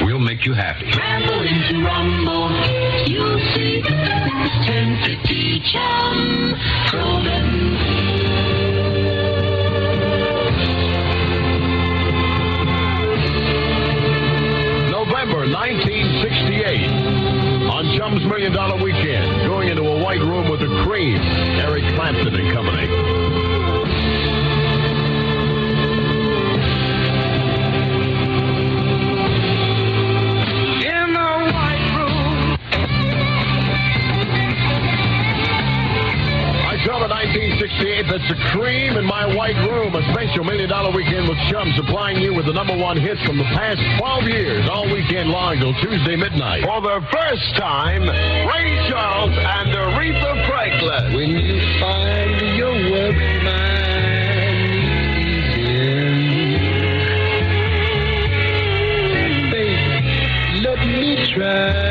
We'll 0.02 0.18
make 0.18 0.44
you 0.44 0.54
happy. 0.54 0.90
Ramble 0.96 1.42
into 1.42 1.84
Rumble, 1.84 2.50
you'll 3.06 3.40
see 3.54 3.82
that's 3.82 4.66
1050 4.66 5.62
Chum 5.72 6.54
November 6.92 8.01
1968. 15.52 17.68
On 17.68 17.96
Chum's 17.96 18.24
Million 18.24 18.52
Dollar 18.52 18.82
Weekend, 18.82 19.46
going 19.46 19.68
into 19.68 19.82
a 19.82 20.02
white 20.02 20.20
room 20.20 20.50
with 20.50 20.60
the 20.60 20.82
cream, 20.84 21.16
Eric 21.16 21.84
Clapton 21.94 22.34
and 22.34 22.52
company. 22.52 23.21
1968, 37.32 38.12
that's 38.12 38.28
the 38.28 38.36
cream 38.52 39.00
in 39.00 39.06
my 39.06 39.24
white 39.24 39.56
room, 39.64 39.94
a 39.94 40.02
special 40.12 40.44
Million 40.44 40.68
Dollar 40.68 40.94
Weekend 40.94 41.26
with 41.26 41.38
Chum, 41.48 41.72
supplying 41.76 42.20
you 42.20 42.34
with 42.34 42.44
the 42.44 42.52
number 42.52 42.76
one 42.76 43.00
hits 43.00 43.24
from 43.24 43.38
the 43.38 43.48
past 43.56 43.80
12 43.98 44.24
years, 44.24 44.68
all 44.68 44.84
weekend 44.84 45.30
long 45.30 45.56
till 45.56 45.72
Tuesday 45.80 46.14
midnight. 46.14 46.62
For 46.62 46.82
the 46.82 47.00
first 47.10 47.56
time, 47.56 48.02
Ray 48.02 48.76
Charles 48.90 49.32
and 49.32 49.72
Aretha 49.72 50.46
Franklin. 50.46 51.14
When 51.16 51.30
you 51.30 51.56
find 51.80 52.36
your 52.58 52.74
worry 52.92 53.40
mind 53.40 53.72
baby, 59.50 60.60
let 60.60 60.78
me 60.84 61.32
try. 61.32 61.81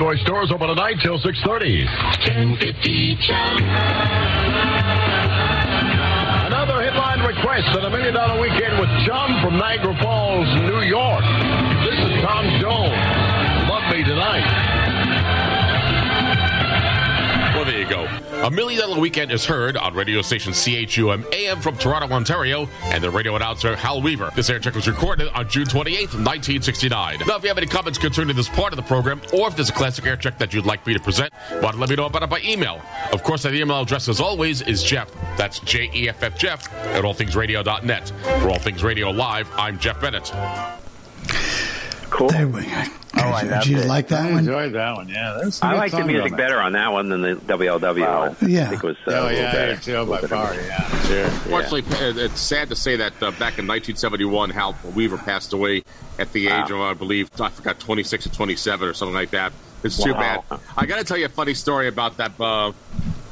Stores. 0.00 0.18
Boy 0.18 0.24
stores 0.24 0.52
open 0.52 0.68
tonight 0.68 0.96
till 1.02 1.18
6.30. 1.18 1.84
1050 1.84 3.16
Another 6.46 6.82
headline 6.82 7.20
request 7.20 7.68
and 7.76 7.84
a 7.84 7.90
Million 7.90 8.14
Dollar 8.14 8.40
Weekend 8.40 8.80
with 8.80 8.88
Chum 9.06 9.42
from 9.42 9.58
Niagara 9.58 9.96
Falls, 10.00 10.48
New 10.62 10.80
York. 10.80 11.24
This 11.84 11.98
is 12.00 12.24
Tom 12.24 12.44
Jones. 12.60 12.96
Love 13.68 13.84
Me 13.92 14.02
Tonight. 14.04 14.69
Well, 17.90 18.06
there 18.06 18.14
you 18.14 18.40
go. 18.40 18.46
A 18.46 18.50
Million 18.50 18.80
Dollar 18.80 19.00
Weekend 19.00 19.32
is 19.32 19.44
heard 19.44 19.76
on 19.76 19.94
radio 19.94 20.22
station 20.22 20.52
CHUM 20.52 21.24
AM 21.32 21.60
from 21.60 21.76
Toronto, 21.76 22.12
Ontario, 22.14 22.68
and 22.84 23.02
the 23.02 23.10
radio 23.10 23.36
announcer 23.36 23.76
Hal 23.76 24.00
Weaver. 24.00 24.30
This 24.34 24.48
air 24.50 24.58
check 24.58 24.74
was 24.74 24.88
recorded 24.88 25.28
on 25.28 25.48
June 25.48 25.64
28th, 25.64 26.14
1969. 26.14 27.18
Now, 27.26 27.36
if 27.36 27.42
you 27.42 27.48
have 27.48 27.58
any 27.58 27.66
comments 27.66 27.98
concerning 27.98 28.36
this 28.36 28.48
part 28.48 28.72
of 28.72 28.76
the 28.76 28.82
program, 28.82 29.20
or 29.32 29.48
if 29.48 29.56
there's 29.56 29.70
a 29.70 29.74
classic 29.74 30.06
air 30.06 30.16
check 30.16 30.38
that 30.38 30.54
you'd 30.54 30.66
like 30.66 30.86
me 30.86 30.94
to 30.94 31.00
present, 31.00 31.32
want 31.62 31.74
to 31.74 31.80
let 31.80 31.90
me 31.90 31.96
know 31.96 32.06
about 32.06 32.22
it 32.22 32.30
by 32.30 32.40
email. 32.44 32.80
Of 33.12 33.22
course, 33.22 33.42
that 33.42 33.54
email 33.54 33.82
address, 33.82 34.08
as 34.08 34.20
always, 34.20 34.62
is 34.62 34.82
Jeff. 34.82 35.10
That's 35.36 35.58
J 35.60 35.90
E 35.94 36.08
F 36.08 36.22
F 36.22 36.38
Jeff 36.38 36.72
at 36.72 37.04
allthingsradio.net. 37.04 38.08
For 38.40 38.50
All 38.50 38.58
Things 38.58 38.82
Radio 38.82 39.10
Live, 39.10 39.50
I'm 39.56 39.78
Jeff 39.78 40.00
Bennett. 40.00 40.32
Cool. 42.20 42.28
There 42.28 42.46
we 42.48 42.60
go. 42.64 42.82
Oh, 43.16 43.20
I 43.32 43.40
Did 43.44 43.50
loved 43.50 43.66
you 43.66 43.78
it. 43.78 43.86
like 43.86 44.08
that 44.08 44.26
I 44.26 44.30
one? 44.30 44.38
enjoyed 44.40 44.72
that 44.74 44.94
one. 44.94 45.08
Yeah, 45.08 45.38
that's 45.42 45.56
some 45.56 45.70
I 45.70 45.72
good 45.72 45.78
like 45.78 45.92
the 45.92 46.04
music 46.04 46.32
on 46.32 46.36
better 46.36 46.60
on 46.60 46.72
that 46.72 46.92
one 46.92 47.08
than 47.08 47.22
the 47.22 47.34
WLW 47.36 48.18
one. 48.40 48.50
Yeah. 48.50 48.66
I 48.66 48.68
think 48.68 48.84
it 48.84 48.86
was 48.86 48.96
uh, 49.06 49.10
Oh 49.12 49.12
a 49.12 49.24
little 49.24 49.38
yeah, 49.38 49.52
better. 49.52 49.72
yeah, 49.72 49.78
too, 49.80 50.06
by 50.06 50.20
far. 50.20 50.54
Yeah, 50.54 51.02
sure. 51.06 51.28
Fortunately, 51.30 51.82
uh, 51.96 52.24
it's 52.26 52.38
sad 52.38 52.68
to 52.68 52.76
say 52.76 52.96
that 52.96 53.14
uh, 53.22 53.30
back 53.30 53.58
in 53.58 53.66
1971, 53.66 54.50
Hal 54.50 54.76
Weaver 54.94 55.16
passed 55.16 55.54
away 55.54 55.82
at 56.18 56.30
the 56.34 56.48
age 56.48 56.70
of, 56.70 56.78
I 56.78 56.92
believe, 56.92 57.30
I 57.40 57.48
forgot, 57.48 57.80
26 57.80 58.26
or 58.26 58.30
27 58.30 58.86
or 58.86 58.92
something 58.92 59.14
like 59.14 59.30
that. 59.30 59.54
It's 59.82 59.96
too 59.96 60.12
Wow. 60.12 60.44
bad. 60.50 60.60
I 60.76 60.84
got 60.84 60.98
to 60.98 61.04
tell 61.04 61.16
you 61.16 61.24
a 61.24 61.30
funny 61.30 61.54
story 61.54 61.88
about 61.88 62.18
that. 62.18 62.32
Uh, 62.38 62.72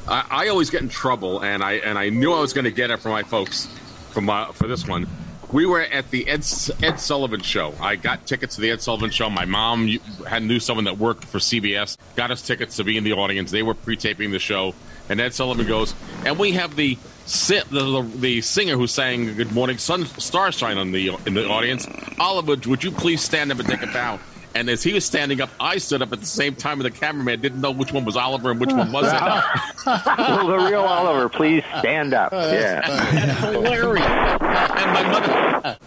I, 0.07 0.25
I 0.31 0.47
always 0.47 0.71
get 0.71 0.81
in 0.81 0.89
trouble, 0.89 1.41
and 1.43 1.61
I 1.63 1.73
and 1.73 1.95
I 1.95 2.09
knew 2.09 2.33
I 2.33 2.39
was 2.39 2.53
going 2.53 2.65
to 2.65 2.71
get 2.71 2.89
it 2.89 2.97
from 3.01 3.11
my 3.11 3.21
folks 3.21 3.67
from 4.09 4.25
my, 4.25 4.45
for 4.53 4.67
this 4.67 4.87
one. 4.87 5.07
We 5.51 5.65
were 5.65 5.81
at 5.81 6.11
the 6.11 6.27
Ed, 6.27 6.45
Ed 6.83 6.99
Sullivan 6.99 7.41
show. 7.41 7.73
I 7.81 7.95
got 7.95 8.27
tickets 8.27 8.55
to 8.55 8.61
the 8.61 8.69
Ed 8.69 8.81
Sullivan 8.81 9.09
show. 9.09 9.31
My 9.31 9.45
mom 9.45 9.87
had 10.27 10.43
knew 10.43 10.59
someone 10.59 10.85
that 10.85 10.99
worked 10.99 11.25
for 11.25 11.39
CBS, 11.39 11.97
got 12.15 12.29
us 12.29 12.43
tickets 12.43 12.75
to 12.75 12.83
be 12.83 12.97
in 12.97 13.03
the 13.03 13.13
audience. 13.13 13.49
They 13.49 13.63
were 13.63 13.73
pre-taping 13.73 14.29
the 14.29 14.37
show, 14.37 14.75
and 15.09 15.19
Ed 15.19 15.33
Sullivan 15.33 15.65
goes, 15.65 15.95
and 16.23 16.37
we 16.37 16.51
have 16.51 16.75
the 16.75 16.97
the, 17.25 17.63
the, 17.69 18.17
the 18.17 18.41
singer 18.41 18.75
who 18.75 18.85
sang 18.85 19.35
"Good 19.35 19.51
Morning 19.51 19.79
Sun 19.79 20.05
Starshine" 20.05 20.77
on 20.77 20.91
the 20.91 21.09
in 21.25 21.33
the 21.33 21.47
audience. 21.47 21.87
Oliver, 22.19 22.55
would 22.69 22.83
you 22.83 22.91
please 22.91 23.21
stand 23.21 23.51
up 23.51 23.59
and 23.59 23.67
take 23.67 23.81
a 23.81 23.87
bow? 23.87 24.19
And 24.59 24.69
as 24.69 24.83
he 24.83 24.91
was 24.91 25.05
standing 25.05 25.39
up, 25.39 25.49
I 25.57 25.77
stood 25.77 26.01
up 26.01 26.11
at 26.11 26.19
the 26.19 26.25
same 26.25 26.53
time, 26.53 26.81
and 26.81 26.85
the 26.85 26.91
cameraman 26.91 27.39
didn't 27.39 27.61
know 27.61 27.71
which 27.71 27.93
one 27.93 28.03
was 28.03 28.17
Oliver 28.17 28.51
and 28.51 28.59
which 28.59 28.73
one 28.73 28.91
wasn't. 28.91 29.21
well, 29.85 30.47
the 30.47 30.57
real 30.69 30.81
Oliver, 30.81 31.29
please 31.29 31.63
stand 31.79 32.13
up. 32.13 32.33
Yeah. 32.49 32.81
That's 32.81 33.39
hilarious. 33.39 34.05
And 34.05 34.43
my 34.43 35.03
mother, 35.11 35.79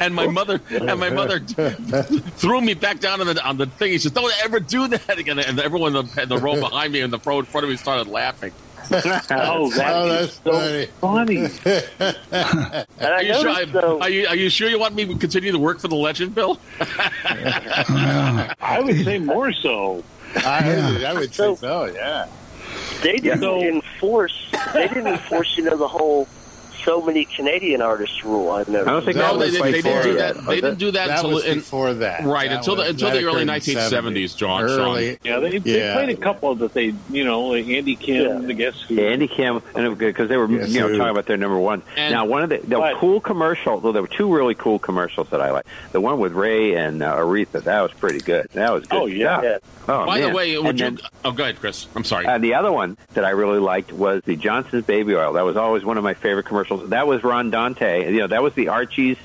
and 0.00 0.14
my 0.14 0.26
mother, 0.28 0.60
and 0.70 1.00
my 1.00 1.10
mother 1.10 1.40
threw 1.40 2.60
me 2.60 2.74
back 2.74 3.00
down 3.00 3.20
on 3.20 3.26
the 3.26 3.44
on 3.46 3.56
the 3.56 3.66
thing. 3.66 3.92
He 3.92 3.98
says, 3.98 4.12
"Don't 4.12 4.32
ever 4.44 4.60
do 4.60 4.86
that 4.88 5.18
again." 5.18 5.38
And 5.38 5.58
everyone 5.58 5.96
in 5.96 6.06
the, 6.06 6.22
in 6.22 6.28
the 6.28 6.38
row 6.38 6.60
behind 6.60 6.92
me 6.92 7.00
and 7.00 7.12
the 7.12 7.18
row 7.18 7.38
in 7.38 7.46
front 7.46 7.64
of 7.64 7.70
me 7.70 7.76
started 7.76 8.06
laughing. 8.08 8.52
Oh, 9.30 9.70
that 9.76 9.86
Oh, 9.94 10.08
that's 10.08 10.40
so 10.42 10.86
funny. 11.00 11.38
Are 13.00 13.22
you, 13.22 13.34
sure, 13.34 14.00
are, 14.00 14.08
you, 14.10 14.26
are 14.26 14.36
you 14.36 14.50
sure 14.50 14.68
you 14.68 14.78
want 14.78 14.94
me 14.94 15.04
to 15.06 15.16
continue 15.16 15.52
to 15.52 15.58
work 15.58 15.80
for 15.80 15.88
the 15.88 15.94
legend, 15.96 16.34
Bill? 16.34 16.58
I 16.80 18.80
would 18.82 19.04
say 19.04 19.18
more 19.18 19.52
so. 19.52 20.04
I, 20.36 20.92
would, 20.92 21.04
I 21.04 21.14
would 21.14 21.34
say 21.34 21.54
so. 21.56 21.86
Yeah. 21.86 22.28
They 23.02 23.16
didn't 23.18 23.40
So- 23.40 23.60
enforce. 23.60 24.50
They 24.72 24.88
didn't 24.88 25.08
enforce, 25.08 25.56
you 25.56 25.64
know, 25.64 25.76
the 25.76 25.88
whole 25.88 26.28
so 26.84 27.00
many 27.02 27.24
Canadian 27.24 27.80
artists 27.82 28.24
rule. 28.24 28.50
I've 28.50 28.68
noticed. 28.68 28.88
I 28.88 28.92
don't 28.92 29.04
think 29.04 29.16
No, 29.16 29.22
that 29.22 29.38
they, 29.38 29.44
was 29.44 29.52
didn't- 29.52 29.72
they 29.72 29.82
didn't 29.82 30.02
do 30.02 30.14
that. 30.14 30.34
that. 30.36 30.46
They 30.46 30.54
didn't 30.56 30.78
do 30.78 30.90
that, 30.92 31.06
That 31.08 31.16
until 31.18 31.30
was 31.34 31.44
before 31.44 31.94
that. 31.94 32.24
Right 32.24 32.48
That 32.50 32.58
until 32.58 32.76
the 32.76 32.88
until 32.88 33.10
the 33.10 33.24
early 33.24 33.44
1970s, 33.44 34.36
John. 34.36 34.62
Early. 34.64 35.18
Yeah, 35.24 35.40
they, 35.40 35.58
they 35.58 35.78
Yeah. 35.78 35.94
played 35.94 36.10
a 36.10 36.16
couple 36.16 36.54
that 36.56 36.74
they, 36.74 36.94
you 37.10 37.24
know, 37.24 37.42
like 37.48 37.66
Andy 37.68 37.96
Kim, 37.96 38.48
I 38.48 38.52
guess. 38.52 38.80
Who, 38.82 38.94
Yeah, 38.94 39.08
Andy 39.08 39.28
Kim, 39.28 39.62
and 39.74 39.96
because 39.98 40.28
they 40.28 40.36
were, 40.36 40.50
Yes, 40.50 40.68
you 40.70 40.80
know, 40.80 40.88
sir. 40.88 40.96
talking 40.98 41.10
about 41.10 41.26
their 41.26 41.36
number 41.36 41.58
one. 41.58 41.82
And- 41.96 42.12
now, 42.14 42.24
one 42.26 42.42
of 42.42 42.48
the, 42.50 42.58
the 42.58 42.76
But- 42.76 42.96
cool 42.96 43.20
commercials. 43.20 43.82
Well, 43.82 43.92
there 43.92 44.02
were 44.02 44.08
two 44.08 44.32
really 44.32 44.54
cool 44.54 44.78
commercials 44.78 45.28
that 45.30 45.40
I 45.40 45.50
like. 45.50 45.66
The 45.92 46.00
one 46.00 46.18
with 46.18 46.32
Ray 46.32 46.74
and 46.74 47.02
uh, 47.02 47.16
Aretha. 47.16 47.62
That 47.64 47.80
was 47.82 47.92
pretty 47.92 48.18
good. 48.20 48.48
That 48.52 48.72
was 48.72 48.86
good. 48.86 48.96
Oh, 49.00 49.06
yeah. 49.06 49.40
stuff. 49.40 49.62
Oh, 49.88 50.06
By 50.06 50.20
man. 50.20 50.28
the 50.30 50.36
way, 50.36 50.56
would 50.56 50.66
And 50.66 50.78
you? 50.78 50.84
then- 50.86 50.98
oh, 51.24 51.32
go 51.32 51.42
ahead, 51.42 51.58
Chris. 51.58 51.86
I'm 51.96 52.04
sorry. 52.04 52.26
Uh, 52.26 52.38
the 52.38 52.54
other 52.54 52.70
one 52.70 52.96
that 53.14 53.24
I 53.24 53.30
really 53.30 53.58
liked 53.58 53.92
was 53.92 54.22
the 54.24 54.36
Johnson's 54.36 54.84
Baby 54.84 55.16
Oil. 55.16 55.32
That 55.32 55.44
was 55.44 55.56
always 55.56 55.84
one 55.84 55.98
of 55.98 56.04
my 56.04 56.14
favorite 56.14 56.46
commercials. 56.46 56.69
That 56.76 57.06
was 57.06 57.22
Ron 57.22 57.50
Dante. 57.50 58.12
You 58.12 58.20
know, 58.20 58.26
that 58.28 58.42
was 58.42 58.54
the 58.54 58.68
Archies, 58.68 59.16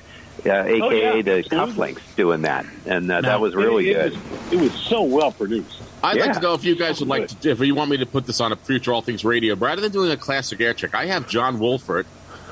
uh, 0.46 0.50
aka 0.50 0.82
Oh, 0.82 0.90
yeah, 0.90 1.22
the 1.22 1.38
absolutely. 1.40 1.94
Cufflinks, 1.94 2.16
doing 2.16 2.42
that, 2.44 2.66
and 2.86 3.12
uh, 3.12 3.22
Now, 3.22 3.30
that 3.30 3.42
was 3.42 3.56
really 3.56 3.92
it, 3.92 3.94
good. 3.94 4.14
It 4.14 4.20
was, 4.20 4.54
it 4.54 4.60
was 4.62 4.74
so 4.74 5.04
well 5.04 5.32
produced. 5.32 5.82
I'd 6.04 6.20
like 6.20 6.34
to 6.34 6.40
know 6.40 6.54
if 6.54 6.64
you 6.64 6.76
guys 6.76 7.00
would 7.00 7.10
like 7.10 7.28
to, 7.28 7.50
if 7.50 7.60
you 7.60 7.74
want 7.74 7.90
me 7.90 7.98
to 7.98 8.06
put 8.06 8.28
this 8.28 8.40
on 8.40 8.52
a 8.52 8.56
future 8.56 8.94
All 8.94 9.02
Things 9.02 9.26
Radio, 9.26 9.56
rather 9.56 9.82
than 9.82 9.92
doing 9.92 10.12
a 10.12 10.18
classic 10.18 10.62
air 10.62 10.74
check, 10.74 10.94
I 10.94 11.08
have 11.08 11.28
John 11.28 11.58
Wolfert 11.58 12.06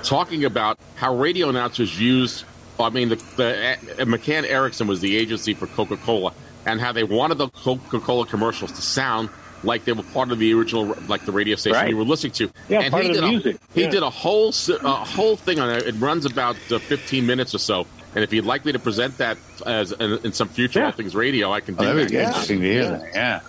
talking 0.04 0.44
about 0.46 0.80
how 0.96 1.16
radio 1.16 1.50
announcers 1.50 2.00
used. 2.00 2.46
I 2.80 2.90
mean, 2.90 3.10
the, 3.10 3.16
the 3.38 3.74
uh, 4.00 4.06
McCann 4.06 4.44
Erickson 4.44 4.88
was 4.88 5.02
the 5.02 5.16
agency 5.16 5.54
for 5.54 5.68
Coca 5.68 5.98
Cola, 5.98 6.34
and 6.66 6.82
how 6.82 6.92
they 6.92 7.04
wanted 7.04 7.38
the 7.38 7.50
Coca 7.50 8.00
Cola 8.00 8.26
commercials 8.26 8.72
to 8.72 8.82
sound 8.82 9.30
like 9.64 9.86
they 9.86 9.94
were 9.94 10.04
part 10.04 10.32
of 10.32 10.40
the 10.40 10.54
original, 10.54 10.96
like 11.08 11.26
the 11.26 11.32
radio 11.32 11.56
station 11.56 11.78
Right. 11.80 11.90
you 11.90 11.98
were 11.98 12.04
listening 12.04 12.34
to. 12.34 12.50
Yeah, 12.70 12.82
and 12.82 12.92
part 12.92 13.04
he 13.04 13.10
of 13.10 13.16
the 13.16 13.22
did 13.22 13.28
a, 13.28 13.32
music. 13.32 13.58
He 13.74 13.82
Yeah. 13.84 13.90
did 13.90 14.04
a 14.04 14.10
whole 14.10 14.50
s- 14.50 14.70
a 14.70 14.78
whole 14.90 15.36
thing 15.36 15.60
on 15.60 15.70
it. 15.70 15.84
It 15.88 15.96
runs 15.96 16.26
about 16.26 16.56
uh, 16.72 16.80
15 16.80 17.26
minutes 17.26 17.56
or 17.56 17.60
so. 17.60 17.88
And 18.16 18.24
if 18.24 18.32
you'd 18.32 18.46
like 18.46 18.64
me 18.66 18.72
to 18.74 18.80
present 18.80 19.18
that 19.18 19.38
as 19.66 19.92
in, 19.94 20.20
in 20.24 20.34
some 20.34 20.48
future 20.48 20.80
Yeah. 20.80 20.86
All 20.88 20.92
Things 20.92 21.16
Radio, 21.16 21.52
I 21.52 21.62
can 21.62 21.76
do 21.76 21.84
Oh, 21.86 21.94
that'd 21.96 22.12
be 22.12 22.18
interesting 22.18 22.60
to 22.62 22.66
hear 22.72 22.90
that. 22.92 23.10
Yeah. 23.14 23.40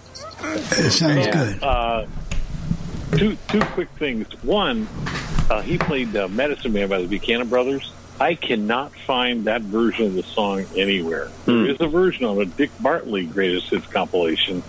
It 0.42 0.90
sounds 0.92 1.26
good. 1.26 1.62
Uh, 1.62 2.06
two 3.16 3.36
two 3.48 3.60
quick 3.60 3.88
things. 3.98 4.26
One, 4.42 4.88
uh, 5.50 5.60
he 5.62 5.78
played 5.78 6.16
uh, 6.16 6.28
Medicine 6.28 6.72
Man 6.72 6.88
by 6.88 7.00
the 7.02 7.06
Buchanan 7.08 7.48
Brothers. 7.48 7.92
I 8.20 8.36
cannot 8.36 8.92
find 8.94 9.44
that 9.46 9.62
version 9.62 10.06
of 10.06 10.14
the 10.14 10.22
song 10.22 10.64
anywhere. 10.76 11.28
There 11.46 11.66
is 11.66 11.80
a 11.80 11.88
version 11.88 12.24
on 12.24 12.40
a 12.40 12.44
Dick 12.44 12.70
Bartley 12.80 13.26
Greatest 13.26 13.70
Hits 13.70 13.86
compilation, 13.88 14.62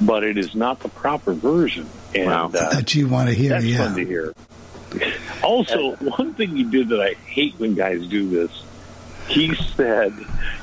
but 0.00 0.24
it 0.24 0.38
is 0.38 0.54
not 0.54 0.80
the 0.80 0.88
proper 0.88 1.32
version. 1.32 1.86
And 2.14 2.26
Wow. 2.26 2.46
uh, 2.46 2.70
That 2.74 2.94
you 2.94 3.08
want 3.08 3.28
to 3.28 3.34
hear, 3.34 3.50
that's 3.50 3.64
yeah. 3.64 3.78
fun 3.78 3.96
to 3.96 4.04
hear. 4.04 4.34
Also, 5.42 5.94
one 5.96 6.34
thing 6.34 6.56
you 6.56 6.68
did 6.70 6.88
that 6.88 7.00
I 7.00 7.14
hate 7.26 7.54
when 7.58 7.74
guys 7.74 8.06
do 8.06 8.28
this, 8.28 8.50
he 9.30 9.54
said, 9.54 10.12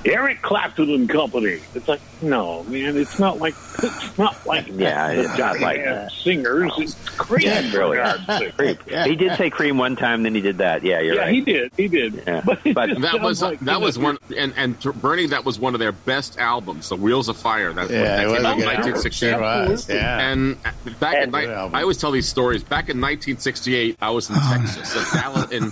Eric 0.05 0.41
Clapton 0.41 0.89
and 0.91 1.09
Company. 1.09 1.59
It's 1.73 1.87
like, 1.87 2.01
no, 2.21 2.63
man, 2.63 2.97
it's 2.97 3.19
not 3.19 3.37
like 3.39 3.53
it's 3.83 4.17
not 4.17 4.45
like 4.45 4.67
Yeah, 4.67 5.13
the 5.13 5.21
it's 5.21 5.37
not 5.37 5.59
like 5.59 5.77
Diane 5.77 5.93
that. 5.95 6.11
singers. 6.11 6.71
It's 6.77 6.95
Cream, 7.17 7.45
Yeah, 7.45 7.71
really. 7.75 7.97
God's 7.97 8.25
sake. 8.25 8.57
Cream. 8.57 8.77
He 9.05 9.15
did 9.15 9.37
say 9.37 9.49
cream 9.49 9.77
one 9.77 9.95
time, 9.95 10.23
then 10.23 10.33
he 10.33 10.41
did 10.41 10.57
that. 10.59 10.83
Yeah, 10.83 10.99
you're 10.99 11.15
Yeah, 11.15 11.21
right. 11.21 11.33
he 11.33 11.41
did. 11.41 11.71
He 11.77 11.87
did. 11.87 12.23
Yeah. 12.27 12.41
But, 12.45 12.59
But 12.73 13.01
that 13.01 13.21
was 13.21 13.41
like, 13.41 13.59
that 13.61 13.81
was 13.81 13.97
know, 13.97 14.05
one 14.05 14.17
and 14.35 14.53
and 14.57 14.79
to 14.81 14.93
Bernie 14.93 15.27
that 15.27 15.45
was 15.45 15.59
one 15.59 15.73
of 15.75 15.79
their 15.79 15.91
best 15.91 16.37
albums, 16.39 16.89
The 16.89 16.95
Wheels 16.95 17.29
of 17.29 17.37
Fire. 17.37 17.71
That, 17.73 17.89
Yeah, 17.89 18.03
that 18.03 18.25
it 18.25 18.35
came 18.35 18.45
a 18.45 18.47
out 18.49 18.59
in 18.59 18.65
1968. 18.65 19.85
Yeah. 19.95 20.29
And 20.31 20.57
back 20.99 21.23
in 21.23 21.31
Good 21.31 21.47
ni- 21.47 21.53
I 21.53 21.81
always 21.81 21.97
tell 21.97 22.11
these 22.11 22.27
stories. 22.27 22.63
Back 22.63 22.89
in 22.89 22.99
1968, 22.99 23.97
I 24.01 24.09
was 24.09 24.29
in 24.29 24.35
Texas, 24.35 24.95
in 25.13 25.19
Dallas, 25.19 25.51
in 25.51 25.63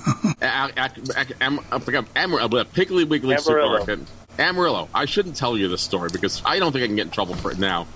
uh, 0.41 0.69
at, 0.77 1.17
at, 1.17 1.31
Am- 1.41 1.59
I 1.71 1.79
forgot 1.79 2.05
Amarillo, 2.15 2.63
Piggly 2.85 3.07
Wiggly 3.07 3.35
Amarillo. 3.35 3.79
Supermarket, 3.79 3.99
Amarillo. 4.37 4.89
I 4.93 5.05
shouldn't 5.05 5.35
tell 5.35 5.57
you 5.57 5.67
this 5.67 5.81
story 5.81 6.09
because 6.11 6.41
I 6.45 6.59
don't 6.59 6.71
think 6.71 6.83
I 6.83 6.87
can 6.87 6.95
get 6.95 7.07
in 7.07 7.11
trouble 7.11 7.35
for 7.35 7.51
it 7.51 7.59
now. 7.59 7.87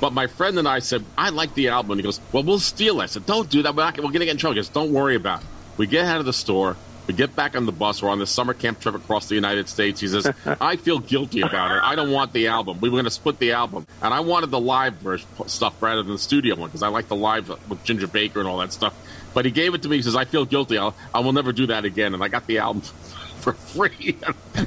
But 0.00 0.12
my 0.12 0.26
friend 0.26 0.58
and 0.58 0.68
I 0.68 0.80
said, 0.80 1.04
I 1.16 1.30
like 1.30 1.54
the 1.54 1.68
album. 1.68 1.92
And 1.92 2.00
he 2.00 2.04
goes, 2.04 2.20
Well, 2.32 2.42
we'll 2.42 2.58
steal 2.58 3.00
it. 3.00 3.04
I 3.04 3.06
said, 3.06 3.26
Don't 3.26 3.48
do 3.48 3.62
that. 3.62 3.74
We're, 3.74 3.84
not, 3.84 3.96
we're 3.96 4.04
going 4.04 4.20
to 4.20 4.26
get 4.26 4.32
in 4.32 4.36
trouble. 4.38 4.54
He 4.54 4.58
goes, 4.58 4.68
Don't 4.68 4.92
worry 4.92 5.16
about 5.16 5.40
it. 5.40 5.46
We 5.76 5.86
get 5.86 6.06
out 6.06 6.20
of 6.20 6.26
the 6.26 6.32
store. 6.32 6.76
We 7.06 7.12
get 7.12 7.36
back 7.36 7.54
on 7.54 7.66
the 7.66 7.72
bus. 7.72 8.02
We're 8.02 8.08
on 8.08 8.18
this 8.18 8.30
summer 8.30 8.54
camp 8.54 8.80
trip 8.80 8.94
across 8.94 9.28
the 9.28 9.34
United 9.34 9.68
States. 9.68 10.00
He 10.00 10.08
says, 10.08 10.30
I 10.60 10.76
feel 10.76 10.98
guilty 10.98 11.42
about 11.42 11.70
it. 11.76 11.82
I 11.82 11.94
don't 11.94 12.10
want 12.10 12.32
the 12.32 12.48
album. 12.48 12.80
We 12.80 12.88
were 12.88 12.94
going 12.94 13.04
to 13.04 13.10
split 13.10 13.38
the 13.38 13.52
album. 13.52 13.86
And 14.02 14.14
I 14.14 14.20
wanted 14.20 14.50
the 14.50 14.60
live 14.60 14.94
version 14.94 15.28
stuff 15.46 15.82
rather 15.82 16.02
than 16.02 16.12
the 16.12 16.18
studio 16.18 16.56
one 16.56 16.68
because 16.68 16.82
I 16.82 16.88
like 16.88 17.08
the 17.08 17.16
live 17.16 17.48
with 17.68 17.84
Ginger 17.84 18.06
Baker 18.06 18.40
and 18.40 18.48
all 18.48 18.58
that 18.58 18.72
stuff. 18.72 18.94
But 19.34 19.44
he 19.44 19.50
gave 19.50 19.74
it 19.74 19.82
to 19.82 19.88
me. 19.88 19.96
He 19.96 20.02
says, 20.02 20.16
I 20.16 20.24
feel 20.24 20.44
guilty. 20.44 20.78
I'll, 20.78 20.94
I 21.12 21.20
will 21.20 21.32
never 21.32 21.52
do 21.52 21.66
that 21.66 21.84
again. 21.84 22.14
And 22.14 22.22
I 22.22 22.28
got 22.28 22.46
the 22.46 22.58
album 22.58 22.82
for 23.44 23.52
free. 23.52 24.16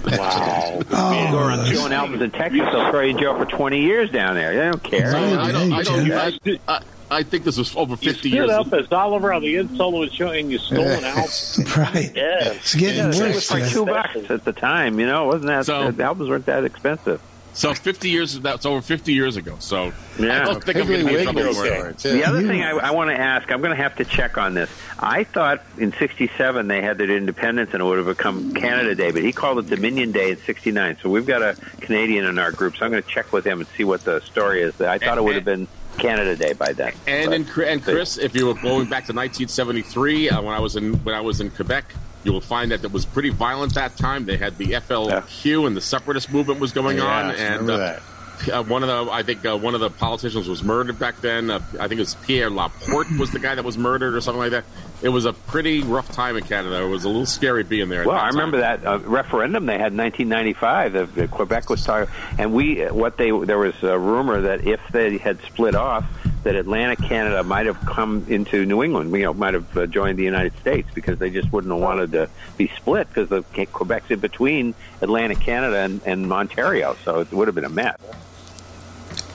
Wow. 0.05 0.81
Oh, 0.91 1.31
Go 1.31 1.37
around 1.39 1.65
showing 1.67 1.91
albums 1.93 2.21
in 2.21 2.31
Texas, 2.31 2.61
they'll 2.71 2.89
throw 2.91 3.01
you 3.01 3.09
in 3.11 3.17
jail 3.17 3.35
for 3.37 3.45
20 3.45 3.81
years 3.81 4.09
down 4.11 4.35
there. 4.35 4.53
They 4.53 4.71
don't 4.71 4.83
care. 4.83 5.15
I, 5.15 5.51
don't, 5.51 5.73
I, 5.73 5.83
don't, 5.83 6.05
Hey, 6.05 6.59
I, 6.67 6.73
I, 6.75 6.81
I 7.09 7.23
think 7.23 7.43
this 7.43 7.57
was 7.57 7.75
over 7.75 7.91
You 7.93 7.97
50 7.97 8.13
stood 8.13 8.31
years. 8.31 8.49
up 8.51 8.71
as 8.73 8.91
Oliver 8.91 9.33
on 9.33 9.41
the 9.41 9.57
Ed 9.57 9.75
Sullivan 9.75 10.09
Show 10.13 10.27
and 10.29 10.51
you 10.51 10.57
stole 10.59 10.85
an 10.85 11.03
album. 11.03 11.23
Right. 11.77 12.11
Yeah. 12.15 12.53
It's 12.53 12.75
getting 12.75 12.99
It 13.05 13.15
worse. 13.15 13.49
was 13.49 13.51
like 13.51 13.67
two 13.69 13.85
bucks 13.85 14.15
at 14.29 14.43
the 14.45 14.53
time, 14.53 14.99
you 14.99 15.05
know. 15.05 15.23
It 15.23 15.27
wasn't 15.27 15.47
that 15.47 15.65
So- 15.65 15.91
the 15.91 16.03
albums 16.03 16.29
weren't 16.29 16.45
that 16.45 16.63
expensive. 16.63 17.21
So 17.57 17.73
50 17.73 18.07
years, 18.07 18.39
that's 18.39 18.67
over 18.67 18.83
50 18.83 19.13
years 19.13 19.35
ago. 19.35 19.55
So 19.57 19.91
I 20.19 20.21
don't 20.21 20.63
think 20.63 20.77
I'm 20.77 20.83
Piggly 20.83 20.87
going 20.87 20.99
to 20.99 21.05
be 21.07 21.15
in 21.17 21.23
trouble 21.23 21.41
Wiggly 21.41 21.69
for 21.69 21.89
it. 21.89 21.97
The 21.97 22.23
other 22.23 22.41
thing 22.43 22.61
I, 22.61 22.69
I 22.69 22.91
want 22.91 23.09
to 23.09 23.19
ask, 23.19 23.51
I'm 23.51 23.61
going 23.61 23.75
to 23.75 23.81
have 23.81 23.95
to 23.95 24.05
check 24.05 24.37
on 24.37 24.53
this. 24.53 24.69
I 24.99 25.23
thought 25.23 25.63
in 25.79 25.91
'67 25.91 26.67
they 26.67 26.83
had 26.83 26.99
their 26.99 27.09
independence 27.09 27.71
and 27.73 27.81
it 27.81 27.83
would 27.83 27.97
have 27.97 28.05
become 28.05 28.53
Canada 28.53 28.93
Day, 28.93 29.09
but 29.09 29.23
he 29.23 29.33
called 29.33 29.57
it 29.57 29.69
Dominion 29.75 30.11
Day 30.11 30.29
in 30.29 30.37
'69. 30.37 30.99
So 31.01 31.09
we've 31.09 31.25
got 31.25 31.41
a 31.41 31.57
Canadian 31.81 32.25
in 32.25 32.37
our 32.37 32.51
group. 32.51 32.77
So 32.77 32.85
I'm 32.85 32.91
going 32.91 33.01
to 33.01 33.09
check 33.09 33.33
with 33.33 33.43
him 33.43 33.59
and 33.59 33.67
see 33.69 33.83
what 33.83 34.03
the 34.03 34.19
story 34.21 34.61
is. 34.61 34.79
I 34.79 34.99
thought 34.99 35.17
it 35.17 35.23
would 35.23 35.33
have 35.33 35.45
been 35.45 35.67
Canada 35.97 36.35
Day 36.35 36.53
by 36.53 36.73
then. 36.73 36.93
And 37.07 37.31
But- 37.31 37.57
in, 37.57 37.67
and 37.69 37.83
Chris, 37.83 38.19
if 38.19 38.35
you 38.35 38.45
were 38.45 38.53
going 38.53 38.87
back 38.87 39.07
to 39.07 39.13
1973, 39.13 40.29
uh, 40.29 40.41
when 40.43 40.53
I 40.53 40.59
was 40.59 40.75
in 40.75 40.93
when 41.03 41.15
I 41.15 41.21
was 41.21 41.41
in 41.41 41.49
Quebec, 41.49 41.85
you 42.27 42.33
will 42.33 42.41
find 42.41 42.71
that 42.71 42.83
it 42.83 42.91
was 42.91 43.05
pretty 43.05 43.29
violent 43.29 43.73
that 43.75 43.95
time. 43.95 44.25
They 44.25 44.35
had 44.37 44.57
the 44.57 44.65
FLQ 44.73 45.65
and 45.65 45.75
the 45.77 45.81
separatist 45.81 46.29
movement 46.31 46.59
was 46.59 46.73
going 46.73 46.97
Yeah, 46.97 47.05
on, 47.05 47.25
I 47.27 47.33
and 47.35 47.61
remember 47.61 47.73
uh, 47.73 47.77
that. 47.77 48.53
uh, 48.53 48.63
one 48.63 48.83
of 48.83 48.89
the 48.89 49.11
I 49.11 49.23
think 49.23 49.45
uh, 49.45 49.57
one 49.57 49.73
of 49.75 49.79
the 49.79 49.89
politicians 49.89 50.47
was 50.49 50.61
murdered 50.61 50.99
back 50.99 51.21
then. 51.21 51.49
Uh, 51.49 51.59
I 51.79 51.87
think 51.87 51.93
it 51.93 51.99
was 51.99 52.15
Pierre 52.15 52.49
Laporte 52.49 53.07
was 53.17 53.31
the 53.31 53.39
guy 53.39 53.55
that 53.55 53.63
was 53.63 53.77
murdered 53.77 54.13
or 54.13 54.19
something 54.21 54.39
like 54.39 54.51
that. 54.51 54.65
It 55.01 55.09
was 55.09 55.25
a 55.25 55.31
pretty 55.33 55.81
rough 55.83 56.11
time 56.11 56.35
in 56.35 56.43
Canada. 56.43 56.81
It 56.83 56.89
was 56.89 57.03
a 57.05 57.07
little 57.07 57.25
scary 57.27 57.63
being 57.63 57.87
there. 57.87 58.03
Well, 58.05 58.17
I 58.17 58.21
time. 58.23 58.31
remember 58.31 58.57
that 58.57 58.85
uh, 58.85 58.99
referendum 58.99 59.65
they 59.67 59.77
had 59.77 59.91
in 59.93 59.97
1995. 59.97 60.93
The, 60.93 61.05
the 61.05 61.27
Quebec 61.29 61.69
was 61.69 61.83
talking, 61.85 62.13
and 62.37 62.51
we 62.53 62.83
what 62.85 63.17
they 63.17 63.31
there 63.31 63.57
was 63.59 63.81
a 63.83 63.97
rumor 63.97 64.41
that 64.41 64.67
if 64.67 64.81
they 64.91 65.17
had 65.17 65.39
split 65.43 65.75
off, 65.75 66.03
that 66.47 66.55
Atlantic 66.55 66.99
Canada 66.99 67.43
might 67.43 67.65
have 67.65 67.77
come 67.85 68.25
into 68.29 68.65
New 68.65 68.81
England. 68.81 69.11
You 69.11 69.23
know, 69.23 69.33
might 69.33 69.53
have 69.53 69.77
uh, 69.77 69.85
joined 69.85 70.17
the 70.17 70.23
United 70.23 70.57
States 70.59 70.87
because 70.93 71.19
they 71.19 71.29
just 71.29 71.51
wouldn't 71.51 71.73
have 71.73 71.81
wanted 71.81 72.13
to 72.13 72.29
be 72.55 72.71
split 72.77 73.09
because 73.13 73.43
Quebec's 73.73 74.09
in 74.11 74.19
between 74.21 74.73
Atlantic 75.01 75.41
Canada 75.41 75.79
and, 75.79 76.01
and 76.05 76.31
Ontario, 76.31 76.95
so 77.03 77.19
it 77.19 77.29
would 77.33 77.49
have 77.49 77.55
been 77.55 77.65
a 77.65 77.69
mess. 77.69 77.97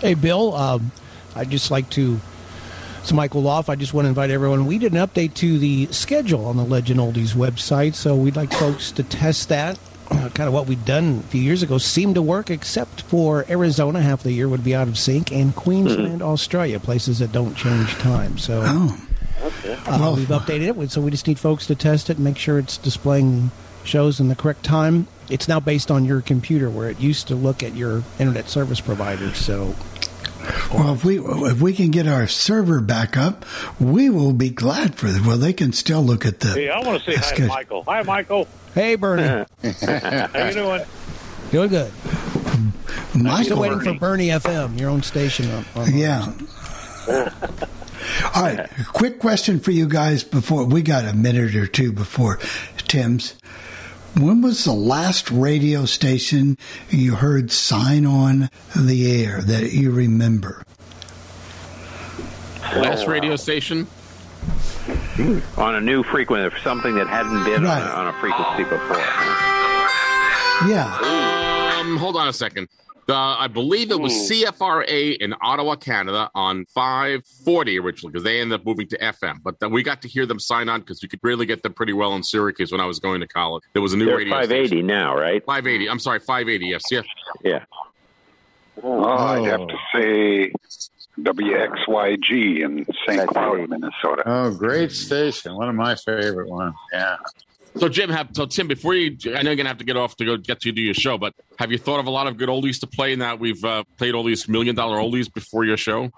Hey, 0.01 0.14
Bill, 0.14 0.55
um, 0.55 0.90
I'd 1.36 1.51
just 1.51 1.70
like 1.70 1.90
to. 1.90 2.18
It's 3.02 3.12
Michael 3.12 3.43
Loff. 3.43 3.68
I 3.68 3.74
just 3.74 3.93
want 3.93 4.06
to 4.06 4.09
invite 4.09 4.30
everyone. 4.30 4.64
We 4.64 4.78
did 4.78 4.94
an 4.94 5.06
update 5.06 5.34
to 5.34 5.59
the 5.59 5.89
schedule 5.89 6.47
on 6.47 6.56
the 6.56 6.64
Legend 6.64 6.98
Oldies 6.98 7.34
website, 7.34 7.94
so 7.94 8.16
we'd 8.16 8.36
like 8.36 8.55
folks 8.55 8.90
to 8.93 9.02
test 9.02 9.51
that. 9.51 9.78
Uh, 10.12 10.28
kind 10.30 10.47
of 10.48 10.52
what 10.55 10.66
we'd 10.66 10.84
done 10.84 11.18
a 11.20 11.28
few 11.28 11.40
years 11.40 11.62
ago 11.62 11.78
seemed 11.78 12.14
to 12.16 12.22
work, 12.22 12.51
except 12.51 13.02
for 13.02 13.44
Arizona, 13.48 14.01
half 14.01 14.22
the 14.22 14.32
year 14.32 14.48
would 14.48 14.62
be 14.64 14.74
out 14.74 14.89
of 14.89 14.98
sync, 14.98 15.32
and 15.32 15.55
Queensland, 15.56 16.22
Australia, 16.22 16.78
places 16.78 17.18
that 17.20 17.32
don't 17.32 17.55
change 17.56 17.90
time. 17.94 18.36
So 18.39 18.62
Oh. 18.64 18.98
uh, 19.86 20.12
we've 20.16 20.28
updated 20.28 20.82
it, 20.82 20.90
so 20.90 21.01
we 21.01 21.10
just 21.10 21.26
need 21.26 21.39
folks 21.39 21.66
to 21.66 21.74
test 21.74 22.10
it 22.10 22.16
and 22.16 22.24
make 22.24 22.39
sure 22.39 22.59
it's 22.59 22.76
displaying 22.78 23.51
shows 23.84 24.20
in 24.20 24.28
the 24.28 24.36
correct 24.36 24.62
time. 24.64 25.06
It's 25.28 25.48
now 25.48 25.59
based 25.60 25.90
on 25.90 26.05
your 26.05 26.20
computer, 26.20 26.68
where 26.70 26.89
it 26.90 27.01
used 27.01 27.26
to 27.28 27.34
look 27.34 27.62
at 27.62 27.74
your 27.74 28.02
internet 28.18 28.48
service 28.48 28.80
provider. 28.80 29.34
So 29.34 29.74
Well, 30.73 30.94
if 30.94 31.05
we 31.05 31.19
if 31.20 31.60
we 31.60 31.73
can 31.73 31.90
get 31.90 32.06
our 32.06 32.27
server 32.27 32.81
back 32.81 33.16
up, 33.16 33.44
we 33.78 34.10
will 34.10 34.32
be 34.32 34.51
glad 34.51 34.94
for 34.94 35.06
it. 35.09 35.24
Well, 35.24 35.39
they 35.39 35.52
can 35.52 35.73
still 35.73 36.02
look 36.02 36.24
at 36.27 36.40
the. 36.40 36.48
Hey, 36.48 36.70
I 36.70 36.81
want 36.81 37.02
to 37.02 37.10
say 37.12 37.16
hi 37.16 37.35
to. 37.36 37.47
Michael. 37.47 37.82
Hi, 37.85 38.02
Michael. 38.02 38.48
Hey, 38.74 38.94
Bernie. 38.97 39.23
How 39.62 40.47
you 40.47 40.52
doing? 40.52 40.82
Doing 41.51 41.69
good. 41.69 41.93
I'm 43.14 43.23
Michael. 43.23 43.44
still 43.44 43.60
waiting 43.60 43.81
for 43.81 43.94
Bernie 43.94 44.28
FM, 44.28 44.78
your 44.81 44.90
own 44.90 45.02
station. 45.02 45.51
On, 45.51 45.64
on 45.77 45.97
Yeah. 45.97 46.32
All 48.35 48.43
right. 48.43 48.69
Quick 48.93 49.19
question 49.19 49.60
for 49.60 49.70
you 49.70 49.86
guys 49.86 50.24
before 50.24 50.64
we 50.64 50.82
got 50.82 51.05
a 51.05 51.12
minute 51.12 51.55
or 51.55 51.66
two 51.66 51.93
before 51.93 52.39
Tim's. 52.78 53.35
When 54.14 54.43
was 54.43 54.64
the 54.64 54.72
last 54.72 55.30
radio 55.30 55.86
station 55.86 56.59
you 56.90 57.14
heard 57.14 57.51
sign 57.51 58.05
on 58.05 58.51
the 58.76 59.24
air 59.24 59.40
that 59.40 59.72
you 59.72 59.90
remember? 59.90 60.64
Last 62.76 63.06
radio 63.06 63.36
station. 63.36 63.86
on 65.56 65.74
a 65.76 65.80
new 65.80 66.02
frequency, 66.02 66.55
something 66.62 66.94
that 66.97 67.06
hadn't 67.06 67.44
been 67.44 67.64
on, 67.64 67.82
a, 67.82 67.84
on 67.84 68.09
a 68.09 68.12
frequency 68.20 68.64
before. 68.64 68.97
Yeah. 70.68 71.78
Um, 71.80 71.97
hold 71.97 72.16
on 72.16 72.28
a 72.28 72.32
second. 72.32 72.68
Uh, 73.09 73.37
I 73.39 73.49
believe 73.49 73.91
it 73.91 73.99
was 73.99 74.12
CFRA 74.12 75.16
in 75.16 75.35
Ottawa, 75.43 75.74
Canada, 75.74 76.31
on 76.35 76.65
540 76.66 77.79
originally, 77.79 78.12
because 78.12 78.23
they 78.23 78.41
ended 78.41 78.61
up 78.61 78.66
moving 78.66 78.87
to 78.89 78.99
FM. 78.99 79.43
But 79.43 79.59
then 79.59 79.73
we 79.73 79.83
got 79.83 80.01
to 80.03 80.09
hear 80.09 80.24
them 80.24 80.39
sign 80.39 80.69
on 80.69 80.81
because 80.81 81.03
you 81.03 81.09
could 81.09 81.19
really 81.23 81.45
get 81.45 81.62
them 81.65 81.74
pretty 81.74 81.93
well 81.93 82.15
in 82.15 82.23
Syracuse 82.23 82.70
when 82.70 82.81
I 82.81 82.87
was 82.87 83.01
going 83.01 83.20
to 83.20 83.27
college. 83.27 83.65
There 83.73 83.83
was 83.83 83.93
a 83.93 83.97
new 83.97 84.07
They're 84.07 84.19
radio 84.19 84.35
580 84.35 84.66
station. 84.69 84.87
now, 84.87 85.16
right? 85.16 85.45
580. 85.45 85.91
I'm 85.91 85.99
sorry, 85.99 86.20
580. 86.20 86.66
Yes, 86.66 86.83
yeah. 86.91 87.03
Yeah. 87.43 87.65
Oh, 88.83 89.05
I'd 89.05 89.45
have 89.45 89.66
to 89.66 89.77
say 89.95 90.53
WXYG 91.20 92.62
in 92.62 92.87
St. 93.07 93.29
Cloud, 93.29 93.69
Minnesota. 93.69 94.23
Oh, 94.24 94.55
great 94.55 94.93
station. 94.93 95.55
One 95.57 95.69
of 95.69 95.74
my 95.74 95.95
favorite 95.95 96.49
ones. 96.49 96.74
Yeah. 96.93 97.16
So 97.77 97.89
Jim, 97.89 98.11
have 98.11 98.28
so 98.35 98.47
Tim, 98.47 98.69
before 98.69 98.94
you, 98.94 99.16
I 99.35 99.43
know 99.43 99.51
you're 99.51 99.57
gonna 99.57 99.69
have 99.70 99.78
to 99.78 99.85
get 99.85 99.97
off 99.97 100.16
to 100.16 100.24
go 100.24 100.36
get 100.36 100.61
to 100.61 100.73
do 100.73 100.82
your 100.82 100.94
show, 100.94 101.16
but 101.19 101.35
have 101.59 101.73
you 101.73 101.78
thought 101.78 102.01
of 102.01 102.07
a 102.07 102.11
lot 102.11 102.27
of 102.27 102.36
good 102.36 102.49
oldies 102.49 102.81
to 102.81 102.86
play? 102.86 103.16
Now 103.16 103.31
that 103.31 103.40
we've 103.40 103.65
uh, 103.65 103.85
played 103.99 104.15
all 104.15 104.24
these 104.24 104.49
million 104.49 104.74
dollar 104.74 104.99
oldies 104.99 105.32
before 105.32 105.65
your 105.65 105.77
show. 105.77 106.11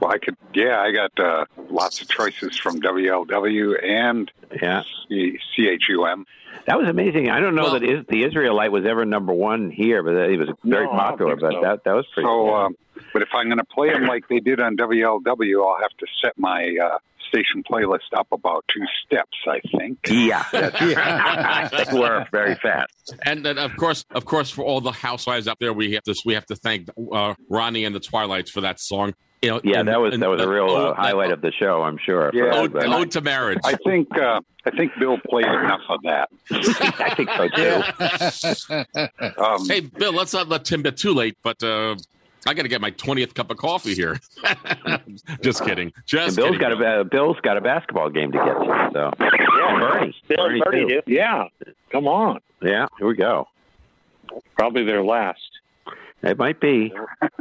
Well, 0.00 0.10
I 0.10 0.18
could, 0.18 0.36
yeah, 0.54 0.80
I 0.80 0.90
got 0.90 1.18
uh, 1.20 1.44
lots 1.70 2.00
of 2.00 2.08
choices 2.08 2.56
from 2.58 2.80
WLW 2.80 3.84
and 3.84 4.30
Yeah. 4.60 4.82
C- 5.08 5.38
CHUM. 5.54 6.24
That 6.66 6.78
was 6.78 6.88
amazing. 6.88 7.28
I 7.28 7.40
don't 7.40 7.54
know 7.54 7.72
that 7.72 7.82
is, 7.82 8.04
the 8.08 8.24
Israelite 8.24 8.72
was 8.72 8.84
ever 8.86 9.04
number 9.04 9.32
one 9.32 9.70
here, 9.70 10.02
but 10.02 10.14
it 10.14 10.38
was 10.38 10.48
very 10.64 10.86
No, 10.86 10.92
popular. 10.92 11.36
But 11.36 11.52
so. 11.52 11.60
that 11.60 11.84
that 11.84 11.92
was 11.92 12.06
pretty. 12.14 12.26
So, 12.26 12.30
cool. 12.30 12.54
um, 12.54 12.76
but 13.12 13.22
if 13.22 13.28
I'm 13.34 13.46
going 13.46 13.58
to 13.58 13.64
play 13.64 13.90
them 13.92 14.06
like 14.06 14.28
they 14.28 14.40
did 14.40 14.60
on 14.60 14.76
WLW, 14.76 15.64
I'll 15.66 15.80
have 15.82 15.96
to 15.98 16.06
set 16.22 16.38
my 16.38 16.74
uh, 16.82 16.98
station 17.32 17.62
playlist 17.62 18.12
up 18.16 18.26
about 18.32 18.64
two 18.68 18.84
steps, 19.04 19.36
I 19.48 19.60
think. 19.76 19.98
yeah, 20.08 20.44
that's 20.52 21.90
they 21.90 21.98
were 21.98 22.26
very 22.30 22.54
fast. 22.56 23.14
And 23.24 23.44
then, 23.44 23.58
of 23.58 23.74
course, 23.76 24.04
of 24.10 24.24
course, 24.24 24.50
for 24.50 24.62
all 24.64 24.80
the 24.80 24.92
housewives 24.92 25.48
out 25.48 25.58
there, 25.60 25.72
we 25.72 25.92
have 25.92 26.02
to 26.04 26.14
we 26.24 26.34
have 26.34 26.46
to 26.46 26.56
thank 26.56 26.88
uh, 27.12 27.34
Ronnie 27.48 27.84
and 27.84 27.94
the 27.94 28.06
Hi-Lites 28.12 28.50
for 28.50 28.60
that 28.62 28.80
song. 28.80 29.14
You 29.40 29.50
know, 29.50 29.60
Yeah, 29.64 29.80
and- 29.80 29.88
that 29.88 30.00
was 30.00 30.14
and 30.14 30.22
that 30.22 30.28
was 30.28 30.40
a 30.40 30.48
real 30.48 30.66
uh, 30.70 30.90
ode- 30.90 30.96
highlight 30.96 31.32
of 31.32 31.40
the 31.40 31.50
show. 31.52 31.82
I'm 31.82 31.98
sure. 31.98 32.30
Yeah, 32.32 32.54
ode, 32.54 32.76
everybody. 32.76 32.92
ode 32.92 33.10
to 33.12 33.20
marriage. 33.22 33.58
I 33.64 33.74
think 33.84 34.06
uh, 34.16 34.40
I 34.64 34.70
think 34.70 34.92
Bill 35.00 35.18
played 35.28 35.46
enough 35.46 35.80
of 35.88 36.00
that. 36.04 36.28
I 36.52 37.14
think 37.14 37.28
so 37.30 37.48
too. 37.48 38.84
Um, 39.42 39.68
hey, 39.68 39.80
Bill, 39.80 40.12
let's 40.12 40.32
not 40.32 40.48
let 40.48 40.64
Tim 40.64 40.82
get 40.82 40.96
too 40.96 41.12
late, 41.12 41.36
but 41.42 41.60
uh, 41.62 41.96
I 42.46 42.54
got 42.54 42.62
to 42.62 42.68
get 42.68 42.80
my 42.80 42.90
twentieth 42.90 43.34
cup 43.34 43.50
of 43.50 43.56
coffee 43.56 43.94
here. 43.94 44.18
Just 45.42 45.64
kidding. 45.64 45.92
Just 46.06 46.28
And 46.28 46.36
Bill's 46.36 46.58
kidding. 46.58 46.78
got 46.78 46.82
a 46.82 47.00
uh, 47.00 47.04
Bill's 47.04 47.36
got 47.42 47.56
a 47.56 47.60
basketball 47.60 48.10
game 48.10 48.32
to 48.32 48.38
get 48.38 48.44
to. 48.44 48.90
So 48.92 49.10
yeah, 49.20 49.78
Bernie, 49.80 50.14
Bill 50.28 50.44
and 50.46 50.62
Bernie 50.64 50.80
too. 50.88 51.00
do. 51.06 51.12
Yeah. 51.12 51.44
Come 51.90 52.08
on. 52.08 52.40
Yeah, 52.62 52.86
here 52.98 53.06
we 53.06 53.14
go. 53.16 53.48
Probably 54.56 54.84
their 54.84 55.02
last. 55.04 55.40
It 56.22 56.38
might 56.38 56.60
be. 56.60 56.92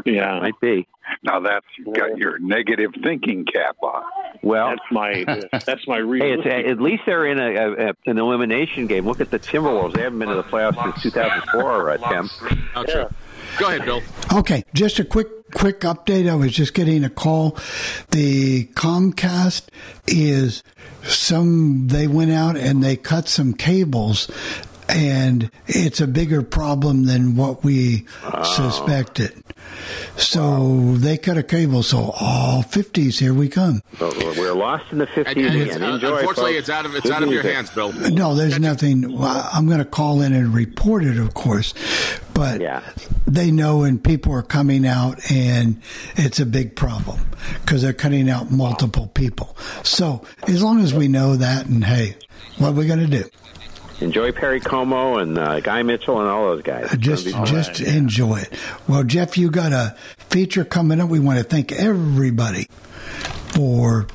Yeah. 0.05 0.37
it 0.37 0.41
Might 0.41 0.59
be. 0.59 0.87
now 1.23 1.39
that's 1.39 1.65
got 1.95 2.17
your 2.17 2.39
negative 2.39 2.91
thinking 3.03 3.45
cap 3.45 3.75
on. 3.83 4.03
Well, 4.41 4.69
That's 4.69 4.81
my 4.91 5.23
that's 5.65 5.87
my 5.87 5.97
Hey, 5.97 6.01
reason. 6.01 6.39
it's, 6.47 6.67
at 6.71 6.81
least 6.81 7.03
they're 7.05 7.27
in 7.27 7.39
a, 7.39 7.53
a, 7.55 7.89
a 7.89 7.93
an 8.07 8.17
elimination 8.17 8.87
game. 8.87 9.05
Look 9.05 9.21
at 9.21 9.29
the 9.29 9.37
Timberwolves; 9.37 9.93
they 9.93 10.01
haven't 10.01 10.17
been 10.19 10.29
to 10.29 10.35
the 10.35 10.43
playoffs 10.43 10.81
since 10.93 11.03
2004. 11.03 11.89
Uh, 11.91 11.97
Tim. 12.09 12.29
Oh, 12.75 12.83
true. 12.83 13.05
Go 13.57 13.67
ahead, 13.67 13.85
Bill. 13.85 14.01
Okay, 14.33 14.63
just 14.73 14.99
a 14.99 15.05
quick 15.05 15.27
quick 15.51 15.81
update. 15.81 16.29
I 16.29 16.35
was 16.35 16.53
just 16.53 16.73
getting 16.73 17.03
a 17.03 17.09
call. 17.09 17.57
The 18.11 18.65
Comcast 18.67 19.63
is 20.07 20.63
some 21.03 21.87
they 21.87 22.07
went 22.07 22.31
out 22.31 22.55
and 22.55 22.83
they 22.83 22.95
cut 22.95 23.27
some 23.27 23.53
cables 23.53 24.29
and 24.87 25.49
it's 25.67 26.01
a 26.01 26.07
bigger 26.07 26.41
problem 26.41 27.05
than 27.05 27.35
what 27.35 27.63
we 27.63 28.05
suspected. 28.43 29.43
So 30.17 30.93
they 30.97 31.17
cut 31.17 31.37
a 31.37 31.43
cable. 31.43 31.83
So 31.83 32.11
all 32.19 32.63
50s, 32.63 33.17
here 33.19 33.33
we 33.33 33.47
come. 33.49 33.81
So 33.97 34.11
we're 34.37 34.53
lost 34.53 34.91
in 34.91 34.97
the 34.97 35.07
50s 35.07 35.27
And, 35.27 35.37
and 35.39 35.55
it's, 35.61 35.75
again. 35.75 35.83
uh, 35.89 35.93
unfortunately, 35.95 36.53
folks. 36.53 36.59
it's 36.59 36.69
out 36.69 36.85
of 36.85 36.95
it's 36.95 37.03
Good 37.03 37.11
out 37.13 37.23
of 37.23 37.29
your 37.31 37.43
music. 37.43 37.55
hands, 37.55 37.69
Bill. 37.71 37.91
No, 38.11 38.35
there's 38.35 38.59
nothing. 38.59 39.17
Well, 39.17 39.49
I'm 39.53 39.67
going 39.67 39.79
to 39.79 39.85
call 39.85 40.21
in 40.21 40.33
and 40.33 40.53
report 40.53 41.03
it, 41.03 41.17
of 41.17 41.33
course, 41.33 41.73
but 42.33 42.61
Yeah. 42.61 42.81
they 43.25 43.51
know 43.51 43.83
and 43.83 44.03
people 44.03 44.33
are 44.33 44.43
coming 44.43 44.85
out 44.85 45.19
and 45.31 45.81
it's 46.15 46.39
a 46.39 46.45
big 46.45 46.75
problem 46.75 47.19
because 47.63 47.81
they're 47.81 47.93
cutting 47.93 48.29
out 48.29 48.51
multiple 48.51 49.07
people. 49.07 49.55
So 49.83 50.23
as 50.47 50.61
long 50.61 50.81
as 50.81 50.93
we 50.93 51.07
know 51.07 51.35
that 51.37 51.65
and 51.67 51.83
hey, 51.83 52.15
what 52.57 52.69
are 52.69 52.73
we 52.73 52.85
going 52.87 52.99
to 52.99 53.07
do? 53.23 53.29
Enjoy 54.01 54.31
Perry 54.31 54.59
Como 54.59 55.17
and 55.17 55.37
uh, 55.37 55.59
Guy 55.59 55.83
Mitchell 55.83 56.19
and 56.19 56.27
all 56.29 56.45
those 56.45 56.63
guys. 56.63 56.85
It's 56.91 56.97
Just 56.97 57.25
gonna 57.31 57.45
be 57.45 57.51
fun. 57.51 57.63
just 57.63 57.81
enjoy 57.81 58.37
it. 58.39 58.53
Well, 58.87 59.03
Jeff, 59.03 59.37
you 59.37 59.51
got 59.51 59.71
a 59.73 59.95
feature 60.17 60.65
coming 60.65 60.99
up. 60.99 61.09
We 61.09 61.19
want 61.19 61.37
to 61.37 61.43
thank 61.43 61.71
everybody 61.71 62.65
for 63.53 64.07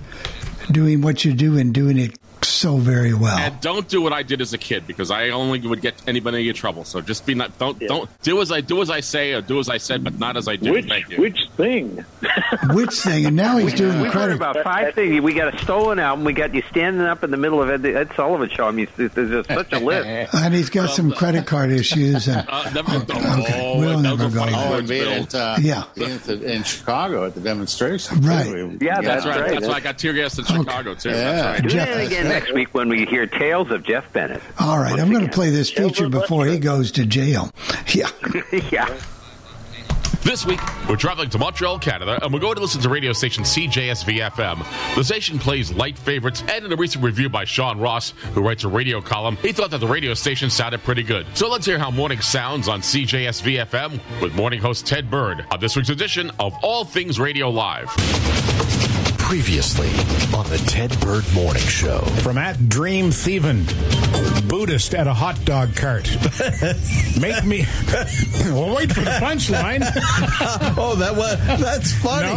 doing 0.71 1.01
what 1.03 1.25
you 1.25 1.33
do 1.35 1.57
and 1.59 1.73
doing 1.73 1.99
it 1.99 2.19
so 2.47 2.77
very 2.78 3.14
well. 3.14 3.36
And 3.39 3.60
don't 3.60 3.89
do 3.89 4.01
what 4.02 4.12
I 4.12 4.23
did 4.23 4.40
as 4.40 4.52
a 4.52 4.59
kid 4.59 4.86
because 4.86 5.10
I 5.10 5.31
only 5.31 5.60
would 5.66 5.81
get 5.81 5.94
anybody 6.06 6.48
in 6.48 6.55
trouble. 6.55 6.85
So 6.85 7.01
just 7.01 7.27
be 7.27 7.35
not 7.35 7.59
don't 7.59 7.78
don't 7.81 8.09
do 8.23 8.40
as 8.40 8.51
I 8.52 8.60
do 8.60 8.81
as 8.82 8.90
I 8.90 9.01
say 9.01 9.32
or 9.35 9.40
do 9.40 9.59
as 9.59 9.68
I 9.68 9.78
said, 9.78 10.05
but 10.05 10.18
not 10.18 10.36
as 10.36 10.48
I 10.48 10.56
do. 10.56 10.73
which 10.73 10.86
Thank 10.89 11.10
you. 11.10 11.20
which 11.20 11.48
thing? 11.56 12.05
Which 12.73 12.94
thing? 12.94 13.27
And 13.27 13.36
now 13.36 13.56
he's 13.59 13.74
doing 13.74 14.01
We've 14.01 14.12
heard 14.12 14.36
credit. 14.36 14.36
about 14.36 14.62
five 14.64 14.94
things. 14.94 15.20
We 15.20 15.35
got 15.35 15.55
a 15.55 15.59
stolen 15.62 15.98
album. 15.98 16.24
We 16.24 16.32
got 16.32 16.52
you 16.55 16.62
standing 16.70 17.02
up 17.06 17.23
in 17.24 17.31
the 17.31 17.36
middle 17.36 17.62
of 17.62 17.70
Ed, 17.70 17.85
Ed 17.86 18.10
Sullivan 18.16 18.48
show. 18.51 18.66
I 18.66 18.70
mean, 18.73 18.89
there's 18.97 19.12
just 19.14 19.48
such 19.48 19.73
a 19.73 19.78
list. 19.78 20.35
And 20.35 20.55
he's 20.55 20.70
got 20.70 20.90
some 20.90 21.12
credit 21.12 21.47
card 21.47 21.70
issues. 21.70 22.28
And 22.28 22.47
Uh, 22.56 22.70
never, 22.74 22.97
okay, 22.97 23.60
oh, 23.62 23.78
we'll 23.81 24.01
never 24.01 24.24
are 24.24 24.31
go 24.31 24.39
funny 24.39 24.52
there. 24.52 24.68
Oh, 24.68 24.78
and 24.78 24.89
being 24.89 25.23
at, 25.23 25.35
uh, 25.35 25.56
Yeah. 25.60 25.85
being 25.94 26.10
at 26.12 26.23
the, 26.24 26.55
in 26.55 26.62
Chicago 26.62 27.24
at 27.27 27.35
the 27.35 27.40
demonstration. 27.40 28.20
Right. 28.23 28.44
too. 28.47 28.78
Yeah, 28.81 29.01
That's 29.01 29.24
That's 29.24 29.27
right. 29.27 29.40
right. 29.43 29.51
That's 29.52 29.66
why 29.68 29.74
I 29.74 29.81
got 29.81 29.98
tear 29.98 30.12
gas 30.12 30.39
in 30.39 30.44
Chicago 30.44 30.94
too. 30.94 31.10
Yeah. 31.10 31.14
That's 31.14 31.47
right. 31.47 31.62
Do 31.62 31.68
Jeff- 31.68 31.89
that 31.89 32.06
again 32.06 32.27
next 32.41 32.53
week 32.53 32.75
when 32.75 32.89
we 32.91 33.07
hear 33.07 33.27
tales 33.27 33.71
of 33.71 33.83
Jeff 33.83 34.13
Bennett. 34.13 34.43
All 34.61 34.79
right, 34.79 34.91
Once 34.91 35.03
I'm 35.03 35.11
going 35.11 35.25
to 35.25 35.33
play 35.33 35.49
this 35.49 35.71
feature 35.71 36.09
before 36.09 36.45
he 36.47 36.59
goes 36.59 36.93
to 36.93 37.07
jail. 37.07 37.51
Yeah. 37.95 38.11
yeah. 38.73 39.01
This 40.23 40.45
week, 40.45 40.61
we're 40.89 40.97
traveling 40.97 41.31
to 41.31 41.39
Montreal, 41.39 41.79
Canada, 41.79 42.19
and 42.21 42.35
we're 42.35 42.41
going 42.41 42.57
to 42.57 42.61
listen 42.61 42.81
to 42.83 42.89
radio 42.89 43.13
station 43.13 43.45
CJSV 43.45 44.29
FM. 44.31 44.95
The 44.97 45.05
station 45.05 45.39
plays 45.39 45.73
light 45.73 45.97
favorites, 45.97 46.43
and 46.49 46.65
in 46.65 46.73
a 46.73 46.77
recent 46.77 47.05
review 47.05 47.29
by 47.29 47.45
Sean 47.45 47.79
Ross, 47.79 48.11
who 48.35 48.43
writes 48.43 48.65
a 48.65 48.69
radio 48.69 49.01
column, 49.01 49.37
he 49.37 49.53
thought 49.53 49.71
that 49.71 49.79
the 49.79 49.87
radio 49.87 50.15
station 50.15 50.51
sounded 50.51 50.83
pretty 50.83 51.05
good. 51.05 51.27
So 51.35 51.49
let's 51.49 51.65
hear 51.65 51.79
how 51.79 51.93
morning 51.93 52.21
sounds 52.21 52.67
on 52.67 52.81
CJSV 52.81 53.67
FM 53.67 54.21
with 54.21 54.35
morning 54.35 54.61
host 54.61 54.85
Ted 54.85 55.11
Bird 55.11 55.47
on 55.53 55.61
this 55.61 55.77
week's 55.77 55.91
edition 55.91 56.31
of 56.41 56.55
All 56.63 56.85
Things 56.85 57.21
Radio 57.21 57.49
Live. 57.49 57.89
Previously 59.27 59.89
on 60.39 60.47
the 60.48 60.57
Ted 60.69 60.97
Bird 61.01 61.24
Morning 61.35 61.61
Show. 61.62 61.98
From 62.23 62.39
at 62.39 62.69
Dream 62.69 63.07
Thievin, 63.11 63.66
Buddhist 64.48 64.94
at 64.94 65.09
a 65.09 65.12
hot 65.12 65.44
dog 65.44 65.74
cart. 65.74 66.09
Make 67.20 67.44
me. 67.44 67.66
well, 68.44 68.77
wait 68.77 68.93
for 68.93 69.01
the 69.01 69.11
punchline. 69.20 69.82
oh, 70.78 70.94
that 71.01 71.16
was 71.16 71.36
that's 71.61 71.93
funny. 71.94 72.28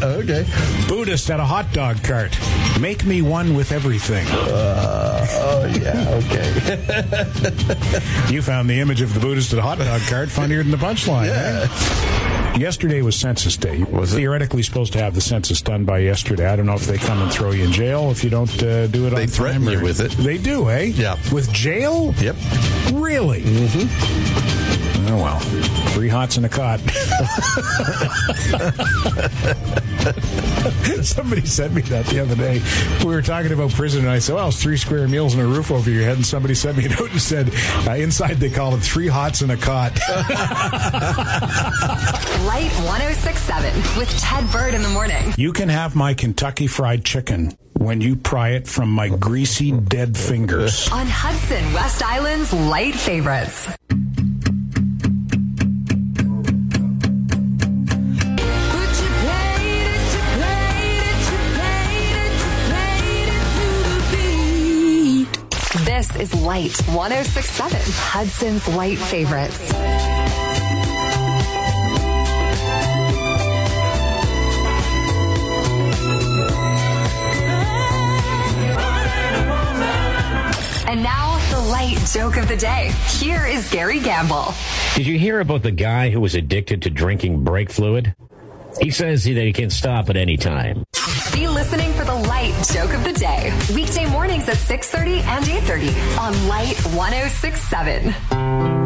okay. 0.00 0.46
Buddhist 0.86 1.28
at 1.28 1.40
a 1.40 1.44
hot 1.44 1.72
dog 1.72 2.04
cart. 2.04 2.38
Make 2.80 3.04
me 3.04 3.20
one 3.20 3.56
with 3.56 3.72
everything. 3.72 4.24
Uh, 4.28 5.26
oh 5.28 5.66
yeah. 5.66 6.20
Okay. 6.22 6.52
you 8.32 8.42
found 8.42 8.70
the 8.70 8.78
image 8.80 9.00
of 9.00 9.12
the 9.12 9.18
Buddhist 9.18 9.52
at 9.52 9.58
a 9.58 9.62
hot 9.62 9.78
dog 9.78 10.02
cart 10.02 10.30
funnier 10.30 10.62
than 10.62 10.70
the 10.70 10.76
punchline. 10.76 11.30
eh? 11.30 11.66
Yesterday 12.56 13.02
was 13.02 13.16
Census 13.16 13.56
Day. 13.58 13.82
Was 13.84 14.14
it? 14.14 14.16
Theoretically 14.16 14.62
supposed 14.62 14.94
to 14.94 14.98
have 14.98 15.14
the 15.14 15.20
census 15.20 15.60
done 15.60 15.84
by 15.84 15.98
yesterday. 15.98 16.46
I 16.46 16.56
don't 16.56 16.64
know 16.64 16.74
if 16.74 16.86
they 16.86 16.96
come 16.96 17.20
and 17.20 17.30
throw 17.30 17.50
you 17.50 17.64
in 17.64 17.72
jail 17.72 18.10
if 18.10 18.24
you 18.24 18.30
don't 18.30 18.50
uh, 18.62 18.86
do 18.86 19.06
it. 19.06 19.10
They 19.10 19.26
threaten 19.26 19.64
you 19.64 19.82
with 19.82 20.00
it. 20.00 20.12
They 20.12 20.38
do, 20.38 20.70
eh? 20.70 20.92
Yeah. 20.94 21.18
With 21.32 21.52
jail? 21.52 22.14
Yep. 22.18 22.36
Really? 22.94 23.42
Mm-hmm. 23.42 24.75
Oh 25.08 25.16
well, 25.22 25.38
three 25.90 26.08
hots 26.08 26.36
and 26.36 26.46
a 26.46 26.48
cot. 26.48 26.80
Somebody 31.02 31.46
sent 31.46 31.74
me 31.74 31.82
that 31.82 32.06
the 32.06 32.20
other 32.20 32.34
day. 32.34 32.60
We 33.00 33.06
were 33.14 33.22
talking 33.22 33.52
about 33.52 33.70
prison, 33.72 34.00
and 34.00 34.10
I 34.10 34.18
said, 34.18 34.34
"Well, 34.34 34.48
it's 34.48 34.60
three 34.60 34.76
square 34.76 35.06
meals 35.06 35.34
and 35.34 35.42
a 35.42 35.46
roof 35.46 35.70
over 35.70 35.88
your 35.90 36.04
head." 36.04 36.16
And 36.16 36.26
somebody 36.26 36.54
sent 36.54 36.76
me 36.76 36.86
a 36.86 36.88
note 36.88 37.10
and 37.12 37.20
said, 37.20 37.52
uh, 37.86 37.92
"Inside 37.92 38.38
they 38.38 38.50
call 38.50 38.74
it 38.74 38.80
three 38.80 39.06
hots 39.08 39.42
and 39.42 39.52
a 39.52 39.56
cot." 39.56 39.92
Light 42.46 42.70
1067 42.84 43.74
with 43.98 44.08
Ted 44.20 44.50
Bird 44.50 44.74
in 44.74 44.82
the 44.82 44.88
morning. 44.88 45.32
you 45.36 45.52
can 45.52 45.68
have 45.68 45.94
my 45.94 46.14
Kentucky 46.14 46.66
Fried 46.66 47.04
Chicken 47.04 47.56
when 47.74 48.00
you 48.00 48.16
pry 48.16 48.50
it 48.50 48.66
from 48.66 48.90
my 48.90 49.08
greasy 49.08 49.72
dead 49.72 50.16
fingers. 50.16 50.88
On 50.90 51.06
Hudson, 51.06 51.72
West 51.72 52.02
Island's 52.02 52.52
light 52.52 52.94
favorites. 52.94 53.68
Is 66.20 66.32
Light 66.34 66.74
1067, 66.88 67.78
Hudson's 67.84 68.66
light 68.68 68.96
favorites. 68.96 69.72
And 80.88 81.02
now, 81.02 81.38
the 81.50 81.60
light 81.60 81.98
joke 82.10 82.38
of 82.38 82.48
the 82.48 82.56
day. 82.56 82.92
Here 83.08 83.44
is 83.44 83.68
Gary 83.70 84.00
Gamble. 84.00 84.54
Did 84.94 85.06
you 85.06 85.18
hear 85.18 85.40
about 85.40 85.62
the 85.62 85.70
guy 85.70 86.08
who 86.08 86.20
was 86.20 86.34
addicted 86.34 86.80
to 86.82 86.90
drinking 86.90 87.44
brake 87.44 87.70
fluid? 87.70 88.14
He 88.80 88.90
says 88.90 89.24
that 89.24 89.34
he 89.34 89.52
can 89.52 89.68
stop 89.68 90.08
at 90.08 90.16
any 90.16 90.38
time. 90.38 90.84
Be 91.36 91.46
listening 91.46 91.92
for 91.92 92.06
the 92.06 92.14
light 92.14 92.54
joke 92.72 92.94
of 92.94 93.04
the 93.04 93.12
day. 93.12 93.52
Weekday 93.74 94.08
mornings 94.08 94.48
at 94.48 94.56
6:30 94.56 95.20
and 95.20 95.44
8:30 95.44 95.92
on 96.18 96.32
Light 96.48 96.78
1067. 96.94 98.85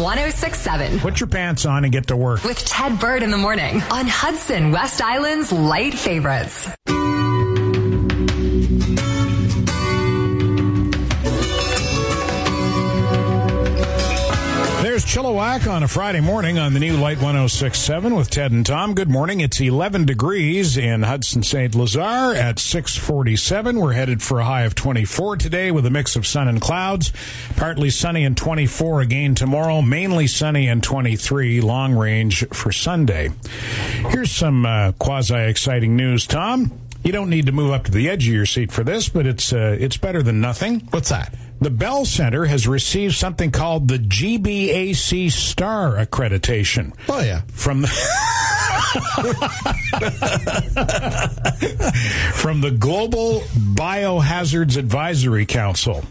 1067 0.00 1.00
Put 1.00 1.20
your 1.20 1.28
pants 1.28 1.66
on 1.66 1.84
and 1.84 1.92
get 1.92 2.06
to 2.08 2.16
work. 2.16 2.42
with 2.44 2.58
Ted 2.64 2.98
Bird 2.98 3.22
in 3.22 3.30
the 3.30 3.38
morning 3.38 3.76
on 3.90 4.06
Hudson, 4.06 4.72
West 4.72 5.00
Island's 5.02 5.52
light 5.52 5.94
favorites. 5.94 6.68
Chilliwack 15.10 15.68
on 15.68 15.82
a 15.82 15.88
Friday 15.88 16.20
morning 16.20 16.56
on 16.60 16.72
the 16.72 16.78
new 16.78 16.96
Light 16.96 17.16
1067 17.16 18.14
with 18.14 18.30
Ted 18.30 18.52
and 18.52 18.64
Tom. 18.64 18.94
Good 18.94 19.08
morning. 19.08 19.40
It's 19.40 19.60
11 19.60 20.04
degrees 20.04 20.76
in 20.76 21.02
Hudson 21.02 21.42
St. 21.42 21.72
Lazare 21.72 22.36
at 22.36 22.60
647. 22.60 23.80
We're 23.80 23.94
headed 23.94 24.22
for 24.22 24.38
a 24.38 24.44
high 24.44 24.62
of 24.62 24.76
24 24.76 25.38
today 25.38 25.72
with 25.72 25.84
a 25.84 25.90
mix 25.90 26.14
of 26.14 26.28
sun 26.28 26.46
and 26.46 26.60
clouds. 26.60 27.12
Partly 27.56 27.90
sunny 27.90 28.24
and 28.24 28.36
24 28.36 29.00
again 29.00 29.34
tomorrow. 29.34 29.82
Mainly 29.82 30.28
sunny 30.28 30.68
and 30.68 30.80
23 30.80 31.60
long 31.60 31.96
range 31.96 32.46
for 32.50 32.70
Sunday. 32.70 33.30
Here's 34.10 34.30
some 34.30 34.64
uh, 34.64 34.92
quasi 34.92 35.34
exciting 35.34 35.96
news, 35.96 36.24
Tom. 36.28 36.70
You 37.02 37.10
don't 37.10 37.30
need 37.30 37.46
to 37.46 37.52
move 37.52 37.72
up 37.72 37.82
to 37.86 37.90
the 37.90 38.08
edge 38.08 38.28
of 38.28 38.34
your 38.34 38.46
seat 38.46 38.70
for 38.70 38.84
this, 38.84 39.08
but 39.08 39.26
it's 39.26 39.52
uh, 39.52 39.76
it's 39.80 39.96
better 39.96 40.22
than 40.22 40.40
nothing. 40.40 40.86
What's 40.92 41.08
that? 41.08 41.34
The 41.60 41.70
Bell 41.70 42.06
Center 42.06 42.46
has 42.46 42.66
received 42.66 43.14
something 43.14 43.50
called 43.50 43.88
the 43.88 43.98
GBAC 43.98 45.30
Star 45.30 45.96
accreditation. 45.96 46.94
Oh 47.08 47.20
yeah. 47.20 47.42
From 47.52 47.82
the 47.82 47.88
from 52.34 52.60
the 52.62 52.70
Global 52.70 53.40
Biohazards 53.40 54.76
Advisory 54.76 55.44
Council. 55.46 56.02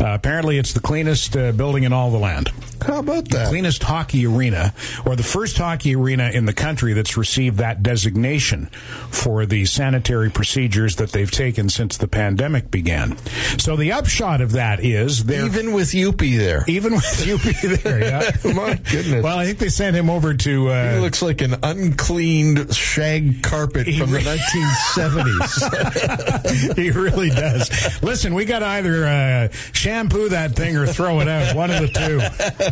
Uh, 0.00 0.06
apparently, 0.06 0.58
it's 0.58 0.72
the 0.72 0.80
cleanest 0.80 1.36
uh, 1.36 1.52
building 1.52 1.84
in 1.84 1.92
all 1.92 2.10
the 2.10 2.18
land. 2.18 2.50
How 2.86 2.98
about 3.00 3.28
that? 3.30 3.48
Cleanest 3.48 3.82
hockey 3.82 4.26
arena, 4.26 4.72
or 5.06 5.16
the 5.16 5.22
first 5.22 5.56
hockey 5.58 5.94
arena 5.96 6.30
in 6.32 6.44
the 6.46 6.52
country 6.52 6.92
that's 6.92 7.16
received 7.16 7.58
that 7.58 7.82
designation 7.82 8.66
for 9.10 9.46
the 9.46 9.64
sanitary 9.66 10.30
procedures 10.30 10.96
that 10.96 11.10
they've 11.12 11.30
taken 11.30 11.68
since 11.68 11.96
the 11.96 12.08
pandemic 12.08 12.70
began. 12.70 13.16
So 13.58 13.76
the 13.76 13.92
upshot 13.92 14.40
of 14.40 14.52
that 14.52 14.80
is 14.84 15.28
Even 15.30 15.72
with 15.72 15.88
Youppi 15.92 16.36
there. 16.38 16.64
even 16.68 16.92
with 16.94 17.28
UP 17.34 17.42
there, 17.82 18.00
yeah. 18.02 18.30
My 18.54 18.74
goodness. 18.90 19.22
Well, 19.24 19.38
I 19.38 19.46
think 19.46 19.58
they 19.58 19.68
sent 19.68 19.96
him 19.96 20.10
over 20.10 20.34
to. 20.34 20.66
he 20.66 20.70
Uh, 20.72 21.00
looks 21.00 21.22
like 21.22 21.40
an 21.40 21.54
uncleaned 21.62 22.74
shag 22.74 23.42
carpet 23.42 23.86
from 23.94 24.10
the 24.10 24.18
1970s. 24.20 26.74
he 26.76 26.90
really 26.90 27.30
does. 27.30 28.02
Listen, 28.02 28.34
we 28.34 28.44
got 28.44 28.58
to 28.60 28.66
either 28.66 29.04
uh, 29.06 29.48
shampoo 29.72 30.28
that 30.30 30.52
thing 30.54 30.76
or 30.76 30.86
throw 30.86 31.20
it 31.20 31.28
out. 31.28 31.54
One 31.56 31.70
of 31.70 31.80
the 31.80 31.88
two. 31.88 32.20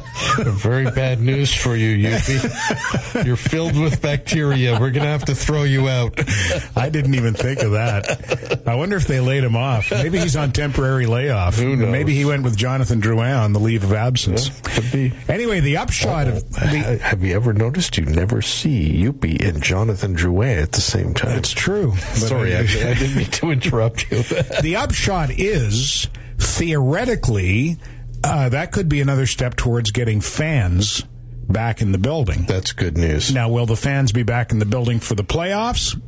Very 0.39 0.85
bad 0.85 1.21
news 1.21 1.55
for 1.55 1.77
you, 1.77 2.09
Youppi. 2.09 3.25
You're 3.27 3.37
filled 3.37 3.79
with 3.79 4.01
bacteria. 4.01 4.73
We're 4.73 4.91
going 4.91 5.05
to 5.05 5.11
have 5.11 5.25
to 5.27 5.35
throw 5.35 5.65
you 5.65 5.89
out. 5.89 6.19
I 6.77 6.89
didn't 6.89 7.15
even 7.15 7.35
think 7.35 7.61
of 7.63 7.73
that. 7.73 8.63
I 8.67 8.75
wonder 8.75 8.97
if 8.97 9.07
they 9.07 9.21
laid 9.21 9.45
him 9.45 9.57
off. 9.57 9.91
Maybe 9.91 10.19
he's 10.19 10.37
on 10.37 10.53
temporary 10.53 11.07
layoff. 11.07 11.59
Who 11.59 11.77
knows? 11.77 11.89
Maybe 11.89 12.15
he 12.15 12.25
went 12.25 12.45
with 12.45 12.57
Jonathan 12.57 13.01
Drouin 13.01 13.39
on 13.39 13.53
the 13.53 13.61
leave 13.61 13.85
of 13.85 13.93
absence. 13.93 14.49
Could 14.63 14.91
be. 14.93 15.13
Anyway, 15.29 15.61
the 15.61 15.77
upshot 15.77 16.29
of 16.29 16.37
oh, 16.37 16.41
the. 16.41 16.99
Have 17.03 17.23
you 17.23 17.35
ever 17.35 17.53
noticed 17.53 17.99
you 17.99 18.05
never 18.05 18.43
see 18.43 19.03
Youppi 19.03 19.47
and 19.47 19.63
Jonathan 19.63 20.15
Drouin 20.15 20.63
at 20.63 20.73
the 20.73 20.81
same 20.81 21.15
time? 21.15 21.39
It's 21.39 21.51
true. 21.51 21.97
Sorry, 21.97 22.55
I, 22.57 22.61
I 22.61 22.65
didn't 22.65 23.17
mean 23.17 23.31
to 23.31 23.51
interrupt 23.51 24.11
you. 24.11 24.23
the 24.63 24.77
upshot 24.77 25.31
is 25.31 26.09
theoretically 26.39 27.79
uh, 28.25 28.49
that 28.51 28.73
could 28.73 28.89
be 28.89 29.01
another 29.01 29.27
step 29.27 29.57
towards 29.57 29.91
getting 29.91 30.21
fans 30.21 31.05
back 31.49 31.83
in 31.83 31.93
the 31.93 31.99
building. 31.99 32.45
That's 32.47 32.73
good 32.73 32.97
news. 32.97 33.33
Now, 33.33 33.49
will 33.49 33.67
the 33.67 33.77
fans 33.77 34.13
be 34.13 34.23
back 34.23 34.53
in 34.53 34.59
the 34.59 34.67
building 34.67 35.01
for 35.01 35.15
the 35.15 35.25
playoffs? 35.25 36.01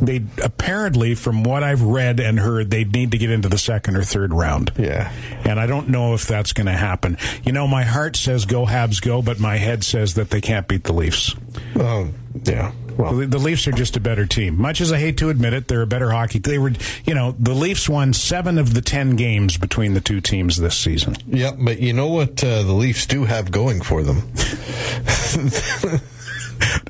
They 0.00 0.24
apparently, 0.42 1.14
from 1.14 1.44
what 1.44 1.62
I've 1.62 1.82
read 1.82 2.18
and 2.18 2.38
heard, 2.38 2.70
they 2.70 2.84
need 2.84 3.12
to 3.12 3.18
get 3.18 3.30
into 3.30 3.48
the 3.48 3.58
second 3.58 3.96
or 3.96 4.02
third 4.02 4.34
round. 4.34 4.72
Yeah. 4.76 5.12
And 5.44 5.60
I 5.60 5.66
don't 5.66 5.88
know 5.88 6.14
if 6.14 6.26
that's 6.26 6.52
going 6.52 6.66
to 6.66 6.72
happen. 6.72 7.16
You 7.44 7.52
know, 7.52 7.68
my 7.68 7.84
heart 7.84 8.16
says 8.16 8.44
go 8.44 8.66
Habs 8.66 9.00
go, 9.00 9.22
but 9.22 9.38
my 9.38 9.56
head 9.56 9.84
says 9.84 10.14
that 10.14 10.30
they 10.30 10.40
can't 10.40 10.66
beat 10.66 10.84
the 10.84 10.92
Leafs. 10.92 11.36
Oh, 11.76 12.10
yeah. 12.42 12.72
Well, 12.96 13.14
The, 13.14 13.26
the 13.26 13.38
Leafs 13.38 13.66
are 13.68 13.72
just 13.72 13.96
a 13.96 14.00
better 14.00 14.26
team. 14.26 14.60
Much 14.60 14.80
as 14.80 14.92
I 14.92 14.98
hate 14.98 15.16
to 15.18 15.28
admit 15.30 15.52
it, 15.52 15.68
they're 15.68 15.82
a 15.82 15.86
better 15.86 16.10
hockey. 16.10 16.38
They 16.38 16.58
were, 16.58 16.72
you 17.04 17.14
know, 17.14 17.34
the 17.38 17.54
Leafs 17.54 17.88
won 17.88 18.12
seven 18.12 18.58
of 18.58 18.74
the 18.74 18.80
ten 18.82 19.16
games 19.16 19.56
between 19.58 19.94
the 19.94 20.00
two 20.00 20.20
teams 20.20 20.56
this 20.56 20.76
season. 20.76 21.16
yeah, 21.26 21.52
but 21.58 21.80
you 21.80 21.92
know 21.92 22.08
what 22.08 22.42
uh, 22.44 22.62
the 22.62 22.72
Leafs 22.72 23.06
do 23.06 23.24
have 23.24 23.50
going 23.50 23.80
for 23.82 24.02
them? 24.02 24.16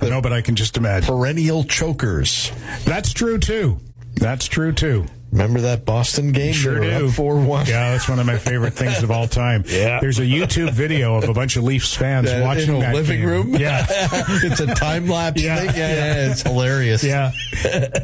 no, 0.03 0.21
but 0.21 0.33
I 0.33 0.41
can 0.43 0.57
just 0.57 0.77
imagine. 0.77 1.09
Perennial 1.09 1.65
chokers. 1.65 2.51
That's 2.85 3.13
true 3.13 3.39
too. 3.39 3.81
That's 4.15 4.47
true 4.47 4.73
too. 4.73 5.07
Remember 5.35 5.63
that 5.63 5.85
Boston 5.85 6.31
game? 6.31 6.53
Sure 6.53 6.79
do. 6.79 7.09
4-1. 7.09 7.67
Yeah, 7.67 7.91
that's 7.91 8.09
one 8.09 8.21
of 8.21 8.27
my 8.27 8.39
favorite 8.39 8.73
things 8.75 9.03
of 9.03 9.11
all 9.11 9.27
time. 9.27 9.65
Yeah. 9.75 9.99
There's 10.01 10.21
a 10.21 10.23
YouTube 10.25 10.71
video 10.71 11.17
of 11.17 11.29
a 11.29 11.35
bunch 11.35 11.57
of 11.57 11.65
Leafs 11.65 11.93
fans 11.95 12.31
Uh, 12.31 12.41
watching 12.45 12.69
in 12.71 12.77
a 12.77 12.81
that 12.81 12.95
living 12.95 13.19
game. 13.21 13.29
room. 13.29 13.57
Yeah. 13.57 13.85
it's 13.91 14.61
a 14.61 14.67
time 14.75 15.09
lapse 15.09 15.43
Yeah. 15.43 15.57
thing. 15.57 15.67
Yeah, 15.77 15.95
yeah, 15.95 16.31
it's 16.31 16.43
hilarious. 16.43 17.03
Yeah. 17.03 17.33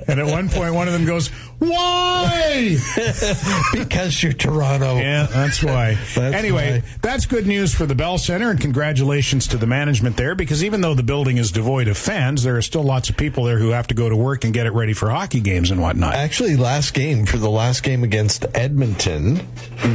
And 0.09 0.19
at 0.19 0.27
one 0.27 0.49
point, 0.49 0.75
one 0.75 0.89
of 0.89 0.93
them 0.93 1.05
goes, 1.07 1.31
Why? 1.61 2.79
because 3.75 4.23
you're 4.23 4.33
Toronto. 4.33 4.97
Yeah, 4.97 5.27
that's 5.27 5.63
why. 5.63 5.95
That's 6.15 6.35
anyway, 6.35 6.81
why. 6.81 6.89
that's 7.03 7.27
good 7.27 7.47
news 7.47 7.75
for 7.75 7.87
the 7.87 7.95
Bell 7.95 8.19
Center, 8.19 8.51
and 8.51 8.61
congratulations 8.61 9.47
to 9.49 9.57
the 9.59 9.67
management 9.67 10.17
there. 10.17 10.35
Because 10.35 10.65
even 10.65 10.81
though 10.81 10.95
the 10.95 11.03
building 11.03 11.37
is 11.37 11.53
devoid 11.53 11.87
of 11.89 11.97
fans, 11.97 12.43
there 12.43 12.57
are 12.57 12.63
still 12.63 12.83
lots 12.83 13.11
of 13.11 13.17
people 13.17 13.45
there 13.45 13.59
who 13.59 13.71
have 13.71 13.87
to 13.89 13.95
go 13.95 14.09
to 14.09 14.17
work 14.17 14.45
and 14.45 14.53
get 14.55 14.67
it 14.67 14.73
ready 14.73 14.93
for 14.93 15.11
hockey 15.11 15.41
games 15.41 15.71
and 15.71 15.81
whatnot. 15.81 16.15
Actually, 16.15 16.57
last 16.57 16.95
game 16.95 17.27
for 17.27 17.37
the 17.37 17.51
last 17.51 17.83
game 17.83 18.03
against 18.03 18.47
Edmonton, 18.55 19.47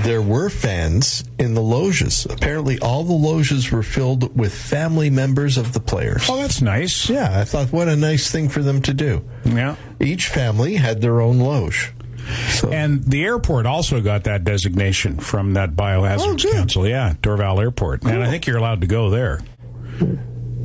there 0.04 0.22
were 0.22 0.50
fans 0.50 1.24
in 1.40 1.54
the 1.56 1.62
loges. 1.62 2.26
Apparently, 2.30 2.80
all 2.80 3.04
the 3.04 3.14
loges 3.14 3.72
were 3.72 3.84
filled 3.84 4.38
with 4.38 4.54
family 4.54 5.10
members 5.10 5.58
of 5.58 5.74
the 5.74 5.80
players. 5.80 6.28
Oh, 6.30 6.38
that's 6.38 6.62
nice. 6.62 7.10
Yeah, 7.10 7.40
I 7.40 7.44
thought 7.44 7.72
what 7.72 7.88
a 7.88 7.96
nice 7.96 8.32
thing 8.32 8.50
for 8.50 8.62
them 8.62 8.82
to 8.84 8.94
do. 8.94 9.24
Yeah. 9.44 9.76
Each 10.00 10.28
family 10.28 10.76
had 10.76 11.02
their 11.02 11.22
own 11.22 11.40
loge. 11.40 11.94
And 12.68 13.04
the 13.04 13.24
airport 13.24 13.66
also 13.66 14.02
got 14.02 14.24
that 14.24 14.44
designation 14.44 15.20
from 15.20 15.54
that 15.54 15.72
Biohazards 15.72 16.46
oh, 16.48 16.52
Council. 16.52 16.88
Yeah, 16.88 17.14
Dorval 17.22 17.62
Airport. 17.62 18.04
And 18.04 18.24
I 18.24 18.30
think 18.30 18.48
you're 18.48 18.58
allowed 18.58 18.82
to 18.82 18.88
go 18.88 19.10
there. 19.10 19.42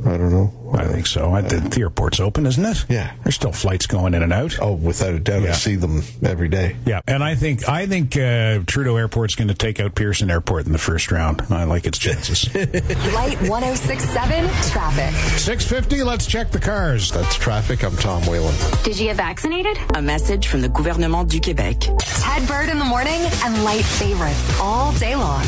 I 0.05 0.17
don't 0.17 0.31
know. 0.31 0.51
I 0.73 0.85
think 0.85 1.05
so. 1.05 1.31
I 1.31 1.41
think 1.41 1.73
the 1.73 1.81
airport's 1.81 2.19
open, 2.19 2.45
isn't 2.45 2.63
it? 2.63 2.85
Yeah. 2.89 3.13
There's 3.23 3.35
still 3.35 3.51
flights 3.51 3.87
going 3.87 4.13
in 4.13 4.23
and 4.23 4.31
out. 4.31 4.57
Oh, 4.61 4.73
without 4.73 5.13
a 5.13 5.19
doubt, 5.19 5.43
I 5.43 5.51
see 5.51 5.75
them 5.75 6.01
every 6.23 6.47
day. 6.47 6.75
Yeah, 6.85 7.01
and 7.07 7.23
I 7.23 7.35
think 7.35 7.67
I 7.67 7.87
think 7.87 8.15
uh, 8.15 8.59
Trudeau 8.65 8.95
Airport's 8.95 9.35
going 9.35 9.49
to 9.49 9.53
take 9.53 9.79
out 9.79 9.95
Pearson 9.95 10.31
Airport 10.31 10.65
in 10.65 10.71
the 10.71 10.77
first 10.77 11.11
round. 11.11 11.41
I 11.49 11.65
like 11.65 11.85
its 11.85 11.97
chances. 11.97 12.53
Light 12.55 13.37
1067 13.41 14.47
traffic. 14.71 15.13
650, 15.39 16.03
let's 16.03 16.25
check 16.25 16.51
the 16.51 16.59
cars. 16.59 17.11
That's 17.11 17.35
traffic. 17.35 17.83
I'm 17.83 17.95
Tom 17.97 18.25
Whalen. 18.25 18.55
Did 18.83 18.97
you 18.97 19.07
get 19.07 19.17
vaccinated? 19.17 19.77
A 19.95 20.01
message 20.01 20.47
from 20.47 20.61
the 20.61 20.69
gouvernement 20.69 21.29
du 21.29 21.39
Québec. 21.39 21.79
Ted 21.99 22.47
Bird 22.47 22.69
in 22.69 22.79
the 22.79 22.85
morning 22.85 23.21
and 23.43 23.63
light 23.63 23.85
favorites 23.85 24.59
all 24.59 24.93
day 24.93 25.15
long. 25.15 25.43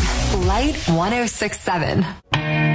Light 0.46 0.76
1067. 0.88 2.73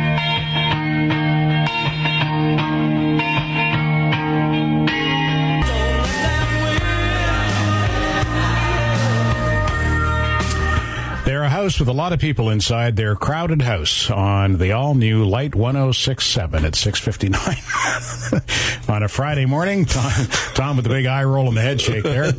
House 11.59 11.81
with 11.81 11.89
a 11.89 11.93
lot 11.93 12.13
of 12.13 12.21
people 12.21 12.51
inside. 12.51 12.95
They're 12.95 13.17
crowded 13.17 13.63
house 13.63 14.09
on 14.13 14.59
the 14.59 14.71
all 14.71 14.95
new 14.95 15.25
Light 15.25 15.57
1067 15.57 16.65
at 16.65 16.77
659 16.77 18.85
on 18.89 19.03
a 19.03 19.09
Friday 19.09 19.45
morning. 19.45 19.85
Tom, 19.85 20.13
Tom 20.55 20.77
with 20.77 20.85
the 20.85 20.89
big 20.89 21.07
eye 21.07 21.25
roll 21.25 21.49
and 21.49 21.57
the 21.57 21.61
head 21.61 21.81
shake 21.81 22.05
there. 22.05 22.33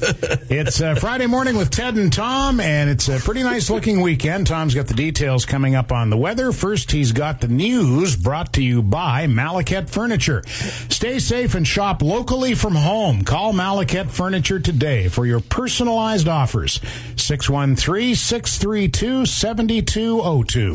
It's 0.49 0.79
uh, 0.79 0.95
Friday 0.95 1.25
morning 1.25 1.57
with 1.57 1.69
Ted 1.69 1.95
and 1.95 2.13
Tom, 2.13 2.61
and 2.61 2.89
it's 2.89 3.09
a 3.09 3.19
pretty 3.19 3.43
nice 3.43 3.69
looking 3.69 3.99
weekend. 3.99 4.47
Tom's 4.47 4.73
got 4.73 4.87
the 4.87 4.93
details 4.93 5.45
coming 5.45 5.75
up 5.75 5.91
on 5.91 6.09
the 6.09 6.17
weather. 6.17 6.53
First, 6.53 6.91
he's 6.91 7.11
got 7.11 7.41
the 7.41 7.49
news 7.49 8.15
brought 8.15 8.53
to 8.53 8.63
you 8.63 8.81
by 8.81 9.27
Malaket 9.27 9.89
Furniture. 9.89 10.43
Stay 10.47 11.19
safe 11.19 11.55
and 11.55 11.67
shop 11.67 12.01
locally 12.01 12.55
from 12.55 12.73
home. 12.73 13.25
Call 13.25 13.51
Malaket 13.51 14.09
Furniture 14.09 14.61
today 14.61 15.09
for 15.09 15.25
your 15.25 15.41
personalized 15.41 16.29
offers. 16.29 16.79
613 17.17 18.15
632 18.15 19.08
7202. 19.09 20.71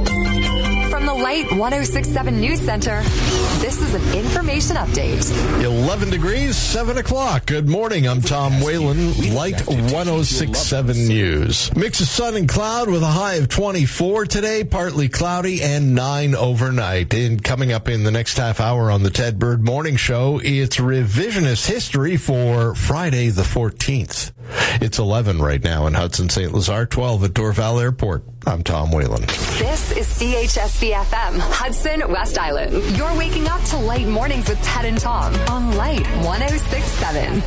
From 0.90 1.06
the 1.06 1.14
Light 1.14 1.50
1067 1.52 2.40
News 2.40 2.60
Center, 2.60 3.00
this 3.60 3.80
is 3.80 3.94
an 3.94 4.18
information 4.18 4.76
update. 4.76 5.64
11 5.64 6.10
degrees, 6.10 6.56
7 6.56 6.98
o'clock. 6.98 7.46
Good 7.46 7.68
morning. 7.68 8.06
I'm 8.08 8.20
Tom 8.20 8.60
Whalen, 8.60 9.34
Light 9.34 9.66
1067 9.66 11.08
News. 11.08 11.74
Mix 11.76 12.00
of 12.00 12.08
sun 12.08 12.36
and 12.36 12.48
cloud 12.48 12.90
with 12.90 13.02
a 13.02 13.06
high 13.06 13.34
of 13.34 13.48
24 13.48 14.26
today, 14.26 14.64
partly 14.64 15.08
cloudy 15.08 15.62
and 15.62 15.94
9 15.94 16.34
overnight. 16.34 17.14
And 17.14 17.42
coming 17.42 17.72
up 17.72 17.88
in 17.88 18.02
the 18.02 18.10
next 18.10 18.36
half 18.36 18.60
hour 18.60 18.90
on 18.90 19.02
the 19.02 19.10
Ted 19.10 19.38
Bird 19.38 19.64
Morning 19.64 19.96
Show, 19.96 20.40
it's 20.42 20.76
revisionist 20.76 21.66
history 21.66 22.16
for 22.16 22.74
Friday 22.74 23.28
the 23.28 23.42
14th. 23.42 24.33
It's 24.80 24.98
11 24.98 25.38
right 25.40 25.62
now 25.62 25.86
in 25.86 25.94
Hudson 25.94 26.28
St. 26.28 26.52
Lazare, 26.52 26.88
12 26.88 27.24
at 27.24 27.30
Dorval 27.32 27.80
Airport. 27.80 28.24
I'm 28.46 28.62
Tom 28.62 28.90
Whalen. 28.92 29.22
This 29.22 29.92
is 29.92 30.06
CHSV 30.18 30.92
FM, 30.92 31.38
Hudson, 31.38 32.02
West 32.10 32.38
Island. 32.38 32.96
You're 32.96 33.16
waking 33.16 33.48
up 33.48 33.62
to 33.64 33.78
Light 33.78 34.06
Mornings 34.06 34.48
with 34.48 34.62
Ted 34.62 34.84
and 34.84 34.98
Tom 34.98 35.34
on 35.48 35.76
Light 35.76 36.06
1067. 36.24 37.42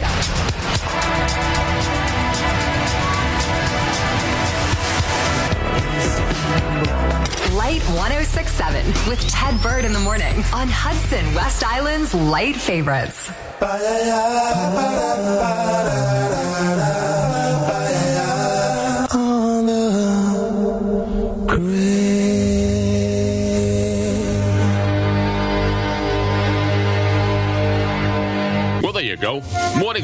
Light 7.56 7.82
1067 7.90 8.86
with 9.10 9.20
Ted 9.30 9.62
Bird 9.62 9.84
in 9.84 9.92
the 9.92 10.00
morning 10.00 10.38
on 10.54 10.68
Hudson, 10.70 11.34
West 11.36 11.64
Island's 11.66 12.14
Light 12.14 12.56
Favorites. 12.56 13.30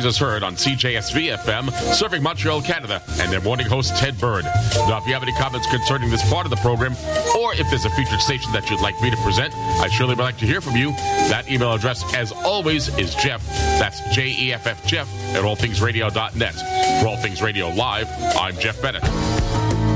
Mornings 0.03 0.15
is 0.17 0.27
heard 0.27 0.43
on 0.43 0.55
CJSV 0.55 1.37
FM, 1.37 1.71
serving 1.93 2.21
Montreal, 2.21 2.61
Canada, 2.61 3.01
and 3.21 3.31
their 3.31 3.39
morning 3.39 3.65
host, 3.65 3.95
Ted 3.95 4.19
Bird. 4.19 4.43
Now, 4.43 4.97
if 4.97 5.07
you 5.07 5.13
have 5.13 5.23
any 5.23 5.31
comments 5.33 5.65
concerning 5.67 6.09
this 6.09 6.29
part 6.29 6.45
of 6.45 6.49
the 6.49 6.57
program, 6.57 6.91
or 7.37 7.53
if 7.53 7.69
there's 7.69 7.85
a 7.85 7.89
featured 7.91 8.19
station 8.19 8.51
that 8.51 8.69
you'd 8.69 8.81
like 8.81 9.01
me 9.01 9.09
to 9.11 9.17
present, 9.17 9.53
I 9.55 9.87
surely 9.87 10.15
would 10.15 10.23
like 10.23 10.37
to 10.39 10.45
hear 10.45 10.59
from 10.59 10.75
you. 10.75 10.91
That 11.29 11.49
email 11.49 11.71
address, 11.71 12.03
as 12.15 12.33
always, 12.33 12.89
is 12.97 13.15
Jeff. 13.15 13.47
That's 13.79 14.01
J 14.13 14.35
E 14.37 14.51
F 14.51 14.67
F 14.67 14.85
Jeff 14.85 15.07
at 15.33 15.43
allthingsradio.net. 15.43 17.01
For 17.01 17.07
All 17.07 17.15
Things 17.15 17.41
Radio 17.41 17.69
Live, 17.69 18.09
I'm 18.35 18.59
Jeff 18.59 18.81
Bennett. 18.81 19.03